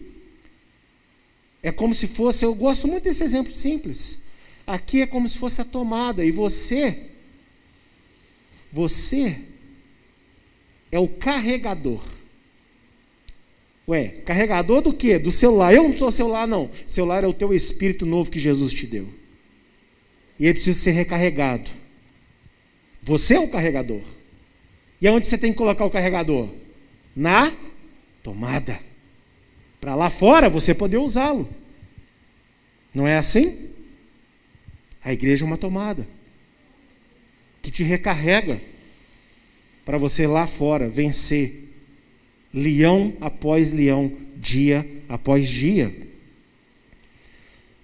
é 1.63 1.71
como 1.71 1.95
se 1.95 2.05
fosse, 2.05 2.45
eu 2.45 2.53
gosto 2.53 2.87
muito 2.87 3.05
desse 3.05 3.23
exemplo 3.23 3.51
simples. 3.51 4.19
Aqui 4.67 5.01
é 5.01 5.07
como 5.07 5.27
se 5.27 5.39
fosse 5.39 5.59
a 5.59 5.65
tomada 5.65 6.23
e 6.23 6.29
você 6.29 7.07
você 8.71 9.50
é 10.91 10.99
o 10.99 11.07
carregador. 11.07 12.03
Ué, 13.87 14.09
carregador 14.25 14.81
do 14.81 14.93
quê? 14.93 15.17
Do 15.17 15.31
celular. 15.31 15.73
Eu 15.73 15.83
não 15.83 15.95
sou 15.95 16.11
celular, 16.11 16.47
não. 16.47 16.69
Celular 16.85 17.23
é 17.23 17.27
o 17.27 17.33
teu 17.33 17.53
espírito 17.53 18.05
novo 18.05 18.31
que 18.31 18.39
Jesus 18.39 18.73
te 18.73 18.85
deu. 18.85 19.09
E 20.39 20.45
ele 20.45 20.53
precisa 20.53 20.79
ser 20.79 20.91
recarregado. 20.91 21.69
Você 23.01 23.35
é 23.35 23.39
o 23.39 23.47
carregador. 23.47 24.01
E 25.01 25.07
aonde 25.07 25.27
você 25.27 25.37
tem 25.37 25.51
que 25.51 25.57
colocar 25.57 25.85
o 25.85 25.89
carregador? 25.89 26.49
Na 27.15 27.51
tomada. 28.21 28.79
Para 29.79 29.95
lá 29.95 30.09
fora 30.09 30.49
você 30.49 30.73
poder 30.73 30.97
usá-lo. 30.97 31.49
Não 32.93 33.07
é 33.07 33.17
assim? 33.17 33.69
A 35.03 35.11
igreja 35.11 35.43
é 35.43 35.47
uma 35.47 35.57
tomada 35.57 36.07
que 37.61 37.71
te 37.71 37.83
recarrega 37.83 38.61
para 39.91 39.97
você 39.97 40.25
lá 40.25 40.47
fora 40.47 40.87
vencer 40.87 41.67
leão 42.53 43.13
após 43.19 43.73
leão, 43.73 44.09
dia 44.37 44.89
após 45.09 45.49
dia. 45.49 45.93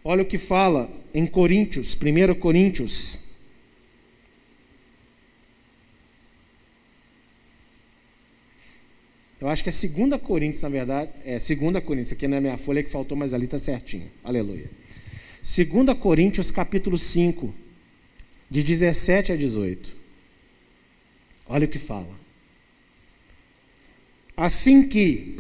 Olha 0.06 0.24
o 0.24 0.26
que 0.26 0.38
fala 0.38 0.90
em 1.14 1.26
Coríntios, 1.26 2.00
1 2.02 2.34
Coríntios. 2.36 3.20
Eu 9.42 9.50
acho 9.50 9.62
que 9.62 9.68
é 9.68 10.08
2 10.08 10.22
Coríntios, 10.22 10.62
na 10.62 10.70
verdade. 10.70 11.12
É 11.26 11.38
2 11.38 11.84
Coríntios, 11.84 12.14
aqui 12.14 12.26
não 12.26 12.38
é 12.38 12.40
minha 12.40 12.58
folha 12.58 12.82
que 12.82 12.90
faltou, 12.90 13.18
mas 13.18 13.34
ali 13.34 13.44
está 13.44 13.60
certinho. 13.60 14.10
Aleluia. 14.24 14.72
2 15.44 16.00
Coríntios, 16.00 16.52
capítulo 16.52 16.98
5, 16.98 17.54
de 18.50 18.64
17 18.64 19.34
a 19.34 19.36
18. 19.36 20.07
Olha 21.50 21.66
o 21.66 21.70
que 21.70 21.80
fala. 21.80 22.18
Assim 24.36 24.88
que, 24.88 25.38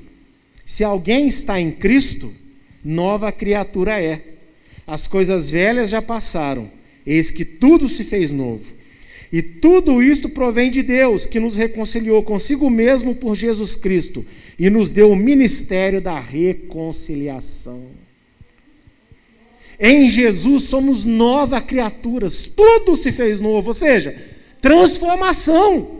se 0.65 0.83
alguém 0.83 1.27
está 1.27 1.59
em 1.59 1.71
Cristo, 1.71 2.33
nova 2.83 3.31
criatura 3.31 4.01
é. 4.01 4.23
As 4.87 5.07
coisas 5.07 5.51
velhas 5.51 5.89
já 5.89 6.01
passaram, 6.01 6.71
eis 7.05 7.29
que 7.29 7.43
tudo 7.43 7.87
se 7.87 8.03
fez 8.03 8.31
novo. 8.31 8.77
E 9.31 9.41
tudo 9.41 10.01
isso 10.01 10.29
provém 10.29 10.71
de 10.71 10.81
Deus, 10.81 11.25
que 11.25 11.39
nos 11.39 11.55
reconciliou 11.55 12.23
consigo 12.23 12.69
mesmo 12.69 13.13
por 13.13 13.35
Jesus 13.35 13.75
Cristo 13.75 14.25
e 14.57 14.69
nos 14.69 14.89
deu 14.89 15.11
o 15.11 15.15
ministério 15.15 16.01
da 16.01 16.17
reconciliação. 16.17 17.87
Em 19.79 20.09
Jesus 20.09 20.63
somos 20.63 21.03
novas 21.03 21.61
criaturas, 21.63 22.47
tudo 22.47 22.95
se 22.95 23.11
fez 23.11 23.39
novo, 23.39 23.67
ou 23.67 23.73
seja, 23.73 24.15
transformação. 24.61 25.96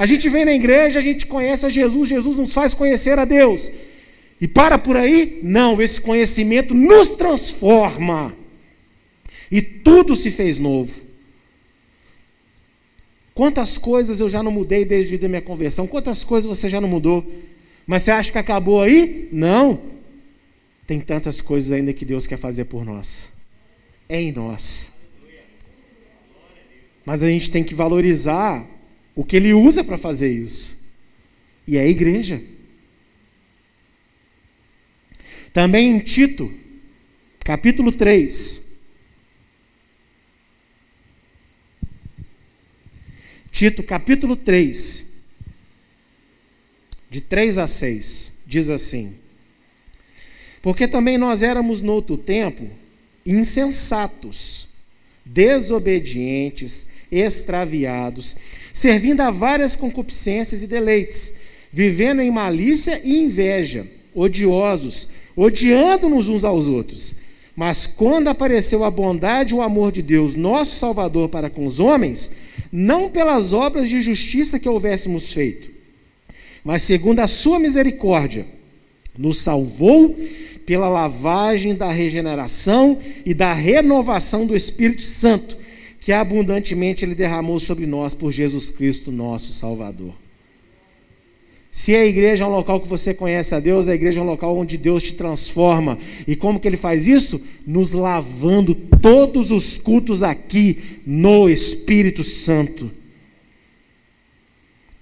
A 0.00 0.06
gente 0.06 0.30
vem 0.30 0.46
na 0.46 0.54
igreja, 0.54 0.98
a 0.98 1.02
gente 1.02 1.26
conhece 1.26 1.66
a 1.66 1.68
Jesus, 1.68 2.08
Jesus 2.08 2.38
nos 2.38 2.54
faz 2.54 2.72
conhecer 2.72 3.18
a 3.18 3.26
Deus. 3.26 3.70
E 4.40 4.48
para 4.48 4.78
por 4.78 4.96
aí? 4.96 5.40
Não, 5.42 5.78
esse 5.78 6.00
conhecimento 6.00 6.72
nos 6.72 7.08
transforma. 7.08 8.34
E 9.50 9.60
tudo 9.60 10.16
se 10.16 10.30
fez 10.30 10.58
novo. 10.58 11.02
Quantas 13.34 13.76
coisas 13.76 14.20
eu 14.20 14.30
já 14.30 14.42
não 14.42 14.50
mudei 14.50 14.86
desde 14.86 15.22
a 15.22 15.28
minha 15.28 15.42
conversão? 15.42 15.86
Quantas 15.86 16.24
coisas 16.24 16.48
você 16.48 16.66
já 16.66 16.80
não 16.80 16.88
mudou? 16.88 17.22
Mas 17.86 18.04
você 18.04 18.10
acha 18.10 18.32
que 18.32 18.38
acabou 18.38 18.80
aí? 18.80 19.28
Não. 19.30 19.82
Tem 20.86 20.98
tantas 20.98 21.42
coisas 21.42 21.72
ainda 21.72 21.92
que 21.92 22.06
Deus 22.06 22.26
quer 22.26 22.38
fazer 22.38 22.64
por 22.64 22.86
nós. 22.86 23.30
É 24.08 24.18
em 24.18 24.32
nós. 24.32 24.94
Mas 27.04 27.22
a 27.22 27.28
gente 27.28 27.50
tem 27.50 27.62
que 27.62 27.74
valorizar 27.74 28.79
o 29.14 29.24
que 29.24 29.36
ele 29.36 29.52
usa 29.52 29.82
para 29.82 29.98
fazer 29.98 30.30
isso. 30.30 30.80
E 31.66 31.76
é 31.76 31.80
a 31.80 31.86
igreja. 31.86 32.42
Também 35.52 35.96
em 35.96 35.98
Tito, 35.98 36.52
capítulo 37.44 37.92
3. 37.92 38.70
Tito, 43.50 43.82
capítulo 43.82 44.36
3, 44.36 45.10
de 47.10 47.20
3 47.20 47.58
a 47.58 47.66
6, 47.66 48.32
diz 48.46 48.70
assim: 48.70 49.16
Porque 50.62 50.86
também 50.86 51.18
nós 51.18 51.42
éramos 51.42 51.82
no 51.82 51.92
outro 51.92 52.16
tempo 52.16 52.70
insensatos, 53.26 54.68
desobedientes, 55.24 56.86
extraviados, 57.10 58.36
servindo 58.72 59.20
a 59.20 59.30
várias 59.30 59.76
concupiscências 59.76 60.62
e 60.62 60.66
deleites, 60.66 61.34
vivendo 61.72 62.20
em 62.20 62.30
malícia 62.30 63.00
e 63.04 63.18
inveja, 63.18 63.86
odiosos, 64.14 65.08
odiando-nos 65.36 66.28
uns 66.28 66.44
aos 66.44 66.68
outros. 66.68 67.16
Mas 67.54 67.86
quando 67.86 68.28
apareceu 68.28 68.84
a 68.84 68.90
bondade 68.90 69.52
e 69.52 69.56
o 69.56 69.62
amor 69.62 69.92
de 69.92 70.02
Deus, 70.02 70.34
nosso 70.34 70.76
Salvador, 70.76 71.28
para 71.28 71.50
com 71.50 71.66
os 71.66 71.80
homens, 71.80 72.30
não 72.72 73.10
pelas 73.10 73.52
obras 73.52 73.88
de 73.88 74.00
justiça 74.00 74.58
que 74.58 74.68
houvéssemos 74.68 75.32
feito, 75.32 75.70
mas 76.64 76.82
segundo 76.82 77.20
a 77.20 77.26
sua 77.26 77.58
misericórdia, 77.58 78.46
nos 79.18 79.38
salvou 79.38 80.16
pela 80.64 80.88
lavagem 80.88 81.74
da 81.74 81.90
regeneração 81.90 82.98
e 83.26 83.34
da 83.34 83.52
renovação 83.52 84.46
do 84.46 84.54
Espírito 84.54 85.02
Santo 85.02 85.58
que 86.00 86.12
abundantemente 86.12 87.04
Ele 87.04 87.14
derramou 87.14 87.60
sobre 87.60 87.86
nós 87.86 88.14
por 88.14 88.32
Jesus 88.32 88.70
Cristo, 88.70 89.12
nosso 89.12 89.52
Salvador. 89.52 90.14
Se 91.70 91.94
a 91.94 92.04
igreja 92.04 92.44
é 92.44 92.46
um 92.46 92.50
local 92.50 92.80
que 92.80 92.88
você 92.88 93.14
conhece 93.14 93.54
a 93.54 93.60
Deus, 93.60 93.86
a 93.86 93.94
igreja 93.94 94.18
é 94.18 94.22
um 94.22 94.26
local 94.26 94.56
onde 94.56 94.76
Deus 94.76 95.04
te 95.04 95.14
transforma. 95.14 95.96
E 96.26 96.34
como 96.34 96.58
que 96.58 96.66
ele 96.66 96.76
faz 96.76 97.06
isso? 97.06 97.40
Nos 97.64 97.92
lavando 97.92 98.74
todos 98.74 99.52
os 99.52 99.78
cultos 99.78 100.22
aqui 100.22 101.00
no 101.06 101.48
Espírito 101.48 102.24
Santo. 102.24 102.90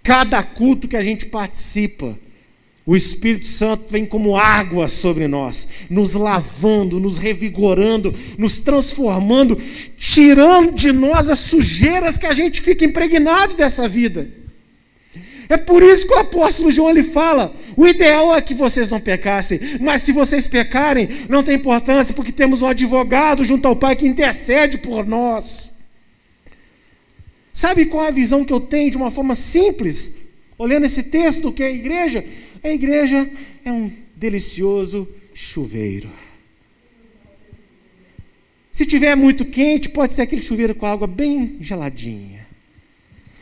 Cada 0.02 0.42
culto 0.42 0.88
que 0.88 0.96
a 0.96 1.02
gente 1.02 1.26
participa, 1.26 2.18
o 2.88 2.96
Espírito 2.96 3.44
Santo 3.44 3.84
vem 3.92 4.06
como 4.06 4.34
água 4.34 4.88
sobre 4.88 5.28
nós, 5.28 5.68
nos 5.90 6.14
lavando, 6.14 6.98
nos 6.98 7.18
revigorando, 7.18 8.14
nos 8.38 8.62
transformando, 8.62 9.60
tirando 9.98 10.72
de 10.72 10.90
nós 10.90 11.28
as 11.28 11.38
sujeiras 11.38 12.16
que 12.16 12.24
a 12.24 12.32
gente 12.32 12.62
fica 12.62 12.86
impregnado 12.86 13.52
dessa 13.52 13.86
vida. 13.86 14.30
É 15.50 15.58
por 15.58 15.82
isso 15.82 16.06
que 16.06 16.14
o 16.14 16.18
apóstolo 16.18 16.70
João 16.70 16.88
ele 16.88 17.02
fala: 17.02 17.54
o 17.76 17.86
ideal 17.86 18.34
é 18.34 18.40
que 18.40 18.54
vocês 18.54 18.90
não 18.90 19.00
pecassem, 19.00 19.60
mas 19.82 20.00
se 20.00 20.10
vocês 20.10 20.48
pecarem, 20.48 21.10
não 21.28 21.42
tem 21.42 21.56
importância, 21.56 22.14
porque 22.14 22.32
temos 22.32 22.62
um 22.62 22.68
advogado 22.68 23.44
junto 23.44 23.68
ao 23.68 23.76
Pai 23.76 23.96
que 23.96 24.08
intercede 24.08 24.78
por 24.78 25.06
nós. 25.06 25.74
Sabe 27.52 27.84
qual 27.84 28.06
a 28.06 28.10
visão 28.10 28.46
que 28.46 28.52
eu 28.52 28.60
tenho 28.60 28.90
de 28.90 28.96
uma 28.96 29.10
forma 29.10 29.34
simples, 29.34 30.14
olhando 30.56 30.86
esse 30.86 31.02
texto 31.02 31.52
que 31.52 31.62
é 31.62 31.66
a 31.66 31.70
igreja? 31.70 32.24
A 32.62 32.68
igreja 32.68 33.30
é 33.64 33.72
um 33.72 33.90
delicioso 34.16 35.08
chuveiro. 35.34 36.10
Se 38.72 38.86
tiver 38.86 39.16
muito 39.16 39.44
quente, 39.44 39.88
pode 39.88 40.14
ser 40.14 40.22
aquele 40.22 40.42
chuveiro 40.42 40.74
com 40.74 40.86
água 40.86 41.06
bem 41.06 41.56
geladinha. 41.60 42.46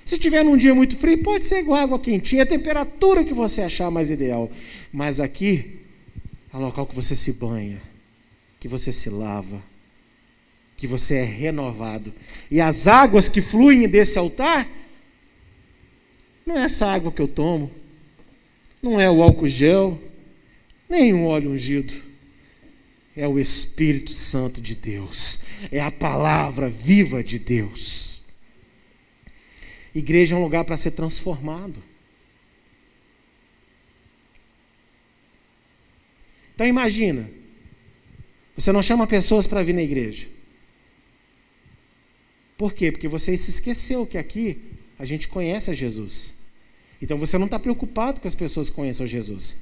Se 0.05 0.17
tiver 0.19 0.45
num 0.45 0.57
dia 0.57 0.75
muito 0.75 0.97
frio, 0.97 1.23
pode 1.23 1.45
ser 1.45 1.59
igual 1.59 1.81
água 1.81 1.99
quentinha, 1.99 2.45
a 2.45 2.47
temperatura 2.47 3.25
que 3.25 3.35
você 3.35 3.61
achar 3.61 3.91
mais 3.91 4.11
ideal. 4.11 4.51
Mas 4.93 5.19
aqui 5.19 5.81
é 6.53 6.57
um 6.57 6.61
local 6.61 6.87
que 6.87 6.95
você 6.95 7.17
se 7.17 7.33
banha, 7.35 7.83
que 8.61 8.69
você 8.69 8.93
se 8.93 9.11
lava, 9.11 9.63
que 10.77 10.87
você 10.87 11.17
é 11.17 11.25
renovado. 11.25 12.15
E 12.51 12.61
as 12.61 12.87
águas 12.87 13.29
que 13.29 13.43
fluem 13.43 13.89
desse 13.89 14.19
altar, 14.19 14.69
não 16.47 16.57
é 16.57 16.65
essa 16.65 16.87
água 16.87 17.11
que 17.11 17.21
eu 17.21 17.29
tomo, 17.29 17.71
não 18.87 19.01
é 19.01 19.11
o 19.11 19.23
álcool 19.23 19.49
gel, 19.49 20.01
nem 20.89 21.13
um 21.13 21.27
óleo 21.27 21.51
ungido. 21.51 21.93
É 23.17 23.27
o 23.27 23.39
Espírito 23.39 24.13
Santo 24.13 24.61
de 24.61 24.75
Deus, 24.75 25.41
é 25.73 25.81
a 25.81 25.91
palavra 25.91 26.69
viva 26.69 27.25
de 27.25 27.39
Deus. 27.39 28.23
Igreja 29.95 30.35
é 30.35 30.39
um 30.39 30.43
lugar 30.43 30.65
para 30.65 30.77
ser 30.77 30.91
transformado. 30.91 31.83
Então 36.55 36.67
imagina, 36.67 37.29
você 38.55 38.71
não 38.71 38.83
chama 38.83 39.07
pessoas 39.07 39.47
para 39.47 39.63
vir 39.63 39.73
na 39.73 39.83
igreja. 39.83 40.29
Por 42.57 42.73
quê? 42.75 42.93
Porque 42.93 43.09
você 43.09 43.37
se 43.37 43.51
esqueceu 43.51 44.07
que 44.07 44.17
aqui 44.17 44.63
a 44.99 45.05
gente 45.05 45.29
conhece 45.29 45.71
a 45.71 45.75
Jesus. 45.75 46.36
Então 47.01 47.19
você 47.19 47.37
não 47.37 47.47
está 47.47 47.59
preocupado 47.59 48.21
com 48.21 48.29
as 48.29 48.35
pessoas 48.35 48.71
conheçam 48.71 49.07
Jesus. 49.07 49.59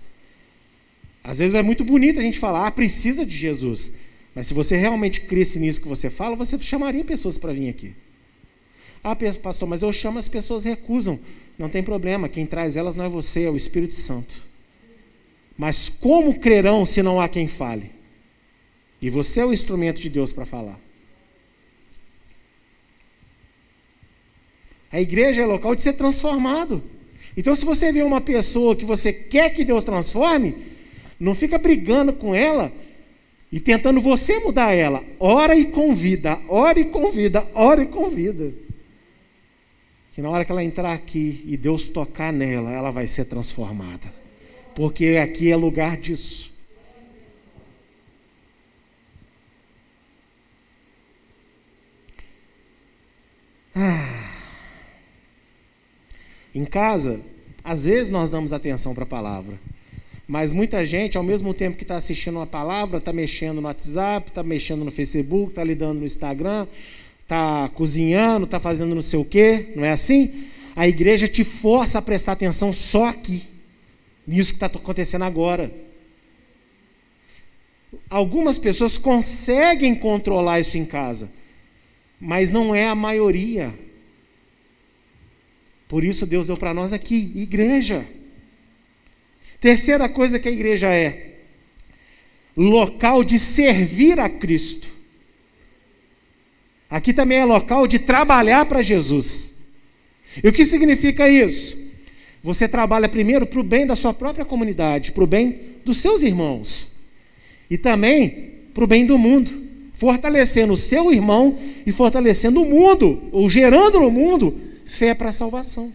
Às 1.22 1.38
vezes 1.38 1.54
é 1.54 1.62
muito 1.62 1.84
bonito 1.84 2.18
a 2.18 2.22
gente 2.22 2.38
falar, 2.38 2.66
ah, 2.66 2.70
precisa 2.70 3.24
de 3.24 3.36
Jesus. 3.36 3.94
Mas 4.34 4.46
se 4.46 4.54
você 4.54 4.76
realmente 4.76 5.22
cresce 5.22 5.58
nisso 5.58 5.80
que 5.80 5.88
você 5.88 6.10
fala, 6.10 6.36
você 6.36 6.58
chamaria 6.58 7.04
pessoas 7.04 7.38
para 7.38 7.52
vir 7.52 7.68
aqui. 7.68 7.94
Ah, 9.02 9.16
pastor, 9.42 9.68
mas 9.68 9.82
eu 9.82 9.92
chamo 9.92 10.18
as 10.18 10.28
pessoas 10.28 10.64
recusam. 10.64 11.18
Não 11.58 11.68
tem 11.68 11.82
problema, 11.82 12.28
quem 12.28 12.46
traz 12.46 12.76
elas 12.76 12.96
não 12.96 13.04
é 13.04 13.08
você, 13.08 13.44
é 13.44 13.50
o 13.50 13.56
Espírito 13.56 13.94
Santo. 13.94 14.42
Mas 15.56 15.88
como 15.88 16.38
crerão 16.38 16.84
se 16.84 17.02
não 17.02 17.20
há 17.20 17.28
quem 17.28 17.46
fale? 17.46 17.90
E 19.00 19.10
você 19.10 19.40
é 19.40 19.44
o 19.44 19.52
instrumento 19.52 20.00
de 20.00 20.08
Deus 20.08 20.32
para 20.32 20.46
falar. 20.46 20.80
A 24.90 25.00
igreja 25.00 25.42
é 25.42 25.46
local 25.46 25.74
de 25.74 25.82
ser 25.82 25.94
transformado. 25.94 26.82
Então, 27.36 27.54
se 27.54 27.64
você 27.64 27.92
vê 27.92 28.02
uma 28.02 28.20
pessoa 28.20 28.76
que 28.76 28.84
você 28.84 29.12
quer 29.12 29.50
que 29.50 29.64
Deus 29.64 29.84
transforme, 29.84 30.54
não 31.18 31.34
fica 31.34 31.58
brigando 31.58 32.12
com 32.12 32.34
ela 32.34 32.72
e 33.50 33.58
tentando 33.58 34.00
você 34.00 34.38
mudar 34.40 34.72
ela. 34.72 35.04
Ora 35.18 35.56
e 35.56 35.66
convida, 35.66 36.40
ora 36.48 36.78
e 36.78 36.84
convida, 36.84 37.46
ora 37.54 37.82
e 37.82 37.86
convida 37.86 38.64
que 40.14 40.22
na 40.22 40.30
hora 40.30 40.44
que 40.44 40.52
ela 40.52 40.62
entrar 40.62 40.92
aqui 40.92 41.42
e 41.44 41.56
Deus 41.56 41.88
tocar 41.88 42.32
nela, 42.32 42.70
ela 42.70 42.92
vai 42.92 43.04
ser 43.04 43.24
transformada. 43.24 44.12
Porque 44.72 45.18
aqui 45.20 45.50
é 45.50 45.56
lugar 45.56 45.96
disso. 45.96 46.54
Ah. 53.74 54.23
Em 56.54 56.64
casa, 56.64 57.20
às 57.64 57.84
vezes 57.84 58.10
nós 58.12 58.30
damos 58.30 58.52
atenção 58.52 58.94
para 58.94 59.04
a 59.04 59.06
palavra. 59.06 59.58
Mas 60.26 60.52
muita 60.52 60.84
gente, 60.84 61.18
ao 61.18 61.22
mesmo 61.22 61.52
tempo 61.52 61.76
que 61.76 61.82
está 61.82 61.96
assistindo 61.96 62.36
uma 62.36 62.46
palavra, 62.46 62.98
está 62.98 63.12
mexendo 63.12 63.60
no 63.60 63.66
WhatsApp, 63.66 64.30
está 64.30 64.42
mexendo 64.42 64.84
no 64.84 64.90
Facebook, 64.90 65.50
está 65.50 65.62
lidando 65.62 66.00
no 66.00 66.06
Instagram, 66.06 66.66
está 67.20 67.68
cozinhando, 67.70 68.44
está 68.44 68.58
fazendo 68.60 68.94
não 68.94 69.02
sei 69.02 69.18
o 69.18 69.24
quê, 69.24 69.72
não 69.76 69.84
é 69.84 69.90
assim? 69.90 70.48
A 70.76 70.88
igreja 70.88 71.28
te 71.28 71.44
força 71.44 71.98
a 71.98 72.02
prestar 72.02 72.32
atenção 72.32 72.72
só 72.72 73.08
aqui, 73.08 73.42
nisso 74.26 74.50
que 74.50 74.56
está 74.56 74.66
acontecendo 74.66 75.24
agora. 75.24 75.70
Algumas 78.08 78.58
pessoas 78.58 78.96
conseguem 78.96 79.94
controlar 79.94 80.60
isso 80.60 80.78
em 80.78 80.84
casa, 80.84 81.30
mas 82.20 82.50
não 82.50 82.74
é 82.74 82.86
a 82.86 82.94
maioria. 82.94 83.74
Por 85.94 86.02
isso 86.02 86.26
Deus 86.26 86.48
deu 86.48 86.56
para 86.56 86.74
nós 86.74 86.92
aqui, 86.92 87.30
igreja. 87.36 88.04
Terceira 89.60 90.08
coisa 90.08 90.40
que 90.40 90.48
a 90.48 90.50
igreja 90.50 90.92
é: 90.92 91.36
local 92.56 93.22
de 93.22 93.38
servir 93.38 94.18
a 94.18 94.28
Cristo. 94.28 94.88
Aqui 96.90 97.12
também 97.12 97.38
é 97.38 97.44
local 97.44 97.86
de 97.86 98.00
trabalhar 98.00 98.66
para 98.66 98.82
Jesus. 98.82 99.54
E 100.42 100.48
o 100.48 100.52
que 100.52 100.64
significa 100.64 101.28
isso? 101.30 101.78
Você 102.42 102.66
trabalha 102.66 103.08
primeiro 103.08 103.46
para 103.46 103.60
o 103.60 103.62
bem 103.62 103.86
da 103.86 103.94
sua 103.94 104.12
própria 104.12 104.44
comunidade, 104.44 105.12
para 105.12 105.22
o 105.22 105.28
bem 105.28 105.76
dos 105.84 105.98
seus 105.98 106.24
irmãos. 106.24 106.96
E 107.70 107.78
também 107.78 108.50
para 108.74 108.82
o 108.82 108.88
bem 108.88 109.06
do 109.06 109.16
mundo, 109.16 109.62
fortalecendo 109.92 110.72
o 110.72 110.76
seu 110.76 111.12
irmão 111.12 111.56
e 111.86 111.92
fortalecendo 111.92 112.60
o 112.62 112.68
mundo, 112.68 113.28
ou 113.30 113.48
gerando 113.48 114.00
no 114.00 114.10
mundo 114.10 114.73
fé 114.84 115.14
para 115.14 115.30
a 115.30 115.32
salvação. 115.32 115.92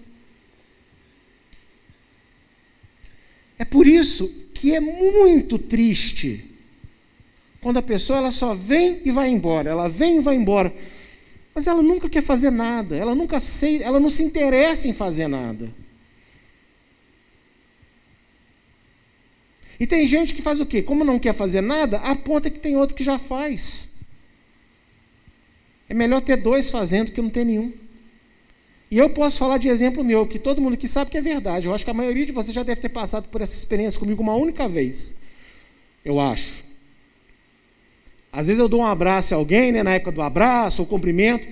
É 3.58 3.66
por 3.66 3.88
isso 3.88 4.28
que 4.54 4.74
é 4.74 4.80
muito 4.80 5.60
triste 5.60 6.46
quando 7.62 7.78
a 7.78 7.82
pessoa 7.82 8.20
ela 8.20 8.32
só 8.32 8.54
vem 8.54 9.02
e 9.04 9.12
vai 9.12 9.30
embora, 9.30 9.70
ela 9.70 9.90
vem 9.90 10.18
e 10.18 10.22
vai 10.22 10.36
embora, 10.36 10.74
mas 11.54 11.68
ela 11.68 11.82
nunca 11.82 12.10
quer 12.10 12.22
fazer 12.22 12.52
nada, 12.52 12.96
ela 12.96 13.14
nunca 13.14 13.40
sei, 13.40 13.84
ela 13.84 14.00
não 14.00 14.10
se 14.10 14.24
interessa 14.24 14.88
em 14.88 14.94
fazer 14.94 15.28
nada. 15.28 15.70
E 19.80 19.88
tem 19.88 20.06
gente 20.06 20.34
que 20.34 20.42
faz 20.42 20.60
o 20.60 20.66
quê? 20.66 20.82
Como 20.82 21.04
não 21.04 21.20
quer 21.20 21.34
fazer 21.34 21.62
nada, 21.62 21.98
aponta 22.00 22.50
que 22.50 22.60
tem 22.60 22.76
outro 22.76 22.96
que 22.96 23.04
já 23.04 23.18
faz. 23.18 23.92
É 25.88 25.94
melhor 25.94 26.22
ter 26.22 26.36
dois 26.38 26.70
fazendo 26.70 27.12
que 27.12 27.22
não 27.22 27.30
ter 27.30 27.46
nenhum. 27.46 27.74
E 28.92 28.98
eu 28.98 29.10
posso 29.10 29.38
falar 29.38 29.58
de 29.60 29.70
exemplo 29.70 30.04
meu, 30.04 30.26
que 30.26 30.40
todo 30.40 30.62
mundo 30.62 30.74
aqui 30.74 30.88
sabe 30.88 31.12
que 31.12 31.18
é 31.18 31.22
verdade. 31.22 31.68
Eu 31.68 31.74
acho 31.74 31.84
que 31.84 31.92
a 31.92 31.94
maioria 31.94 32.26
de 32.26 32.32
vocês 32.32 32.54
já 32.54 32.64
deve 32.64 32.82
ter 32.82 32.90
passado 32.90 33.30
por 33.30 33.40
essa 33.40 33.56
experiência 33.56 34.00
comigo 34.00 34.22
uma 34.24 34.34
única 34.34 34.68
vez. 34.68 35.16
Eu 36.04 36.20
acho. 36.20 36.64
Às 38.32 38.48
vezes 38.48 38.60
eu 38.60 38.68
dou 38.68 38.82
um 38.82 38.86
abraço 38.86 39.34
a 39.34 39.38
alguém, 39.38 39.72
né, 39.72 39.84
na 39.84 39.92
época 39.92 40.12
do 40.12 40.22
abraço 40.22 40.82
ou 40.82 40.88
cumprimento, 40.88 41.48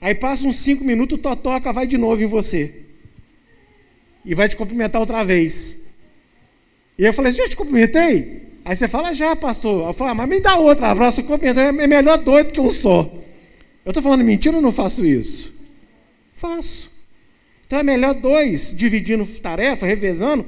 aí 0.00 0.14
passa 0.14 0.46
uns 0.46 0.56
cinco 0.56 0.84
minutos, 0.84 1.18
o 1.18 1.20
totoca 1.20 1.72
vai 1.72 1.86
de 1.86 1.96
novo 1.96 2.22
em 2.22 2.26
você. 2.26 2.82
E 4.24 4.34
vai 4.34 4.48
te 4.48 4.56
cumprimentar 4.56 5.00
outra 5.00 5.24
vez. 5.24 5.78
E 6.98 7.04
eu 7.04 7.12
falei, 7.12 7.32
já 7.32 7.48
te 7.48 7.56
cumprimentei? 7.56 8.50
Aí 8.64 8.76
você 8.76 8.86
fala, 8.86 9.14
já, 9.14 9.34
pastor. 9.34 9.88
Eu 9.88 9.92
falo, 9.92 10.10
ah, 10.10 10.14
mas 10.14 10.28
me 10.28 10.40
dá 10.40 10.56
outro 10.56 10.84
abraço, 10.84 11.22
cumprimento. 11.22 11.58
É 11.58 11.86
melhor 11.86 12.18
doido 12.18 12.52
que 12.52 12.60
um 12.60 12.70
só. 12.70 13.10
Eu 13.84 13.90
estou 13.90 14.02
falando 14.02 14.22
mentira 14.22 14.56
ou 14.56 14.62
não 14.62 14.70
faço 14.70 15.06
isso? 15.06 15.59
Faço. 16.40 16.90
Então 17.66 17.78
é 17.78 17.82
melhor 17.82 18.14
dois 18.14 18.74
dividindo 18.74 19.26
tarefa, 19.26 19.84
revezando, 19.84 20.46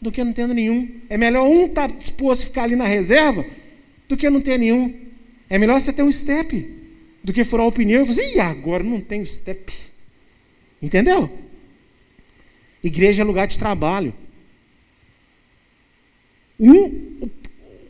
do 0.00 0.10
que 0.10 0.24
não 0.24 0.32
tendo 0.32 0.52
nenhum. 0.52 1.00
É 1.08 1.16
melhor 1.16 1.46
um 1.46 1.66
estar 1.66 1.88
tá 1.88 1.94
disposto 1.96 2.42
a 2.42 2.46
ficar 2.46 2.64
ali 2.64 2.74
na 2.74 2.84
reserva 2.84 3.46
do 4.08 4.16
que 4.16 4.28
não 4.28 4.40
ter 4.40 4.58
nenhum. 4.58 4.92
É 5.48 5.58
melhor 5.58 5.80
você 5.80 5.92
ter 5.92 6.02
um 6.02 6.10
step. 6.10 6.82
do 7.22 7.32
que 7.32 7.44
furar 7.44 7.66
o 7.66 7.72
pneu 7.72 8.02
e 8.02 8.04
falar 8.04 8.20
assim, 8.20 8.36
e 8.36 8.40
agora 8.40 8.82
não 8.82 9.00
tem 9.00 9.24
step. 9.24 9.72
Entendeu? 10.82 11.30
Igreja 12.82 13.22
é 13.22 13.24
lugar 13.24 13.46
de 13.46 13.58
trabalho. 13.58 14.12
Um, 16.58 16.84
o, 17.22 17.30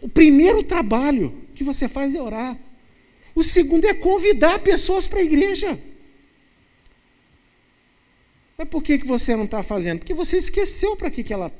o 0.02 0.08
primeiro 0.08 0.62
trabalho 0.62 1.34
que 1.54 1.64
você 1.64 1.88
faz 1.88 2.14
é 2.14 2.20
orar. 2.20 2.56
O 3.34 3.42
segundo 3.42 3.86
é 3.86 3.94
convidar 3.94 4.58
pessoas 4.58 5.08
para 5.08 5.20
a 5.20 5.24
igreja. 5.24 5.76
Mas 8.64 8.70
por 8.70 8.82
que, 8.82 8.98
que 8.98 9.06
você 9.06 9.36
não 9.36 9.44
está 9.44 9.62
fazendo? 9.62 9.98
Porque 9.98 10.14
você 10.14 10.38
esqueceu 10.38 10.96
para 10.96 11.10
que, 11.10 11.22
que 11.22 11.34
ela. 11.34 11.52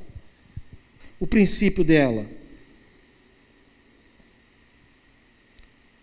o 1.21 1.27
princípio 1.27 1.85
dela. 1.85 2.27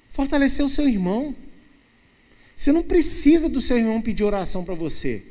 Fortalecer 0.10 0.64
o 0.64 0.70
seu 0.70 0.88
irmão. 0.88 1.36
Você 2.56 2.72
não 2.72 2.84
precisa 2.84 3.50
do 3.50 3.60
seu 3.60 3.80
irmão 3.80 4.00
pedir 4.00 4.24
oração 4.24 4.64
para 4.64 4.76
você. 4.76 5.24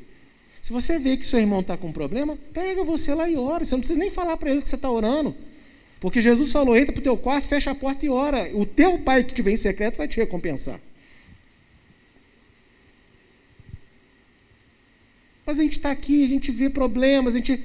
Se 0.61 0.73
você 0.73 0.99
vê 0.99 1.15
que 1.15 1.25
seu 1.25 1.39
irmão 1.39 1.61
está 1.61 1.77
com 1.77 1.89
problema, 1.89 2.37
pega 2.53 2.83
você 2.83 3.15
lá 3.15 3.29
e 3.29 3.37
ora. 3.37 3.63
Você 3.63 3.73
não 3.73 3.79
precisa 3.79 3.97
nem 3.97 4.09
falar 4.09 4.35
para 4.35 4.51
ele 4.51 4.61
que 4.61 4.67
você 4.67 4.75
está 4.75 4.91
orando. 4.91 5.33
Porque 6.01 6.19
Jesus 6.19 6.51
falou: 6.51 6.75
entra 6.75 6.91
para 6.91 6.99
o 6.99 7.03
teu 7.03 7.15
quarto, 7.15 7.47
fecha 7.47 7.71
a 7.71 7.75
porta 7.75 8.05
e 8.05 8.09
ora. 8.09 8.51
O 8.53 8.65
teu 8.65 8.99
pai 8.99 9.23
que 9.23 9.33
te 9.33 9.41
vem 9.41 9.53
em 9.53 9.57
secreto 9.57 9.99
vai 9.99 10.07
te 10.09 10.17
recompensar. 10.17 10.81
Mas 15.45 15.59
a 15.59 15.63
gente 15.63 15.73
está 15.73 15.91
aqui, 15.91 16.23
a 16.23 16.27
gente 16.27 16.51
vê 16.51 16.69
problemas, 16.69 17.35
a 17.35 17.37
gente. 17.37 17.63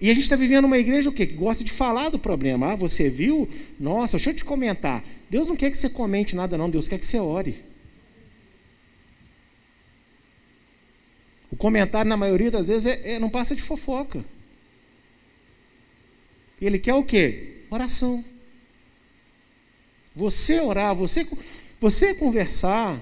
E 0.00 0.10
a 0.10 0.14
gente 0.14 0.24
está 0.24 0.36
vivendo 0.36 0.64
uma 0.64 0.78
igreja 0.78 1.08
o 1.08 1.12
quê? 1.12 1.26
que 1.26 1.34
gosta 1.34 1.62
de 1.62 1.70
falar 1.70 2.08
do 2.08 2.18
problema. 2.18 2.72
Ah, 2.72 2.76
você 2.76 3.08
viu? 3.08 3.48
Nossa, 3.78 4.16
deixa 4.16 4.30
eu 4.30 4.34
te 4.34 4.44
comentar. 4.44 5.04
Deus 5.30 5.46
não 5.46 5.54
quer 5.54 5.70
que 5.70 5.78
você 5.78 5.88
comente 5.88 6.34
nada, 6.34 6.58
não. 6.58 6.68
Deus 6.68 6.88
quer 6.88 6.98
que 6.98 7.06
você 7.06 7.18
ore. 7.18 7.64
O 11.50 11.56
comentário, 11.56 12.08
na 12.08 12.16
maioria 12.16 12.50
das 12.50 12.68
vezes, 12.68 12.86
é, 12.86 13.14
é, 13.14 13.18
não 13.18 13.30
passa 13.30 13.54
de 13.54 13.62
fofoca. 13.62 14.24
Ele 16.60 16.78
quer 16.78 16.94
o 16.94 17.04
quê? 17.04 17.64
Oração. 17.70 18.24
Você 20.14 20.60
orar, 20.60 20.94
você, 20.94 21.26
você 21.80 22.14
conversar. 22.14 22.98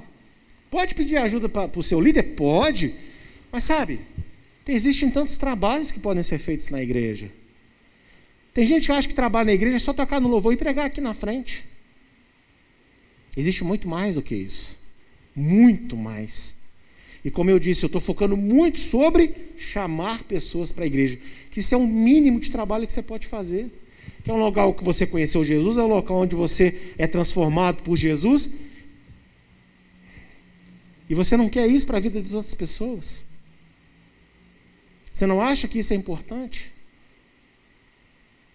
Pode 0.71 0.95
pedir 0.95 1.17
ajuda 1.17 1.49
para 1.49 1.79
o 1.79 1.83
seu 1.83 2.01
líder? 2.01 2.23
Pode. 2.35 2.95
Mas 3.51 3.65
sabe, 3.65 4.01
existem 4.67 5.11
tantos 5.11 5.37
trabalhos 5.37 5.91
que 5.91 5.99
podem 5.99 6.23
ser 6.23 6.39
feitos 6.39 6.71
na 6.71 6.83
igreja. 6.83 7.31
Tem 8.53 8.65
gente 8.65 8.87
que 8.87 8.93
acha 8.93 9.09
que 9.09 9.15
trabalha 9.15 9.47
na 9.47 9.53
igreja 9.53 9.77
é 9.77 9.79
só 9.79 9.93
tocar 9.93 10.21
no 10.21 10.29
louvor 10.29 10.53
e 10.53 10.57
pregar 10.57 10.87
aqui 10.87 11.01
na 11.01 11.15
frente. 11.15 11.65
Existe 13.37 13.63
muito 13.63 13.89
mais 13.89 14.17
do 14.17 14.23
que 14.23 14.35
isso. 14.35 14.79
Muito 15.35 15.97
mais. 15.97 16.55
E 17.25 17.31
como 17.31 17.51
eu 17.51 17.59
disse, 17.59 17.85
eu 17.85 17.87
estou 17.87 18.01
focando 18.01 18.37
muito 18.37 18.79
sobre 18.79 19.35
chamar 19.57 20.25
pessoas 20.25 20.73
para 20.73 20.85
a 20.85 20.87
igreja. 20.87 21.19
Que 21.51 21.61
isso 21.61 21.75
é 21.75 21.79
um 21.79 21.87
mínimo 21.87 22.41
de 22.41 22.51
trabalho 22.51 22.87
que 22.87 22.93
você 22.93 23.03
pode 23.03 23.27
fazer. 23.27 23.71
Que 24.25 24.31
é 24.31 24.35
um 24.35 24.39
local 24.39 24.75
que 24.75 24.83
você 24.83 25.07
conheceu 25.07 25.45
Jesus, 25.45 25.79
é 25.79 25.83
um 25.83 25.87
local 25.87 26.19
onde 26.19 26.35
você 26.35 26.95
é 26.99 27.07
transformado 27.07 27.83
por 27.83 27.97
Jesus. 27.97 28.53
E 31.09 31.15
você 31.15 31.37
não 31.37 31.49
quer 31.49 31.67
isso 31.67 31.87
para 31.87 31.99
a 31.99 32.01
vida 32.01 32.21
das 32.21 32.33
outras 32.33 32.55
pessoas. 32.55 33.25
Você 35.13 35.27
não 35.27 35.41
acha 35.41 35.67
que 35.67 35.79
isso 35.79 35.93
é 35.93 35.97
importante? 35.97 36.73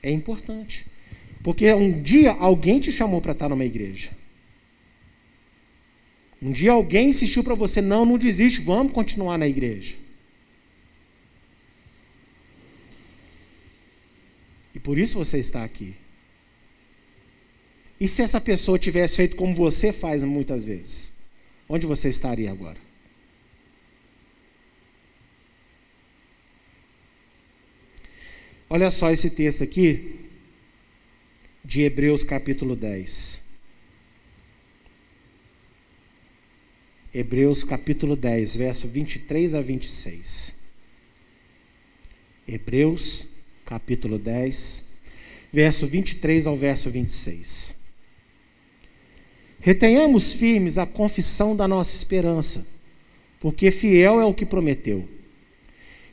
É 0.02 0.12
importante. 0.12 0.86
Porque 1.44 1.72
um 1.74 2.02
dia 2.02 2.32
alguém 2.32 2.80
te 2.80 2.92
chamou 2.92 3.22
para 3.22 3.34
estar 3.34 3.50
numa 3.50 3.66
igreja. 3.66 4.12
Um 6.42 6.52
dia 6.52 6.72
alguém 6.72 7.10
insistiu 7.10 7.44
para 7.44 7.56
você, 7.56 7.82
não, 7.82 8.06
não 8.06 8.18
desiste, 8.18 8.62
vamos 8.62 8.94
continuar 8.94 9.38
na 9.38 9.48
igreja. 9.48 9.96
E 14.74 14.80
por 14.80 14.98
isso 14.98 15.18
você 15.18 15.40
está 15.40 15.64
aqui. 15.64 15.96
E 18.00 18.08
se 18.08 18.22
essa 18.22 18.42
pessoa 18.42 18.78
tivesse 18.78 19.18
feito 19.18 19.36
como 19.36 19.56
você 19.56 19.94
faz 19.94 20.24
muitas 20.24 20.66
vezes? 20.66 21.14
Onde 21.68 21.88
você 21.88 22.10
estaria 22.10 22.52
agora? 22.52 22.85
Olha 28.68 28.90
só 28.90 29.12
esse 29.12 29.30
texto 29.30 29.64
aqui, 29.64 30.22
de 31.64 31.84
Hebreus 31.84 32.24
capítulo 32.24 32.76
10. 32.76 33.44
Hebreus 37.14 37.64
capítulo 37.64 38.16
10, 38.16 38.56
verso 38.56 38.88
23 38.88 39.54
a 39.54 39.62
26. 39.62 40.58
Hebreus 42.48 43.30
capítulo 43.66 44.18
10, 44.18 44.84
verso 45.54 45.86
23 45.86 46.48
ao 46.48 46.58
verso 46.58 46.90
26. 46.90 47.76
Retenhamos 49.60 50.34
firmes 50.34 50.80
a 50.80 50.88
confissão 50.88 51.56
da 51.56 51.68
nossa 51.68 51.96
esperança, 51.96 52.66
porque 53.40 53.70
fiel 53.70 54.20
é 54.20 54.26
o 54.26 54.34
que 54.34 54.46
prometeu. 54.46 55.08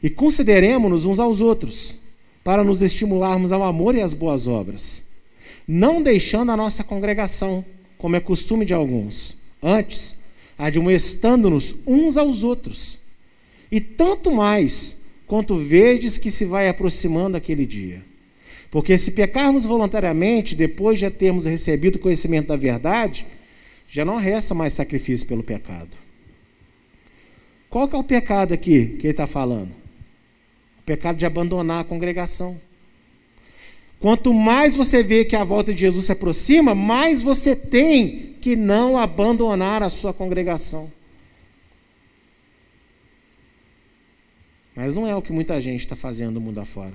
E 0.03 0.11
consideremos-nos 0.11 1.07
uns 1.07 1.19
aos 1.19 1.41
outros, 1.41 2.02
para 2.45 2.65
nos 2.65 2.83
estimularmos 2.83 3.53
ao 3.53 3.63
amor 3.63 3.95
e 3.95 4.01
às 4.01 4.15
boas 4.15 4.47
obras, 4.47 5.05
não 5.67 6.03
deixando 6.03 6.51
a 6.51 6.57
nossa 6.57 6.83
congregação, 6.83 7.65
como 7.97 8.17
é 8.17 8.21
costume 8.21 8.65
de 8.65 8.75
alguns. 8.75 9.39
Antes, 9.63 10.17
admoestando-nos 10.59 11.77
uns 11.87 12.17
aos 12.17 12.43
outros. 12.43 12.99
E 13.71 13.81
tanto 13.81 14.33
mais 14.33 14.99
quanto 15.27 15.57
vedes 15.57 16.19
que 16.19 16.31
se 16.31 16.45
vai 16.45 16.69
aproximando 16.69 17.37
aquele 17.37 17.65
dia. 17.65 18.05
Porque 18.71 18.99
se 18.99 19.13
pecarmos 19.13 19.65
voluntariamente, 19.65 20.55
depois 20.55 20.99
de 20.99 21.09
termos 21.11 21.47
recebido 21.47 21.97
o 21.97 21.99
conhecimento 21.99 22.49
da 22.49 22.57
verdade, 22.57 23.27
já 23.89 24.05
não 24.05 24.17
resta 24.17 24.55
mais 24.55 24.73
sacrifício 24.73 25.27
pelo 25.27 25.43
pecado. 25.43 25.91
Qual 27.69 27.87
que 27.87 27.95
é 27.95 27.99
o 27.99 28.05
pecado 28.05 28.53
aqui 28.53 28.97
que 28.99 29.07
ele 29.07 29.13
está 29.13 29.27
falando? 29.27 29.82
O 30.83 30.85
pecado 30.85 31.17
de 31.17 31.25
abandonar 31.25 31.81
a 31.81 31.85
congregação. 31.85 32.61
Quanto 34.03 34.35
mais 34.35 34.75
você 34.75 35.01
vê 35.01 35.25
que 35.25 35.37
a 35.37 35.45
volta 35.45 35.73
de 35.73 35.81
Jesus 35.81 36.07
se 36.07 36.13
aproxima, 36.13 36.75
mais 36.75 37.23
você 37.23 37.55
tem 37.55 38.35
que 38.41 38.57
não 38.57 38.99
abandonar 38.99 39.81
a 39.81 39.89
sua 39.89 40.13
congregação. 40.13 40.93
Mas 44.75 44.97
não 44.97 45.07
é 45.07 45.15
o 45.15 45.23
que 45.23 45.33
muita 45.33 45.61
gente 45.61 45.81
está 45.81 45.95
fazendo 45.95 46.35
no 46.35 46.41
mundo 46.41 46.59
afora. 46.59 46.95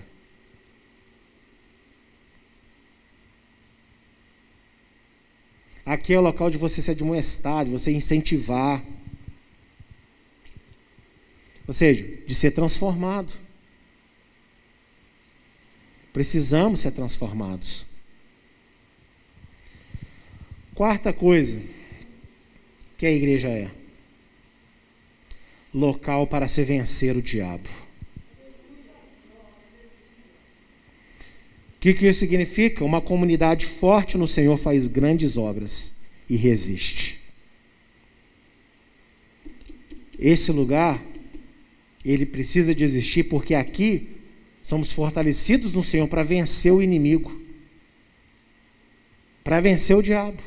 Aqui 5.85 6.13
é 6.13 6.19
o 6.19 6.21
local 6.21 6.49
de 6.49 6.57
você 6.57 6.81
se 6.81 6.91
admoestar, 6.91 7.63
de 7.63 7.71
você 7.71 7.89
incentivar. 7.91 8.83
Ou 11.65 11.73
seja, 11.73 12.03
de 12.25 12.35
ser 12.35 12.51
transformado. 12.51 13.46
Precisamos 16.17 16.79
ser 16.79 16.93
transformados. 16.93 17.85
Quarta 20.73 21.13
coisa 21.13 21.61
que 22.97 23.05
a 23.05 23.11
igreja 23.11 23.49
é: 23.49 23.69
local 25.71 26.25
para 26.25 26.47
se 26.47 26.63
vencer 26.63 27.15
o 27.15 27.21
diabo. 27.21 27.69
O 31.75 31.79
que, 31.79 31.93
que 31.93 32.07
isso 32.07 32.21
significa? 32.21 32.83
Uma 32.83 32.99
comunidade 32.99 33.67
forte 33.67 34.17
no 34.17 34.25
Senhor 34.25 34.57
faz 34.57 34.87
grandes 34.87 35.37
obras 35.37 35.93
e 36.27 36.35
resiste. 36.35 37.21
Esse 40.17 40.51
lugar, 40.51 40.99
ele 42.03 42.25
precisa 42.25 42.73
de 42.73 42.83
existir 42.83 43.25
porque 43.25 43.53
aqui 43.53 44.16
somos 44.67 44.91
fortalecidos 44.91 45.73
no 45.73 45.81
Senhor 45.81 46.09
para 46.09 46.23
vencer 46.23 46.73
o 46.73 46.81
inimigo, 46.83 47.41
para 49.41 49.61
vencer 49.61 49.95
o 49.95 50.03
diabo. 50.03 50.43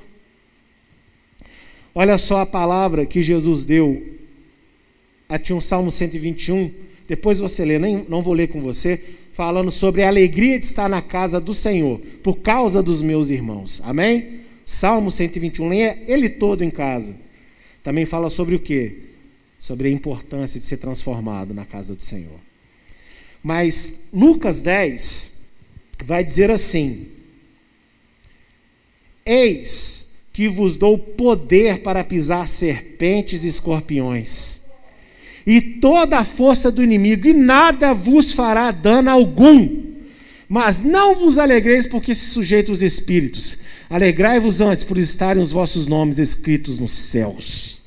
Olha 1.95 2.19
só 2.19 2.41
a 2.41 2.45
palavra 2.45 3.07
que 3.07 3.23
Jesus 3.23 3.65
deu. 3.65 4.19
Aqui 5.27 5.55
um 5.55 5.61
Salmo 5.61 5.91
121. 5.91 6.71
Depois 7.09 7.41
você 7.41 7.65
lê, 7.65 7.79
nem, 7.79 8.05
não 8.11 8.21
vou 8.21 8.35
ler 8.35 8.49
com 8.49 8.61
você, 8.61 9.03
falando 9.33 9.71
sobre 9.71 10.03
a 10.03 10.09
alegria 10.09 10.59
de 10.59 10.67
estar 10.67 10.87
na 10.87 11.01
casa 11.01 11.41
do 11.41 11.55
Senhor, 11.55 11.99
por 12.23 12.41
causa 12.41 12.83
dos 12.83 13.01
meus 13.01 13.31
irmãos. 13.31 13.81
Amém? 13.87 14.41
Salmo 14.67 15.11
121, 15.11 15.67
leia 15.67 15.99
ele 16.07 16.29
todo 16.29 16.63
em 16.63 16.69
casa. 16.69 17.17
Também 17.83 18.05
fala 18.05 18.29
sobre 18.29 18.55
o 18.55 18.61
quê? 18.61 18.99
Sobre 19.59 19.89
a 19.89 19.91
importância 19.91 20.61
de 20.61 20.67
ser 20.67 20.77
transformado 20.77 21.55
na 21.55 21.65
casa 21.65 21.95
do 21.95 22.03
Senhor. 22.03 22.50
Mas 23.43 24.01
Lucas 24.13 24.61
10 24.61 25.33
vai 26.05 26.23
dizer 26.23 26.51
assim: 26.51 27.09
Eis 29.25 30.09
que 30.33 30.49
vos 30.49 30.77
dou 30.77 30.97
poder 30.99 31.83
para 31.83 32.05
pisar 32.05 32.47
serpentes 32.49 33.45
e 33.45 33.49
escorpiões, 33.49 34.63
e 35.47 35.61
toda 35.61 36.19
a 36.19 36.25
força 36.25 36.71
do 36.71 36.83
inimigo, 36.83 37.27
e 37.27 37.33
nada 37.33 37.93
vos 37.93 38.33
fará 38.33 38.71
dano 38.71 39.11
algum. 39.11 39.91
Mas 40.49 40.83
não 40.83 41.15
vos 41.15 41.39
alegreis 41.39 41.87
porque 41.87 42.13
se 42.13 42.27
sujeitam 42.27 42.73
os 42.73 42.83
espíritos. 42.83 43.59
Alegrai-vos 43.89 44.61
antes 44.61 44.83
por 44.83 44.99
estarem 44.99 45.41
os 45.41 45.53
vossos 45.53 45.87
nomes 45.87 46.19
escritos 46.19 46.81
nos 46.81 46.91
céus. 46.91 47.80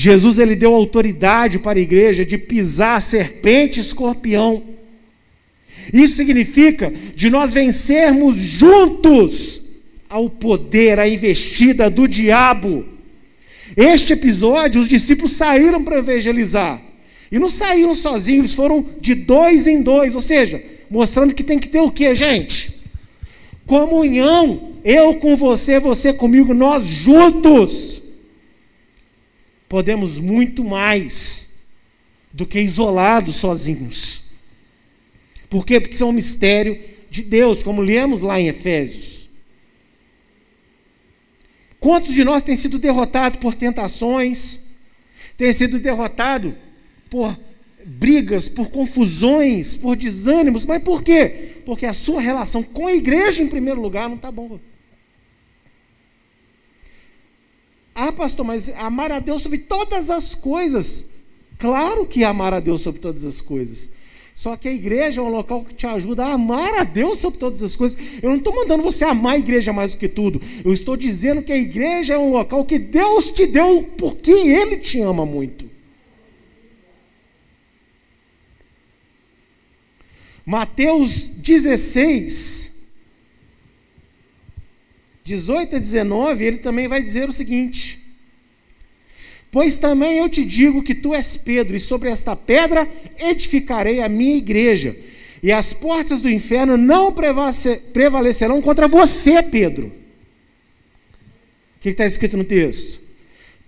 Jesus 0.00 0.38
ele 0.38 0.54
deu 0.54 0.76
autoridade 0.76 1.58
para 1.58 1.76
a 1.76 1.82
igreja 1.82 2.24
de 2.24 2.38
pisar 2.38 3.02
serpente 3.02 3.80
e 3.80 3.82
escorpião. 3.82 4.62
Isso 5.92 6.14
significa 6.14 6.92
de 7.16 7.28
nós 7.28 7.52
vencermos 7.52 8.36
juntos 8.36 9.64
ao 10.08 10.30
poder, 10.30 11.00
à 11.00 11.08
investida 11.08 11.90
do 11.90 12.06
diabo. 12.06 12.84
Este 13.76 14.12
episódio, 14.12 14.80
os 14.80 14.88
discípulos 14.88 15.32
saíram 15.32 15.82
para 15.82 15.98
evangelizar. 15.98 16.80
E 17.32 17.36
não 17.36 17.48
saíram 17.48 17.92
sozinhos, 17.92 18.38
eles 18.38 18.54
foram 18.54 18.86
de 19.00 19.16
dois 19.16 19.66
em 19.66 19.82
dois, 19.82 20.14
ou 20.14 20.20
seja, 20.20 20.62
mostrando 20.88 21.34
que 21.34 21.42
tem 21.42 21.58
que 21.58 21.68
ter 21.68 21.80
o 21.80 21.90
que, 21.90 22.14
gente? 22.14 22.82
Comunhão. 23.66 24.74
Eu 24.84 25.16
com 25.16 25.34
você, 25.34 25.80
você 25.80 26.12
comigo, 26.12 26.54
nós 26.54 26.86
juntos. 26.86 28.07
Podemos 29.68 30.18
muito 30.18 30.64
mais 30.64 31.50
do 32.32 32.46
que 32.46 32.60
isolados 32.60 33.36
sozinhos. 33.36 34.22
Por 35.50 35.64
quê? 35.64 35.80
Porque 35.80 35.96
são 35.96 36.10
um 36.10 36.12
mistério 36.12 36.78
de 37.10 37.22
Deus, 37.22 37.62
como 37.62 37.80
lemos 37.80 38.22
lá 38.22 38.40
em 38.40 38.48
Efésios. 38.48 39.28
Quantos 41.80 42.14
de 42.14 42.24
nós 42.24 42.42
têm 42.42 42.56
sido 42.56 42.78
derrotados 42.78 43.38
por 43.38 43.54
tentações, 43.54 44.60
têm 45.36 45.52
sido 45.52 45.78
derrotados 45.78 46.52
por 47.08 47.38
brigas, 47.84 48.48
por 48.48 48.68
confusões, 48.68 49.76
por 49.76 49.96
desânimos, 49.96 50.64
mas 50.64 50.82
por 50.82 51.02
quê? 51.02 51.62
Porque 51.64 51.86
a 51.86 51.94
sua 51.94 52.20
relação 52.20 52.62
com 52.62 52.86
a 52.86 52.94
igreja, 52.94 53.42
em 53.42 53.48
primeiro 53.48 53.80
lugar, 53.80 54.08
não 54.08 54.16
está 54.16 54.30
boa. 54.30 54.60
Ah, 58.00 58.12
pastor, 58.12 58.46
mas 58.46 58.68
amar 58.76 59.10
a 59.10 59.18
Deus 59.18 59.42
sobre 59.42 59.58
todas 59.58 60.08
as 60.08 60.32
coisas. 60.32 61.06
Claro 61.58 62.06
que 62.06 62.22
amar 62.22 62.54
a 62.54 62.60
Deus 62.60 62.80
sobre 62.80 63.00
todas 63.00 63.24
as 63.24 63.40
coisas. 63.40 63.90
Só 64.36 64.56
que 64.56 64.68
a 64.68 64.72
igreja 64.72 65.20
é 65.20 65.24
um 65.24 65.28
local 65.28 65.64
que 65.64 65.74
te 65.74 65.84
ajuda 65.84 66.24
a 66.24 66.34
amar 66.34 66.74
a 66.74 66.84
Deus 66.84 67.18
sobre 67.18 67.40
todas 67.40 67.60
as 67.60 67.74
coisas. 67.74 67.98
Eu 68.22 68.30
não 68.30 68.36
estou 68.36 68.54
mandando 68.54 68.84
você 68.84 69.04
amar 69.04 69.34
a 69.34 69.38
igreja 69.40 69.72
mais 69.72 69.94
do 69.94 69.98
que 69.98 70.06
tudo. 70.06 70.40
Eu 70.64 70.72
estou 70.72 70.96
dizendo 70.96 71.42
que 71.42 71.52
a 71.52 71.58
igreja 71.58 72.14
é 72.14 72.18
um 72.18 72.30
local 72.30 72.64
que 72.64 72.78
Deus 72.78 73.30
te 73.30 73.48
deu 73.48 73.82
porque 73.98 74.30
Ele 74.30 74.76
te 74.76 75.00
ama 75.00 75.26
muito. 75.26 75.68
Mateus 80.46 81.30
16, 81.30 82.77
18 85.28 85.76
a 85.76 85.78
19, 85.78 86.44
ele 86.44 86.56
também 86.56 86.88
vai 86.88 87.02
dizer 87.02 87.28
o 87.28 87.32
seguinte: 87.32 88.00
Pois 89.50 89.78
também 89.78 90.18
eu 90.18 90.28
te 90.28 90.42
digo 90.42 90.82
que 90.82 90.94
tu 90.94 91.14
és 91.14 91.36
Pedro, 91.36 91.76
e 91.76 91.78
sobre 91.78 92.08
esta 92.08 92.34
pedra 92.34 92.88
edificarei 93.18 94.00
a 94.00 94.08
minha 94.08 94.36
igreja, 94.36 94.96
e 95.42 95.52
as 95.52 95.74
portas 95.74 96.22
do 96.22 96.30
inferno 96.30 96.78
não 96.78 97.12
prevalecerão 97.12 98.62
contra 98.62 98.88
você, 98.88 99.42
Pedro. 99.42 99.92
O 101.76 101.80
que 101.80 101.90
está 101.90 102.06
escrito 102.06 102.36
no 102.36 102.44
texto? 102.44 103.00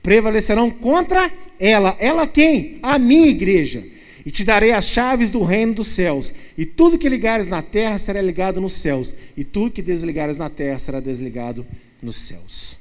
Prevalecerão 0.03 0.71
contra 0.71 1.31
ela. 1.61 1.95
Ela 2.01 2.27
quem? 2.27 2.79
A 2.83 2.99
minha 2.99 3.29
igreja. 3.29 3.85
E 4.25 4.31
te 4.31 4.45
darei 4.45 4.73
as 4.73 4.89
chaves 4.89 5.31
do 5.31 5.43
reino 5.43 5.75
dos 5.75 5.89
céus. 5.89 6.33
E 6.61 6.67
tudo 6.67 6.99
que 6.99 7.09
ligares 7.09 7.49
na 7.49 7.63
terra 7.63 7.97
será 7.97 8.21
ligado 8.21 8.61
nos 8.61 8.75
céus. 8.75 9.15
E 9.35 9.45
tudo 9.45 9.71
que 9.71 9.81
desligares 9.81 10.37
na 10.37 10.51
terra 10.51 10.79
será 10.79 11.01
desligado 11.01 11.67
nos 12.03 12.17
céus. 12.17 12.79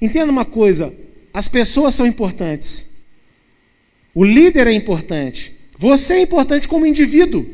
Entenda 0.00 0.30
uma 0.30 0.44
coisa: 0.44 0.94
as 1.34 1.48
pessoas 1.48 1.96
são 1.96 2.06
importantes. 2.06 2.90
O 4.14 4.24
líder 4.24 4.68
é 4.68 4.72
importante. 4.72 5.58
Você 5.76 6.14
é 6.14 6.20
importante 6.20 6.68
como 6.68 6.86
indivíduo. 6.86 7.44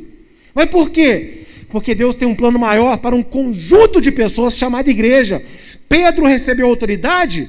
Mas 0.55 0.69
por 0.69 0.91
quê? 0.91 1.47
Porque 1.71 1.95
Deus 1.95 2.17
tem 2.17 2.29
um 2.29 2.35
plano 2.35 2.59
maior 2.59 2.99
para 2.99 3.17
um 3.17 3.23
conjunto 3.23 3.99
de 3.99 4.13
pessoas 4.13 4.59
chamado 4.59 4.91
igreja. 4.91 5.43
Pedro 5.89 6.27
recebeu 6.27 6.67
autoridade 6.67 7.49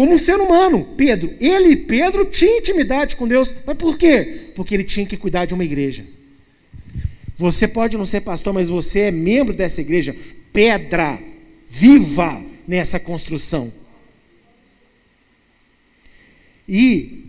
como 0.00 0.14
um 0.14 0.18
ser 0.18 0.40
humano. 0.40 0.82
Pedro, 0.96 1.34
ele, 1.38 1.76
Pedro, 1.76 2.24
tinha 2.24 2.56
intimidade 2.56 3.16
com 3.16 3.28
Deus. 3.28 3.54
Mas 3.66 3.76
por 3.76 3.98
quê? 3.98 4.50
Porque 4.54 4.74
ele 4.74 4.82
tinha 4.82 5.04
que 5.04 5.14
cuidar 5.14 5.44
de 5.44 5.52
uma 5.52 5.62
igreja. 5.62 6.06
Você 7.36 7.68
pode 7.68 7.98
não 7.98 8.06
ser 8.06 8.22
pastor, 8.22 8.54
mas 8.54 8.70
você 8.70 9.00
é 9.00 9.10
membro 9.10 9.52
dessa 9.52 9.82
igreja. 9.82 10.16
Pedra 10.54 11.22
viva 11.68 12.42
nessa 12.66 12.98
construção. 12.98 13.70
E 16.66 17.26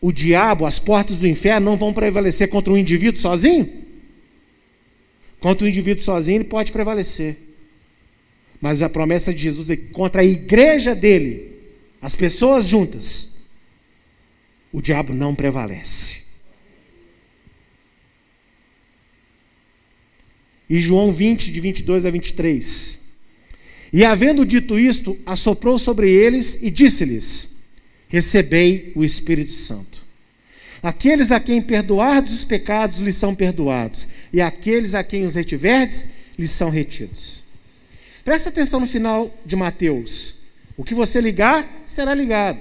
o 0.00 0.12
diabo, 0.12 0.66
as 0.66 0.78
portas 0.78 1.18
do 1.18 1.26
inferno 1.26 1.72
não 1.72 1.76
vão 1.76 1.92
prevalecer 1.92 2.48
contra 2.50 2.72
um 2.72 2.78
indivíduo 2.78 3.20
sozinho? 3.20 3.68
Contra 5.40 5.66
um 5.66 5.68
indivíduo 5.68 6.04
sozinho 6.04 6.36
ele 6.36 6.44
pode 6.44 6.70
prevalecer. 6.70 7.36
Mas 8.60 8.80
a 8.80 8.88
promessa 8.88 9.34
de 9.34 9.42
Jesus 9.42 9.70
é 9.70 9.76
contra 9.76 10.22
a 10.22 10.24
igreja 10.24 10.94
dele, 10.94 11.49
as 12.00 12.16
pessoas 12.16 12.66
juntas, 12.66 13.36
o 14.72 14.80
diabo 14.80 15.12
não 15.12 15.34
prevalece. 15.34 16.22
E 20.68 20.80
João 20.80 21.12
20, 21.12 21.52
de 21.52 21.60
22 21.60 22.06
a 22.06 22.10
23. 22.10 23.00
E 23.92 24.04
havendo 24.04 24.46
dito 24.46 24.78
isto, 24.78 25.18
assoprou 25.26 25.78
sobre 25.78 26.08
eles 26.08 26.62
e 26.62 26.70
disse-lhes: 26.70 27.56
recebei 28.08 28.92
o 28.94 29.04
Espírito 29.04 29.52
Santo. 29.52 30.00
Aqueles 30.82 31.30
a 31.30 31.38
quem 31.38 31.60
perdoardes 31.60 32.34
os 32.34 32.44
pecados 32.44 32.98
lhes 32.98 33.16
são 33.16 33.34
perdoados, 33.34 34.08
e 34.32 34.40
aqueles 34.40 34.94
a 34.94 35.04
quem 35.04 35.26
os 35.26 35.34
retiverdes 35.34 36.06
lhes 36.38 36.50
são 36.50 36.70
retidos. 36.70 37.44
Presta 38.24 38.48
atenção 38.48 38.80
no 38.80 38.86
final 38.86 39.32
de 39.44 39.56
Mateus. 39.56 40.39
O 40.80 40.84
que 40.84 40.94
você 40.94 41.20
ligar, 41.20 41.82
será 41.84 42.14
ligado. 42.14 42.60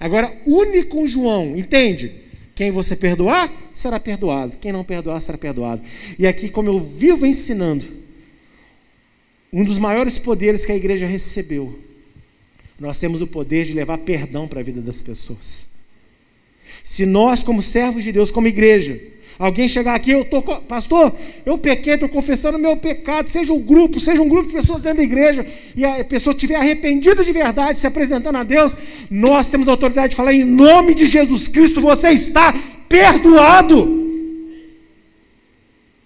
Agora, 0.00 0.36
une 0.44 0.82
com 0.82 1.06
João, 1.06 1.56
entende? 1.56 2.12
Quem 2.54 2.70
você 2.70 2.96
perdoar, 2.96 3.52
será 3.72 4.00
perdoado. 4.00 4.56
Quem 4.58 4.72
não 4.72 4.82
perdoar, 4.82 5.20
será 5.20 5.38
perdoado. 5.38 5.80
E 6.18 6.26
aqui, 6.26 6.48
como 6.48 6.68
eu 6.68 6.80
vivo 6.80 7.24
ensinando, 7.24 7.84
um 9.52 9.62
dos 9.62 9.78
maiores 9.78 10.18
poderes 10.18 10.66
que 10.66 10.72
a 10.72 10.76
igreja 10.76 11.06
recebeu 11.06 11.78
nós 12.78 12.98
temos 12.98 13.20
o 13.20 13.26
poder 13.26 13.64
de 13.64 13.72
levar 13.72 13.98
perdão 13.98 14.46
para 14.46 14.60
a 14.60 14.62
vida 14.62 14.80
das 14.80 15.02
pessoas. 15.02 15.68
Se 16.84 17.04
nós, 17.04 17.42
como 17.42 17.60
servos 17.60 18.04
de 18.04 18.12
Deus, 18.12 18.30
como 18.30 18.46
igreja, 18.46 19.00
alguém 19.38 19.68
chegar 19.68 19.94
aqui, 19.94 20.10
eu 20.10 20.24
tô, 20.24 20.42
pastor, 20.42 21.14
eu 21.46 21.56
pequei, 21.56 21.94
estou 21.94 22.08
confessando 22.08 22.58
meu 22.58 22.76
pecado, 22.76 23.30
seja 23.30 23.52
um 23.52 23.60
grupo, 23.60 24.00
seja 24.00 24.20
um 24.20 24.28
grupo 24.28 24.48
de 24.48 24.54
pessoas 24.54 24.82
dentro 24.82 24.98
da 24.98 25.04
igreja, 25.04 25.46
e 25.76 25.84
a 25.84 26.04
pessoa 26.04 26.34
estiver 26.34 26.56
arrependida 26.56 27.24
de 27.24 27.32
verdade, 27.32 27.78
se 27.78 27.86
apresentando 27.86 28.36
a 28.36 28.42
Deus, 28.42 28.76
nós 29.10 29.48
temos 29.48 29.68
a 29.68 29.70
autoridade 29.70 30.10
de 30.10 30.16
falar 30.16 30.34
em 30.34 30.44
nome 30.44 30.94
de 30.94 31.06
Jesus 31.06 31.46
Cristo, 31.46 31.80
você 31.80 32.10
está 32.10 32.52
perdoado. 32.88 33.96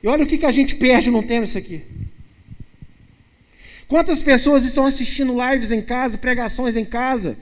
E 0.03 0.09
olha 0.09 0.25
o 0.25 0.27
que, 0.27 0.37
que 0.37 0.47
a 0.47 0.51
gente 0.51 0.75
perde 0.75 1.11
não 1.11 1.23
tendo 1.23 1.45
isso 1.45 1.57
aqui. 1.57 1.83
Quantas 3.87 4.23
pessoas 4.23 4.65
estão 4.65 4.87
assistindo 4.87 5.37
lives 5.39 5.71
em 5.71 5.81
casa, 5.81 6.19
pregações 6.19 6.77
em 6.77 6.85
casa, 6.85 7.39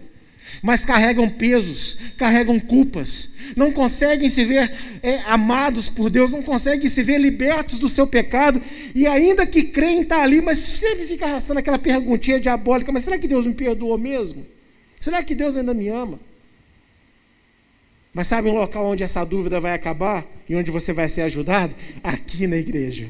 mas 0.62 0.84
carregam 0.84 1.28
pesos, 1.28 1.98
carregam 2.16 2.58
culpas, 2.58 3.30
não 3.56 3.72
conseguem 3.72 4.28
se 4.28 4.44
ver 4.44 4.72
é, 5.02 5.20
amados 5.26 5.88
por 5.88 6.10
Deus, 6.10 6.30
não 6.30 6.42
conseguem 6.42 6.88
se 6.88 7.02
ver 7.02 7.18
libertos 7.18 7.78
do 7.78 7.88
seu 7.88 8.06
pecado, 8.06 8.60
e 8.94 9.06
ainda 9.06 9.46
que 9.46 9.62
creem 9.62 10.02
estar 10.02 10.18
tá 10.18 10.22
ali, 10.22 10.40
mas 10.40 10.58
sempre 10.58 11.06
fica 11.06 11.26
arrastando 11.26 11.60
aquela 11.60 11.78
perguntinha 11.78 12.40
diabólica: 12.40 12.92
mas 12.92 13.04
será 13.04 13.18
que 13.18 13.28
Deus 13.28 13.46
me 13.46 13.54
perdoou 13.54 13.96
mesmo? 13.96 14.46
Será 14.98 15.22
que 15.22 15.34
Deus 15.34 15.56
ainda 15.56 15.72
me 15.72 15.88
ama? 15.88 16.20
Mas 18.12 18.26
sabe 18.26 18.48
um 18.48 18.54
local 18.54 18.86
onde 18.86 19.04
essa 19.04 19.24
dúvida 19.24 19.60
vai 19.60 19.72
acabar 19.72 20.26
e 20.48 20.56
onde 20.56 20.70
você 20.70 20.92
vai 20.92 21.08
ser 21.08 21.22
ajudado? 21.22 21.74
Aqui 22.02 22.46
na 22.46 22.56
igreja. 22.56 23.08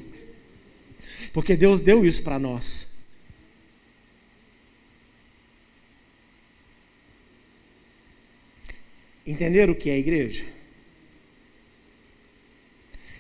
Porque 1.33 1.57
Deus 1.57 1.81
deu 1.81 2.05
isso 2.05 2.23
para 2.23 2.39
nós. 2.39 2.90
Entender 9.31 9.71
o 9.71 9.75
que 9.77 9.89
é 9.89 9.93
a 9.93 9.99
igreja? 9.99 10.45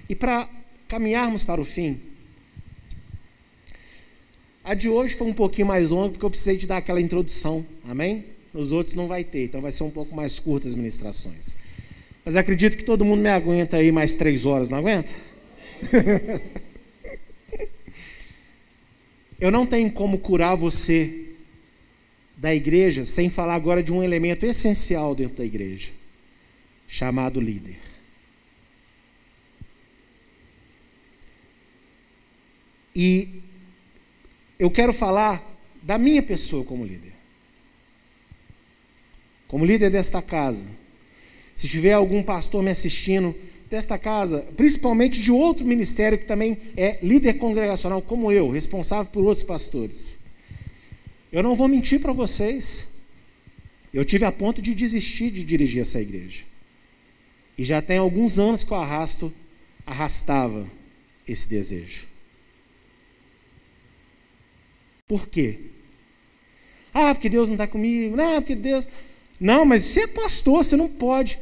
E 0.08 0.14
para 0.16 0.48
caminharmos 0.88 1.44
para 1.44 1.60
o 1.60 1.64
fim, 1.64 2.00
A 4.64 4.74
de 4.74 4.88
hoje 4.88 5.14
foi 5.14 5.26
um 5.26 5.32
pouquinho 5.32 5.68
mais 5.68 5.90
longa 5.90 6.10
porque 6.10 6.24
eu 6.24 6.30
precisei 6.30 6.56
de 6.56 6.66
dar 6.66 6.78
aquela 6.78 7.00
introdução, 7.00 7.64
amém? 7.88 8.24
Nos 8.52 8.72
outros 8.72 8.96
não 8.96 9.06
vai 9.06 9.22
ter, 9.22 9.44
então 9.44 9.60
vai 9.60 9.70
ser 9.72 9.84
um 9.84 9.90
pouco 9.90 10.14
mais 10.14 10.38
curta 10.38 10.66
as 10.68 10.74
ministrações. 10.74 11.56
Mas 12.24 12.34
acredito 12.36 12.76
que 12.76 12.84
todo 12.84 13.04
mundo 13.04 13.20
me 13.20 13.30
aguenta 13.30 13.76
aí 13.76 13.92
mais 13.92 14.16
três 14.16 14.44
horas, 14.44 14.68
não 14.68 14.78
aguenta? 14.78 15.10
eu 19.40 19.50
não 19.50 19.64
tenho 19.64 19.90
como 19.92 20.18
curar 20.18 20.56
você 20.56 21.28
da 22.36 22.54
igreja 22.54 23.04
sem 23.04 23.30
falar 23.30 23.54
agora 23.54 23.82
de 23.82 23.92
um 23.92 24.02
elemento 24.02 24.44
essencial 24.44 25.14
dentro 25.14 25.36
da 25.38 25.44
igreja, 25.44 25.90
chamado 26.90 27.40
líder. 27.40 27.78
E 32.94 33.42
eu 34.58 34.68
quero 34.68 34.92
falar 34.92 35.40
da 35.80 35.96
minha 35.96 36.20
pessoa 36.20 36.64
como 36.64 36.84
líder. 36.84 37.12
Como 39.46 39.64
líder 39.64 39.88
desta 39.88 40.20
casa. 40.20 40.66
Se 41.54 41.68
tiver 41.68 41.92
algum 41.92 42.24
pastor 42.24 42.60
me 42.60 42.70
assistindo 42.70 43.36
desta 43.70 43.96
casa, 43.96 44.40
principalmente 44.56 45.22
de 45.22 45.30
outro 45.30 45.64
ministério 45.64 46.18
que 46.18 46.24
também 46.24 46.58
é 46.76 46.98
líder 47.00 47.34
congregacional, 47.34 48.02
como 48.02 48.32
eu, 48.32 48.50
responsável 48.50 49.12
por 49.12 49.22
outros 49.24 49.44
pastores. 49.44 50.18
Eu 51.30 51.44
não 51.44 51.54
vou 51.54 51.68
mentir 51.68 52.00
para 52.00 52.12
vocês. 52.12 52.88
Eu 53.94 54.04
tive 54.04 54.24
a 54.24 54.32
ponto 54.32 54.60
de 54.60 54.74
desistir 54.74 55.30
de 55.30 55.44
dirigir 55.44 55.82
essa 55.82 56.00
igreja. 56.00 56.49
E 57.60 57.64
já 57.64 57.82
tem 57.82 57.98
alguns 57.98 58.38
anos 58.38 58.64
que 58.64 58.72
eu 58.72 58.78
arrasto, 58.78 59.30
arrastava 59.84 60.66
esse 61.28 61.46
desejo. 61.46 62.06
Por 65.06 65.28
quê? 65.28 65.58
Ah, 66.94 67.14
porque 67.14 67.28
Deus 67.28 67.50
não 67.50 67.56
está 67.56 67.66
comigo. 67.66 68.16
Não, 68.16 68.40
porque 68.40 68.54
Deus. 68.54 68.88
Não, 69.38 69.66
mas 69.66 69.82
você 69.82 70.04
é 70.04 70.06
pastor, 70.06 70.64
você 70.64 70.74
não 70.74 70.88
pode. 70.88 71.38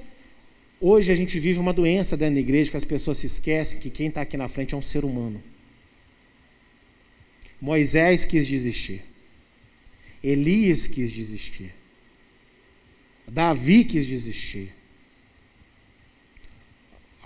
Hoje 0.81 1.13
a 1.13 1.15
gente 1.15 1.39
vive 1.39 1.61
uma 1.61 1.73
doença 1.73 2.17
dentro 2.17 2.35
da 2.35 2.41
igreja 2.41 2.73
que 2.73 2.77
as 2.77 2.85
pessoas 2.85 3.19
se 3.19 3.27
esquecem 3.27 3.79
que 3.79 3.89
quem 3.89 4.09
está 4.09 4.23
aqui 4.23 4.37
na 4.37 4.49
frente 4.49 4.75
é 4.75 4.77
um 4.77 4.83
ser 4.83 5.05
humano. 5.05 5.41
Moisés 7.61 8.25
quis 8.25 8.45
desistir. 8.45 9.05
Elias 10.21 10.89
quis 10.89 11.13
desistir. 11.13 11.73
Davi 13.25 13.85
quis 13.85 14.05
desistir. 14.05 14.78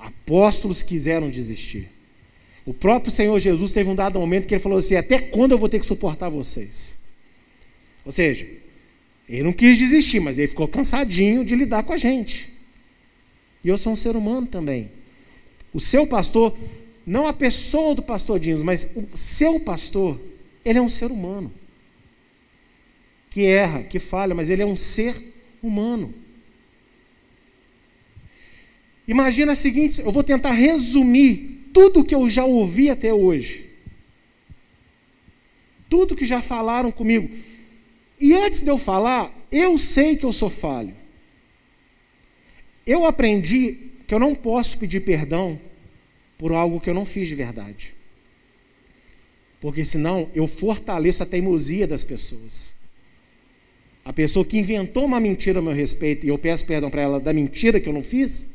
Apóstolos 0.02 0.82
quiseram 0.82 1.30
desistir. 1.30 1.88
O 2.66 2.74
próprio 2.74 3.12
Senhor 3.12 3.38
Jesus 3.38 3.72
teve 3.72 3.88
um 3.88 3.94
dado 3.94 4.18
momento 4.18 4.48
que 4.48 4.54
ele 4.54 4.62
falou 4.62 4.78
assim: 4.78 4.96
Até 4.96 5.20
quando 5.20 5.52
eu 5.52 5.58
vou 5.58 5.68
ter 5.68 5.78
que 5.78 5.86
suportar 5.86 6.28
vocês? 6.28 6.98
Ou 8.04 8.10
seja, 8.10 8.44
ele 9.28 9.44
não 9.44 9.52
quis 9.52 9.78
desistir, 9.78 10.18
mas 10.18 10.38
ele 10.38 10.48
ficou 10.48 10.66
cansadinho 10.66 11.44
de 11.44 11.54
lidar 11.54 11.84
com 11.84 11.92
a 11.92 11.96
gente. 11.96 12.52
E 13.62 13.68
eu 13.68 13.78
sou 13.78 13.92
um 13.92 13.96
ser 13.96 14.16
humano 14.16 14.46
também. 14.48 14.90
O 15.72 15.78
seu 15.78 16.04
pastor, 16.04 16.52
não 17.06 17.28
a 17.28 17.32
pessoa 17.32 17.94
do 17.94 18.02
pastor 18.02 18.40
Dinos, 18.40 18.62
mas 18.62 18.90
o 18.96 19.16
seu 19.16 19.60
pastor, 19.60 20.20
ele 20.64 20.80
é 20.80 20.82
um 20.82 20.88
ser 20.88 21.12
humano. 21.12 21.52
Que 23.30 23.44
erra, 23.44 23.84
que 23.84 24.00
falha, 24.00 24.34
mas 24.34 24.50
ele 24.50 24.62
é 24.62 24.66
um 24.66 24.76
ser 24.76 25.14
humano. 25.62 26.12
Imagina 29.12 29.52
a 29.52 29.54
seguinte, 29.54 30.00
eu 30.00 30.10
vou 30.10 30.24
tentar 30.24 30.52
resumir 30.52 31.68
tudo 31.70 32.02
que 32.02 32.14
eu 32.14 32.30
já 32.30 32.46
ouvi 32.46 32.88
até 32.88 33.12
hoje. 33.12 33.68
Tudo 35.86 36.16
que 36.16 36.24
já 36.24 36.40
falaram 36.40 36.90
comigo. 36.90 37.28
E 38.18 38.32
antes 38.32 38.62
de 38.62 38.70
eu 38.70 38.78
falar, 38.78 39.30
eu 39.52 39.76
sei 39.76 40.16
que 40.16 40.24
eu 40.24 40.32
sou 40.32 40.48
falho. 40.48 40.96
Eu 42.86 43.04
aprendi 43.04 43.90
que 44.06 44.14
eu 44.14 44.18
não 44.18 44.34
posso 44.34 44.78
pedir 44.78 45.00
perdão 45.00 45.60
por 46.38 46.50
algo 46.50 46.80
que 46.80 46.88
eu 46.88 46.94
não 46.94 47.04
fiz 47.04 47.28
de 47.28 47.34
verdade. 47.34 47.94
Porque 49.60 49.84
senão 49.84 50.30
eu 50.34 50.48
fortaleço 50.48 51.22
a 51.22 51.26
teimosia 51.26 51.86
das 51.86 52.02
pessoas. 52.02 52.74
A 54.06 54.12
pessoa 54.12 54.42
que 54.42 54.56
inventou 54.56 55.04
uma 55.04 55.20
mentira 55.20 55.58
a 55.58 55.62
meu 55.62 55.74
respeito 55.74 56.24
e 56.24 56.30
eu 56.30 56.38
peço 56.38 56.64
perdão 56.64 56.90
para 56.90 57.02
ela 57.02 57.20
da 57.20 57.34
mentira 57.34 57.78
que 57.78 57.90
eu 57.90 57.92
não 57.92 58.02
fiz, 58.02 58.48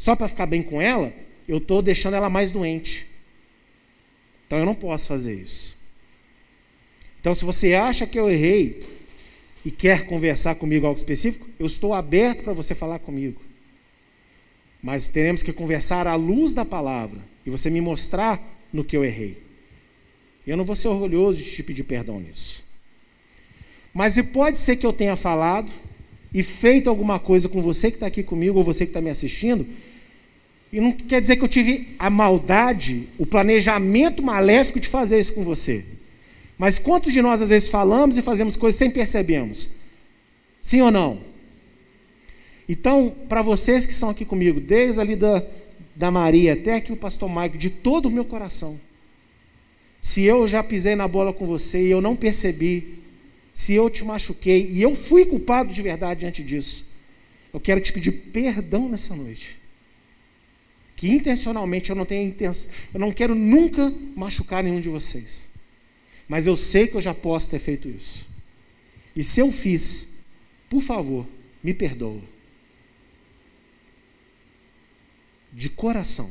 só 0.00 0.16
para 0.16 0.28
ficar 0.28 0.46
bem 0.46 0.62
com 0.62 0.80
ela, 0.80 1.12
eu 1.46 1.58
estou 1.58 1.82
deixando 1.82 2.14
ela 2.14 2.30
mais 2.30 2.50
doente. 2.50 3.06
Então 4.46 4.58
eu 4.58 4.64
não 4.64 4.74
posso 4.74 5.06
fazer 5.06 5.34
isso. 5.34 5.78
Então, 7.20 7.34
se 7.34 7.44
você 7.44 7.74
acha 7.74 8.06
que 8.06 8.18
eu 8.18 8.30
errei 8.30 8.82
e 9.62 9.70
quer 9.70 10.06
conversar 10.06 10.54
comigo 10.54 10.86
algo 10.86 10.96
específico, 10.96 11.46
eu 11.58 11.66
estou 11.66 11.92
aberto 11.92 12.44
para 12.44 12.54
você 12.54 12.74
falar 12.74 12.98
comigo. 13.00 13.42
Mas 14.82 15.06
teremos 15.06 15.42
que 15.42 15.52
conversar 15.52 16.06
à 16.06 16.14
luz 16.14 16.54
da 16.54 16.64
palavra 16.64 17.20
e 17.44 17.50
você 17.50 17.68
me 17.68 17.82
mostrar 17.82 18.42
no 18.72 18.82
que 18.82 18.96
eu 18.96 19.04
errei. 19.04 19.36
Eu 20.46 20.56
não 20.56 20.64
vou 20.64 20.74
ser 20.74 20.88
orgulhoso 20.88 21.44
de 21.44 21.50
te 21.50 21.62
pedir 21.62 21.82
perdão 21.82 22.18
nisso. 22.18 22.64
Mas 23.92 24.16
e 24.16 24.22
pode 24.22 24.58
ser 24.58 24.76
que 24.76 24.86
eu 24.86 24.94
tenha 24.94 25.14
falado 25.14 25.70
e 26.32 26.42
feito 26.42 26.88
alguma 26.88 27.18
coisa 27.18 27.50
com 27.50 27.60
você 27.60 27.90
que 27.90 27.98
está 27.98 28.06
aqui 28.06 28.22
comigo 28.22 28.56
ou 28.56 28.64
você 28.64 28.86
que 28.86 28.90
está 28.90 29.02
me 29.02 29.10
assistindo 29.10 29.66
e 30.72 30.80
não 30.80 30.92
quer 30.92 31.20
dizer 31.20 31.36
que 31.36 31.42
eu 31.42 31.48
tive 31.48 31.94
a 31.98 32.08
maldade, 32.08 33.08
o 33.18 33.26
planejamento 33.26 34.22
maléfico 34.22 34.78
de 34.78 34.88
fazer 34.88 35.18
isso 35.18 35.34
com 35.34 35.42
você. 35.42 35.84
Mas 36.56 36.78
quantos 36.78 37.12
de 37.12 37.20
nós 37.20 37.42
às 37.42 37.48
vezes 37.48 37.68
falamos 37.68 38.16
e 38.16 38.22
fazemos 38.22 38.54
coisas 38.54 38.78
sem 38.78 38.90
percebermos? 38.90 39.70
Sim 40.62 40.82
ou 40.82 40.90
não? 40.90 41.20
Então, 42.68 43.12
para 43.28 43.42
vocês 43.42 43.84
que 43.84 43.92
estão 43.92 44.10
aqui 44.10 44.24
comigo, 44.24 44.60
desde 44.60 45.00
ali 45.00 45.16
da, 45.16 45.44
da 45.96 46.10
Maria 46.10 46.52
até 46.52 46.76
aqui 46.76 46.92
o 46.92 46.96
pastor 46.96 47.28
Maico, 47.28 47.58
de 47.58 47.70
todo 47.70 48.06
o 48.06 48.10
meu 48.10 48.24
coração, 48.24 48.78
se 50.00 50.22
eu 50.22 50.46
já 50.46 50.62
pisei 50.62 50.94
na 50.94 51.08
bola 51.08 51.32
com 51.32 51.46
você 51.46 51.82
e 51.82 51.90
eu 51.90 52.00
não 52.00 52.14
percebi, 52.14 53.00
se 53.52 53.74
eu 53.74 53.90
te 53.90 54.04
machuquei 54.04 54.70
e 54.70 54.80
eu 54.80 54.94
fui 54.94 55.26
culpado 55.26 55.74
de 55.74 55.82
verdade 55.82 56.20
diante 56.20 56.44
disso, 56.44 56.86
eu 57.52 57.58
quero 57.58 57.80
te 57.80 57.92
pedir 57.92 58.12
perdão 58.12 58.88
nessa 58.88 59.16
noite 59.16 59.59
que 61.00 61.08
intencionalmente 61.08 61.88
eu 61.88 61.96
não 61.96 62.04
tenho 62.04 62.28
intenção, 62.28 62.70
eu 62.92 63.00
não 63.00 63.10
quero 63.10 63.34
nunca 63.34 63.90
machucar 64.14 64.62
nenhum 64.62 64.82
de 64.82 64.90
vocês. 64.90 65.48
Mas 66.28 66.46
eu 66.46 66.54
sei 66.54 66.86
que 66.86 66.94
eu 66.94 67.00
já 67.00 67.14
posso 67.14 67.50
ter 67.50 67.58
feito 67.58 67.88
isso. 67.88 68.28
E 69.16 69.24
se 69.24 69.40
eu 69.40 69.50
fiz, 69.50 70.08
por 70.68 70.82
favor, 70.82 71.26
me 71.62 71.72
perdoa. 71.72 72.20
De 75.50 75.70
coração. 75.70 76.30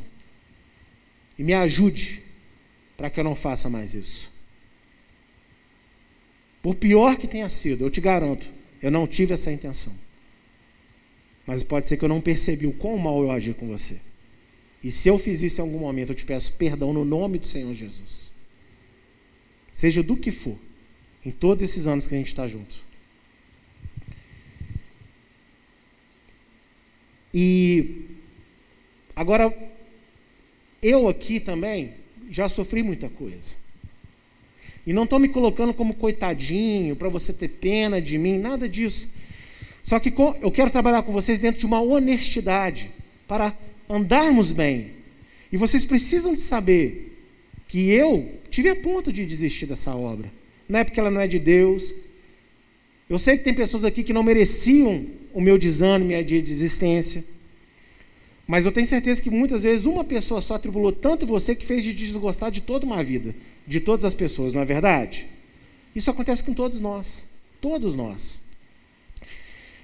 E 1.36 1.44
me 1.44 1.54
ajude 1.54 2.22
para 2.96 3.10
que 3.10 3.20
eu 3.20 3.24
não 3.24 3.34
faça 3.34 3.72
mais 3.72 3.96
isso. 3.96 4.32
Por 6.62 6.76
pior 6.76 7.18
que 7.18 7.28
tenha 7.28 7.50
sido, 7.50 7.86
eu 7.86 7.90
te 7.90 8.00
garanto, 8.00 8.54
eu 8.84 8.92
não 8.92 9.08
tive 9.08 9.34
essa 9.34 9.52
intenção. 9.52 9.96
Mas 11.48 11.64
pode 11.64 11.88
ser 11.88 11.98
que 11.98 12.06
eu 12.06 12.10
não 12.10 12.22
percebi 12.22 12.68
o 12.68 12.74
quão 12.74 13.00
mal 13.00 13.20
eu 13.24 13.32
agi 13.32 13.56
com 13.56 13.68
você. 13.68 14.00
E 14.84 14.92
se 14.92 15.10
eu 15.10 15.18
fiz 15.18 15.42
isso 15.42 15.60
em 15.60 15.64
algum 15.64 15.80
momento, 15.80 16.12
eu 16.12 16.16
te 16.16 16.26
peço 16.26 16.56
perdão 16.56 16.94
no 16.94 17.04
nome 17.04 17.38
do 17.38 17.48
Senhor 17.48 17.74
Jesus. 17.74 18.32
Seja 19.74 20.02
do 20.02 20.16
que 20.16 20.32
for, 20.32 20.58
em 21.26 21.32
todos 21.32 21.64
esses 21.64 21.88
anos 21.88 22.08
que 22.08 22.16
a 22.16 22.18
gente 22.18 22.28
está 22.28 22.48
junto. 22.48 22.78
E 27.34 28.06
agora, 29.16 29.54
eu 30.82 31.08
aqui 31.08 31.40
também 31.40 31.94
já 32.30 32.48
sofri 32.48 32.82
muita 32.82 33.10
coisa. 33.10 33.58
E 34.88 34.94
não 34.94 35.04
estou 35.04 35.20
me 35.20 35.30
colocando 35.30 35.74
como 35.74 35.94
coitadinho 35.94 36.96
para 36.96 37.10
você 37.10 37.34
ter 37.34 37.50
pena 37.50 38.02
de 38.02 38.18
mim, 38.18 38.38
nada 38.38 38.68
disso. 38.68 39.12
Só 39.84 40.00
que 40.00 40.14
eu 40.42 40.52
quero 40.52 40.72
trabalhar 40.72 41.04
com 41.04 41.12
vocês 41.12 41.40
dentro 41.40 41.60
de 41.60 41.66
uma 41.66 41.82
honestidade 41.82 42.92
para 43.28 43.56
andarmos 43.90 44.52
bem. 44.52 44.92
E 45.52 45.58
vocês 45.58 45.84
precisam 45.84 46.36
de 46.36 46.42
saber 46.42 47.18
que 47.68 47.90
eu 47.90 48.40
tive 48.50 48.70
a 48.70 48.76
ponto 48.76 49.12
de 49.12 49.26
desistir 49.26 49.66
dessa 49.66 49.96
obra. 49.96 50.32
Não 50.68 50.80
é 50.80 50.84
porque 50.84 51.00
ela 51.00 51.10
não 51.10 51.20
é 51.20 51.28
de 51.28 51.40
Deus. 51.40 51.94
Eu 53.10 53.18
sei 53.18 53.38
que 53.38 53.44
tem 53.44 53.54
pessoas 53.54 53.84
aqui 53.84 54.04
que 54.04 54.14
não 54.14 54.22
mereciam 54.22 55.06
o 55.34 55.42
meu 55.42 55.58
desânimo 55.58 56.12
e 56.12 56.16
a 56.16 56.22
de 56.22 56.42
desistência. 56.42 57.24
Mas 58.48 58.66
eu 58.66 58.72
tenho 58.72 58.86
certeza 58.86 59.22
que 59.22 59.30
muitas 59.30 59.64
vezes 59.64 59.86
uma 59.86 60.04
pessoa 60.04 60.42
só 60.42 60.56
atribulou 60.56 60.92
tanto 60.92 61.26
você 61.26 61.56
que 61.56 61.66
fez 61.66 61.84
de 61.84 61.94
desgostar 61.94 62.50
de 62.50 62.62
toda 62.62 62.86
uma 62.86 63.04
vida, 63.04 63.36
de 63.66 63.80
todas 63.80 64.06
as 64.06 64.16
pessoas, 64.16 64.54
não 64.54 64.62
é 64.62 64.66
verdade? 64.66 65.28
Isso 65.96 66.10
acontece 66.10 66.44
com 66.44 66.54
todos 66.54 66.82
nós. 66.82 67.26
Todos 67.62 67.96
nós. 67.96 68.42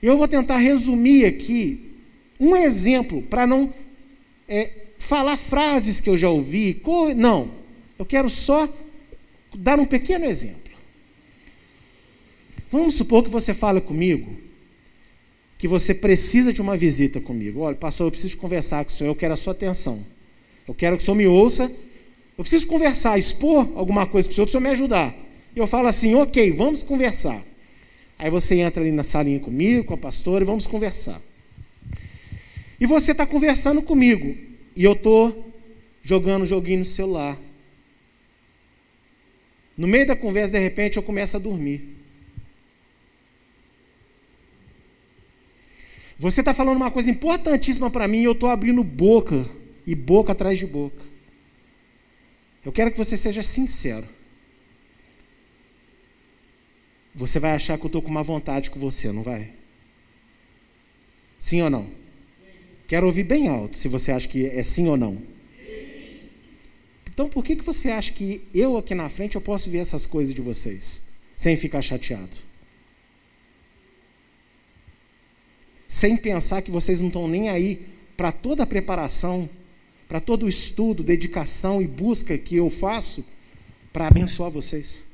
Eu 0.02 0.18
vou 0.18 0.28
tentar 0.28 0.58
resumir 0.58 1.26
aqui 1.26 1.92
um 2.40 2.56
exemplo 2.56 3.22
para 3.22 3.46
não 3.46 3.74
é, 4.48 4.72
falar 4.98 5.38
frases 5.38 6.00
que 6.00 6.10
eu 6.10 6.18
já 6.18 6.30
ouvi. 6.30 6.82
Não. 7.16 7.52
Eu 7.98 8.06
quero 8.06 8.30
só 8.30 8.68
dar 9.58 9.80
um 9.80 9.86
pequeno 9.86 10.26
exemplo. 10.26 10.74
Vamos 12.70 12.96
supor 12.96 13.24
que 13.24 13.30
você 13.30 13.54
fala 13.54 13.80
comigo 13.80 14.46
que 15.58 15.68
você 15.68 15.94
precisa 15.94 16.52
de 16.52 16.62
uma 16.62 16.76
visita 16.76 17.20
comigo. 17.22 17.62
Olha, 17.62 17.76
pastor, 17.76 18.08
eu 18.08 18.12
preciso 18.12 18.38
conversar 18.38 18.84
com 18.84 18.92
o 18.92 18.94
senhor, 18.94 19.10
eu 19.10 19.16
quero 19.16 19.34
a 19.34 19.38
sua 19.38 19.54
atenção. 19.54 20.00
Eu 20.68 20.74
quero 20.74 20.98
que 20.98 21.04
o 21.04 21.06
senhor 21.06 21.16
me 21.16 21.28
ouça. 21.28 21.72
Eu 22.38 22.44
preciso 22.44 22.68
conversar, 22.68 23.18
expor 23.18 23.68
alguma 23.76 24.06
coisa 24.06 24.28
para 24.28 24.34
o 24.34 24.36
senhor, 24.36 24.46
para 24.46 24.50
o 24.50 24.52
senhor 24.52 24.62
me 24.62 24.70
ajudar. 24.70 25.16
E 25.56 25.60
eu 25.60 25.66
falo 25.66 25.88
assim, 25.88 26.14
ok, 26.16 26.52
vamos 26.52 26.84
conversar. 26.84 27.42
Aí 28.20 28.30
você 28.30 28.60
entra 28.60 28.82
ali 28.82 28.92
na 28.92 29.04
salinha 29.04 29.40
comigo, 29.40 29.86
com 29.86 29.94
a 29.94 29.98
pastora, 29.98 30.44
e 30.44 30.46
vamos 30.46 30.68
conversar. 30.68 31.22
E 32.80 32.86
você 32.86 33.12
está 33.12 33.26
conversando 33.26 33.82
comigo, 33.82 34.36
e 34.76 34.84
eu 34.84 34.94
estou 34.94 35.54
jogando 36.04 36.46
joguinho 36.46 36.80
no 36.80 36.86
celular. 36.86 37.40
No 39.78 39.88
meio 39.88 40.06
da 40.06 40.16
conversa, 40.16 40.54
de 40.54 40.60
repente, 40.60 40.98
eu 40.98 41.04
começo 41.04 41.36
a 41.36 41.40
dormir. 41.40 41.96
Você 46.18 46.42
está 46.42 46.54
falando 46.54 46.78
uma 46.78 46.92
coisa 46.92 47.10
importantíssima 47.10 47.90
para 47.90 48.08
mim 48.08 48.22
e 48.22 48.24
eu 48.24 48.32
estou 48.32 48.50
abrindo 48.50 48.84
boca 48.84 49.46
e 49.86 49.94
boca 49.94 50.32
atrás 50.32 50.58
de 50.58 50.66
boca. 50.66 51.04
Eu 52.64 52.72
quero 52.72 52.92
que 52.92 52.98
você 52.98 53.18
seja 53.18 53.44
sincero. 53.44 54.08
Você 57.14 57.40
vai 57.40 57.52
achar 57.52 57.78
que 57.78 57.84
eu 57.84 57.88
estou 57.88 58.02
com 58.02 58.10
uma 58.10 58.24
vontade 58.24 58.70
com 58.70 58.80
você, 58.80 59.12
não 59.12 59.24
vai? 59.24 59.54
Sim 61.38 61.62
ou 61.62 61.70
não? 61.70 62.05
Quero 62.88 63.06
ouvir 63.06 63.24
bem 63.24 63.48
alto 63.48 63.78
se 63.78 63.88
você 63.88 64.12
acha 64.12 64.28
que 64.28 64.46
é 64.46 64.62
sim 64.64 64.88
ou 64.88 64.98
não. 64.98 65.18
Então 67.08 67.30
por 67.30 67.44
que, 67.44 67.56
que 67.56 67.64
você 67.64 67.90
acha 67.90 68.12
que 68.12 68.44
eu 68.54 68.78
aqui 68.78 68.94
na 68.94 69.10
frente 69.10 69.36
eu 69.36 69.42
posso 69.42 69.70
ver 69.70 69.80
essas 69.80 70.06
coisas 70.06 70.34
de 70.34 70.42
vocês 70.42 71.02
sem 71.36 71.56
ficar 71.56 71.82
chateado? 71.82 72.38
sem 75.96 76.18
pensar 76.18 76.62
que 76.62 76.72
vocês 76.72 77.00
não 77.00 77.08
estão 77.08 77.26
nem 77.26 77.50
aí 77.50 77.86
para 78.18 78.30
toda 78.30 78.64
a 78.64 78.68
preparação, 78.68 79.50
para 80.10 80.20
todo 80.20 80.46
o 80.46 80.50
estudo, 80.50 81.02
dedicação 81.04 81.82
e 81.82 81.88
busca 81.88 82.38
que 82.38 82.58
eu 82.58 82.70
faço 82.70 83.26
para 83.94 84.08
abençoar 84.08 84.50
vocês. 84.50 85.06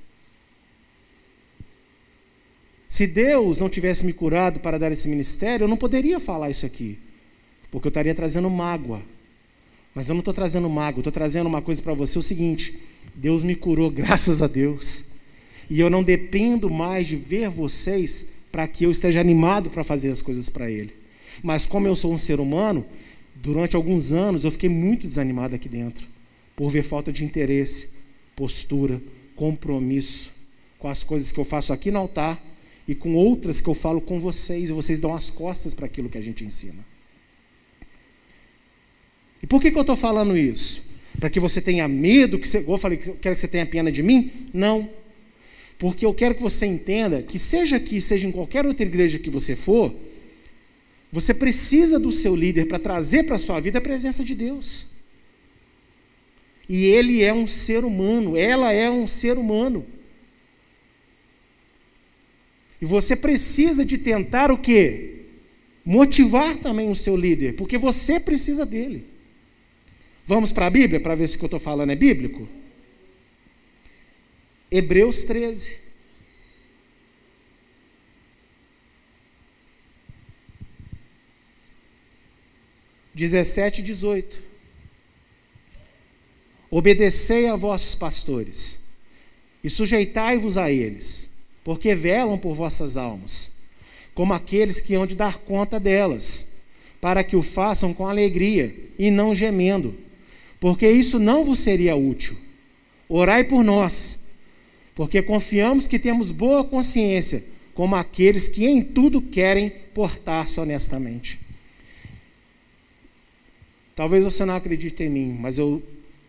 Se 2.88 3.06
Deus 3.08 3.60
não 3.60 3.70
tivesse 3.70 4.06
me 4.06 4.12
curado 4.12 4.60
para 4.60 4.80
dar 4.80 4.92
esse 4.92 5.08
ministério, 5.08 5.66
eu 5.66 5.68
não 5.68 5.78
poderia 5.78 6.20
falar 6.20 6.50
isso 6.50 6.66
aqui, 6.66 6.98
porque 7.72 7.88
eu 7.88 7.90
estaria 7.90 8.14
trazendo 8.14 8.50
mágoa. 8.50 9.02
Mas 9.96 10.10
eu 10.10 10.14
não 10.14 10.20
estou 10.20 10.34
trazendo 10.34 10.70
mágoa, 10.70 11.00
estou 11.00 11.12
trazendo 11.12 11.48
uma 11.48 11.62
coisa 11.62 11.82
para 11.82 11.94
você: 11.94 12.20
o 12.20 12.22
seguinte, 12.22 12.78
Deus 13.16 13.44
me 13.44 13.56
curou, 13.56 13.90
graças 13.92 14.42
a 14.42 14.48
Deus, 14.48 15.06
e 15.70 15.80
eu 15.80 15.90
não 15.90 16.04
dependo 16.04 16.70
mais 16.70 17.08
de 17.08 17.16
ver 17.16 17.50
vocês 17.50 18.28
para 18.52 18.68
que 18.68 18.84
eu 18.86 18.92
esteja 18.92 19.20
animado 19.20 19.70
para 19.70 19.84
fazer 19.84 20.10
as 20.10 20.22
coisas 20.22 20.50
para 20.50 20.70
Ele. 20.70 20.94
Mas 21.42 21.66
como 21.66 21.88
eu 21.88 21.96
sou 21.96 22.14
um 22.14 22.18
ser 22.18 22.40
humano, 22.40 22.86
durante 23.36 23.76
alguns 23.76 24.12
anos 24.12 24.44
eu 24.44 24.52
fiquei 24.52 24.70
muito 24.70 25.08
desanimado 25.08 25.56
aqui 25.56 25.70
dentro, 25.70 26.06
por 26.56 26.70
ver 26.70 26.84
falta 26.84 27.12
de 27.12 27.24
interesse, 27.24 27.90
postura, 28.36 29.02
compromisso 29.36 30.34
com 30.78 30.88
as 30.88 31.04
coisas 31.04 31.32
que 31.32 31.40
eu 31.40 31.46
faço 31.46 31.72
aqui 31.72 31.90
no 31.92 32.00
altar 32.00 32.44
e 32.88 32.96
com 32.96 33.14
outras 33.14 33.62
que 33.62 33.70
eu 33.70 33.74
falo 33.74 34.02
com 34.02 34.20
vocês, 34.20 34.70
e 34.70 34.74
vocês 34.74 35.00
dão 35.00 35.14
as 35.14 35.30
costas 35.30 35.74
para 35.74 35.86
aquilo 35.86 36.10
que 36.10 36.18
a 36.18 36.22
gente 36.22 36.44
ensina. 36.44 36.91
E 39.42 39.48
por 39.48 39.62
que, 39.62 39.72
que 39.72 39.78
eu 39.78 39.82
estou 39.82 39.96
falando 39.96 40.38
isso? 40.38 40.90
Para 41.20 41.30
que 41.30 41.40
você 41.40 41.62
tenha 41.62 41.88
medo, 41.88 42.40
que 42.40 42.48
você, 42.48 42.64
eu 42.68 42.78
falei, 42.78 42.98
quero 42.98 43.36
que 43.36 43.42
você 43.42 43.48
tenha 43.48 43.66
pena 43.66 43.92
de 43.92 44.04
mim? 44.04 44.32
Não. 44.54 44.90
Porque 45.78 46.06
eu 46.06 46.14
quero 46.14 46.36
que 46.36 46.42
você 46.42 46.66
entenda 46.66 47.22
que, 47.24 47.40
seja 47.40 47.78
aqui, 47.78 48.00
seja 48.00 48.28
em 48.28 48.32
qualquer 48.32 48.66
outra 48.66 48.86
igreja 48.86 49.18
que 49.18 49.30
você 49.30 49.56
for, 49.56 49.94
você 51.12 51.34
precisa 51.34 52.00
do 52.00 52.12
seu 52.12 52.36
líder 52.36 52.68
para 52.68 52.80
trazer 52.80 53.24
para 53.24 53.36
a 53.36 53.40
sua 53.40 53.60
vida 53.60 53.80
a 53.80 53.82
presença 53.82 54.24
de 54.24 54.36
Deus. 54.36 54.88
E 56.70 56.86
ele 56.86 57.22
é 57.22 57.34
um 57.34 57.48
ser 57.48 57.84
humano, 57.84 58.38
ela 58.38 58.72
é 58.72 58.90
um 58.90 59.08
ser 59.08 59.38
humano. 59.38 59.86
E 62.82 62.86
você 62.86 63.16
precisa 63.16 63.84
de 63.84 63.98
tentar 63.98 64.52
o 64.52 64.58
quê? 64.58 65.26
Motivar 65.84 66.56
também 66.58 66.90
o 66.90 66.96
seu 66.96 67.18
líder, 67.18 67.56
porque 67.56 67.78
você 67.78 68.20
precisa 68.20 68.66
dele. 68.66 69.11
Vamos 70.26 70.52
para 70.52 70.68
a 70.68 70.70
Bíblia 70.70 71.00
para 71.00 71.16
ver 71.16 71.28
se 71.28 71.36
o 71.36 71.40
que 71.40 71.46
eu 71.46 71.48
estou 71.48 71.60
falando 71.60 71.92
é 71.92 71.96
bíblico? 71.96 72.48
Hebreus 74.70 75.24
13. 75.26 75.80
Dezessete 83.14 83.82
e 83.82 83.84
dezoito. 83.84 84.42
Obedecei 86.70 87.50
a 87.50 87.56
vossos 87.58 87.96
pastores 87.96 88.80
e 89.62 89.70
sujeitai-vos 89.70 90.58
a 90.58 90.72
eles, 90.72 91.30
porque 91.64 91.94
velam 91.94 92.38
por 92.38 92.56
vossas 92.56 92.96
almas, 92.96 93.52
como 94.14 94.34
aqueles 94.34 94.80
que 94.80 94.96
hão 94.96 95.06
de 95.06 95.16
dar 95.16 95.40
conta 95.40 95.78
delas, 95.78 96.48
para 97.02 97.24
que 97.24 97.36
o 97.36 97.44
façam 97.44 97.94
com 97.94 98.08
alegria 98.08 98.74
e 98.98 99.12
não 99.12 99.36
gemendo, 99.36 99.94
porque 100.62 100.90
isso 100.90 101.20
não 101.20 101.44
vos 101.44 101.60
seria 101.60 101.98
útil. 101.98 102.38
Orai 103.10 103.44
por 103.44 103.62
nós 103.66 104.22
porque 104.96 105.22
confiamos 105.22 105.88
que 105.88 105.98
temos 105.98 106.32
boa 106.32 106.64
consciência, 106.64 107.44
como 107.74 107.96
aqueles 107.96 108.48
que 108.48 108.68
em 108.68 108.84
tudo 108.84 109.22
querem 109.22 109.70
portar-se 109.94 110.60
honestamente. 110.60 111.40
Talvez 113.96 114.24
você 114.24 114.46
não 114.46 114.56
acredite 114.56 115.02
em 115.04 115.10
mim, 115.10 115.38
mas 115.40 115.58
eu, 115.58 115.82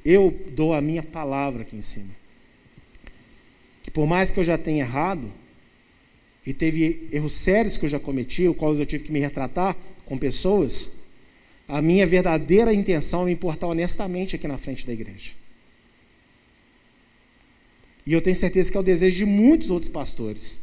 eu 0.04 0.34
dou 0.52 0.72
a 0.72 0.80
minha 0.80 1.02
palavra 1.02 1.62
aqui 1.62 1.76
em 1.76 1.82
cima. 1.82 2.14
Que 3.82 3.90
por 3.90 4.06
mais 4.06 4.30
que 4.30 4.40
eu 4.40 4.44
já 4.44 4.56
tenha 4.56 4.84
errado, 4.84 5.30
e 6.46 6.54
teve 6.54 7.08
erros 7.12 7.34
sérios 7.34 7.76
que 7.76 7.84
eu 7.84 7.90
já 7.90 8.00
cometi, 8.00 8.48
o 8.48 8.54
qual 8.54 8.74
eu 8.74 8.86
tive 8.86 9.04
que 9.04 9.12
me 9.12 9.20
retratar 9.20 9.76
com 10.04 10.16
pessoas, 10.16 10.92
a 11.72 11.80
minha 11.80 12.06
verdadeira 12.06 12.74
intenção 12.74 13.22
é 13.22 13.24
me 13.24 13.32
importar 13.32 13.66
honestamente 13.66 14.36
aqui 14.36 14.46
na 14.46 14.58
frente 14.58 14.86
da 14.86 14.92
igreja. 14.92 15.30
E 18.04 18.12
eu 18.12 18.20
tenho 18.20 18.36
certeza 18.36 18.70
que 18.70 18.76
é 18.76 18.80
o 18.80 18.82
desejo 18.82 19.16
de 19.16 19.24
muitos 19.24 19.70
outros 19.70 19.90
pastores. 19.90 20.60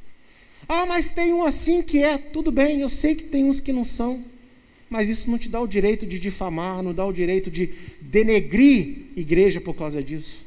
Ah, 0.67 0.85
mas 0.85 1.09
tem 1.09 1.33
um 1.33 1.43
assim 1.43 1.81
que 1.81 2.03
é, 2.03 2.15
tudo 2.15 2.51
bem, 2.51 2.81
eu 2.81 2.89
sei 2.89 3.15
que 3.15 3.23
tem 3.23 3.43
uns 3.43 3.59
que 3.59 3.73
não 3.73 3.83
são, 3.83 4.23
mas 4.87 5.09
isso 5.09 5.31
não 5.31 5.39
te 5.39 5.49
dá 5.49 5.59
o 5.59 5.65
direito 5.65 6.05
de 6.05 6.19
difamar, 6.19 6.83
não 6.83 6.93
dá 6.93 7.03
o 7.07 7.11
direito 7.11 7.49
de 7.49 7.73
denegrir 7.99 9.07
igreja 9.15 9.59
por 9.59 9.73
causa 9.73 10.03
disso. 10.03 10.45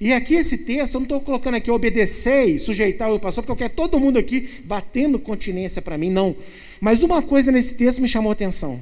E 0.00 0.12
aqui 0.12 0.34
esse 0.34 0.58
texto, 0.58 0.94
eu 0.94 1.00
não 1.00 1.04
estou 1.06 1.20
colocando 1.20 1.56
aqui 1.56 1.70
obedecer 1.70 2.44
e 2.46 2.58
sujeitar 2.58 3.12
o 3.12 3.18
pastor, 3.18 3.42
porque 3.42 3.52
eu 3.52 3.68
quero 3.68 3.74
todo 3.74 3.98
mundo 3.98 4.16
aqui 4.16 4.48
batendo 4.64 5.18
continência 5.18 5.82
para 5.82 5.98
mim, 5.98 6.10
não. 6.10 6.36
Mas 6.80 7.02
uma 7.02 7.20
coisa 7.20 7.50
nesse 7.50 7.74
texto 7.74 8.00
me 8.00 8.06
chamou 8.06 8.30
a 8.30 8.32
atenção. 8.32 8.80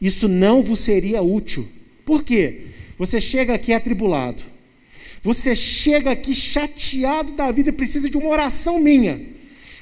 Isso 0.00 0.28
não 0.28 0.60
vos 0.60 0.80
seria 0.80 1.22
útil. 1.22 1.66
Por 2.04 2.22
quê? 2.22 2.66
Você 2.98 3.20
chega 3.20 3.54
aqui 3.54 3.72
atribulado. 3.72 4.42
Você 5.22 5.56
chega 5.56 6.10
aqui 6.10 6.34
chateado 6.34 7.32
da 7.32 7.50
vida 7.50 7.70
e 7.70 7.72
precisa 7.72 8.10
de 8.10 8.16
uma 8.18 8.28
oração 8.28 8.78
minha. 8.78 9.18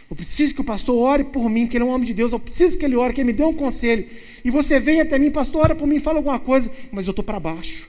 Eu 0.08 0.14
preciso 0.14 0.54
que 0.54 0.60
o 0.60 0.64
pastor 0.64 0.96
ore 0.96 1.24
por 1.24 1.50
mim, 1.50 1.64
porque 1.64 1.76
ele 1.76 1.84
é 1.84 1.86
um 1.86 1.90
homem 1.90 2.06
de 2.06 2.14
Deus. 2.14 2.32
Eu 2.32 2.38
preciso 2.38 2.78
que 2.78 2.84
ele 2.84 2.94
ore, 2.94 3.12
que 3.12 3.20
ele 3.20 3.32
me 3.32 3.36
dê 3.36 3.42
um 3.42 3.52
conselho. 3.52 4.06
E 4.44 4.50
você 4.50 4.78
vem 4.78 5.00
até 5.00 5.18
mim, 5.18 5.32
pastor, 5.32 5.62
ora 5.62 5.74
por 5.74 5.88
mim, 5.88 5.98
fala 5.98 6.18
alguma 6.18 6.38
coisa, 6.38 6.70
mas 6.92 7.08
eu 7.08 7.10
estou 7.10 7.24
para 7.24 7.40
baixo. 7.40 7.88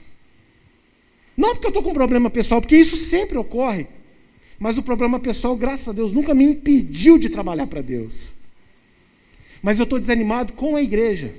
Não 1.36 1.54
porque 1.54 1.66
eu 1.66 1.70
estou 1.70 1.82
com 1.82 1.90
um 1.90 1.94
problema 1.94 2.30
pessoal, 2.30 2.60
porque 2.60 2.76
isso 2.76 2.96
sempre 2.96 3.36
ocorre. 3.38 3.86
Mas 4.58 4.78
o 4.78 4.82
problema 4.82 5.18
pessoal, 5.18 5.56
graças 5.56 5.88
a 5.88 5.92
Deus, 5.92 6.12
nunca 6.12 6.34
me 6.34 6.44
impediu 6.44 7.18
de 7.18 7.28
trabalhar 7.28 7.66
para 7.66 7.82
Deus. 7.82 8.36
Mas 9.62 9.78
eu 9.78 9.84
estou 9.84 9.98
desanimado 9.98 10.52
com 10.52 10.76
a 10.76 10.82
igreja. 10.82 11.34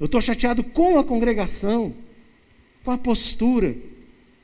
Eu 0.00 0.06
estou 0.06 0.20
chateado 0.20 0.64
com 0.64 0.98
a 0.98 1.04
congregação 1.04 1.94
com 2.84 2.90
a 2.90 2.98
postura, 2.98 3.76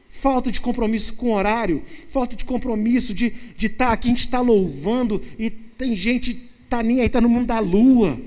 falta 0.09 0.51
de 0.51 0.61
compromisso 0.61 1.15
com 1.15 1.29
o 1.29 1.35
horário, 1.35 1.83
falta 2.09 2.37
de 2.37 2.45
compromisso 2.45 3.13
de 3.13 3.27
estar 3.27 3.57
de 3.57 3.69
tá 3.69 3.93
aqui, 3.93 4.09
a 4.09 4.11
gente 4.11 4.21
está 4.21 4.41
louvando 4.41 5.21
e 5.39 5.51
tem 5.51 5.95
gente 5.95 6.49
tá 6.69 6.83
nem 6.83 7.01
aí, 7.01 7.07
está 7.07 7.21
no 7.21 7.29
mundo 7.29 7.47
da 7.47 7.59
lua, 7.59 8.21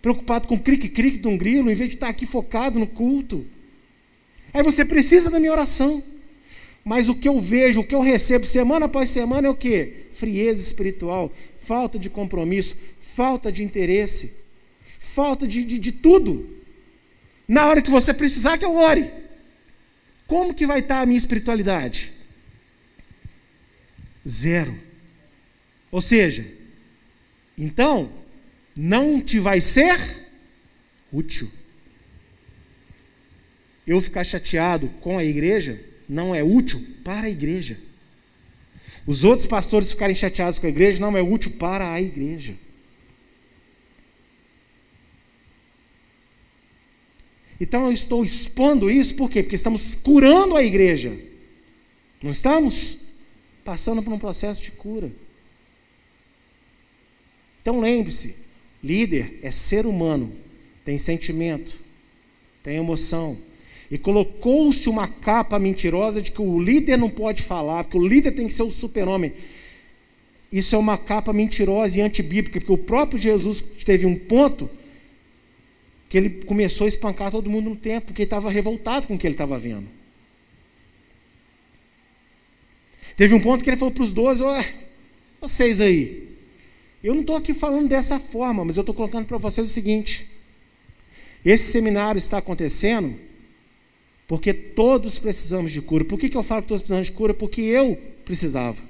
preocupado 0.00 0.46
com 0.46 0.54
o 0.54 0.60
crique-crique 0.60 1.18
de 1.18 1.28
um 1.28 1.36
grilo, 1.36 1.70
em 1.70 1.74
vez 1.74 1.90
de 1.90 1.96
estar 1.96 2.06
tá 2.06 2.10
aqui 2.10 2.26
focado 2.26 2.78
no 2.78 2.86
culto. 2.86 3.44
Aí 4.52 4.62
você 4.62 4.84
precisa 4.84 5.30
da 5.30 5.38
minha 5.38 5.52
oração. 5.52 6.02
Mas 6.84 7.08
o 7.08 7.14
que 7.14 7.28
eu 7.28 7.38
vejo, 7.38 7.80
o 7.80 7.86
que 7.86 7.94
eu 7.94 8.00
recebo 8.00 8.46
semana 8.46 8.86
após 8.86 9.10
semana 9.10 9.46
é 9.46 9.50
o 9.50 9.54
quê? 9.54 10.06
Frieza 10.12 10.62
espiritual, 10.62 11.32
falta 11.56 11.98
de 11.98 12.08
compromisso, 12.08 12.76
falta 13.00 13.52
de 13.52 13.62
interesse, 13.62 14.32
falta 14.98 15.46
de, 15.46 15.64
de, 15.64 15.78
de 15.78 15.92
tudo. 15.92 16.48
Na 17.46 17.66
hora 17.66 17.82
que 17.82 17.90
você 17.90 18.14
precisar, 18.14 18.56
que 18.56 18.64
eu 18.64 18.74
ore. 18.74 19.10
Como 20.26 20.54
que 20.54 20.66
vai 20.66 20.80
estar 20.80 21.00
a 21.00 21.06
minha 21.06 21.18
espiritualidade? 21.18 22.12
Zero. 24.26 24.78
Ou 25.90 26.00
seja, 26.00 26.46
então, 27.56 28.10
não 28.76 29.20
te 29.20 29.38
vai 29.38 29.60
ser 29.60 30.26
útil. 31.12 31.50
Eu 33.88 34.02
ficar 34.02 34.22
chateado 34.22 34.90
com 35.00 35.16
a 35.16 35.24
igreja 35.24 35.82
não 36.06 36.34
é 36.34 36.44
útil 36.44 36.78
para 37.02 37.26
a 37.26 37.30
igreja. 37.30 37.80
Os 39.06 39.24
outros 39.24 39.46
pastores 39.46 39.90
ficarem 39.90 40.14
chateados 40.14 40.58
com 40.58 40.66
a 40.66 40.68
igreja 40.68 41.00
não 41.00 41.16
é 41.16 41.22
útil 41.22 41.52
para 41.52 41.90
a 41.90 41.98
igreja. 41.98 42.54
Então 47.58 47.86
eu 47.86 47.92
estou 47.92 48.22
expondo 48.22 48.90
isso 48.90 49.16
por 49.16 49.30
quê? 49.30 49.42
Porque 49.42 49.56
estamos 49.56 49.94
curando 49.94 50.54
a 50.54 50.62
igreja. 50.62 51.18
Não 52.22 52.30
estamos? 52.30 52.98
Passando 53.64 54.02
por 54.02 54.12
um 54.12 54.18
processo 54.18 54.60
de 54.60 54.70
cura. 54.70 55.10
Então 57.62 57.80
lembre-se: 57.80 58.36
líder 58.84 59.38
é 59.42 59.50
ser 59.50 59.86
humano, 59.86 60.36
tem 60.84 60.98
sentimento, 60.98 61.80
tem 62.62 62.76
emoção. 62.76 63.47
E 63.90 63.96
colocou-se 63.96 64.88
uma 64.88 65.08
capa 65.08 65.58
mentirosa 65.58 66.20
de 66.20 66.30
que 66.30 66.42
o 66.42 66.60
líder 66.60 66.98
não 66.98 67.08
pode 67.08 67.42
falar, 67.42 67.84
que 67.84 67.96
o 67.96 68.06
líder 68.06 68.32
tem 68.32 68.46
que 68.46 68.52
ser 68.52 68.62
o 68.62 68.70
super-homem. 68.70 69.32
Isso 70.52 70.74
é 70.74 70.78
uma 70.78 70.98
capa 70.98 71.32
mentirosa 71.32 71.98
e 71.98 72.02
antibíblica, 72.02 72.58
porque 72.60 72.72
o 72.72 72.78
próprio 72.78 73.18
Jesus 73.18 73.62
teve 73.84 74.04
um 74.04 74.16
ponto 74.16 74.68
que 76.08 76.16
ele 76.16 76.30
começou 76.44 76.86
a 76.86 76.88
espancar 76.88 77.30
todo 77.30 77.50
mundo 77.50 77.70
no 77.70 77.76
tempo, 77.76 78.08
porque 78.08 78.22
estava 78.22 78.50
revoltado 78.50 79.06
com 79.06 79.14
o 79.14 79.18
que 79.18 79.26
ele 79.26 79.34
estava 79.34 79.58
vendo. 79.58 79.86
Teve 83.16 83.34
um 83.34 83.40
ponto 83.40 83.64
que 83.64 83.70
ele 83.70 83.76
falou 83.76 83.92
para 83.92 84.04
os 84.04 84.12
doze: 84.12 84.42
oh, 84.42 84.64
vocês 85.40 85.80
aí, 85.80 86.28
eu 87.02 87.14
não 87.14 87.22
estou 87.22 87.36
aqui 87.36 87.52
falando 87.52 87.88
dessa 87.88 88.18
forma, 88.18 88.64
mas 88.64 88.76
eu 88.76 88.82
estou 88.82 88.94
colocando 88.94 89.26
para 89.26 89.38
vocês 89.38 89.66
o 89.66 89.70
seguinte: 89.70 90.30
esse 91.44 91.70
seminário 91.72 92.18
está 92.18 92.38
acontecendo 92.38 93.27
porque 94.28 94.52
todos 94.52 95.18
precisamos 95.18 95.72
de 95.72 95.80
cura. 95.80 96.04
Por 96.04 96.18
que, 96.18 96.28
que 96.28 96.36
eu 96.36 96.42
falo 96.42 96.60
que 96.60 96.68
todos 96.68 96.82
precisamos 96.82 97.08
de 97.08 97.14
cura? 97.14 97.32
Porque 97.32 97.62
eu 97.62 97.96
precisava. 98.26 98.80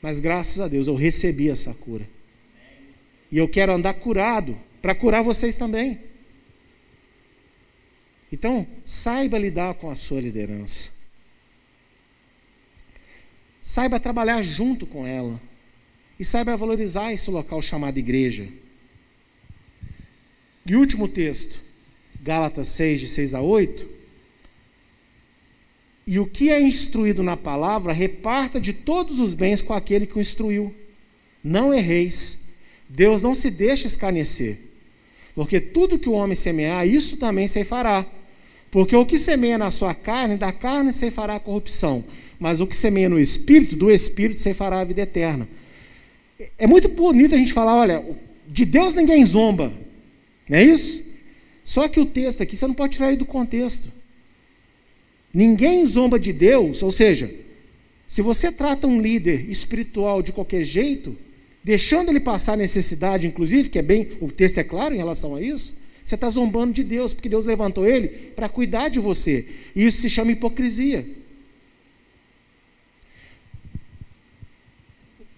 Mas 0.00 0.20
graças 0.20 0.60
a 0.60 0.68
Deus 0.68 0.86
eu 0.86 0.94
recebi 0.94 1.50
essa 1.50 1.74
cura. 1.74 2.08
E 3.32 3.36
eu 3.36 3.48
quero 3.48 3.72
andar 3.72 3.94
curado 3.94 4.56
para 4.80 4.94
curar 4.94 5.24
vocês 5.24 5.56
também. 5.56 5.98
Então, 8.30 8.64
saiba 8.84 9.36
lidar 9.36 9.74
com 9.74 9.90
a 9.90 9.96
sua 9.96 10.20
liderança. 10.20 10.92
Saiba 13.60 13.98
trabalhar 13.98 14.40
junto 14.40 14.86
com 14.86 15.04
ela. 15.04 15.40
E 16.16 16.24
saiba 16.24 16.56
valorizar 16.56 17.12
esse 17.12 17.28
local 17.28 17.60
chamado 17.60 17.98
igreja. 17.98 18.48
E 20.64 20.76
último 20.76 21.08
texto, 21.08 21.60
Gálatas 22.22 22.68
6, 22.68 23.00
de 23.00 23.08
6 23.08 23.34
a 23.34 23.40
8. 23.40 23.97
E 26.08 26.18
o 26.18 26.24
que 26.24 26.48
é 26.48 26.58
instruído 26.58 27.22
na 27.22 27.36
palavra, 27.36 27.92
reparta 27.92 28.58
de 28.58 28.72
todos 28.72 29.20
os 29.20 29.34
bens 29.34 29.60
com 29.60 29.74
aquele 29.74 30.06
que 30.06 30.16
o 30.16 30.20
instruiu. 30.22 30.74
Não 31.44 31.74
erreis. 31.74 32.44
Deus 32.88 33.22
não 33.22 33.34
se 33.34 33.50
deixa 33.50 33.86
escarnecer. 33.86 34.58
Porque 35.34 35.60
tudo 35.60 35.98
que 35.98 36.08
o 36.08 36.14
homem 36.14 36.34
semear, 36.34 36.88
isso 36.88 37.18
também 37.18 37.46
se 37.46 37.62
fará. 37.62 38.06
Porque 38.70 38.96
o 38.96 39.04
que 39.04 39.18
semeia 39.18 39.58
na 39.58 39.70
sua 39.70 39.92
carne, 39.92 40.38
da 40.38 40.50
carne 40.50 40.94
se 40.94 41.10
fará 41.10 41.34
a 41.36 41.40
corrupção. 41.40 42.02
Mas 42.40 42.62
o 42.62 42.66
que 42.66 42.74
semeia 42.74 43.10
no 43.10 43.20
espírito, 43.20 43.76
do 43.76 43.90
espírito 43.90 44.40
se 44.40 44.54
fará 44.54 44.80
a 44.80 44.84
vida 44.84 45.02
eterna. 45.02 45.46
É 46.56 46.66
muito 46.66 46.88
bonito 46.88 47.34
a 47.34 47.38
gente 47.38 47.52
falar, 47.52 47.76
olha, 47.76 48.02
de 48.46 48.64
Deus 48.64 48.94
ninguém 48.94 49.22
zomba. 49.26 49.74
Não 50.48 50.56
é 50.56 50.64
isso? 50.64 51.04
Só 51.62 51.86
que 51.86 52.00
o 52.00 52.06
texto 52.06 52.42
aqui, 52.42 52.56
você 52.56 52.66
não 52.66 52.72
pode 52.72 52.94
tirar 52.94 53.08
ele 53.08 53.18
do 53.18 53.26
contexto. 53.26 53.97
Ninguém 55.32 55.84
zomba 55.86 56.18
de 56.18 56.32
Deus, 56.32 56.82
ou 56.82 56.90
seja, 56.90 57.32
se 58.06 58.22
você 58.22 58.50
trata 58.50 58.86
um 58.86 59.00
líder 59.00 59.50
espiritual 59.50 60.22
de 60.22 60.32
qualquer 60.32 60.64
jeito, 60.64 61.16
deixando 61.62 62.08
ele 62.08 62.20
passar 62.20 62.56
necessidade, 62.56 63.26
inclusive, 63.26 63.68
que 63.68 63.78
é 63.78 63.82
bem, 63.82 64.08
o 64.20 64.32
texto 64.32 64.58
é 64.58 64.64
claro 64.64 64.94
em 64.94 64.98
relação 64.98 65.34
a 65.36 65.42
isso, 65.42 65.76
você 66.02 66.14
está 66.14 66.30
zombando 66.30 66.72
de 66.72 66.82
Deus, 66.82 67.12
porque 67.12 67.28
Deus 67.28 67.44
levantou 67.44 67.86
ele 67.86 68.08
para 68.08 68.48
cuidar 68.48 68.88
de 68.88 68.98
você. 68.98 69.46
E 69.76 69.84
isso 69.84 70.00
se 70.00 70.08
chama 70.08 70.32
hipocrisia. 70.32 71.06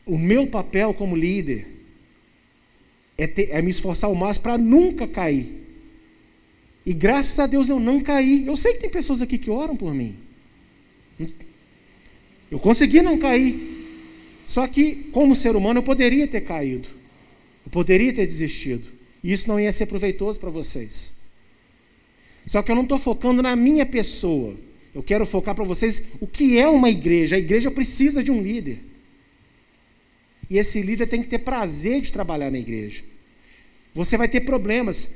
O 0.07 0.17
meu 0.17 0.47
papel 0.47 0.95
como 0.95 1.17
líder 1.17 1.67
é, 3.19 3.27
ter, 3.27 3.49
é 3.51 3.61
me 3.61 3.71
esforçar 3.71 4.09
ao 4.09 4.15
máximo 4.15 4.45
para 4.45 4.57
nunca 4.57 5.09
cair. 5.09 5.61
E 6.85 6.93
graças 6.93 7.39
a 7.39 7.47
Deus 7.47 7.69
eu 7.69 7.79
não 7.79 8.01
caí. 8.01 8.47
Eu 8.47 8.57
sei 8.57 8.75
que 8.75 8.81
tem 8.81 8.91
pessoas 8.91 9.21
aqui 9.23 9.39
que 9.39 9.51
oram 9.51 9.77
por 9.77 9.95
mim. 9.95 10.17
Eu 12.51 12.59
consegui 12.59 13.03
não 13.03 13.19
cair. 13.19 13.79
Só 14.45 14.67
que, 14.67 14.95
como 15.13 15.35
ser 15.35 15.55
humano, 15.55 15.79
eu 15.79 15.85
poderia 15.85 16.27
ter 16.27 16.41
caído. 16.41 16.89
Eu 17.65 17.71
poderia 17.71 18.13
ter 18.13 18.27
desistido. 18.27 18.89
E 19.23 19.33
isso 19.33 19.49
não 19.49 19.61
ia 19.61 19.71
ser 19.71 19.87
proveitoso 19.87 20.41
para 20.41 20.51
vocês. 20.51 21.15
Só 22.47 22.63
que 22.63 22.71
eu 22.73 22.75
não 22.75 22.83
estou 22.83 22.99
focando 22.99 23.43
na 23.43 23.55
minha 23.55 23.87
pessoa. 23.87 24.57
Eu 24.95 25.03
quero 25.03 25.25
focar 25.25 25.55
para 25.55 25.65
vocês 25.65 26.05
o 26.21 26.27
que 26.27 26.59
é 26.59 26.67
uma 26.67 26.91
igreja. 26.91 27.37
A 27.37 27.39
igreja 27.39 27.71
precisa 27.71 28.25
de 28.25 28.31
um 28.31 28.43
líder. 28.43 28.81
E 30.49 30.59
esse 30.59 30.83
líder 30.83 31.07
tem 31.07 31.23
que 31.23 31.29
ter 31.29 31.39
prazer 31.39 32.01
de 32.01 32.11
trabalhar 32.11 32.51
na 32.51 32.59
igreja. 32.59 33.05
Você 33.95 34.17
vai 34.17 34.29
ter 34.29 34.41
problemas. 34.41 35.13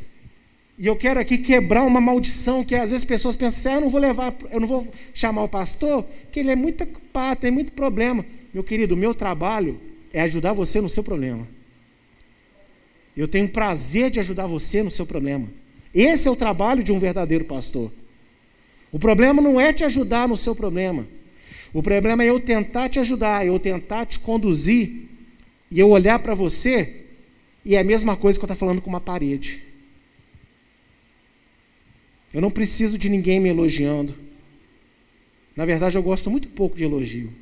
E 0.77 0.87
eu 0.87 0.97
quero 0.97 1.21
aqui 1.21 1.39
quebrar 1.39 1.85
uma 1.85 2.01
maldição 2.01 2.65
que 2.65 2.75
às 2.75 2.91
vezes 2.91 3.05
pessoas 3.05 3.37
pensam 3.37 3.49
assim, 3.49 3.69
ah, 3.69 3.75
eu 3.75 3.81
não 3.83 3.91
vou 3.91 4.01
levar, 4.01 4.35
eu 4.51 4.61
não 4.61 4.67
vou 4.67 4.89
chamar 5.13 5.45
o 5.45 5.49
pastor, 5.49 6.05
que 6.33 6.41
ele 6.41 6.51
é 6.51 6.57
muito 6.57 6.83
ocupado, 6.83 7.41
tem 7.41 7.51
muito 7.51 7.73
problema. 7.73 8.25
Meu 8.53 8.65
querido, 8.65 8.95
o 8.95 8.99
meu 8.99 9.15
trabalho 9.15 9.81
é 10.13 10.21
ajudar 10.23 10.53
você 10.53 10.81
no 10.81 10.89
seu 10.89 11.05
problema. 11.05 11.47
Eu 13.17 13.29
tenho 13.29 13.49
prazer 13.49 14.11
de 14.11 14.19
ajudar 14.19 14.47
você 14.47 14.83
no 14.83 14.91
seu 14.91 15.07
problema. 15.07 15.49
Esse 15.95 16.27
é 16.27 16.31
o 16.31 16.37
trabalho 16.37 16.83
de 16.83 16.91
um 16.91 16.99
verdadeiro 16.99 17.45
pastor. 17.45 17.93
O 18.91 18.99
problema 18.99 19.41
não 19.41 19.61
é 19.61 19.73
te 19.73 19.85
ajudar 19.85 20.27
no 20.27 20.37
seu 20.37 20.57
problema. 20.57 21.07
O 21.73 21.83
problema 21.83 22.25
é 22.25 22.31
eu 22.31 22.41
tentar 22.41 22.89
te 22.89 22.99
ajudar, 22.99 23.47
eu 23.47 23.59
tentar 23.61 24.07
te 24.07 24.19
conduzir 24.19 25.09
e 25.71 25.79
eu 25.79 25.89
olhar 25.89 26.19
para 26.19 26.35
você 26.35 27.05
e 27.65 27.77
é 27.77 27.81
a 27.81 27.85
mesma 27.85 28.17
coisa 28.17 28.39
que 28.39 28.45
eu 28.45 28.47
estou 28.47 28.57
falando 28.57 28.81
com 28.81 28.91
uma 28.91 29.01
parede. 29.01 29.74
Eu 32.35 32.41
não 32.41 32.51
preciso 32.51 32.99
de 32.99 33.09
ninguém 33.09 33.39
me 33.39 33.49
elogiando. 33.49 34.13
Na 35.55 35.65
verdade, 35.65 35.97
eu 35.97 36.03
gosto 36.03 36.29
muito 36.29 36.49
pouco 36.49 36.77
de 36.77 36.83
elogio, 36.83 37.33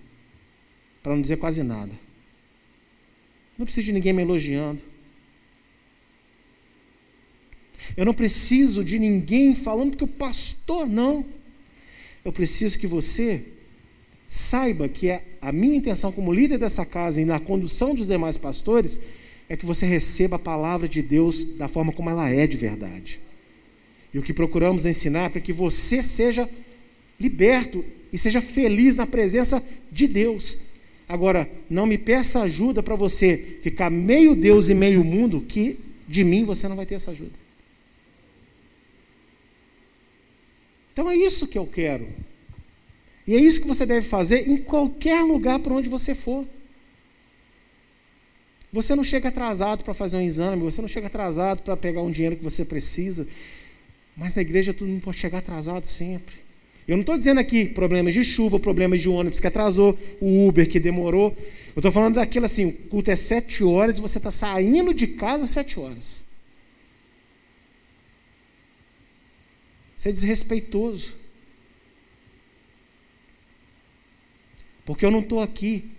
para 1.03 1.15
não 1.15 1.23
dizer 1.23 1.39
quase 1.39 1.63
nada. 1.63 1.93
Não 3.57 3.65
preciso 3.65 3.87
de 3.87 3.93
ninguém 3.93 4.13
me 4.13 4.21
elogiando. 4.21 4.83
Eu 7.97 8.05
não 8.05 8.13
preciso 8.13 8.85
de 8.85 8.99
ninguém 8.99 9.55
falando 9.55 9.97
que 9.97 10.05
o 10.05 10.09
pastor 10.09 10.87
não. 10.87 11.25
Eu 12.23 12.31
preciso 12.31 12.79
que 12.79 12.87
você 12.87 13.47
saiba 14.29 14.91
que 14.91 15.11
a, 15.11 15.23
a 15.41 15.51
minha 15.53 15.77
intenção 15.77 16.13
como 16.13 16.33
líder 16.33 16.59
dessa 16.59 16.85
casa 16.85 17.21
e 17.21 17.25
na 17.25 17.41
condução 17.41 17.95
dos 17.95 18.09
demais 18.09 18.37
pastores 18.37 19.01
é 19.49 19.57
que 19.57 19.65
você 19.65 19.87
receba 19.87 20.37
a 20.37 20.39
palavra 20.39 20.87
de 20.87 21.01
Deus 21.01 21.45
da 21.45 21.67
forma 21.67 21.93
como 21.93 22.11
ela 22.11 22.29
é 22.31 22.47
de 22.47 22.59
verdade. 22.59 23.32
E 24.13 24.19
o 24.19 24.23
que 24.23 24.33
procuramos 24.33 24.85
ensinar 24.85 25.25
é 25.25 25.29
para 25.29 25.41
que 25.41 25.53
você 25.53 26.03
seja 26.03 26.49
liberto 27.19 27.85
e 28.13 28.19
seja 28.19 28.41
feliz 28.41 28.97
na 28.97 29.07
presença 29.07 29.63
de 29.91 30.07
Deus. 30.07 30.59
Agora, 31.09 31.51
não 31.69 31.87
me 31.87 31.97
peça 31.97 32.43
ajuda 32.43 32.83
para 32.83 32.95
você 32.97 33.59
ficar 33.63 33.91
meio 33.91 34.35
Deus 34.35 34.69
e 34.69 34.75
meio 34.75 35.03
mundo, 35.05 35.41
que 35.41 35.79
de 36.07 36.25
mim 36.25 36.45
você 36.45 36.69
não 36.69 36.77
vai 36.77 36.87
ter 36.87 36.97
essa 36.97 37.11
ajuda. 37.11 37.43
Então 40.93 41.11
é 41.11 41.17
isso 41.17 41.47
que 41.47 41.59
eu 41.59 41.67
quero. 41.67 42.09
E 43.27 43.35
é 43.35 43.41
isso 43.41 43.63
que 43.63 43.69
você 43.69 43.87
deve 43.87 44.07
fazer 44.07 44.49
em 44.49 44.57
qualquer 44.59 45.23
lugar 45.23 45.59
para 45.59 45.73
onde 45.73 45.89
você 45.89 46.15
for. 46.15 46.47
Você 48.73 48.95
não 48.95 49.05
chega 49.05 49.29
atrasado 49.29 49.85
para 49.85 49.95
fazer 49.95 50.17
um 50.17 50.23
exame, 50.23 50.63
você 50.63 50.81
não 50.81 50.89
chega 50.89 51.07
atrasado 51.07 51.63
para 51.63 51.77
pegar 51.77 52.03
um 52.03 52.11
dinheiro 52.11 52.37
que 52.37 52.45
você 52.45 52.65
precisa. 52.65 53.27
Mas 54.17 54.35
na 54.35 54.43
igreja 54.43 54.75
todo 54.75 54.89
mundo 54.89 55.03
pode 55.03 55.19
chegar 55.19 55.39
atrasado 55.39 55.87
sempre. 55.87 56.35
Eu 56.87 56.97
não 56.97 57.03
estou 57.03 57.17
dizendo 57.17 57.39
aqui 57.39 57.67
problemas 57.67 58.13
de 58.13 58.25
chuva, 58.25 58.59
problemas 58.59 59.01
de 59.01 59.09
ônibus 59.09 59.39
que 59.39 59.47
atrasou, 59.47 59.99
o 60.21 60.49
Uber 60.49 60.69
que 60.69 60.81
demorou. 60.81 61.37
Eu 61.75 61.81
estou 61.81 61.93
falando 61.93 62.17
daquilo 62.17 62.45
assim: 62.45 62.67
o 62.67 62.73
culto 62.89 63.11
é 63.11 63.17
sete 63.17 63.63
horas 63.63 63.99
e 63.99 64.01
você 64.01 64.19
está 64.19 64.31
saindo 64.31 64.93
de 64.93 65.07
casa 65.07 65.45
às 65.45 65.51
sete 65.51 65.79
horas. 65.79 66.25
Isso 69.97 70.09
é 70.09 70.13
desrespeitoso. 70.13 71.17
Porque 74.85 75.07
eu 75.07 75.11
não 75.13 75.21
estou 75.21 75.41
aqui 75.41 75.93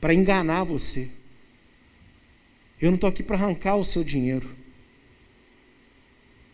para 0.00 0.14
enganar 0.14 0.64
você. 0.64 1.10
Eu 2.80 2.90
não 2.90 2.94
estou 2.96 3.08
aqui 3.08 3.22
para 3.22 3.36
arrancar 3.36 3.76
o 3.76 3.84
seu 3.84 4.02
dinheiro. 4.02 4.48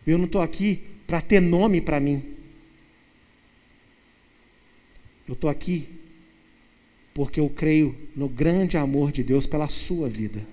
Eu 0.05 0.19
não 0.19 0.25
estou 0.27 0.43
aqui 0.43 0.85
para 1.09 1.23
ter 1.23 1.41
nome 1.41 1.81
para 1.81 1.99
mim. 1.99 2.23
Eu 5.27 5.33
estou 5.33 5.49
aqui 5.49 5.89
porque 7.15 7.41
eu 7.41 7.49
creio 7.49 7.97
no 8.15 8.29
grande 8.29 8.77
amor 8.77 9.11
de 9.11 9.25
Deus 9.25 9.47
pela 9.47 9.69
sua 9.71 10.07
vida. 10.07 10.47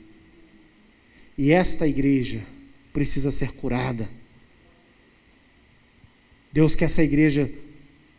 E 1.37 1.51
esta 1.51 1.85
igreja 1.85 2.41
precisa 2.93 3.31
ser 3.31 3.51
curada. 3.51 4.09
Deus 6.53 6.73
quer 6.73 6.85
essa 6.85 7.03
igreja, 7.03 7.51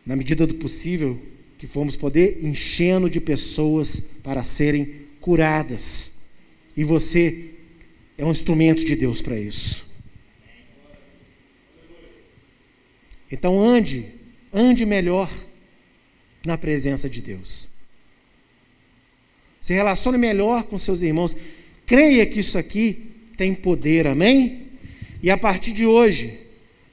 na 0.05 0.15
medida 0.15 0.45
do 0.45 0.55
possível, 0.55 1.19
que 1.57 1.65
formos 1.65 1.95
poder 1.95 2.37
enchendo 2.45 3.09
de 3.09 3.19
pessoas 3.19 3.99
para 4.21 4.43
serem 4.43 5.07
curadas. 5.19 6.13
E 6.75 6.83
você 6.83 7.49
é 8.15 8.23
um 8.23 8.31
instrumento 8.31 8.85
de 8.85 8.95
Deus 8.95 9.23
para 9.23 9.39
isso. 9.39 9.86
Então 13.31 13.61
ande, 13.61 14.13
ande 14.53 14.85
melhor 14.85 15.29
na 16.45 16.57
presença 16.57 17.09
de 17.09 17.21
Deus. 17.21 17.69
Se 19.59 19.73
relacione 19.73 20.17
melhor 20.17 20.63
com 20.63 20.77
seus 20.77 21.01
irmãos. 21.01 21.35
Creia 21.85 22.25
que 22.25 22.39
isso 22.39 22.57
aqui 22.57 23.11
tem 23.35 23.53
poder, 23.53 24.07
amém? 24.07 24.69
E 25.21 25.29
a 25.29 25.37
partir 25.37 25.73
de 25.73 25.85
hoje, 25.85 26.39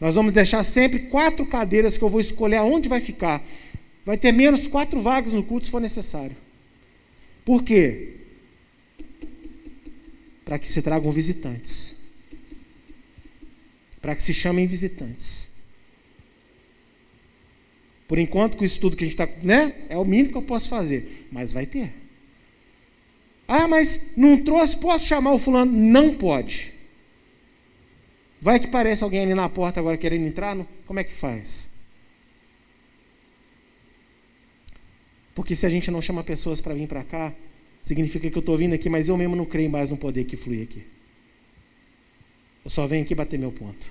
nós 0.01 0.17
vamos 0.17 0.33
deixar 0.33 0.63
sempre 0.65 1.01
quatro 1.01 1.47
cadeiras 1.47 1.97
que 1.97 2.05
eu 2.05 2.09
vou 2.09 2.21
escolher 2.21 2.57
aonde 2.57 2.89
vai 2.89 3.01
ficar. 3.01 3.45
Vai 4.05 4.19
ter 4.19 4.33
menos 4.33 4.67
quatro 4.67 5.01
vagas 5.01 5.33
no 5.33 5.43
culto 5.43 5.67
se 5.67 5.71
for 5.71 5.81
necessário. 5.81 6.37
Por 7.45 7.63
quê? 7.63 8.17
Para 10.45 10.59
que 10.59 10.71
se 10.71 10.83
tragam 10.83 11.11
visitantes. 11.11 11.97
Para 14.03 14.15
que 14.15 14.23
se 14.23 14.35
chamem 14.35 14.67
visitantes. 14.67 15.54
Por 18.07 18.19
enquanto, 18.19 18.57
com 18.57 18.65
isso 18.65 18.81
tudo 18.81 18.97
que 18.97 19.05
a 19.05 19.07
gente 19.07 19.21
está. 19.21 19.29
Né? 19.43 19.75
É 19.89 19.97
o 19.97 20.05
mínimo 20.05 20.31
que 20.31 20.37
eu 20.37 20.43
posso 20.43 20.69
fazer. 20.69 21.27
Mas 21.33 21.53
vai 21.53 21.67
ter. 21.67 21.93
Ah, 23.47 23.69
mas 23.69 24.13
não 24.17 24.39
trouxe, 24.39 24.77
posso 24.77 25.07
chamar 25.07 25.33
o 25.33 25.39
fulano? 25.39 25.71
Não 25.73 26.15
pode. 26.15 26.73
Vai 28.41 28.61
que 28.61 28.69
parece 28.69 29.03
alguém 29.03 29.21
ali 29.21 29.35
na 29.35 29.49
porta 29.49 29.81
agora 29.81 29.97
querendo 29.97 30.27
entrar, 30.27 30.55
não? 30.55 30.67
como 30.87 31.01
é 31.01 31.05
que 31.05 31.15
faz? 31.15 31.71
Porque 35.35 35.55
se 35.55 35.67
a 35.67 35.69
gente 35.71 35.91
não 35.91 36.01
chama 36.01 36.23
pessoas 36.23 36.61
para 36.61 36.75
vir 36.75 36.87
para 36.87 37.03
cá, 37.03 37.35
significa 37.83 38.31
que 38.31 38.37
eu 38.37 38.41
estou 38.41 38.57
vindo 38.57 38.75
aqui, 38.75 38.89
mas 38.89 39.09
eu 39.09 39.17
mesmo 39.17 39.35
não 39.35 39.45
creio 39.45 39.71
mais 39.71 39.91
no 39.91 39.97
poder 39.97 40.25
que 40.25 40.37
flui 40.37 40.63
aqui. 40.63 40.85
Eu 42.65 42.71
só 42.71 42.87
venho 42.87 43.03
aqui 43.03 43.15
bater 43.15 43.39
meu 43.39 43.51
ponto. 43.51 43.91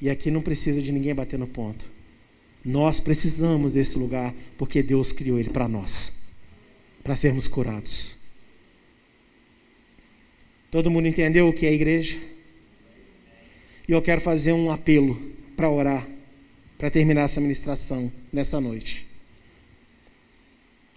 E 0.00 0.08
aqui 0.08 0.30
não 0.30 0.40
precisa 0.40 0.80
de 0.80 0.90
ninguém 0.90 1.14
bater 1.14 1.38
no 1.38 1.46
ponto. 1.46 1.97
Nós 2.68 3.00
precisamos 3.00 3.72
desse 3.72 3.96
lugar 3.96 4.34
porque 4.58 4.82
Deus 4.82 5.10
criou 5.10 5.38
ele 5.38 5.48
para 5.48 5.66
nós, 5.66 6.18
para 7.02 7.16
sermos 7.16 7.48
curados. 7.48 8.18
Todo 10.70 10.90
mundo 10.90 11.08
entendeu 11.08 11.48
o 11.48 11.52
que 11.54 11.64
é 11.64 11.72
igreja? 11.72 12.18
E 13.88 13.92
eu 13.92 14.02
quero 14.02 14.20
fazer 14.20 14.52
um 14.52 14.70
apelo 14.70 15.18
para 15.56 15.70
orar, 15.70 16.06
para 16.76 16.90
terminar 16.90 17.22
essa 17.22 17.40
ministração 17.40 18.12
nessa 18.30 18.60
noite. 18.60 19.08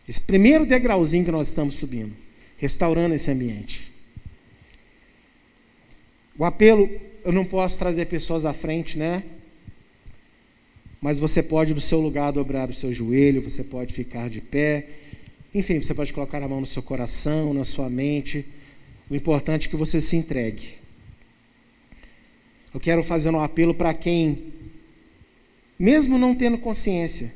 Esse 0.05 0.19
primeiro 0.19 0.65
degrauzinho 0.65 1.23
que 1.23 1.31
nós 1.31 1.47
estamos 1.47 1.75
subindo, 1.75 2.13
restaurando 2.57 3.15
esse 3.15 3.31
ambiente. 3.31 3.93
O 6.37 6.43
apelo, 6.43 6.89
eu 7.23 7.31
não 7.31 7.45
posso 7.45 7.79
trazer 7.79 8.07
pessoas 8.07 8.45
à 8.45 8.51
frente, 8.51 8.99
né? 8.99 9.23
Mas 11.01 11.19
você 11.19 11.41
pode, 11.41 11.73
do 11.73 11.81
seu 11.81 11.99
lugar, 11.99 12.31
dobrar 12.31 12.69
o 12.69 12.73
seu 12.75 12.93
joelho, 12.93 13.41
você 13.41 13.63
pode 13.63 13.91
ficar 13.91 14.29
de 14.29 14.39
pé. 14.39 14.87
Enfim, 15.53 15.81
você 15.81 15.95
pode 15.95 16.13
colocar 16.13 16.43
a 16.43 16.47
mão 16.47 16.61
no 16.61 16.67
seu 16.67 16.83
coração, 16.83 17.55
na 17.55 17.63
sua 17.63 17.89
mente. 17.89 18.45
O 19.09 19.15
importante 19.15 19.67
é 19.67 19.71
que 19.71 19.75
você 19.75 19.99
se 19.99 20.15
entregue. 20.15 20.75
Eu 22.71 22.79
quero 22.79 23.03
fazer 23.03 23.31
um 23.31 23.39
apelo 23.39 23.73
para 23.73 23.95
quem, 23.95 24.53
mesmo 25.77 26.19
não 26.19 26.35
tendo 26.35 26.59
consciência, 26.59 27.33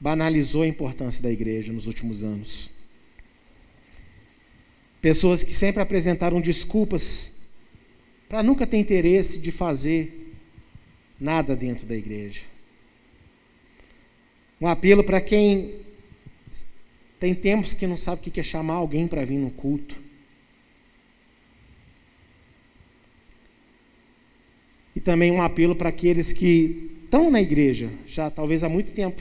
banalizou 0.00 0.62
a 0.62 0.68
importância 0.68 1.20
da 1.20 1.30
igreja 1.30 1.72
nos 1.72 1.88
últimos 1.88 2.22
anos. 2.22 2.70
Pessoas 5.00 5.42
que 5.42 5.52
sempre 5.52 5.82
apresentaram 5.82 6.40
desculpas 6.40 7.32
para 8.28 8.44
nunca 8.44 8.64
ter 8.64 8.76
interesse 8.76 9.40
de 9.40 9.50
fazer 9.50 10.36
nada 11.20 11.56
dentro 11.56 11.84
da 11.84 11.96
igreja. 11.96 12.51
Um 14.62 14.68
apelo 14.68 15.02
para 15.02 15.20
quem 15.20 15.74
tem 17.18 17.34
tempos 17.34 17.74
que 17.74 17.84
não 17.84 17.96
sabe 17.96 18.20
o 18.20 18.30
que 18.30 18.38
é 18.38 18.44
chamar 18.44 18.74
alguém 18.74 19.08
para 19.08 19.24
vir 19.24 19.36
no 19.36 19.50
culto. 19.50 20.00
E 24.94 25.00
também 25.00 25.32
um 25.32 25.42
apelo 25.42 25.74
para 25.74 25.88
aqueles 25.88 26.32
que 26.32 26.92
estão 27.02 27.28
na 27.28 27.42
igreja, 27.42 27.90
já 28.06 28.30
talvez 28.30 28.62
há 28.62 28.68
muito 28.68 28.92
tempo, 28.92 29.20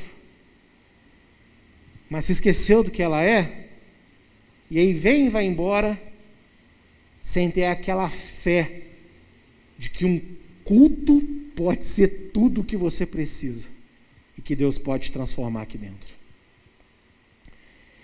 mas 2.07 2.26
se 2.26 2.34
esqueceu 2.34 2.84
do 2.84 2.91
que 2.91 3.01
ela 3.01 3.23
é, 3.23 3.68
e 4.69 4.77
aí 4.77 4.93
vem 4.93 5.26
e 5.26 5.30
vai 5.30 5.45
embora, 5.45 5.99
sem 7.19 7.49
ter 7.49 7.65
aquela 7.65 8.07
fé 8.11 8.84
de 9.76 9.89
que 9.89 10.05
um 10.05 10.22
culto 10.63 11.19
pode 11.55 11.84
ser 11.84 12.30
tudo 12.31 12.61
o 12.61 12.63
que 12.63 12.77
você 12.77 13.07
precisa 13.07 13.81
e 14.38 14.41
que 14.41 14.56
Deus 14.56 14.78
pode 14.78 15.12
transformar 15.12 15.64
aqui 15.64 15.78
dentro. 15.78 16.10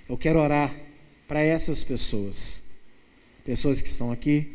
Eu 0.07 0.17
quero 0.17 0.39
orar 0.39 0.73
para 1.27 1.41
essas 1.41 1.83
pessoas, 1.83 2.63
pessoas 3.43 3.81
que 3.81 3.89
estão 3.89 4.11
aqui, 4.11 4.51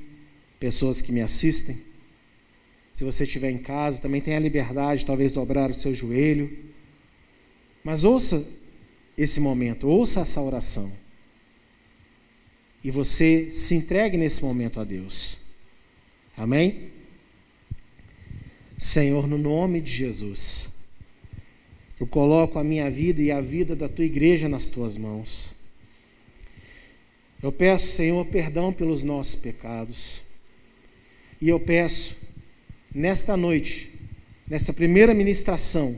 pessoas 0.58 1.02
que 1.02 1.12
me 1.12 1.20
assistem 1.20 1.92
se 2.92 3.04
você 3.04 3.24
estiver 3.24 3.50
em 3.50 3.58
casa, 3.58 4.00
também 4.00 4.20
tem 4.20 4.36
a 4.36 4.40
liberdade, 4.40 5.06
talvez, 5.06 5.32
dobrar 5.32 5.70
o 5.70 5.74
seu 5.74 5.94
joelho. 5.94 6.56
Mas 7.82 8.04
ouça 8.04 8.46
esse 9.16 9.40
momento, 9.40 9.88
ouça 9.88 10.20
essa 10.20 10.40
oração. 10.40 10.92
E 12.84 12.90
você 12.90 13.50
se 13.50 13.74
entregue 13.74 14.16
nesse 14.16 14.42
momento 14.42 14.78
a 14.78 14.84
Deus. 14.84 15.40
Amém? 16.36 16.90
Senhor, 18.76 19.26
no 19.26 19.38
nome 19.38 19.80
de 19.80 19.90
Jesus, 19.90 20.71
eu 22.02 22.06
coloco 22.08 22.58
a 22.58 22.64
minha 22.64 22.90
vida 22.90 23.22
e 23.22 23.30
a 23.30 23.40
vida 23.40 23.76
da 23.76 23.88
tua 23.88 24.04
igreja 24.04 24.48
nas 24.48 24.68
tuas 24.68 24.96
mãos. 24.96 25.54
Eu 27.40 27.52
peço, 27.52 27.92
Senhor, 27.92 28.26
perdão 28.26 28.72
pelos 28.72 29.04
nossos 29.04 29.36
pecados. 29.36 30.22
E 31.40 31.48
eu 31.48 31.60
peço 31.60 32.16
nesta 32.92 33.36
noite, 33.36 33.92
nesta 34.48 34.72
primeira 34.72 35.14
ministração, 35.14 35.94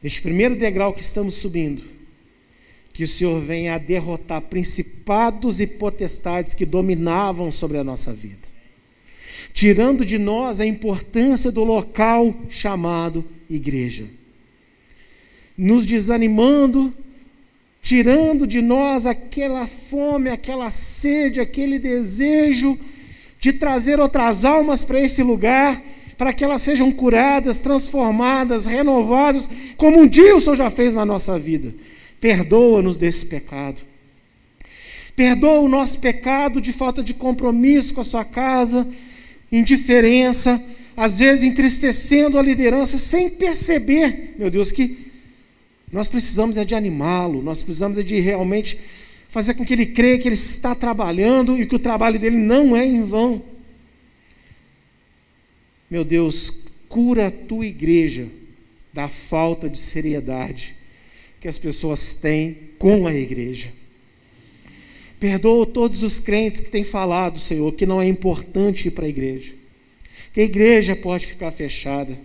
neste 0.00 0.22
primeiro 0.22 0.54
degrau 0.54 0.94
que 0.94 1.02
estamos 1.02 1.34
subindo, 1.34 1.82
que 2.92 3.02
o 3.02 3.08
Senhor 3.08 3.40
venha 3.40 3.74
a 3.74 3.78
derrotar 3.78 4.42
principados 4.42 5.60
e 5.60 5.66
potestades 5.66 6.54
que 6.54 6.64
dominavam 6.64 7.50
sobre 7.50 7.76
a 7.76 7.82
nossa 7.82 8.12
vida, 8.12 8.46
tirando 9.52 10.04
de 10.04 10.16
nós 10.16 10.60
a 10.60 10.64
importância 10.64 11.50
do 11.50 11.64
local 11.64 12.32
chamado 12.48 13.24
igreja, 13.48 14.19
nos 15.60 15.84
desanimando, 15.84 16.94
tirando 17.82 18.46
de 18.46 18.62
nós 18.62 19.04
aquela 19.04 19.66
fome, 19.66 20.30
aquela 20.30 20.70
sede, 20.70 21.38
aquele 21.38 21.78
desejo 21.78 22.78
de 23.38 23.52
trazer 23.52 24.00
outras 24.00 24.46
almas 24.46 24.84
para 24.84 24.98
esse 24.98 25.22
lugar, 25.22 25.82
para 26.16 26.32
que 26.32 26.42
elas 26.42 26.62
sejam 26.62 26.90
curadas, 26.90 27.60
transformadas, 27.60 28.64
renovadas, 28.64 29.50
como 29.76 30.00
um 30.00 30.08
dia 30.08 30.34
o 30.34 30.40
Senhor 30.40 30.56
já 30.56 30.70
fez 30.70 30.94
na 30.94 31.04
nossa 31.04 31.38
vida. 31.38 31.74
Perdoa-nos 32.18 32.96
desse 32.96 33.26
pecado. 33.26 33.82
Perdoa 35.14 35.60
o 35.60 35.68
nosso 35.68 36.00
pecado 36.00 36.58
de 36.58 36.72
falta 36.72 37.02
de 37.02 37.12
compromisso 37.12 37.92
com 37.92 38.00
a 38.00 38.04
sua 38.04 38.24
casa, 38.24 38.88
indiferença, 39.52 40.62
às 40.96 41.18
vezes 41.18 41.44
entristecendo 41.44 42.38
a 42.38 42.42
liderança 42.42 42.96
sem 42.96 43.28
perceber, 43.28 44.36
meu 44.38 44.50
Deus, 44.50 44.72
que 44.72 45.09
nós 45.92 46.08
precisamos 46.08 46.56
é 46.56 46.64
de 46.64 46.74
animá-lo, 46.74 47.42
nós 47.42 47.62
precisamos 47.62 47.98
é 47.98 48.02
de 48.02 48.20
realmente 48.20 48.78
fazer 49.28 49.54
com 49.54 49.64
que 49.64 49.72
ele 49.72 49.86
creia 49.86 50.18
que 50.18 50.28
ele 50.28 50.34
está 50.34 50.74
trabalhando 50.74 51.60
e 51.60 51.66
que 51.66 51.74
o 51.74 51.78
trabalho 51.78 52.18
dele 52.18 52.36
não 52.36 52.76
é 52.76 52.86
em 52.86 53.02
vão. 53.02 53.42
Meu 55.90 56.04
Deus, 56.04 56.66
cura 56.88 57.28
a 57.28 57.30
tua 57.30 57.66
igreja 57.66 58.28
da 58.92 59.08
falta 59.08 59.68
de 59.68 59.78
seriedade 59.78 60.76
que 61.40 61.48
as 61.48 61.58
pessoas 61.58 62.14
têm 62.14 62.70
com 62.78 63.06
a 63.06 63.14
igreja. 63.14 63.72
Perdoa 65.18 65.66
todos 65.66 66.02
os 66.02 66.18
crentes 66.18 66.60
que 66.60 66.70
têm 66.70 66.84
falado, 66.84 67.38
Senhor, 67.38 67.72
que 67.72 67.86
não 67.86 68.00
é 68.00 68.06
importante 68.06 68.88
ir 68.88 68.90
para 68.90 69.06
a 69.06 69.08
igreja. 69.08 69.54
Que 70.32 70.40
a 70.40 70.44
igreja 70.44 70.94
pode 70.94 71.26
ficar 71.26 71.50
fechada. 71.50 72.18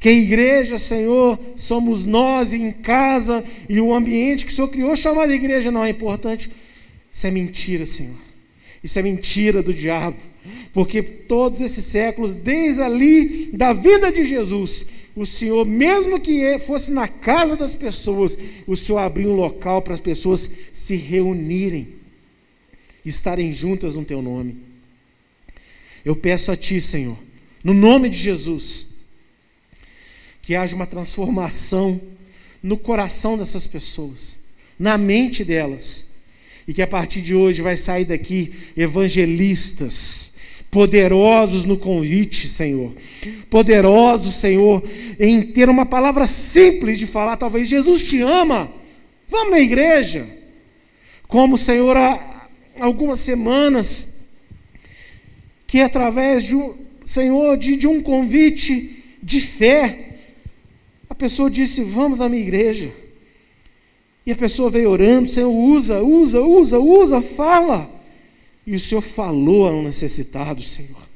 Que 0.00 0.08
a 0.08 0.12
igreja, 0.12 0.78
Senhor, 0.78 1.38
somos 1.56 2.06
nós 2.06 2.52
em 2.52 2.70
casa 2.70 3.42
e 3.68 3.80
o 3.80 3.92
ambiente 3.92 4.44
que 4.44 4.52
o 4.52 4.54
Senhor 4.54 4.68
criou 4.68 4.94
chamado 4.94 5.32
igreja 5.32 5.70
não 5.70 5.84
é 5.84 5.90
importante. 5.90 6.50
Isso 7.12 7.26
é 7.26 7.30
mentira, 7.30 7.84
Senhor. 7.84 8.14
Isso 8.82 8.98
é 8.98 9.02
mentira 9.02 9.62
do 9.62 9.74
diabo. 9.74 10.16
Porque 10.72 11.02
todos 11.02 11.60
esses 11.60 11.84
séculos, 11.84 12.36
desde 12.36 12.80
ali 12.80 13.50
da 13.52 13.72
vida 13.72 14.12
de 14.12 14.24
Jesus, 14.24 14.86
o 15.16 15.26
Senhor, 15.26 15.66
mesmo 15.66 16.20
que 16.20 16.58
fosse 16.60 16.92
na 16.92 17.08
casa 17.08 17.56
das 17.56 17.74
pessoas, 17.74 18.38
o 18.66 18.76
Senhor 18.76 18.98
abriu 18.98 19.30
um 19.30 19.34
local 19.34 19.82
para 19.82 19.94
as 19.94 20.00
pessoas 20.00 20.50
se 20.72 20.94
reunirem, 20.94 21.88
estarem 23.04 23.52
juntas 23.52 23.96
no 23.96 24.04
teu 24.04 24.22
nome. 24.22 24.56
Eu 26.04 26.14
peço 26.14 26.52
a 26.52 26.56
Ti, 26.56 26.80
Senhor, 26.80 27.18
no 27.64 27.74
nome 27.74 28.08
de 28.08 28.16
Jesus, 28.16 28.97
que 30.48 30.56
haja 30.56 30.74
uma 30.74 30.86
transformação 30.86 32.00
no 32.62 32.78
coração 32.78 33.36
dessas 33.36 33.66
pessoas, 33.66 34.38
na 34.78 34.96
mente 34.96 35.44
delas, 35.44 36.06
e 36.66 36.72
que 36.72 36.80
a 36.80 36.86
partir 36.86 37.20
de 37.20 37.34
hoje 37.34 37.60
vai 37.60 37.76
sair 37.76 38.06
daqui 38.06 38.54
evangelistas, 38.74 40.32
poderosos 40.70 41.66
no 41.66 41.76
convite, 41.76 42.48
Senhor. 42.48 42.94
Poderosos, 43.50 44.36
Senhor, 44.36 44.82
em 45.20 45.42
ter 45.42 45.68
uma 45.68 45.84
palavra 45.84 46.26
simples 46.26 46.98
de 46.98 47.06
falar, 47.06 47.36
talvez 47.36 47.68
Jesus 47.68 48.02
te 48.02 48.22
ama. 48.22 48.72
Vamos 49.28 49.50
na 49.50 49.60
igreja. 49.60 50.26
Como, 51.26 51.58
Senhor, 51.58 51.94
há 51.94 52.48
algumas 52.80 53.18
semanas 53.18 54.14
que 55.66 55.82
através 55.82 56.42
de 56.42 56.56
um, 56.56 56.74
Senhor, 57.04 57.54
de, 57.58 57.76
de 57.76 57.86
um 57.86 58.00
convite 58.00 59.04
de 59.22 59.42
fé, 59.42 60.07
pessoa 61.18 61.50
disse: 61.50 61.82
"Vamos 61.82 62.18
na 62.18 62.28
minha 62.28 62.42
igreja". 62.42 62.92
E 64.28 64.32
a 64.32 64.36
pessoa 64.36 64.68
veio 64.68 64.90
orando, 64.90 65.28
Senhor, 65.28 65.50
usa, 65.50 66.02
usa, 66.02 66.42
usa, 66.42 66.78
usa, 66.78 67.22
fala. 67.22 67.90
E 68.66 68.74
o 68.74 68.78
Senhor 68.78 69.00
falou 69.00 69.66
ao 69.66 69.82
necessitado, 69.82 70.62
Senhor. 70.62 71.08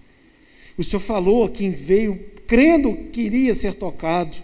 O 0.79 0.83
Senhor 0.83 1.01
falou 1.01 1.45
a 1.45 1.51
quem 1.51 1.71
veio 1.71 2.19
crendo 2.47 2.95
que 3.13 3.21
iria 3.21 3.55
ser 3.55 3.75
tocado. 3.75 4.37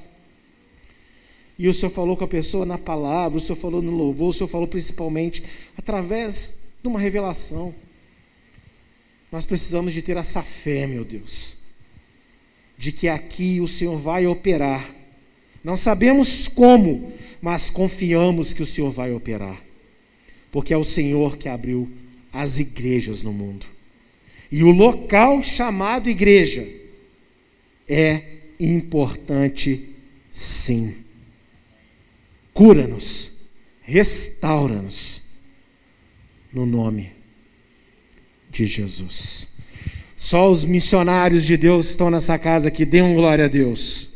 E 1.58 1.66
o 1.66 1.72
Senhor 1.72 1.90
falou 1.90 2.16
com 2.16 2.24
a 2.24 2.28
pessoa 2.28 2.66
na 2.66 2.76
palavra, 2.76 3.38
o 3.38 3.40
Senhor 3.40 3.56
falou 3.56 3.80
no 3.80 3.90
louvor, 3.90 4.28
o 4.28 4.32
Senhor 4.32 4.48
falou 4.48 4.68
principalmente 4.68 5.42
através 5.76 6.58
de 6.82 6.88
uma 6.88 7.00
revelação. 7.00 7.74
Nós 9.32 9.44
precisamos 9.44 9.92
de 9.92 10.02
ter 10.02 10.16
essa 10.16 10.42
fé, 10.42 10.86
meu 10.86 11.04
Deus, 11.04 11.56
de 12.76 12.92
que 12.92 13.08
aqui 13.08 13.60
o 13.60 13.66
Senhor 13.66 13.96
vai 13.96 14.26
operar. 14.26 14.97
Não 15.62 15.76
sabemos 15.76 16.48
como, 16.48 17.12
mas 17.40 17.70
confiamos 17.70 18.52
que 18.52 18.62
o 18.62 18.66
Senhor 18.66 18.90
vai 18.90 19.12
operar, 19.12 19.62
porque 20.50 20.72
é 20.72 20.76
o 20.76 20.84
Senhor 20.84 21.36
que 21.36 21.48
abriu 21.48 21.90
as 22.32 22.58
igrejas 22.58 23.22
no 23.22 23.32
mundo. 23.32 23.66
E 24.50 24.62
o 24.62 24.70
local 24.70 25.42
chamado 25.42 26.08
igreja 26.08 26.66
é 27.86 28.22
importante, 28.58 29.94
sim. 30.30 30.94
Cura-nos, 32.54 33.34
restaura-nos, 33.82 35.22
no 36.52 36.66
nome 36.66 37.12
de 38.50 38.66
Jesus. 38.66 39.50
Só 40.16 40.50
os 40.50 40.64
missionários 40.64 41.44
de 41.44 41.56
Deus 41.56 41.90
estão 41.90 42.10
nessa 42.10 42.36
casa 42.38 42.68
aqui, 42.68 42.84
dêem 42.84 43.14
glória 43.14 43.44
a 43.44 43.48
Deus. 43.48 44.07